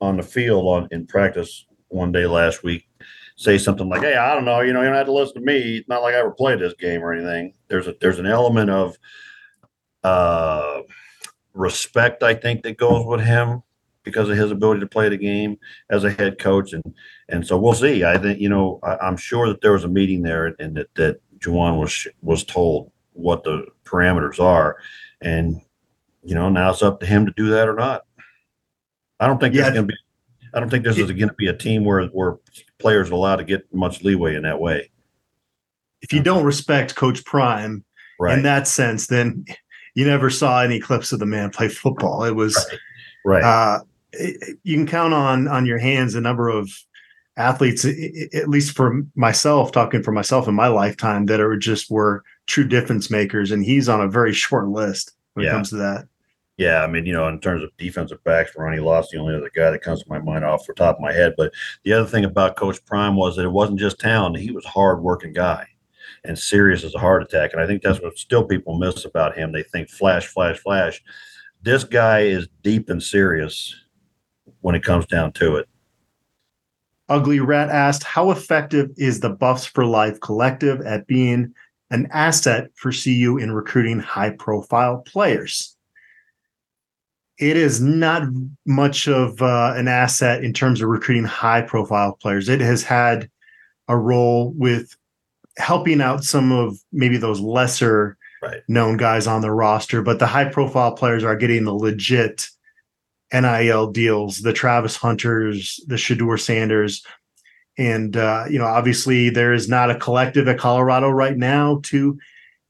on 0.00 0.16
the 0.16 0.22
field 0.22 0.66
on 0.66 0.88
in 0.90 1.06
practice 1.06 1.66
one 1.88 2.12
day 2.12 2.26
last 2.26 2.62
week 2.62 2.88
say 3.36 3.58
something 3.58 3.88
like, 3.88 4.02
"Hey, 4.02 4.16
I 4.16 4.34
don't 4.34 4.44
know, 4.44 4.60
you 4.60 4.72
know, 4.72 4.80
you 4.80 4.88
don't 4.88 4.96
have 4.96 5.06
to 5.06 5.12
listen 5.12 5.34
to 5.34 5.40
me. 5.40 5.78
It's 5.78 5.88
not 5.88 6.02
like 6.02 6.14
I 6.14 6.18
ever 6.18 6.30
played 6.30 6.60
this 6.60 6.74
game 6.74 7.02
or 7.02 7.12
anything." 7.12 7.54
There's 7.68 7.88
a 7.88 7.94
there's 8.00 8.18
an 8.18 8.26
element 8.26 8.70
of 8.70 8.96
uh, 10.04 10.80
respect 11.54 12.22
I 12.22 12.34
think 12.34 12.62
that 12.62 12.76
goes 12.76 13.04
with 13.04 13.20
him 13.20 13.62
because 14.02 14.28
of 14.28 14.36
his 14.36 14.50
ability 14.50 14.80
to 14.80 14.86
play 14.86 15.08
the 15.08 15.16
game 15.16 15.58
as 15.90 16.04
a 16.04 16.10
head 16.10 16.38
coach, 16.38 16.72
and 16.72 16.82
and 17.28 17.46
so 17.46 17.58
we'll 17.58 17.74
see. 17.74 18.04
I 18.04 18.18
think 18.18 18.40
you 18.40 18.48
know 18.48 18.80
I, 18.82 19.06
am 19.06 19.16
sure 19.16 19.48
that 19.48 19.60
there 19.60 19.72
was 19.72 19.84
a 19.84 19.88
meeting 19.88 20.22
there, 20.22 20.54
and 20.58 20.76
that 20.76 20.94
that 20.94 21.20
Juwan 21.38 21.78
was 21.78 22.06
was 22.22 22.44
told 22.44 22.90
what 23.12 23.44
the 23.44 23.66
parameters 23.84 24.40
are, 24.40 24.76
and 25.20 25.60
you 26.22 26.34
know 26.34 26.48
now 26.48 26.70
it's 26.70 26.82
up 26.82 27.00
to 27.00 27.06
him 27.06 27.26
to 27.26 27.32
do 27.36 27.50
that 27.50 27.68
or 27.68 27.74
not. 27.74 28.02
I 29.18 29.26
don't 29.26 29.38
think 29.38 29.54
yeah. 29.54 29.62
there's 29.62 29.74
going 29.74 29.88
to 29.88 29.92
be. 29.92 29.98
I 30.52 30.58
don't 30.58 30.70
think 30.70 30.84
this 30.84 30.98
is 30.98 31.12
going 31.12 31.28
to 31.28 31.34
be 31.34 31.46
a 31.46 31.56
team 31.56 31.84
where 31.84 32.06
where 32.06 32.36
players 32.78 33.10
are 33.10 33.14
allowed 33.14 33.36
to 33.36 33.44
get 33.44 33.72
much 33.72 34.02
leeway 34.02 34.34
in 34.34 34.42
that 34.42 34.60
way. 34.60 34.90
If 36.02 36.12
you 36.12 36.22
don't 36.22 36.44
respect 36.44 36.96
Coach 36.96 37.24
Prime 37.24 37.84
right. 38.18 38.36
in 38.36 38.42
that 38.44 38.66
sense, 38.66 39.06
then 39.06 39.44
you 39.94 40.06
never 40.06 40.30
saw 40.30 40.62
any 40.62 40.80
clips 40.80 41.12
of 41.12 41.18
the 41.18 41.26
man 41.26 41.50
play 41.50 41.68
football. 41.68 42.24
It 42.24 42.34
was 42.34 42.56
right. 43.24 43.42
right. 43.42 43.44
Uh, 43.44 43.80
it, 44.12 44.58
you 44.62 44.76
can 44.76 44.86
count 44.86 45.14
on 45.14 45.48
on 45.48 45.66
your 45.66 45.78
hands 45.78 46.14
a 46.14 46.20
number 46.20 46.48
of 46.48 46.70
athletes, 47.36 47.84
at 47.84 48.48
least 48.48 48.76
for 48.76 49.02
myself, 49.14 49.72
talking 49.72 50.02
for 50.02 50.12
myself 50.12 50.48
in 50.48 50.54
my 50.54 50.68
lifetime, 50.68 51.26
that 51.26 51.40
are 51.40 51.56
just 51.56 51.90
were 51.90 52.22
true 52.46 52.64
difference 52.64 53.10
makers, 53.10 53.50
and 53.50 53.64
he's 53.64 53.88
on 53.88 54.00
a 54.00 54.08
very 54.08 54.32
short 54.32 54.68
list 54.68 55.12
when 55.34 55.44
yeah. 55.44 55.50
it 55.50 55.54
comes 55.54 55.70
to 55.70 55.76
that. 55.76 56.06
Yeah, 56.56 56.82
I 56.82 56.86
mean, 56.88 57.06
you 57.06 57.14
know, 57.14 57.26
in 57.26 57.40
terms 57.40 57.62
of 57.62 57.74
defensive 57.78 58.22
backs, 58.22 58.52
Ronnie 58.54 58.80
Lott's 58.80 59.10
the 59.10 59.18
only 59.18 59.34
other 59.34 59.50
guy 59.54 59.70
that 59.70 59.80
comes 59.80 60.02
to 60.02 60.10
my 60.10 60.18
mind 60.18 60.44
off 60.44 60.66
the 60.66 60.74
top 60.74 60.96
of 60.96 61.00
my 61.00 61.12
head. 61.12 61.32
But 61.38 61.54
the 61.84 61.94
other 61.94 62.06
thing 62.06 62.26
about 62.26 62.56
Coach 62.56 62.84
Prime 62.84 63.16
was 63.16 63.36
that 63.36 63.46
it 63.46 63.52
wasn't 63.52 63.78
just 63.78 63.98
talent; 63.98 64.36
he 64.36 64.50
was 64.50 64.66
a 64.66 64.68
hard-working 64.68 65.32
guy 65.32 65.66
and 66.24 66.38
serious 66.38 66.84
as 66.84 66.94
a 66.94 66.98
heart 66.98 67.22
attack. 67.22 67.52
And 67.52 67.62
I 67.62 67.66
think 67.66 67.82
that's 67.82 68.00
what 68.00 68.18
still 68.18 68.44
people 68.44 68.78
miss 68.78 69.04
about 69.04 69.36
him. 69.36 69.52
They 69.52 69.62
think 69.62 69.88
flash, 69.88 70.26
flash, 70.26 70.58
flash. 70.58 71.02
This 71.62 71.84
guy 71.84 72.20
is 72.20 72.48
deep 72.62 72.88
and 72.88 73.02
serious 73.02 73.74
when 74.60 74.74
it 74.74 74.84
comes 74.84 75.06
down 75.06 75.32
to 75.32 75.56
it. 75.56 75.68
Ugly 77.08 77.40
Rat 77.40 77.70
asked, 77.70 78.04
How 78.04 78.30
effective 78.30 78.90
is 78.96 79.20
the 79.20 79.30
Buffs 79.30 79.66
for 79.66 79.84
Life 79.84 80.20
collective 80.20 80.80
at 80.82 81.06
being 81.06 81.52
an 81.90 82.06
asset 82.12 82.70
for 82.76 82.92
CU 82.92 83.36
in 83.36 83.52
recruiting 83.52 83.98
high 83.98 84.30
profile 84.30 84.98
players? 84.98 85.76
It 87.38 87.56
is 87.56 87.80
not 87.80 88.24
much 88.66 89.08
of 89.08 89.40
uh, 89.42 89.72
an 89.74 89.88
asset 89.88 90.44
in 90.44 90.52
terms 90.52 90.82
of 90.82 90.88
recruiting 90.88 91.24
high 91.24 91.62
profile 91.62 92.12
players. 92.20 92.48
It 92.48 92.60
has 92.60 92.82
had 92.82 93.28
a 93.88 93.96
role 93.96 94.52
with 94.56 94.94
helping 95.60 96.00
out 96.00 96.24
some 96.24 96.52
of 96.52 96.78
maybe 96.92 97.16
those 97.16 97.40
lesser 97.40 98.16
right. 98.42 98.62
known 98.68 98.96
guys 98.96 99.26
on 99.26 99.42
the 99.42 99.52
roster, 99.52 100.02
but 100.02 100.18
the 100.18 100.26
high 100.26 100.46
profile 100.46 100.92
players 100.92 101.24
are 101.24 101.36
getting 101.36 101.64
the 101.64 101.74
legit 101.74 102.48
NIL 103.32 103.90
deals, 103.92 104.40
the 104.40 104.52
Travis 104.52 104.96
Hunters, 104.96 105.80
the 105.86 105.96
Shedeur 105.96 106.38
Sanders. 106.38 107.04
And, 107.78 108.16
uh, 108.16 108.44
you 108.50 108.58
know, 108.58 108.66
obviously 108.66 109.30
there 109.30 109.52
is 109.52 109.68
not 109.68 109.90
a 109.90 109.98
collective 109.98 110.48
at 110.48 110.58
Colorado 110.58 111.08
right 111.08 111.36
now 111.36 111.80
to 111.84 112.18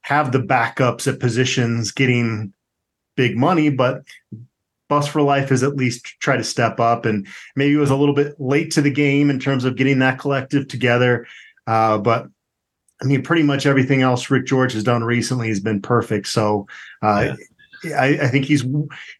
have 0.03 0.33
the 0.33 0.39
backups 0.39 1.07
at 1.07 1.21
positions 1.21 1.93
getting 1.93 2.53
big 3.17 3.37
money, 3.37 3.71
but 3.71 4.03
Buffs 4.89 5.09
for 5.09 5.23
Life 5.23 5.49
has 5.49 5.63
at 5.63 5.77
least 5.77 6.05
tried 6.21 6.39
to 6.39 6.45
step 6.45 6.81
up 6.81 7.07
and 7.07 7.27
maybe 7.57 7.75
it 7.75 7.79
was 7.79 7.91
a 7.91 7.97
little 7.97 8.15
bit 8.15 8.39
late 8.41 8.71
to 8.73 8.83
the 8.83 8.91
game 8.91 9.31
in 9.31 9.39
terms 9.39 9.65
of 9.65 9.77
getting 9.77 10.01
that 10.01 10.19
collective 10.19 10.69
together. 10.69 11.27
Uh, 11.67 11.99
but 11.99 12.29
I 13.03 13.07
mean, 13.07 13.23
pretty 13.23 13.43
much 13.43 13.67
everything 13.67 14.03
else 14.03 14.31
Rick 14.31 14.47
George 14.47 14.73
has 14.75 14.85
done 14.85 15.05
recently 15.05 15.49
has 15.49 15.61
been 15.61 15.81
perfect. 15.81 16.27
So 16.27 16.67
uh, 17.03 17.35
yeah. 17.85 17.99
I, 17.99 18.07
I, 18.23 18.29
think 18.29 18.45
he's 18.45 18.65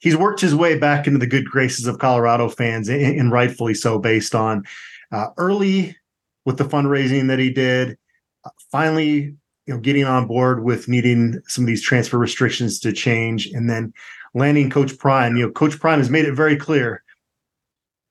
he's 0.01 0.17
worked 0.17 0.41
his 0.41 0.55
way 0.55 0.79
back 0.79 1.07
into 1.07 1.19
the 1.19 1.27
good 1.27 1.47
graces 1.47 1.87
of 1.87 1.99
Colorado 1.99 2.49
fans, 2.49 2.89
and, 2.89 3.03
and 3.03 3.33
rightfully 3.33 3.75
so, 3.75 3.99
based 3.99 4.35
on 4.35 4.65
uh, 5.13 5.29
early 5.39 5.97
with 6.45 6.59
the 6.59 6.65
fundraising 6.65 7.29
that 7.29 7.39
he 7.39 7.51
did, 7.51 7.97
uh, 8.45 8.51
finally 8.71 9.35
you 9.67 9.75
know 9.75 9.79
getting 9.79 10.05
on 10.05 10.27
board 10.27 10.63
with 10.63 10.89
needing 10.89 11.41
some 11.47 11.65
of 11.65 11.69
these 11.69 11.83
transfer 11.83 12.19
restrictions 12.19 12.79
to 12.81 12.93
change, 12.93 13.47
and 13.47 13.69
then 13.71 13.95
landing 14.35 14.69
Coach 14.69 14.99
Prime. 14.99 15.37
You 15.37 15.47
know, 15.47 15.53
Coach 15.53 15.79
Prime 15.79 15.99
has 15.99 16.11
made 16.11 16.27
it 16.27 16.35
very 16.35 16.57
clear. 16.57 17.03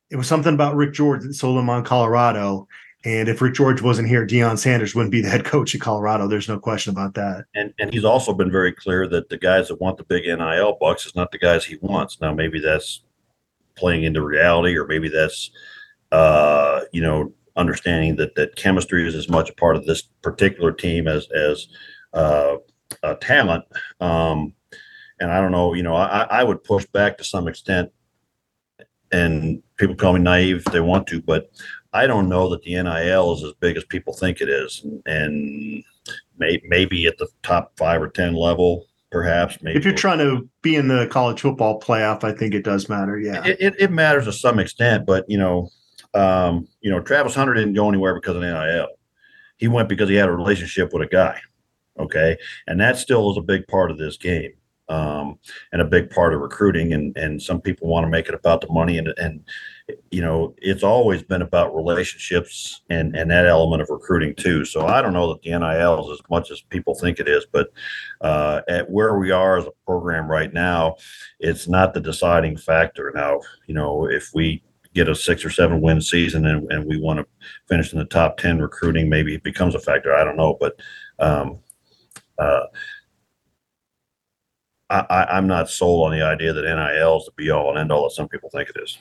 It 0.09 0.15
was 0.15 0.27
something 0.27 0.55
about 0.55 0.75
Rick 0.75 0.93
George 0.93 1.21
that 1.21 1.35
sold 1.35 1.59
him 1.59 1.69
on 1.69 1.83
Colorado, 1.83 2.67
and 3.05 3.29
if 3.29 3.41
Rick 3.41 3.53
George 3.53 3.81
wasn't 3.81 4.09
here, 4.09 4.27
Deion 4.27 4.57
Sanders 4.57 4.93
wouldn't 4.93 5.11
be 5.11 5.21
the 5.21 5.29
head 5.29 5.45
coach 5.45 5.73
of 5.73 5.79
Colorado. 5.79 6.27
There's 6.27 6.49
no 6.49 6.59
question 6.59 6.91
about 6.91 7.13
that. 7.13 7.45
And 7.55 7.73
and 7.79 7.93
he's 7.93 8.03
also 8.03 8.33
been 8.33 8.51
very 8.51 8.73
clear 8.73 9.07
that 9.07 9.29
the 9.29 9.37
guys 9.37 9.69
that 9.69 9.79
want 9.79 9.97
the 9.97 10.03
big 10.03 10.25
NIL 10.25 10.77
bucks 10.79 11.05
is 11.05 11.15
not 11.15 11.31
the 11.31 11.37
guys 11.37 11.63
he 11.63 11.77
wants. 11.81 12.19
Now 12.19 12.33
maybe 12.33 12.59
that's 12.59 13.01
playing 13.75 14.03
into 14.03 14.21
reality, 14.21 14.77
or 14.77 14.85
maybe 14.85 15.07
that's 15.07 15.51
uh, 16.11 16.81
you 16.91 17.01
know 17.01 17.33
understanding 17.55 18.17
that 18.17 18.35
that 18.35 18.55
chemistry 18.55 19.07
is 19.07 19.15
as 19.15 19.29
much 19.29 19.49
a 19.49 19.53
part 19.53 19.75
of 19.77 19.85
this 19.85 20.01
particular 20.21 20.73
team 20.73 21.07
as 21.07 21.27
as 21.31 21.67
uh, 22.13 22.57
talent. 23.21 23.63
Um, 24.01 24.53
and 25.21 25.31
I 25.31 25.41
don't 25.41 25.51
know, 25.51 25.73
you 25.73 25.83
know, 25.83 25.95
I, 25.95 26.27
I 26.29 26.43
would 26.43 26.63
push 26.63 26.85
back 26.87 27.17
to 27.17 27.23
some 27.23 27.47
extent 27.47 27.91
and 29.11 29.61
people 29.77 29.95
call 29.95 30.13
me 30.13 30.19
naive 30.19 30.57
if 30.57 30.65
they 30.65 30.79
want 30.79 31.07
to, 31.07 31.21
but 31.21 31.49
I 31.93 32.07
don't 32.07 32.29
know 32.29 32.49
that 32.49 32.61
the 32.63 32.81
NIL 32.81 33.33
is 33.33 33.43
as 33.43 33.53
big 33.59 33.77
as 33.77 33.83
people 33.85 34.13
think 34.13 34.41
it 34.41 34.49
is, 34.49 34.85
and 35.05 35.83
may, 36.37 36.61
maybe 36.65 37.07
at 37.07 37.17
the 37.17 37.27
top 37.43 37.71
five 37.77 38.01
or 38.01 38.09
ten 38.09 38.35
level, 38.35 38.85
perhaps. 39.11 39.57
Maybe 39.61 39.77
if 39.77 39.85
you're 39.85 39.93
trying 39.93 40.19
to 40.19 40.47
be 40.61 40.75
in 40.75 40.87
the 40.87 41.07
college 41.07 41.41
football 41.41 41.79
playoff, 41.79 42.23
I 42.23 42.31
think 42.31 42.53
it 42.53 42.63
does 42.63 42.89
matter. 42.89 43.17
Yeah, 43.17 43.45
it, 43.45 43.57
it, 43.59 43.75
it 43.79 43.91
matters 43.91 44.25
to 44.25 44.33
some 44.33 44.59
extent, 44.59 45.05
but 45.05 45.25
you 45.27 45.37
know, 45.37 45.69
um, 46.13 46.67
you 46.81 46.91
know, 46.91 46.99
Travis 46.99 47.35
Hunter 47.35 47.53
didn't 47.53 47.73
go 47.73 47.89
anywhere 47.89 48.13
because 48.13 48.35
of 48.35 48.41
NIL. 48.41 48.87
He 49.57 49.67
went 49.67 49.89
because 49.89 50.09
he 50.09 50.15
had 50.15 50.29
a 50.29 50.33
relationship 50.33 50.93
with 50.93 51.03
a 51.03 51.07
guy. 51.07 51.39
Okay, 51.99 52.37
and 52.67 52.79
that 52.79 52.97
still 52.97 53.29
is 53.31 53.37
a 53.37 53.41
big 53.41 53.67
part 53.67 53.91
of 53.91 53.97
this 53.97 54.15
game 54.15 54.53
um, 54.89 55.37
and 55.71 55.81
a 55.81 55.85
big 55.85 56.09
part 56.09 56.33
of 56.33 56.41
recruiting. 56.41 56.93
And 56.93 57.15
and 57.17 57.41
some 57.41 57.61
people 57.61 57.87
want 57.87 58.05
to 58.05 58.09
make 58.09 58.27
it 58.27 58.33
about 58.35 58.61
the 58.61 58.71
money, 58.71 58.97
and 58.97 59.13
and 59.17 59.43
you 60.11 60.21
know 60.21 60.53
it's 60.57 60.83
always 60.83 61.23
been 61.23 61.41
about 61.41 61.75
relationships 61.75 62.81
and 62.89 63.15
and 63.15 63.29
that 63.31 63.45
element 63.45 63.81
of 63.81 63.89
recruiting 63.89 64.35
too. 64.35 64.65
So 64.65 64.85
I 64.85 65.01
don't 65.01 65.13
know 65.13 65.27
that 65.29 65.41
the 65.41 65.51
NIL 65.51 66.05
is 66.05 66.19
as 66.19 66.29
much 66.29 66.51
as 66.51 66.61
people 66.61 66.95
think 66.95 67.19
it 67.19 67.27
is, 67.27 67.45
but 67.51 67.71
uh, 68.21 68.61
at 68.67 68.89
where 68.89 69.17
we 69.17 69.31
are 69.31 69.57
as 69.57 69.65
a 69.65 69.71
program 69.85 70.29
right 70.29 70.53
now, 70.53 70.95
it's 71.39 71.67
not 71.67 71.93
the 71.93 72.01
deciding 72.01 72.57
factor. 72.57 73.11
Now 73.15 73.39
you 73.67 73.73
know 73.73 74.09
if 74.09 74.31
we 74.33 74.63
get 74.95 75.07
a 75.07 75.15
six 75.15 75.45
or 75.45 75.49
seven 75.51 75.81
win 75.81 76.01
season 76.01 76.45
and, 76.47 76.71
and 76.71 76.85
we 76.85 76.99
want 76.99 77.19
to 77.19 77.25
finish 77.67 77.93
in 77.93 77.99
the 77.99 78.05
top 78.05 78.37
10 78.37 78.59
recruiting 78.59 79.07
maybe 79.07 79.35
it 79.35 79.43
becomes 79.43 79.75
a 79.75 79.79
factor 79.79 80.15
i 80.15 80.23
don't 80.23 80.35
know 80.35 80.57
but 80.59 80.79
um, 81.19 81.59
uh, 82.39 82.63
I, 84.89 85.27
I'm 85.29 85.47
not 85.47 85.69
sold 85.69 86.07
on 86.07 86.17
the 86.17 86.25
idea 86.25 86.51
that 86.51 86.63
NIL 86.63 87.17
is 87.17 87.25
the 87.25 87.31
be 87.35 87.51
all 87.51 87.69
and 87.69 87.77
end 87.77 87.91
all 87.91 88.03
that 88.03 88.15
some 88.15 88.27
people 88.27 88.49
think 88.49 88.69
it 88.69 88.81
is. 88.81 88.97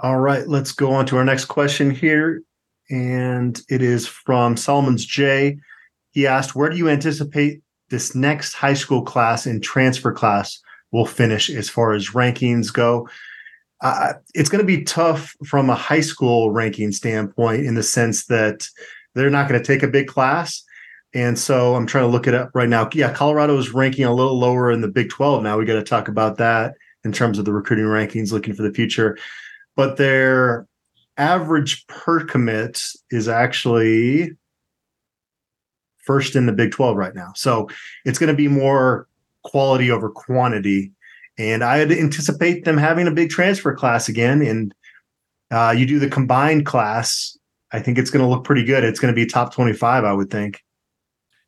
All 0.00 0.18
right, 0.18 0.46
let's 0.46 0.72
go 0.72 0.92
on 0.92 1.06
to 1.06 1.16
our 1.16 1.24
next 1.24 1.46
question 1.46 1.90
here. 1.90 2.42
And 2.90 3.60
it 3.68 3.82
is 3.82 4.06
from 4.06 4.56
Solomon's 4.56 5.04
J. 5.04 5.58
He 6.12 6.26
asked, 6.26 6.54
Where 6.54 6.70
do 6.70 6.76
you 6.76 6.88
anticipate 6.88 7.62
this 7.90 8.14
next 8.14 8.54
high 8.54 8.74
school 8.74 9.02
class 9.02 9.46
and 9.46 9.62
transfer 9.62 10.12
class 10.12 10.60
will 10.92 11.06
finish 11.06 11.50
as 11.50 11.68
far 11.68 11.92
as 11.92 12.10
rankings 12.10 12.72
go? 12.72 13.08
Uh, 13.80 14.14
it's 14.34 14.48
going 14.48 14.60
to 14.60 14.66
be 14.66 14.84
tough 14.84 15.34
from 15.46 15.70
a 15.70 15.74
high 15.74 16.00
school 16.00 16.50
ranking 16.50 16.92
standpoint 16.92 17.64
in 17.64 17.74
the 17.74 17.82
sense 17.82 18.26
that 18.26 18.68
they're 19.14 19.30
not 19.30 19.48
going 19.48 19.60
to 19.60 19.66
take 19.66 19.82
a 19.82 19.88
big 19.88 20.08
class 20.08 20.64
and 21.14 21.38
so 21.38 21.74
I'm 21.74 21.86
trying 21.86 22.04
to 22.04 22.08
look 22.08 22.26
it 22.26 22.34
up 22.34 22.50
right 22.54 22.68
now. 22.68 22.88
Yeah, 22.92 23.12
Colorado 23.12 23.56
is 23.56 23.72
ranking 23.72 24.04
a 24.04 24.12
little 24.12 24.38
lower 24.38 24.70
in 24.70 24.80
the 24.80 24.88
Big 24.88 25.08
12 25.08 25.42
now. 25.42 25.58
We 25.58 25.64
got 25.64 25.74
to 25.74 25.82
talk 25.82 26.08
about 26.08 26.36
that. 26.38 26.74
in 27.04 27.12
terms 27.12 27.38
of 27.38 27.44
the 27.44 27.52
recruiting 27.52 27.86
rankings 27.86 28.32
looking 28.32 28.54
for 28.54 28.62
the 28.62 28.74
future. 28.74 29.16
But 29.78 29.96
their 29.96 30.66
average 31.18 31.86
per 31.86 32.24
commit 32.24 32.82
is 33.12 33.28
actually 33.28 34.32
first 35.98 36.34
in 36.34 36.46
the 36.46 36.52
Big 36.52 36.72
12 36.72 36.96
right 36.96 37.14
now. 37.14 37.30
So 37.36 37.68
it's 38.04 38.18
going 38.18 38.26
to 38.26 38.36
be 38.36 38.48
more 38.48 39.06
quality 39.44 39.88
over 39.88 40.10
quantity. 40.10 40.90
And 41.38 41.62
I 41.62 41.78
would 41.78 41.92
anticipate 41.92 42.64
them 42.64 42.76
having 42.76 43.06
a 43.06 43.12
big 43.12 43.30
transfer 43.30 43.72
class 43.72 44.08
again. 44.08 44.42
And 44.42 44.74
uh, 45.52 45.76
you 45.76 45.86
do 45.86 46.00
the 46.00 46.10
combined 46.10 46.66
class, 46.66 47.38
I 47.70 47.78
think 47.78 47.98
it's 47.98 48.10
going 48.10 48.24
to 48.24 48.28
look 48.28 48.42
pretty 48.42 48.64
good. 48.64 48.82
It's 48.82 48.98
going 48.98 49.14
to 49.14 49.16
be 49.16 49.26
top 49.26 49.54
25, 49.54 50.02
I 50.02 50.12
would 50.12 50.28
think. 50.28 50.60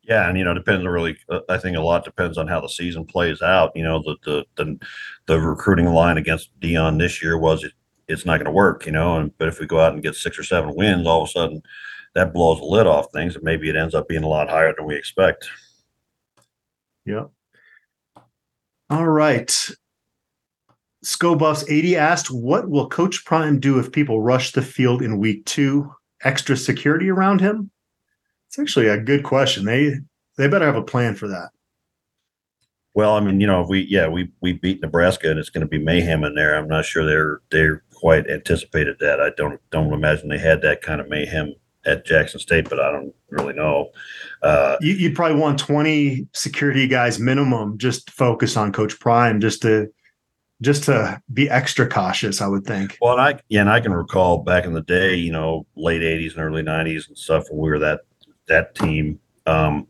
Yeah, 0.03 0.29
and 0.29 0.39
you 0.39 0.45
know, 0.45 0.53
it 0.53 0.55
depends 0.55 0.87
really. 0.87 1.17
Uh, 1.29 1.41
I 1.49 1.59
think 1.59 1.77
a 1.77 1.81
lot 1.81 2.05
depends 2.05 2.39
on 2.39 2.47
how 2.47 2.61
the 2.61 2.69
season 2.69 3.05
plays 3.05 3.43
out. 3.43 3.73
You 3.75 3.83
know, 3.83 4.03
the 4.03 4.17
the 4.25 4.45
the, 4.57 4.79
the 5.27 5.41
recruiting 5.41 5.87
line 5.87 6.17
against 6.17 6.51
Deion 6.59 6.99
this 6.99 7.23
year 7.23 7.37
was 7.37 7.65
it, 7.65 7.73
it's 8.11 8.27
not 8.27 8.39
going 8.39 8.47
to 8.47 8.51
work. 8.51 8.87
You 8.87 8.93
know, 8.93 9.17
and 9.17 9.37
but 9.39 9.49
if 9.49 9.61
we 9.61 9.67
go 9.67 9.81
out 9.81 9.93
and 9.93 10.03
get 10.03 10.15
six 10.15 10.39
or 10.39 10.45
seven 10.45 10.75
wins, 10.75 11.07
all 11.07 11.23
of 11.23 11.29
a 11.29 11.33
sudden 11.33 11.63
that 12.15 12.35
blows 12.35 12.59
the 12.59 12.65
lid 12.65 12.87
off 12.87 13.13
things, 13.13 13.37
and 13.37 13.45
maybe 13.45 13.69
it 13.69 13.77
ends 13.77 13.95
up 13.95 14.09
being 14.09 14.25
a 14.25 14.29
lot 14.29 14.51
higher 14.51 14.75
than 14.77 14.87
we 14.87 14.97
expect. 14.97 15.49
Yeah. 17.05 17.27
All 18.89 19.07
right. 19.07 19.71
Scobuffs 21.05 21.65
80 21.71 21.97
asked, 21.97 22.31
What 22.31 22.69
will 22.69 22.89
Coach 22.89 23.25
Prime 23.25 23.59
do 23.59 23.79
if 23.79 23.93
people 23.93 24.21
rush 24.21 24.53
the 24.53 24.63
field 24.63 25.01
in 25.01 25.19
week 25.19 25.45
two? 25.47 25.91
Extra 26.23 26.57
security 26.57 27.09
around 27.09 27.41
him? 27.41 27.71
It's 28.49 28.59
actually 28.59 28.89
a 28.89 28.99
good 28.99 29.23
question. 29.23 29.65
They 29.65 29.95
they 30.37 30.49
better 30.49 30.67
have 30.67 30.77
a 30.77 30.83
plan 30.83 31.15
for 31.15 31.29
that. 31.29 31.51
Well, 32.95 33.15
I 33.15 33.21
mean, 33.21 33.41
you 33.41 33.47
know, 33.47 33.65
we 33.67 33.87
yeah, 33.89 34.09
we 34.09 34.31
we 34.43 34.55
beat 34.55 34.83
Nebraska 34.83 35.31
and 35.31 35.39
it's 35.39 35.51
going 35.51 35.63
to 35.63 35.69
be 35.69 35.79
mayhem 35.79 36.25
in 36.25 36.35
there. 36.35 36.57
I'm 36.57 36.69
not 36.69 36.85
sure 36.85 37.07
they're 37.07 37.41
they're 37.51 37.83
quite 38.01 38.29
anticipated 38.29 38.97
that. 39.01 39.21
I 39.21 39.31
don't 39.37 39.61
don't 39.71 39.93
imagine 39.93 40.29
they 40.29 40.39
had 40.39 40.63
that 40.63 40.83
kind 40.83 41.01
of 41.01 41.09
mayhem 41.09 41.55
at 41.87 42.05
Jackson 42.05 42.41
State, 42.41 42.69
but 42.69 42.81
I 42.81 42.91
don't 42.91 43.15
really 43.31 43.55
know. 43.55 43.91
Uh, 44.43 44.77
you, 44.81 45.09
would 45.09 45.17
probably 45.17 45.39
want 45.39 45.59
20 45.59 46.27
security 46.33 46.87
guys 46.87 47.19
minimum, 47.19 47.79
just 47.79 48.11
focus 48.11 48.57
on 48.57 48.73
Coach 48.73 48.99
Prime, 49.01 49.41
just 49.41 49.63
to 49.63 49.89
just 50.63 50.85
to 50.85 51.21
be 51.33 51.49
extra 51.49 51.89
cautious. 51.89 52.41
I 52.41 52.47
would 52.47 52.65
think. 52.65 52.99
Well, 53.01 53.13
and 53.13 53.23
I 53.23 53.41
yeah, 53.49 53.61
and 53.61 53.71
I 53.71 53.81
can 53.81 53.93
recall 53.93 54.39
back 54.39 54.65
in 54.65 54.73
the 54.73 54.83
day, 54.83 55.15
you 55.15 55.33
know, 55.33 55.67
late 55.77 56.03
80s 56.03 56.33
and 56.33 56.43
early 56.43 56.63
90s 56.63 57.09
and 57.09 57.17
stuff 57.17 57.45
when 57.51 57.61
we 57.61 57.71
were 57.71 57.79
that 57.79 58.01
that 58.49 58.75
team. 58.75 59.21
Um, 59.47 59.87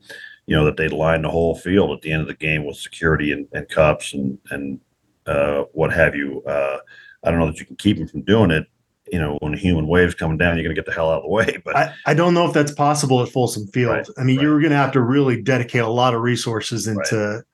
you 0.46 0.56
know 0.56 0.64
that 0.64 0.76
they'd 0.76 0.92
line 0.92 1.22
the 1.22 1.30
whole 1.30 1.54
field 1.54 1.92
at 1.92 2.02
the 2.02 2.11
end 2.11 2.22
of 2.22 2.26
the 2.26 2.34
game 2.34 2.64
with 2.64 2.76
security 2.76 3.30
and, 3.30 3.46
and 3.52 3.68
cups 3.68 4.14
and 4.14 4.36
and 4.50 4.80
uh, 5.26 5.62
what 5.72 5.92
have 5.92 6.16
you. 6.16 6.42
Uh, 6.42 6.78
I 7.25 7.31
don't 7.31 7.41
know 7.41 7.47
that 7.47 7.59
you 7.59 7.66
can 7.66 7.77
keep 7.77 7.99
them 7.99 8.09
from 8.09 8.23
doing 8.23 8.51
it, 8.51 8.66
you 9.12 9.18
know, 9.18 9.39
when 9.41 9.55
a 9.55 9.57
human 9.59 9.87
wave's 9.87 10.14
coming 10.14 10.39
down, 10.39 10.57
you're 10.57 10.64
going 10.64 10.75
to 10.75 10.81
get 10.81 10.87
the 10.87 10.95
hell 10.95 11.11
out 11.11 11.18
of 11.18 11.23
the 11.25 11.29
way. 11.29 11.59
But 11.64 11.77
I, 11.77 11.95
I 12.07 12.14
don't 12.14 12.35
know 12.35 12.47
if 12.47 12.53
that's 12.53 12.73
possible 12.73 13.23
at 13.23 13.29
Folsom 13.29 13.66
Field. 13.68 13.93
Right, 13.93 14.09
I 14.18 14.23
mean, 14.23 14.37
right. 14.37 14.45
you're 14.45 14.61
going 14.61 14.71
to 14.71 14.77
have 14.77 14.93
to 14.93 15.01
really 15.01 15.43
dedicate 15.43 15.83
a 15.83 15.89
lot 15.89 16.14
of 16.14 16.23
resources 16.23 16.87
into 16.87 17.16
right. 17.16 17.45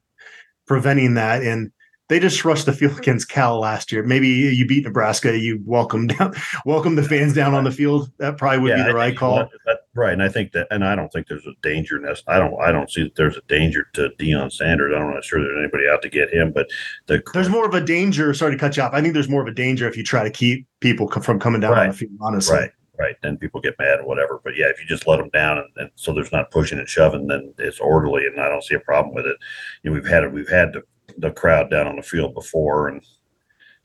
preventing 0.67 1.15
that. 1.15 1.43
And 1.43 1.73
they 2.09 2.21
just 2.21 2.45
rushed 2.45 2.67
the 2.67 2.73
field 2.73 2.99
against 2.99 3.29
Cal 3.29 3.59
last 3.59 3.91
year. 3.91 4.03
Maybe 4.03 4.29
you 4.29 4.67
beat 4.67 4.85
Nebraska, 4.85 5.39
you 5.39 5.61
welcome 5.65 6.07
down, 6.07 6.35
welcome 6.67 6.95
the 6.95 7.03
fans 7.03 7.33
down 7.33 7.55
on 7.55 7.65
the 7.65 7.73
field. 7.73 8.11
That 8.19 8.37
probably 8.39 8.61
would 8.61 8.71
yeah, 8.71 8.85
be 8.85 8.91
the 8.91 8.95
right 8.95 9.17
call. 9.17 9.49
That, 9.65 9.81
right, 9.97 10.13
and 10.13 10.23
I 10.23 10.29
think 10.29 10.53
that, 10.53 10.69
and 10.71 10.85
I 10.85 10.95
don't 10.95 11.13
think 11.13 11.27
there's 11.27 11.47
a 11.47 11.55
danger. 11.63 11.97
In 11.97 12.03
this. 12.03 12.23
I 12.29 12.39
don't, 12.39 12.61
I 12.61 12.71
don't 12.71 12.91
see 12.91 13.05
that 13.05 13.17
there's 13.17 13.37
a 13.37 13.43
danger 13.49 13.89
to 13.95 14.11
Deion 14.19 14.53
Sanders. 14.53 14.95
I'm 14.97 15.13
not 15.13 15.25
sure 15.25 15.41
there's 15.41 15.59
anybody 15.59 15.89
out 15.89 16.03
to 16.03 16.09
get 16.09 16.33
him, 16.33 16.53
but 16.53 16.69
the, 17.07 17.23
there's 17.33 17.49
more 17.49 17.67
of 17.67 17.75
a 17.75 17.81
danger. 17.81 18.33
Sorry 18.35 18.53
to 18.53 18.59
cut 18.59 18.77
you 18.77 18.83
off. 18.83 18.93
I 18.95 19.01
think 19.01 19.15
there's 19.15 19.29
more 19.29 19.43
of 19.43 19.49
a 19.49 19.55
danger 19.55 19.89
if 19.89 19.97
you 19.97 20.05
try 20.05 20.23
to 20.23 20.31
keep 20.31 20.67
people 20.81 21.09
from 21.09 21.41
coming 21.41 21.61
down 21.61 21.73
right, 21.73 21.83
on 21.85 21.89
the 21.89 21.95
field. 21.95 22.13
Honestly, 22.21 22.57
right 22.57 22.71
right? 22.99 23.17
Then 23.23 23.37
people 23.37 23.61
get 23.61 23.79
mad 23.79 24.01
or 24.01 24.07
whatever. 24.07 24.41
But 24.43 24.57
yeah, 24.57 24.67
if 24.67 24.81
you 24.81 24.87
just 24.87 25.07
let 25.07 25.19
them 25.19 25.29
down 25.31 25.59
and, 25.59 25.69
and, 25.77 25.91
so 25.97 26.15
there's 26.15 26.33
not 26.33 26.51
pushing 26.51 26.79
and 26.79 26.89
shoving, 26.89 27.27
then 27.27 27.53
it's 27.59 27.79
orderly, 27.79 28.27
and 28.27 28.41
I 28.41 28.49
don't 28.49 28.65
see 28.65 28.75
a 28.75 28.81
problem 28.81 29.15
with 29.15 29.27
it. 29.27 29.37
You 29.83 29.91
know, 29.91 29.95
we've 29.95 30.09
had 30.09 30.25
it, 30.25 30.33
we've 30.33 30.49
had 30.49 30.73
the 30.73 30.83
the 31.19 31.31
crowd 31.31 31.71
down 31.71 31.87
on 31.87 31.97
the 31.97 32.03
field 32.03 32.35
before, 32.35 32.89
and 32.89 33.03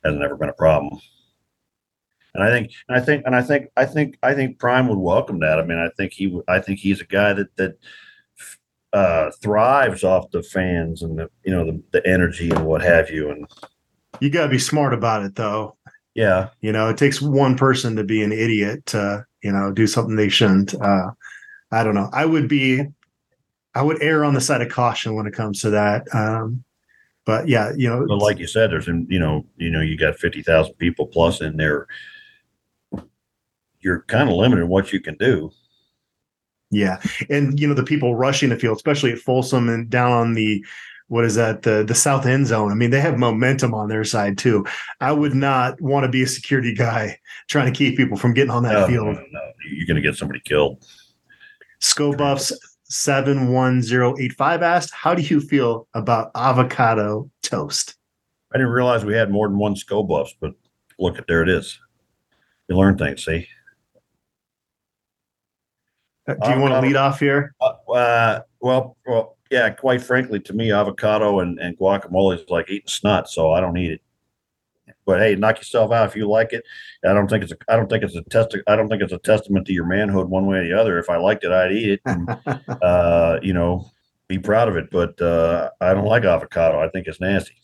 hasn't 0.03 0.23
ever 0.23 0.35
been 0.35 0.49
a 0.49 0.53
problem. 0.53 0.99
And 2.33 2.43
I 2.43 2.49
think, 2.49 2.71
and 2.87 2.97
I 2.97 3.01
think, 3.01 3.23
and 3.25 3.35
I 3.35 3.41
think, 3.41 3.69
I 3.75 3.85
think, 3.85 4.17
I 4.23 4.33
think 4.33 4.57
Prime 4.57 4.87
would 4.87 4.97
welcome 4.97 5.39
that. 5.41 5.59
I 5.59 5.65
mean, 5.65 5.77
I 5.77 5.89
think 5.97 6.13
he, 6.13 6.39
I 6.47 6.59
think 6.59 6.79
he's 6.79 7.01
a 7.01 7.05
guy 7.05 7.33
that 7.33 7.55
that 7.57 7.77
uh, 8.93 9.31
thrives 9.41 10.03
off 10.03 10.31
the 10.31 10.41
fans 10.41 11.01
and 11.01 11.19
the, 11.19 11.29
you 11.43 11.51
know, 11.51 11.65
the, 11.65 11.81
the 11.91 12.07
energy 12.07 12.49
and 12.49 12.65
what 12.65 12.81
have 12.81 13.09
you. 13.09 13.31
And 13.31 13.45
you 14.19 14.29
got 14.29 14.43
to 14.43 14.49
be 14.49 14.59
smart 14.59 14.93
about 14.93 15.23
it, 15.23 15.35
though. 15.35 15.75
Yeah, 16.13 16.49
you 16.59 16.71
know, 16.71 16.89
it 16.89 16.97
takes 16.97 17.21
one 17.21 17.57
person 17.57 17.95
to 17.95 18.03
be 18.03 18.21
an 18.21 18.33
idiot 18.33 18.85
to, 18.87 19.25
you 19.43 19.51
know, 19.51 19.71
do 19.71 19.87
something 19.87 20.15
they 20.15 20.29
shouldn't. 20.29 20.73
Uh, 20.73 21.11
I 21.71 21.83
don't 21.83 21.95
know. 21.95 22.09
I 22.11 22.25
would 22.25 22.49
be, 22.49 22.85
I 23.75 23.81
would 23.81 24.03
err 24.03 24.25
on 24.25 24.33
the 24.33 24.41
side 24.41 24.61
of 24.61 24.67
caution 24.69 25.15
when 25.15 25.25
it 25.25 25.33
comes 25.33 25.61
to 25.61 25.69
that. 25.69 26.03
Um, 26.13 26.63
but 27.25 27.47
yeah, 27.47 27.71
you 27.77 27.87
know, 27.87 28.05
but 28.07 28.17
like 28.17 28.39
you 28.39 28.47
said, 28.47 28.71
there's 28.71 28.87
you 28.87 29.19
know, 29.19 29.45
you 29.55 29.69
know, 29.69 29.79
you 29.79 29.97
got 29.97 30.19
fifty 30.19 30.41
thousand 30.41 30.73
people 30.75 31.07
plus 31.07 31.39
in 31.39 31.55
there. 31.55 31.87
You're 33.81 34.03
kind 34.03 34.29
of 34.29 34.35
limited 34.35 34.67
what 34.67 34.93
you 34.93 34.99
can 34.99 35.15
do. 35.17 35.51
Yeah, 36.69 37.01
and 37.29 37.59
you 37.59 37.67
know 37.67 37.73
the 37.73 37.83
people 37.83 38.15
rushing 38.15 38.49
the 38.49 38.57
field, 38.57 38.77
especially 38.77 39.11
at 39.11 39.19
Folsom 39.19 39.67
and 39.67 39.89
down 39.89 40.11
on 40.11 40.33
the 40.33 40.65
what 41.07 41.25
is 41.25 41.35
that 41.35 41.63
the 41.63 41.83
the 41.83 41.93
south 41.93 42.25
end 42.25 42.47
zone. 42.47 42.71
I 42.71 42.75
mean, 42.75 42.91
they 42.91 43.01
have 43.01 43.17
momentum 43.17 43.73
on 43.73 43.89
their 43.89 44.05
side 44.05 44.37
too. 44.37 44.65
I 45.01 45.11
would 45.11 45.33
not 45.33 45.81
want 45.81 46.05
to 46.05 46.09
be 46.09 46.23
a 46.23 46.27
security 46.27 46.73
guy 46.73 47.19
trying 47.49 47.71
to 47.71 47.77
keep 47.77 47.97
people 47.97 48.17
from 48.17 48.33
getting 48.33 48.51
on 48.51 48.63
that 48.63 48.73
no, 48.73 48.87
field. 48.87 49.07
No, 49.07 49.13
no, 49.13 49.41
You're 49.69 49.87
going 49.87 50.01
to 50.01 50.01
get 50.01 50.15
somebody 50.15 50.39
killed. 50.39 50.85
Scobuffs 51.81 52.53
71085 52.91 54.61
asked, 54.61 54.93
How 54.93 55.15
do 55.15 55.21
you 55.21 55.41
feel 55.41 55.87
about 55.93 56.31
avocado 56.35 57.29
toast? 57.41 57.95
I 58.53 58.57
didn't 58.57 58.71
realize 58.71 59.05
we 59.05 59.13
had 59.13 59.31
more 59.31 59.47
than 59.47 59.57
one 59.57 59.75
Scobuffs, 59.75 60.35
but 60.39 60.53
look 60.99 61.17
at 61.17 61.27
there 61.27 61.41
it 61.41 61.49
is. 61.49 61.79
You 62.67 62.77
learn 62.77 62.97
things, 62.97 63.25
see? 63.25 63.47
Uh, 66.27 66.33
do 66.33 66.39
you 66.49 66.55
avocado, 66.55 66.61
want 66.61 66.73
to 66.73 66.87
lead 66.87 66.95
off 66.95 67.19
here? 67.19 67.55
Uh, 67.59 67.73
uh, 67.91 68.39
well, 68.59 68.97
well, 69.05 69.37
yeah, 69.49 69.69
quite 69.69 70.01
frankly, 70.01 70.39
to 70.39 70.53
me, 70.53 70.71
avocado 70.71 71.39
and, 71.39 71.59
and 71.59 71.77
guacamole 71.77 72.39
is 72.39 72.49
like 72.49 72.69
eating 72.69 72.87
snot, 72.87 73.29
so 73.29 73.51
I 73.51 73.59
don't 73.59 73.77
eat 73.77 73.91
it. 73.91 74.01
But 75.05 75.19
hey, 75.19 75.35
knock 75.35 75.57
yourself 75.57 75.91
out 75.91 76.07
if 76.07 76.15
you 76.15 76.29
like 76.29 76.53
it. 76.53 76.63
I 77.03 77.13
don't 77.13 77.27
think 77.27 77.43
it's 77.43 77.51
a 77.51 77.57
I 77.67 77.75
don't 77.75 77.89
think 77.89 78.03
it's 78.03 78.15
a 78.15 78.21
test 78.23 78.55
I 78.67 78.75
don't 78.75 78.87
think 78.87 79.01
it's 79.01 79.13
a 79.13 79.17
testament 79.17 79.65
to 79.67 79.73
your 79.73 79.85
manhood 79.85 80.29
one 80.29 80.45
way 80.45 80.59
or 80.59 80.63
the 80.63 80.79
other. 80.79 80.99
If 80.99 81.09
I 81.09 81.17
liked 81.17 81.43
it, 81.43 81.51
I'd 81.51 81.71
eat 81.71 81.89
it. 81.89 82.01
And, 82.05 82.29
uh, 82.81 83.39
you 83.41 83.53
know, 83.53 83.89
be 84.27 84.37
proud 84.37 84.67
of 84.67 84.77
it. 84.77 84.89
But 84.91 85.19
uh, 85.21 85.71
I 85.81 85.93
don't 85.93 86.05
like 86.05 86.23
avocado. 86.23 86.79
I 86.79 86.89
think 86.89 87.07
it's 87.07 87.19
nasty. 87.19 87.55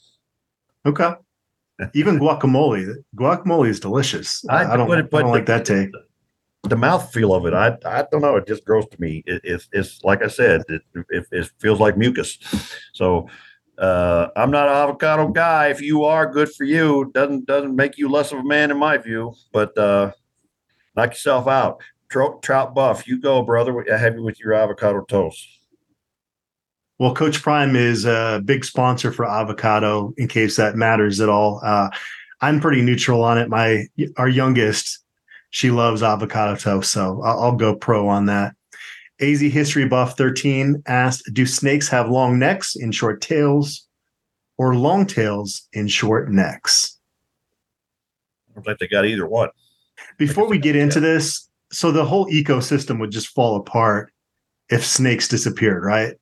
Okay. 0.85 1.11
Even 1.93 2.19
guacamole. 2.19 2.95
Guacamole 3.15 3.69
is 3.69 3.79
delicious. 3.79 4.43
I, 4.49 4.73
I 4.73 4.77
don't, 4.77 4.87
but, 4.87 5.09
but 5.09 5.17
I 5.17 5.21
don't 5.21 5.31
like 5.31 5.45
that 5.45 5.65
take. 5.65 5.89
The 6.63 6.75
mouth 6.75 7.13
feel 7.13 7.33
of 7.33 7.45
it, 7.45 7.53
I 7.53 7.77
I 7.85 8.05
don't 8.11 8.21
know. 8.21 8.35
It 8.35 8.47
just 8.47 8.65
grows 8.65 8.87
to 8.89 8.99
me. 8.99 9.23
It, 9.25 9.41
it's 9.43 9.69
it's 9.71 10.03
like 10.03 10.21
I 10.21 10.27
said, 10.27 10.63
it, 10.67 10.81
it, 11.09 11.25
it 11.31 11.51
feels 11.59 11.79
like 11.79 11.97
mucus. 11.97 12.37
So 12.93 13.29
uh, 13.77 14.27
I'm 14.35 14.51
not 14.51 14.67
an 14.67 14.75
avocado 14.75 15.29
guy. 15.29 15.67
If 15.67 15.81
you 15.81 16.03
are, 16.03 16.29
good 16.29 16.51
for 16.53 16.63
you. 16.65 17.11
Doesn't 17.13 17.45
doesn't 17.45 17.75
make 17.75 17.97
you 17.97 18.09
less 18.09 18.31
of 18.31 18.39
a 18.39 18.43
man 18.43 18.71
in 18.71 18.77
my 18.77 18.97
view. 18.97 19.33
But 19.53 19.77
uh, 19.77 20.11
knock 20.95 21.11
yourself 21.11 21.47
out. 21.47 21.81
Trout, 22.09 22.41
trout 22.41 22.73
buff, 22.73 23.07
you 23.07 23.19
go, 23.19 23.41
brother. 23.43 23.85
I 23.93 23.97
have 23.97 24.15
you 24.15 24.23
with 24.23 24.39
your 24.39 24.53
avocado 24.53 25.03
toast. 25.03 25.45
Well, 26.99 27.13
Coach 27.13 27.43
Prime 27.43 27.75
is 27.75 28.05
a 28.05 28.41
big 28.43 28.65
sponsor 28.65 29.11
for 29.11 29.25
avocado. 29.25 30.13
In 30.17 30.27
case 30.27 30.55
that 30.55 30.75
matters 30.75 31.19
at 31.19 31.29
all, 31.29 31.61
uh, 31.63 31.89
I'm 32.41 32.59
pretty 32.59 32.81
neutral 32.81 33.23
on 33.23 33.37
it. 33.37 33.49
My 33.49 33.85
our 34.17 34.29
youngest, 34.29 34.99
she 35.49 35.71
loves 35.71 36.03
avocado 36.03 36.55
toast, 36.55 36.91
so 36.91 37.21
I'll, 37.23 37.39
I'll 37.39 37.55
go 37.55 37.75
pro 37.75 38.07
on 38.07 38.25
that. 38.25 38.53
AZ 39.19 39.39
History 39.39 39.87
Buff 39.87 40.17
13 40.17 40.83
asked, 40.85 41.29
Do 41.33 41.45
snakes 41.45 41.87
have 41.89 42.09
long 42.09 42.37
necks 42.37 42.75
and 42.75 42.93
short 42.93 43.21
tails 43.21 43.87
or 44.57 44.75
long 44.75 45.05
tails 45.05 45.67
and 45.73 45.89
short 45.89 46.29
necks? 46.29 46.97
I 48.49 48.53
don't 48.55 48.63
think 48.63 48.79
they 48.79 48.87
got 48.87 49.05
either 49.05 49.27
one. 49.27 49.49
Before 50.17 50.47
we 50.47 50.59
get 50.59 50.75
into 50.75 50.99
this, 50.99 51.49
so 51.71 51.91
the 51.91 52.05
whole 52.05 52.27
ecosystem 52.27 52.99
would 52.99 53.11
just 53.11 53.29
fall 53.29 53.55
apart 53.55 54.11
if 54.69 54.85
snakes 54.85 55.27
disappeared, 55.27 55.83
right? 55.83 56.15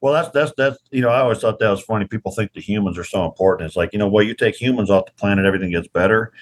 Well, 0.00 0.14
that's 0.14 0.30
that's 0.30 0.52
that's 0.56 0.78
you 0.90 1.02
know 1.02 1.10
I 1.10 1.20
always 1.20 1.40
thought 1.40 1.58
that 1.58 1.70
was 1.70 1.82
funny. 1.82 2.06
People 2.06 2.32
think 2.32 2.52
the 2.52 2.60
humans 2.60 2.96
are 2.96 3.04
so 3.04 3.26
important. 3.26 3.66
It's 3.66 3.76
like 3.76 3.92
you 3.92 3.98
know, 3.98 4.08
well, 4.08 4.24
you 4.24 4.34
take 4.34 4.54
humans 4.58 4.88
off 4.88 5.04
the 5.06 5.12
planet, 5.12 5.44
everything 5.44 5.70
gets 5.70 5.88
better. 5.88 6.32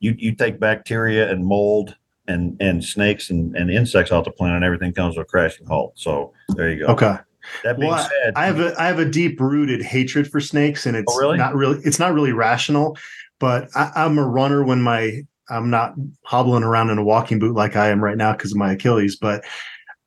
You 0.00 0.14
you 0.18 0.34
take 0.34 0.60
bacteria 0.60 1.30
and 1.30 1.44
mold 1.44 1.96
and 2.28 2.56
and 2.60 2.84
snakes 2.84 3.30
and, 3.30 3.56
and 3.56 3.70
insects 3.70 4.12
off 4.12 4.24
the 4.24 4.30
planet, 4.30 4.56
and 4.56 4.64
everything 4.64 4.92
comes 4.92 5.14
to 5.14 5.22
a 5.22 5.24
crashing 5.24 5.66
halt. 5.66 5.92
So 5.96 6.32
there 6.50 6.70
you 6.70 6.80
go. 6.80 6.92
Okay. 6.92 7.16
That 7.62 7.78
being 7.78 7.92
Well, 7.92 8.08
said, 8.22 8.32
I 8.34 8.46
have 8.46 8.60
a 8.60 8.74
I 8.80 8.86
have 8.86 8.98
a 8.98 9.04
deep 9.04 9.40
rooted 9.40 9.82
hatred 9.82 10.30
for 10.30 10.40
snakes, 10.40 10.84
and 10.86 10.96
it's 10.96 11.12
Oh, 11.14 11.18
really? 11.18 11.38
not 11.38 11.54
really 11.54 11.80
it's 11.84 11.98
not 11.98 12.12
really 12.12 12.32
rational. 12.32 12.96
But 13.38 13.68
I, 13.76 13.92
I'm 13.94 14.18
a 14.18 14.26
runner 14.26 14.64
when 14.64 14.82
my 14.82 15.22
I'm 15.48 15.70
not 15.70 15.94
hobbling 16.24 16.64
around 16.64 16.90
in 16.90 16.98
a 16.98 17.04
walking 17.04 17.38
boot 17.38 17.54
like 17.54 17.76
I 17.76 17.88
am 17.88 18.02
right 18.02 18.16
now 18.16 18.32
because 18.32 18.50
of 18.50 18.58
my 18.58 18.72
Achilles. 18.72 19.16
But 19.16 19.44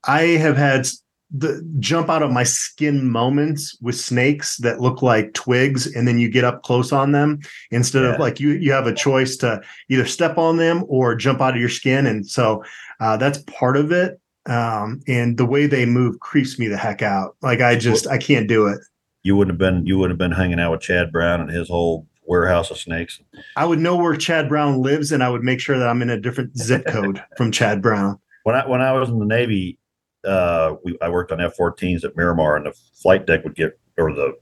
I 0.03 0.22
have 0.22 0.57
had 0.57 0.88
the 1.32 1.62
jump 1.80 2.10
out 2.10 2.24
of 2.24 2.32
my 2.32 2.44
skin 2.44 3.10
moments 3.10 3.78
with 3.82 3.96
snakes 3.96 4.58
that 4.58 4.82
look 4.82 5.02
like 5.02 5.34
twigs, 5.34 5.86
and 5.94 6.08
then 6.08 6.18
you 6.20 6.28
get 6.30 6.44
up 6.44 6.64
close 6.64 6.92
on 6.92 7.12
them 7.12 7.40
instead 7.72 8.04
Yeah. 8.04 8.14
of 8.14 8.20
like 8.20 8.40
you 8.40 8.52
you 8.52 8.72
have 8.72 8.88
a 8.88 8.94
choice 8.94 9.38
to 9.38 9.62
either 9.90 10.06
step 10.06 10.38
on 10.38 10.58
them 10.58 10.84
or 10.88 11.16
jump 11.16 11.40
out 11.42 11.54
of 11.54 11.60
your 11.60 11.70
skin, 11.70 12.08
and 12.08 12.26
so 12.28 12.64
uh, 13.00 13.16
that's 13.18 13.40
part 13.44 13.78
of 13.78 13.92
it. 13.92 14.20
Um, 14.48 15.02
and 15.08 15.38
the 15.38 15.46
way 15.46 15.68
they 15.68 15.86
move 15.86 16.20
creeps 16.20 16.58
me 16.58 16.68
the 16.68 16.78
heck 16.78 17.02
out. 17.04 17.36
Like 17.42 17.62
I 17.62 17.76
just 17.76 18.08
I 18.08 18.18
can't 18.18 18.48
do 18.48 18.68
it. 18.68 18.80
you 19.22 19.36
wouldn't 19.36 19.54
have 19.54 19.60
been 19.60 19.86
you 19.86 19.98
wouldn't 20.00 20.20
have 20.20 20.30
been 20.30 20.36
hanging 20.36 20.60
out 20.60 20.72
with 20.72 20.82
Chad 20.82 21.12
Brown 21.12 21.42
and 21.42 21.52
his 21.52 21.68
whole 21.68 22.08
warehouse 22.26 22.72
of 22.72 22.78
snakes. 22.78 23.20
I 23.56 23.66
would 23.66 23.80
know 23.80 23.96
where 23.98 24.16
Chad 24.16 24.50
Brown 24.50 24.82
lives, 24.82 25.12
and 25.12 25.24
I 25.24 25.30
would 25.30 25.44
make 25.44 25.60
sure 25.60 25.78
that 25.78 25.88
I'm 25.88 26.02
in 26.02 26.10
a 26.10 26.20
different 26.20 26.58
zip 26.58 26.86
code 26.88 27.22
from 27.38 27.52
Chad 27.52 27.82
Brown. 27.84 28.18
When 28.46 28.56
I 28.56 28.66
when 28.68 28.82
I 28.82 28.94
was 28.94 29.10
in 29.10 29.20
the 29.20 29.26
Navy, 29.26 29.78
uh, 30.26 30.76
we, 30.84 30.98
I 31.02 31.10
worked 31.10 31.32
on 31.32 31.41
F-14s 31.41 32.04
at 32.04 32.16
Miramar, 32.16 32.58
and 32.58 32.66
the 32.66 32.74
flight 33.02 33.26
deck 33.26 33.44
would 33.44 33.56
get 33.56 33.80
or 33.98 34.14
the 34.14 34.34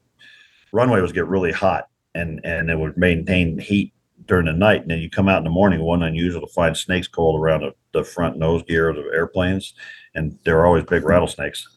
runway 0.71 1.01
was 1.01 1.11
get 1.11 1.27
really 1.27 1.51
hot, 1.51 1.87
and 2.15 2.39
and 2.43 2.69
it 2.69 2.77
would 2.77 2.97
maintain 2.97 3.57
heat 3.59 3.93
during 4.25 4.45
the 4.45 4.53
night. 4.53 4.81
And 4.81 4.91
then 4.91 4.99
you 4.99 5.09
come 5.09 5.29
out 5.29 5.39
in 5.39 5.43
the 5.43 5.49
morning, 5.49 5.81
one 5.81 6.03
unusual 6.03 6.41
to 6.41 6.53
find 6.53 6.75
snakes 6.75 7.07
coiled 7.07 7.39
around 7.39 7.61
the, 7.61 7.73
the 7.93 8.03
front 8.03 8.37
nose 8.37 8.63
gear 8.63 8.89
of 8.89 8.95
the 8.95 9.09
airplanes, 9.13 9.73
and 10.15 10.37
there 10.43 10.55
were 10.55 10.65
always 10.65 10.83
big 10.83 11.03
rattlesnakes. 11.03 11.67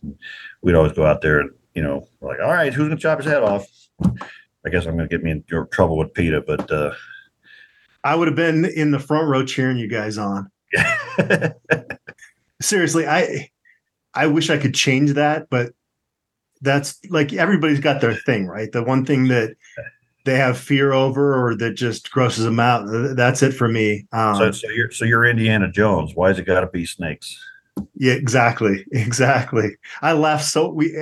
We'd 0.63 0.75
always 0.75 0.93
go 0.93 1.07
out 1.07 1.21
there 1.21 1.41
and 1.41 1.51
you 1.75 1.83
know 1.83 2.09
we're 2.21 2.31
like, 2.31 2.41
all 2.41 2.53
right, 2.53 2.73
who's 2.73 2.89
gonna 2.89 3.01
chop 3.01 3.19
his 3.19 3.31
head 3.31 3.43
off? 3.43 3.67
I 4.03 4.71
guess 4.71 4.87
I'm 4.87 4.97
gonna 4.97 5.09
get 5.09 5.23
me 5.23 5.31
in 5.31 5.45
trouble 5.71 5.97
with 5.97 6.15
PETA, 6.15 6.43
but 6.47 6.71
uh, 6.71 6.93
I 8.05 8.15
would 8.15 8.29
have 8.29 8.37
been 8.37 8.65
in 8.65 8.91
the 8.91 8.99
front 8.99 9.29
row 9.29 9.45
cheering 9.45 9.79
you 9.79 9.89
guys 9.89 10.19
on. 10.19 10.51
Seriously, 12.63 13.07
I 13.07 13.51
I 14.15 14.27
wish 14.27 14.51
I 14.51 14.59
could 14.59 14.75
change 14.75 15.13
that, 15.13 15.49
but 15.51 15.73
that's 16.63 16.99
like 17.09 17.33
everybody's 17.33 17.81
got 17.81 18.01
their 18.01 18.15
thing, 18.15 18.47
right? 18.47 18.71
The 18.71 18.83
one 18.83 19.05
thing 19.05 19.29
that 19.29 19.57
they 20.25 20.37
have 20.37 20.59
fear 20.59 20.93
over 20.93 21.35
or 21.35 21.57
that 21.57 21.73
just 21.73 22.11
grosses 22.11 22.45
them 22.45 22.61
out. 22.61 22.87
That's 23.17 23.43
it 23.43 23.53
for 23.53 23.69
me. 23.69 24.07
Um, 24.13 24.37
so 24.37 24.51
so 24.53 24.69
you're 24.71 24.91
so 24.91 25.05
you're 25.05 25.25
Indiana 25.25 25.71
Jones. 25.71 26.15
Why's 26.15 26.39
it 26.39 26.45
got 26.45 26.61
to 26.61 26.67
be 26.67 26.85
snakes? 26.85 27.39
Yeah, 27.95 28.13
exactly, 28.13 28.85
exactly. 28.93 29.77
I 30.03 30.13
laugh 30.13 30.43
so 30.43 30.69
we, 30.69 30.95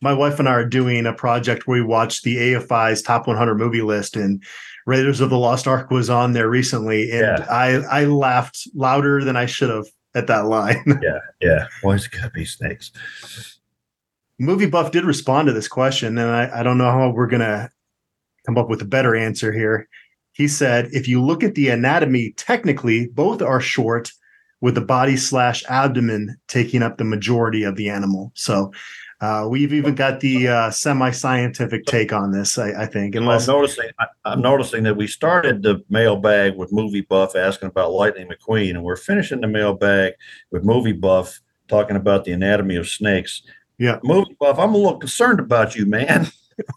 my 0.00 0.12
wife 0.12 0.38
and 0.38 0.48
I 0.48 0.52
are 0.52 0.64
doing 0.64 1.06
a 1.06 1.12
project 1.12 1.66
where 1.66 1.80
we 1.80 1.86
watch 1.86 2.22
the 2.22 2.36
AFI's 2.36 3.02
top 3.02 3.26
100 3.26 3.54
movie 3.54 3.82
list, 3.82 4.16
and 4.16 4.42
Raiders 4.86 5.20
of 5.20 5.30
the 5.30 5.38
Lost 5.38 5.68
Ark 5.68 5.90
was 5.90 6.10
on 6.10 6.32
there 6.32 6.50
recently, 6.50 7.10
and 7.12 7.38
Yeah. 7.38 7.46
I 7.48 8.00
I 8.00 8.04
laughed 8.06 8.66
louder 8.74 9.22
than 9.22 9.36
I 9.36 9.46
should 9.46 9.70
have 9.70 9.86
at 10.14 10.26
that 10.28 10.46
line. 10.46 10.84
Yeah, 11.02 11.18
yeah. 11.40 11.66
Why's 11.82 12.06
it 12.06 12.12
got 12.12 12.22
to 12.22 12.30
be 12.30 12.44
snakes? 12.44 12.92
Movie 14.38 14.66
Buff 14.66 14.90
did 14.90 15.04
respond 15.04 15.46
to 15.46 15.52
this 15.52 15.68
question, 15.68 16.18
and 16.18 16.30
I, 16.30 16.60
I 16.60 16.62
don't 16.62 16.78
know 16.78 16.90
how 16.90 17.10
we're 17.10 17.26
gonna 17.26 17.70
come 18.46 18.58
up 18.58 18.68
with 18.68 18.82
a 18.82 18.86
better 18.86 19.14
answer 19.14 19.52
here. 19.52 19.88
He 20.32 20.48
said, 20.48 20.88
if 20.92 21.06
you 21.06 21.22
look 21.22 21.44
at 21.44 21.54
the 21.54 21.68
anatomy, 21.68 22.32
technically 22.36 23.06
both 23.08 23.40
are 23.40 23.60
short, 23.60 24.10
with 24.64 24.74
the 24.74 24.80
body 24.80 25.14
slash 25.14 25.62
abdomen 25.68 26.34
taking 26.48 26.82
up 26.82 26.96
the 26.96 27.04
majority 27.04 27.64
of 27.64 27.76
the 27.76 27.90
animal. 27.90 28.32
So 28.34 28.72
uh, 29.24 29.48
we've 29.48 29.72
even 29.72 29.94
got 29.94 30.20
the 30.20 30.48
uh, 30.48 30.70
semi-scientific 30.70 31.86
take 31.86 32.12
on 32.12 32.30
this. 32.30 32.58
I, 32.58 32.82
I 32.82 32.86
think, 32.86 33.14
unless 33.14 33.48
I'm 33.48 33.54
noticing. 33.54 33.88
I, 33.98 34.06
I'm 34.26 34.42
noticing 34.42 34.82
that 34.82 34.98
we 34.98 35.06
started 35.06 35.62
the 35.62 35.82
mailbag 35.88 36.56
with 36.56 36.72
movie 36.72 37.00
buff 37.00 37.34
asking 37.34 37.68
about 37.68 37.92
Lightning 37.92 38.28
McQueen, 38.28 38.70
and 38.70 38.84
we're 38.84 38.96
finishing 38.96 39.40
the 39.40 39.46
mailbag 39.46 40.12
with 40.50 40.62
movie 40.62 40.92
buff 40.92 41.40
talking 41.68 41.96
about 41.96 42.24
the 42.24 42.32
anatomy 42.32 42.76
of 42.76 42.86
snakes. 42.86 43.42
Yeah. 43.78 43.98
movie 44.04 44.36
buff. 44.38 44.58
I'm 44.58 44.74
a 44.74 44.76
little 44.76 44.98
concerned 44.98 45.40
about 45.40 45.74
you, 45.74 45.86
man. 45.86 46.26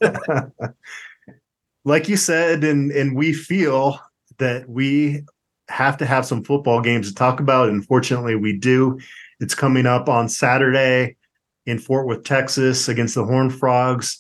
like 1.84 2.08
you 2.08 2.16
said, 2.16 2.64
and 2.64 2.92
and 2.92 3.14
we 3.14 3.34
feel 3.34 4.00
that 4.38 4.70
we 4.70 5.26
have 5.68 5.98
to 5.98 6.06
have 6.06 6.26
some 6.26 6.46
football 6.46 6.80
games 6.80 7.10
to 7.10 7.14
talk 7.14 7.42
about. 7.42 7.68
Unfortunately, 7.68 8.36
we 8.36 8.58
do. 8.58 8.98
It's 9.42 9.54
coming 9.54 9.86
up 9.86 10.08
on 10.08 10.30
Saturday 10.30 11.17
in 11.68 11.78
Fort 11.78 12.08
Worth, 12.08 12.24
Texas, 12.24 12.88
against 12.88 13.14
the 13.14 13.26
Horned 13.26 13.54
Frogs. 13.54 14.18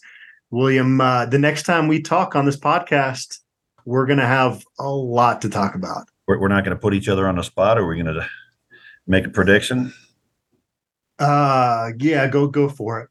William, 0.51 1.01
uh, 1.01 1.25
the 1.25 1.39
next 1.39 1.63
time 1.63 1.87
we 1.87 2.01
talk 2.01 2.35
on 2.35 2.45
this 2.45 2.57
podcast, 2.57 3.39
we're 3.85 4.05
going 4.05 4.19
to 4.19 4.25
have 4.25 4.63
a 4.79 4.89
lot 4.89 5.41
to 5.41 5.49
talk 5.49 5.73
about. 5.73 6.09
We're, 6.27 6.39
we're 6.39 6.49
not 6.49 6.65
going 6.65 6.75
to 6.75 6.79
put 6.79 6.93
each 6.93 7.07
other 7.09 7.25
on 7.27 7.35
the 7.35 7.43
spot. 7.43 7.77
Or 7.79 7.85
we're 7.85 7.95
going 8.01 8.13
to 8.13 8.27
make 9.07 9.25
a 9.25 9.29
prediction. 9.29 9.93
Uh, 11.19 11.91
yeah, 11.97 12.27
go 12.27 12.47
go 12.47 12.69
for 12.69 12.99
it. 12.99 13.09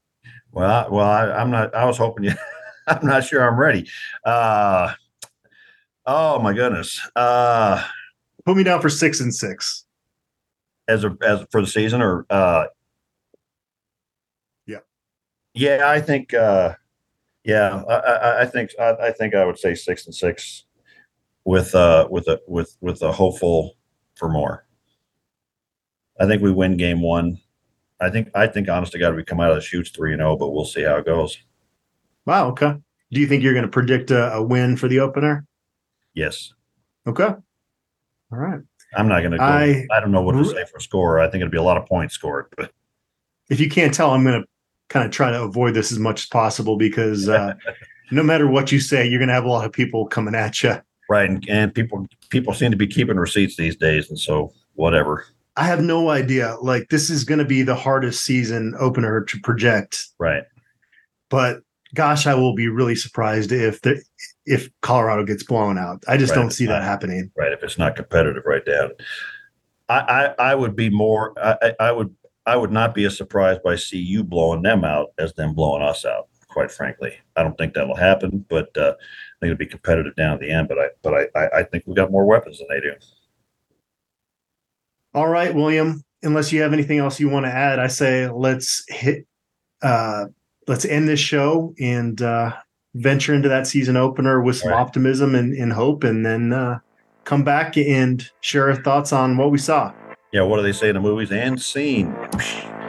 Well, 0.53 0.71
I, 0.71 0.89
well, 0.89 1.07
I, 1.07 1.33
I'm 1.33 1.51
not. 1.51 1.75
I 1.75 1.85
was 1.87 1.99
hoping 1.99 2.27
you. 2.27 2.33
I'm 2.87 3.05
not 3.05 3.25
sure 3.25 3.43
I'm 3.43 3.59
ready. 3.59 3.89
Uh, 4.25 4.93
oh 6.05 6.39
my 6.41 6.53
goodness. 6.53 7.01
Uh, 7.17 7.83
Put 8.45 8.57
me 8.57 8.63
down 8.63 8.81
for 8.81 8.89
six 8.89 9.21
and 9.21 9.35
six. 9.35 9.85
as 10.87 11.05
a 11.05 11.17
as 11.27 11.45
for 11.51 11.63
the 11.63 11.67
season 11.67 12.01
or 12.03 12.27
uh. 12.31 12.67
Yeah 15.57 15.89
i 15.91 16.01
think 16.01 16.35
uh 16.35 16.75
yeah 17.45 17.83
i 17.89 17.95
i, 17.95 18.41
I 18.43 18.45
think 18.45 18.71
I, 18.79 18.91
I 19.09 19.11
think 19.13 19.35
i 19.35 19.45
would 19.45 19.59
say 19.59 19.75
six 19.75 20.07
and 20.07 20.15
six 20.15 20.65
with 21.45 21.75
uh 21.75 22.07
with 22.11 22.29
a 22.29 22.41
with 22.47 22.77
with 22.81 23.03
a 23.03 23.11
hopeful 23.13 23.77
for 24.17 24.29
more 24.29 24.67
i 26.21 26.27
think 26.27 26.43
we 26.43 26.53
win 26.53 26.77
game 26.77 27.01
one 27.01 27.39
i 28.01 28.11
think 28.11 28.29
i 28.35 28.47
think 28.47 28.69
honest 28.69 28.93
to 28.93 28.99
god 28.99 29.15
we 29.15 29.25
come 29.25 29.41
out 29.41 29.51
of 29.51 29.57
the 29.57 29.63
chutes 29.63 29.91
3 29.91 30.13
and 30.13 30.21
0 30.21 30.37
but 30.37 30.51
we'll 30.51 30.65
see 30.65 30.83
how 30.83 30.97
it 30.97 31.07
goes 31.07 31.39
Wow. 32.27 32.49
Okay. 32.49 32.75
Do 33.13 33.21
you 33.21 33.29
think 33.29 33.45
you're 33.45 33.53
going 33.53 33.65
to 33.65 33.71
predict 33.71 34.11
a, 34.11 34.33
a 34.35 34.43
win 34.43 34.77
for 34.77 34.89
the 34.89 34.99
opener? 34.99 35.47
yes 36.15 36.53
Okay. 37.07 37.23
All 37.25 37.39
right. 38.31 38.61
i'm 38.97 39.07
not 39.09 39.23
gonna 39.23 39.41
I- 39.41 39.87
i, 39.93 40.01
don't 40.01 40.11
know 40.11 40.23
what 40.23 40.33
to 40.33 40.45
say 40.45 40.65
for 40.65 40.81
score 40.81 41.21
i 41.21 41.31
think 41.31 41.43
it'll 41.43 41.53
be 41.53 41.57
a 41.57 41.63
lot 41.63 41.77
of 41.77 41.87
points 41.87 42.15
scored 42.15 42.47
but 42.57 42.73
if 43.49 43.61
you 43.61 43.69
can't 43.69 43.95
tell, 43.95 44.11
I'm 44.11 44.25
going 44.25 44.43
to 44.43 44.49
kind 44.89 45.05
of 45.05 45.11
try 45.11 45.31
to 45.31 45.43
avoid 45.43 45.75
this 45.75 45.91
as 45.93 45.99
much 45.99 46.23
as 46.23 46.27
possible 46.27 46.77
because 46.77 47.29
uh, 47.29 47.55
no 48.11 48.23
matter 48.23 48.47
what 48.49 48.71
you 48.73 48.81
say, 48.81 49.07
you're 49.07 49.19
going 49.19 49.29
to 49.29 49.35
have 49.35 49.45
a 49.45 49.49
lot 49.49 49.65
of 49.65 49.73
people 49.73 50.07
coming 50.07 50.35
at 50.35 50.63
you. 50.63 50.75
right 51.09 51.29
and, 51.31 51.45
and 51.49 51.75
people 51.75 52.07
people 52.31 52.53
seem 52.55 52.71
to 52.71 52.77
be 52.77 52.87
keeping 52.87 53.17
receipts 53.17 53.57
these 53.57 53.77
days 53.77 54.09
and 54.11 54.19
so 54.19 54.53
whatever 54.75 55.25
I 55.59 55.65
have 55.65 55.81
no 55.83 56.11
idea. 56.11 56.57
Like 56.61 56.91
this 56.91 57.09
is 57.09 57.25
going 57.25 57.39
to 57.39 57.45
be 57.47 57.63
the 57.63 57.75
hardest 57.75 58.25
season 58.25 58.75
opener 58.79 59.23
to 59.25 59.41
project, 59.41 60.07
right 60.19 60.45
but 61.31 61.61
gosh, 61.95 62.27
I 62.27 62.35
will 62.35 62.55
be 62.55 62.69
really 62.69 62.95
surprised 62.95 63.53
if 63.53 63.81
the 63.83 64.03
if 64.45 64.69
Colorado 64.83 65.25
gets 65.25 65.43
blown 65.43 65.79
out. 65.79 66.05
I 66.07 66.17
just 66.19 66.31
Right, 66.33 66.43
don't 66.43 66.51
see 66.51 66.67
that 66.67 66.83
happening. 66.83 67.31
right? 67.37 67.53
If 67.53 67.63
it's 67.63 67.79
not 67.79 67.97
competitive 67.97 68.43
right 68.47 68.65
down. 68.65 68.91
I, 69.89 69.99
I, 70.39 70.51
I 70.51 70.55
would 70.55 70.77
be 70.77 70.91
more 70.91 71.33
I 71.43 71.73
I 71.81 71.93
would 71.93 72.15
I 72.47 72.57
would 72.57 72.71
not 72.71 72.95
be 72.95 73.05
as 73.05 73.17
surprised 73.17 73.63
by 73.63 73.77
CU 73.77 74.23
blowing 74.23 74.63
them 74.63 74.85
out 74.85 75.09
as 75.19 75.35
them 75.35 75.53
blowing 75.53 75.83
us 75.83 76.05
out, 76.05 76.29
quite 76.49 76.71
frankly. 76.71 77.13
I 77.35 77.43
don't 77.43 77.59
think 77.59 77.75
that'll 77.75 77.97
happen, 77.97 78.45
but 78.49 78.77
uh, 78.77 78.95
I 78.97 79.37
think 79.41 79.53
it'll 79.53 79.57
be 79.57 79.67
competitive 79.67 80.15
down 80.15 80.35
at 80.35 80.41
the 80.41 80.51
end. 80.51 80.69
But 80.69 80.79
I 80.79 80.89
but 81.03 81.29
I, 81.35 81.49
I, 81.59 81.63
think 81.65 81.85
we 81.87 81.95
got 81.95 82.13
more 82.13 82.25
weapons 82.25 82.59
than 82.59 82.69
they 82.71 82.81
do. 82.81 82.93
All 85.13 85.29
right, 85.29 85.55
William. 85.55 86.05
Unless 86.23 86.53
you 86.53 86.63
have 86.63 86.73
anything 86.73 86.99
else 86.99 87.21
you 87.21 87.29
want 87.29 87.47
to 87.47 87.53
add, 87.53 87.79
I 87.79 87.89
say 87.89 88.29
let's 88.29 88.85
hit. 88.89 89.27
Uh, 89.83 90.27
let's 90.69 90.85
end 90.85 91.09
this 91.09 91.21
show 91.21 91.75
and 91.79 92.23
uh, 92.23 92.57
venture 92.95 93.35
into 93.35 93.49
that 93.49 93.67
season 93.67 93.97
opener 93.97 94.41
with 94.41 94.57
some 94.57 94.71
right. 94.71 94.81
optimism 94.81 95.35
and, 95.35 95.53
and 95.55 95.73
hope, 95.73 96.05
and 96.05 96.25
then 96.25 96.53
uh, 96.53 96.79
come 97.25 97.45
back 97.45 97.77
and 97.77 98.31
share 98.41 98.69
our 98.71 98.77
thoughts 98.77 99.13
on 99.13 99.37
what 99.37 99.51
we 99.51 99.59
saw 99.59 99.93
Yeah, 100.33 100.43
what 100.43 100.57
do 100.57 100.63
they 100.63 100.73
say 100.73 100.89
in 100.89 100.95
the 100.95 101.01
movies? 101.01 101.31
And 101.31 101.61
scene. 101.61 102.15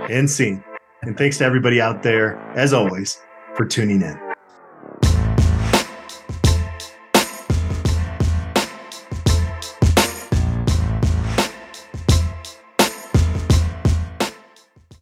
and 0.09 0.30
seen. 0.30 0.64
And 1.03 1.18
thanks 1.18 1.38
to 1.38 1.45
everybody 1.45 1.80
out 1.80 2.03
there, 2.03 2.38
as 2.55 2.73
always, 2.73 3.22
for 3.55 3.65
tuning 3.65 4.01
in. 4.01 4.26